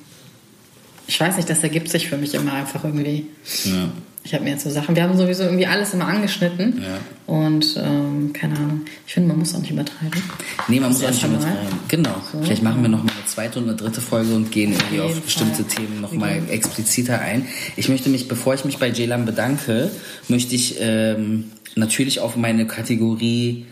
Ich 1.07 1.21
weiß 1.21 1.37
nicht, 1.37 1.49
das 1.51 1.63
ergibt 1.63 1.89
sich 1.91 2.09
für 2.09 2.17
mich 2.17 2.35
immer 2.35 2.53
einfach 2.53 2.85
irgendwie. 2.85 3.27
Ja. 3.65 3.91
Ich 4.27 4.33
habe 4.33 4.45
mir 4.45 4.51
jetzt 4.51 4.65
so 4.65 4.71
Sachen, 4.71 4.97
wir 4.97 5.03
haben 5.03 5.17
sowieso 5.19 5.43
irgendwie 5.43 5.67
alles 5.67 5.93
immer 5.93 6.07
angeschnitten. 6.07 6.83
Ja. 6.83 6.99
Und 7.33 7.77
ähm, 7.77 8.33
keine 8.33 8.57
Ahnung. 8.57 8.81
Ich 9.07 9.13
finde, 9.13 9.29
man 9.29 9.39
muss 9.39 9.55
auch 9.55 9.59
nicht 9.59 9.71
übertreiben. 9.71 10.23
Nee, 10.67 10.81
man 10.81 10.91
muss 10.91 11.03
auch 11.03 11.09
Das 11.09 11.17
nicht 11.17 11.31
mit 11.31 11.43
Mal. 11.43 11.59
Genau. 11.89 12.15
Vielleicht 12.43 12.63
machen 12.63 12.81
wir 12.81 12.89
noch 12.89 13.05
mal 13.05 13.13
eine 13.13 13.27
zweite 13.27 13.59
und 13.59 13.69
eine 13.69 13.77
dritte 13.77 14.01
Folge 14.01 14.35
und 14.35 14.51
gehen 14.51 14.73
irgendwie 14.73 15.01
auf 15.01 15.21
bestimmte 15.21 15.63
Fall. 15.63 15.75
Themen 15.77 16.01
noch 16.01 16.13
mal 16.13 16.41
expliziter 16.49 17.21
ein. 17.21 17.47
Ich 17.77 17.91
möchte 17.91 18.09
mich, 18.09 18.27
bevor 18.27 18.55
ich 18.55 18.65
mich 18.65 18.79
bei 18.79 18.89
Jaylan 18.89 19.27
bedanke, 19.27 19.91
möchte 20.29 20.55
ich 20.55 20.77
ähm, 20.81 21.53
natürlich 21.77 22.21
auf 22.21 22.35
meine 22.37 22.67
Kategorie 22.67 23.67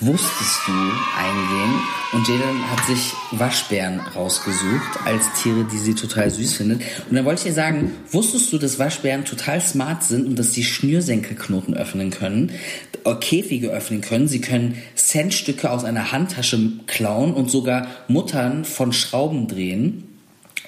Wusstest 0.00 0.58
du 0.66 0.72
eingehen 0.72 1.80
und 2.12 2.26
Jaylan 2.26 2.68
hat 2.68 2.84
sich 2.84 3.12
Waschbären 3.30 4.00
rausgesucht 4.00 4.98
als 5.04 5.32
Tiere, 5.40 5.64
die 5.70 5.78
sie 5.78 5.94
total 5.94 6.30
süß 6.30 6.54
findet. 6.54 6.82
Und 7.08 7.14
dann 7.14 7.24
wollte 7.24 7.42
ich 7.42 7.46
ihr 7.46 7.52
sagen, 7.52 7.92
wusstest 8.10 8.52
du, 8.52 8.58
dass 8.58 8.80
Waschbären 8.80 9.24
total 9.24 9.60
smart 9.60 10.02
sind 10.02 10.26
und 10.26 10.36
dass 10.36 10.52
sie 10.52 10.64
Schnürsenkelknoten 10.64 11.74
öffnen 11.76 12.10
können, 12.10 12.50
äh, 13.04 13.14
Käfige 13.14 13.68
öffnen 13.68 14.00
können, 14.00 14.26
sie 14.26 14.40
können 14.40 14.82
Centstücke 14.96 15.70
aus 15.70 15.84
einer 15.84 16.10
Handtasche 16.10 16.58
klauen 16.88 17.32
und 17.32 17.48
sogar 17.48 17.86
Muttern 18.08 18.64
von 18.64 18.92
Schrauben 18.92 19.46
drehen. 19.46 20.08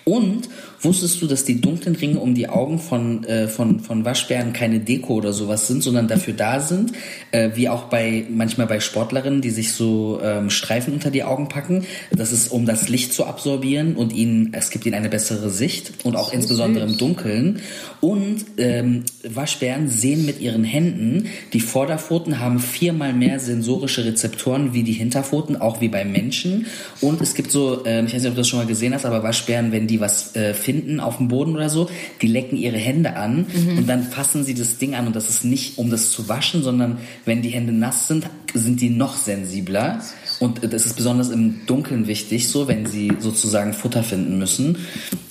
Und 0.04 0.48
Wusstest 0.86 1.20
du, 1.20 1.26
dass 1.26 1.44
die 1.44 1.60
dunklen 1.60 1.96
Ringe 1.96 2.20
um 2.20 2.36
die 2.36 2.48
Augen 2.48 2.78
von, 2.78 3.24
äh, 3.24 3.48
von, 3.48 3.80
von 3.80 4.04
Waschbären 4.04 4.52
keine 4.52 4.78
Deko 4.78 5.14
oder 5.14 5.32
sowas 5.32 5.66
sind, 5.66 5.82
sondern 5.82 6.06
dafür 6.06 6.32
da 6.32 6.60
sind, 6.60 6.92
äh, 7.32 7.50
wie 7.54 7.68
auch 7.68 7.84
bei 7.84 8.24
manchmal 8.30 8.68
bei 8.68 8.78
Sportlerinnen, 8.78 9.40
die 9.40 9.50
sich 9.50 9.72
so 9.72 10.20
ähm, 10.22 10.48
Streifen 10.48 10.94
unter 10.94 11.10
die 11.10 11.24
Augen 11.24 11.48
packen. 11.48 11.84
Das 12.12 12.30
ist, 12.30 12.52
um 12.52 12.66
das 12.66 12.88
Licht 12.88 13.12
zu 13.12 13.26
absorbieren 13.26 13.96
und 13.96 14.12
ihnen, 14.12 14.52
es 14.52 14.70
gibt 14.70 14.86
ihnen 14.86 14.94
eine 14.94 15.08
bessere 15.08 15.50
Sicht 15.50 16.04
und 16.04 16.14
auch 16.14 16.32
insbesondere 16.32 16.86
im 16.86 16.96
Dunkeln. 16.98 17.62
Und 18.00 18.44
ähm, 18.56 19.02
Waschbären 19.28 19.88
sehen 19.88 20.24
mit 20.24 20.40
ihren 20.40 20.62
Händen, 20.62 21.26
die 21.52 21.60
Vorderpfoten 21.60 22.38
haben 22.38 22.60
viermal 22.60 23.12
mehr 23.12 23.40
sensorische 23.40 24.04
Rezeptoren 24.04 24.72
wie 24.72 24.84
die 24.84 24.92
Hinterpfoten, 24.92 25.56
auch 25.56 25.80
wie 25.80 25.88
beim 25.88 26.12
Menschen. 26.12 26.66
Und 27.00 27.20
es 27.20 27.34
gibt 27.34 27.50
so, 27.50 27.84
äh, 27.84 28.04
ich 28.04 28.14
weiß 28.14 28.22
nicht, 28.22 28.28
ob 28.28 28.36
du 28.36 28.40
das 28.42 28.48
schon 28.48 28.60
mal 28.60 28.66
gesehen 28.66 28.94
hast, 28.94 29.04
aber 29.04 29.24
Waschbären, 29.24 29.72
wenn 29.72 29.88
die 29.88 29.98
was 29.98 30.36
äh, 30.36 30.54
finden 30.54 30.75
auf 31.00 31.18
dem 31.18 31.28
Boden 31.28 31.54
oder 31.54 31.68
so, 31.68 31.88
die 32.22 32.26
lecken 32.26 32.56
ihre 32.56 32.78
Hände 32.78 33.16
an 33.16 33.46
und 33.76 33.88
dann 33.88 34.02
fassen 34.04 34.44
sie 34.44 34.54
das 34.54 34.78
Ding 34.78 34.94
an. 34.94 35.06
Und 35.06 35.16
das 35.16 35.28
ist 35.28 35.44
nicht, 35.44 35.78
um 35.78 35.90
das 35.90 36.10
zu 36.10 36.28
waschen, 36.28 36.62
sondern 36.62 36.98
wenn 37.24 37.42
die 37.42 37.50
Hände 37.50 37.72
nass 37.72 38.08
sind, 38.08 38.26
sind 38.54 38.80
die 38.80 38.90
noch 38.90 39.16
sensibler. 39.16 40.00
Und 40.38 40.60
das 40.70 40.84
ist 40.84 40.96
besonders 40.96 41.30
im 41.30 41.66
Dunkeln 41.66 42.06
wichtig, 42.06 42.48
so 42.48 42.68
wenn 42.68 42.86
sie 42.86 43.12
sozusagen 43.18 43.72
Futter 43.72 44.02
finden 44.02 44.38
müssen. 44.38 44.76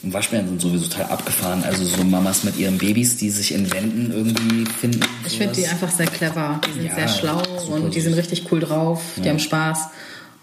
Und 0.01 0.13
Waschbären 0.13 0.47
sind 0.47 0.61
sowieso 0.61 0.87
total 0.87 1.05
abgefahren. 1.05 1.63
Also 1.63 1.85
so 1.85 2.03
Mamas 2.03 2.43
mit 2.43 2.57
ihren 2.57 2.77
Babys, 2.77 3.17
die 3.17 3.29
sich 3.29 3.53
in 3.53 3.71
Wänden 3.71 4.11
irgendwie 4.11 4.65
finden. 4.65 5.01
Ich 5.27 5.37
finde 5.37 5.53
die 5.53 5.67
einfach 5.67 5.91
sehr 5.91 6.07
clever. 6.07 6.59
Die 6.67 6.73
sind 6.73 6.85
Ja, 6.85 6.95
sehr 6.95 7.07
schlau 7.07 7.41
und 7.71 7.93
die 7.93 8.01
sind 8.01 8.13
richtig 8.13 8.51
cool 8.51 8.59
drauf. 8.59 9.01
Die 9.23 9.29
haben 9.29 9.39
Spaß. 9.39 9.89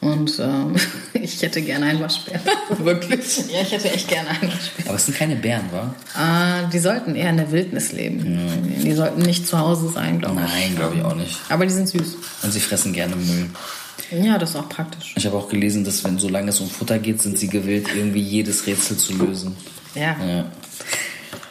Und 0.02 0.36
ähm, 0.40 0.74
ich 1.14 1.40
hätte 1.42 1.62
gerne 1.62 1.86
einen 1.86 2.00
Waschbär. 2.00 2.40
Wirklich? 2.78 3.44
Ja, 3.52 3.62
ich 3.62 3.70
hätte 3.70 3.90
echt 3.90 4.08
gerne 4.08 4.30
einen 4.30 4.52
Waschbär. 4.52 4.86
Aber 4.86 4.96
es 4.96 5.06
sind 5.06 5.16
keine 5.16 5.36
Bären, 5.36 5.64
wa? 5.70 5.94
Ah, 6.14 6.64
die 6.72 6.80
sollten 6.80 7.14
eher 7.14 7.30
in 7.30 7.36
der 7.36 7.52
Wildnis 7.52 7.92
leben. 7.92 8.40
Die 8.82 8.92
sollten 8.92 9.22
nicht 9.22 9.46
zu 9.46 9.58
Hause 9.58 9.90
sein, 9.90 10.18
glaube 10.18 10.40
ich. 10.44 10.52
Nein, 10.52 10.74
glaube 10.74 10.96
ich 10.96 11.04
auch 11.04 11.14
nicht. 11.14 11.38
Aber 11.48 11.66
die 11.66 11.72
sind 11.72 11.88
süß. 11.88 12.16
Und 12.42 12.52
sie 12.52 12.58
fressen 12.58 12.92
gerne 12.92 13.14
Müll. 13.14 13.46
Ja, 14.10 14.38
das 14.38 14.50
ist 14.50 14.56
auch 14.56 14.68
praktisch. 14.68 15.14
Ich 15.16 15.24
habe 15.24 15.36
auch 15.36 15.48
gelesen, 15.48 15.84
dass 15.84 16.02
wenn 16.02 16.18
solange 16.18 16.50
es 16.50 16.60
um 16.60 16.68
Futter 16.68 16.98
geht, 16.98 17.22
sind 17.22 17.38
sie 17.38 17.48
gewillt, 17.48 17.86
irgendwie 17.94 18.20
jedes 18.20 18.66
Rätsel 18.66 18.96
zu 18.96 19.14
lösen. 19.14 19.56
Ja. 19.94 20.16
Ja. 20.26 20.44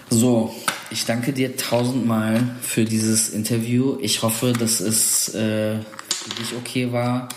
So, 0.10 0.53
ich 0.90 1.06
danke 1.06 1.32
dir 1.32 1.56
tausendmal 1.56 2.44
für 2.61 2.84
dieses 2.84 3.30
Interview. 3.30 3.98
Ich 4.02 4.22
hoffe, 4.23 4.52
dass 4.52 4.82
es 4.82 5.30
äh, 5.30 5.78
für 5.80 6.30
dich 6.38 6.53
okay 6.57 6.91
war. 6.91 7.30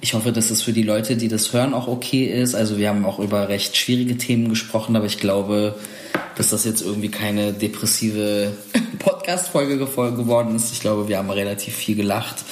Ich 0.00 0.14
hoffe, 0.14 0.32
dass 0.32 0.50
es 0.50 0.62
für 0.62 0.72
die 0.72 0.82
Leute, 0.82 1.16
die 1.16 1.28
das 1.28 1.52
hören, 1.52 1.74
auch 1.74 1.88
okay 1.88 2.24
ist. 2.24 2.54
Also 2.54 2.78
wir 2.78 2.88
haben 2.88 3.04
auch 3.04 3.18
über 3.18 3.48
recht 3.48 3.76
schwierige 3.76 4.16
Themen 4.18 4.48
gesprochen, 4.48 4.94
aber 4.94 5.06
ich 5.06 5.18
glaube, 5.18 5.74
dass 6.36 6.50
das 6.50 6.64
jetzt 6.64 6.82
irgendwie 6.82 7.08
keine 7.08 7.52
depressive 7.52 8.52
Podcast-Folge 8.98 9.78
geworden 9.78 10.54
ist. 10.54 10.72
Ich 10.72 10.80
glaube, 10.80 11.08
wir 11.08 11.18
haben 11.18 11.30
relativ 11.30 11.74
viel 11.74 11.96
gelacht. 11.96 12.44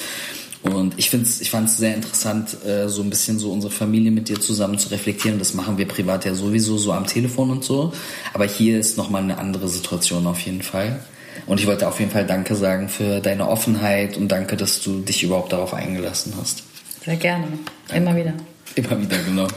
Und 0.63 0.95
ich 0.97 1.11
find's, 1.11 1.41
ich 1.41 1.51
fand 1.51 1.69
es 1.69 1.77
sehr 1.77 1.93
interessant, 1.93 2.65
äh, 2.65 2.89
so 2.89 3.03
ein 3.03 3.11
bisschen 3.11 3.37
so 3.37 3.51
unsere 3.51 3.71
Familie 3.71 4.09
mit 4.09 4.29
dir 4.29 4.39
zusammen 4.39 4.79
zu 4.79 4.89
reflektieren. 4.89 5.37
Das 5.37 5.53
machen 5.53 5.77
wir 5.77 5.87
privat 5.87 6.25
ja 6.25 6.33
sowieso 6.33 6.79
so 6.79 6.91
am 6.91 7.05
Telefon 7.05 7.51
und 7.51 7.63
so. 7.63 7.93
Aber 8.33 8.45
hier 8.45 8.79
ist 8.79 8.97
nochmal 8.97 9.21
eine 9.21 9.37
andere 9.37 9.67
Situation 9.67 10.25
auf 10.25 10.39
jeden 10.39 10.63
Fall. 10.63 10.99
Und 11.45 11.59
ich 11.59 11.67
wollte 11.67 11.87
auf 11.87 11.99
jeden 11.99 12.11
Fall 12.11 12.25
Danke 12.25 12.55
sagen 12.55 12.89
für 12.89 13.19
deine 13.19 13.47
Offenheit 13.47 14.17
und 14.17 14.29
danke, 14.29 14.57
dass 14.57 14.81
du 14.81 15.01
dich 15.01 15.21
überhaupt 15.21 15.53
darauf 15.53 15.75
eingelassen 15.75 16.33
hast. 16.39 16.63
Sehr 17.05 17.17
gerne. 17.17 17.47
Immer 17.93 18.15
wieder. 18.15 18.33
Immer 18.75 18.99
wieder, 18.99 19.17
genau. 19.19 19.47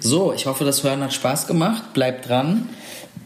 So, 0.00 0.32
ich 0.32 0.46
hoffe, 0.46 0.64
das 0.64 0.82
Hören 0.82 1.02
hat 1.02 1.12
Spaß 1.12 1.46
gemacht. 1.46 1.92
Bleibt 1.94 2.28
dran. 2.28 2.68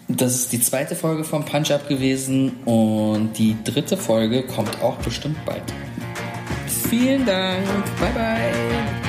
Das 0.08 0.34
ist 0.34 0.52
die 0.52 0.60
zweite 0.60 0.94
Folge 0.94 1.24
vom 1.24 1.44
Punch-Up 1.44 1.88
gewesen 1.88 2.52
und 2.64 3.32
die 3.38 3.56
dritte 3.64 3.96
Folge 3.96 4.44
kommt 4.44 4.80
auch 4.82 4.96
bestimmt 4.96 5.44
bald. 5.44 5.62
Vielen 6.88 7.26
Dank. 7.26 7.66
Bye, 7.98 8.12
bye. 8.14 9.05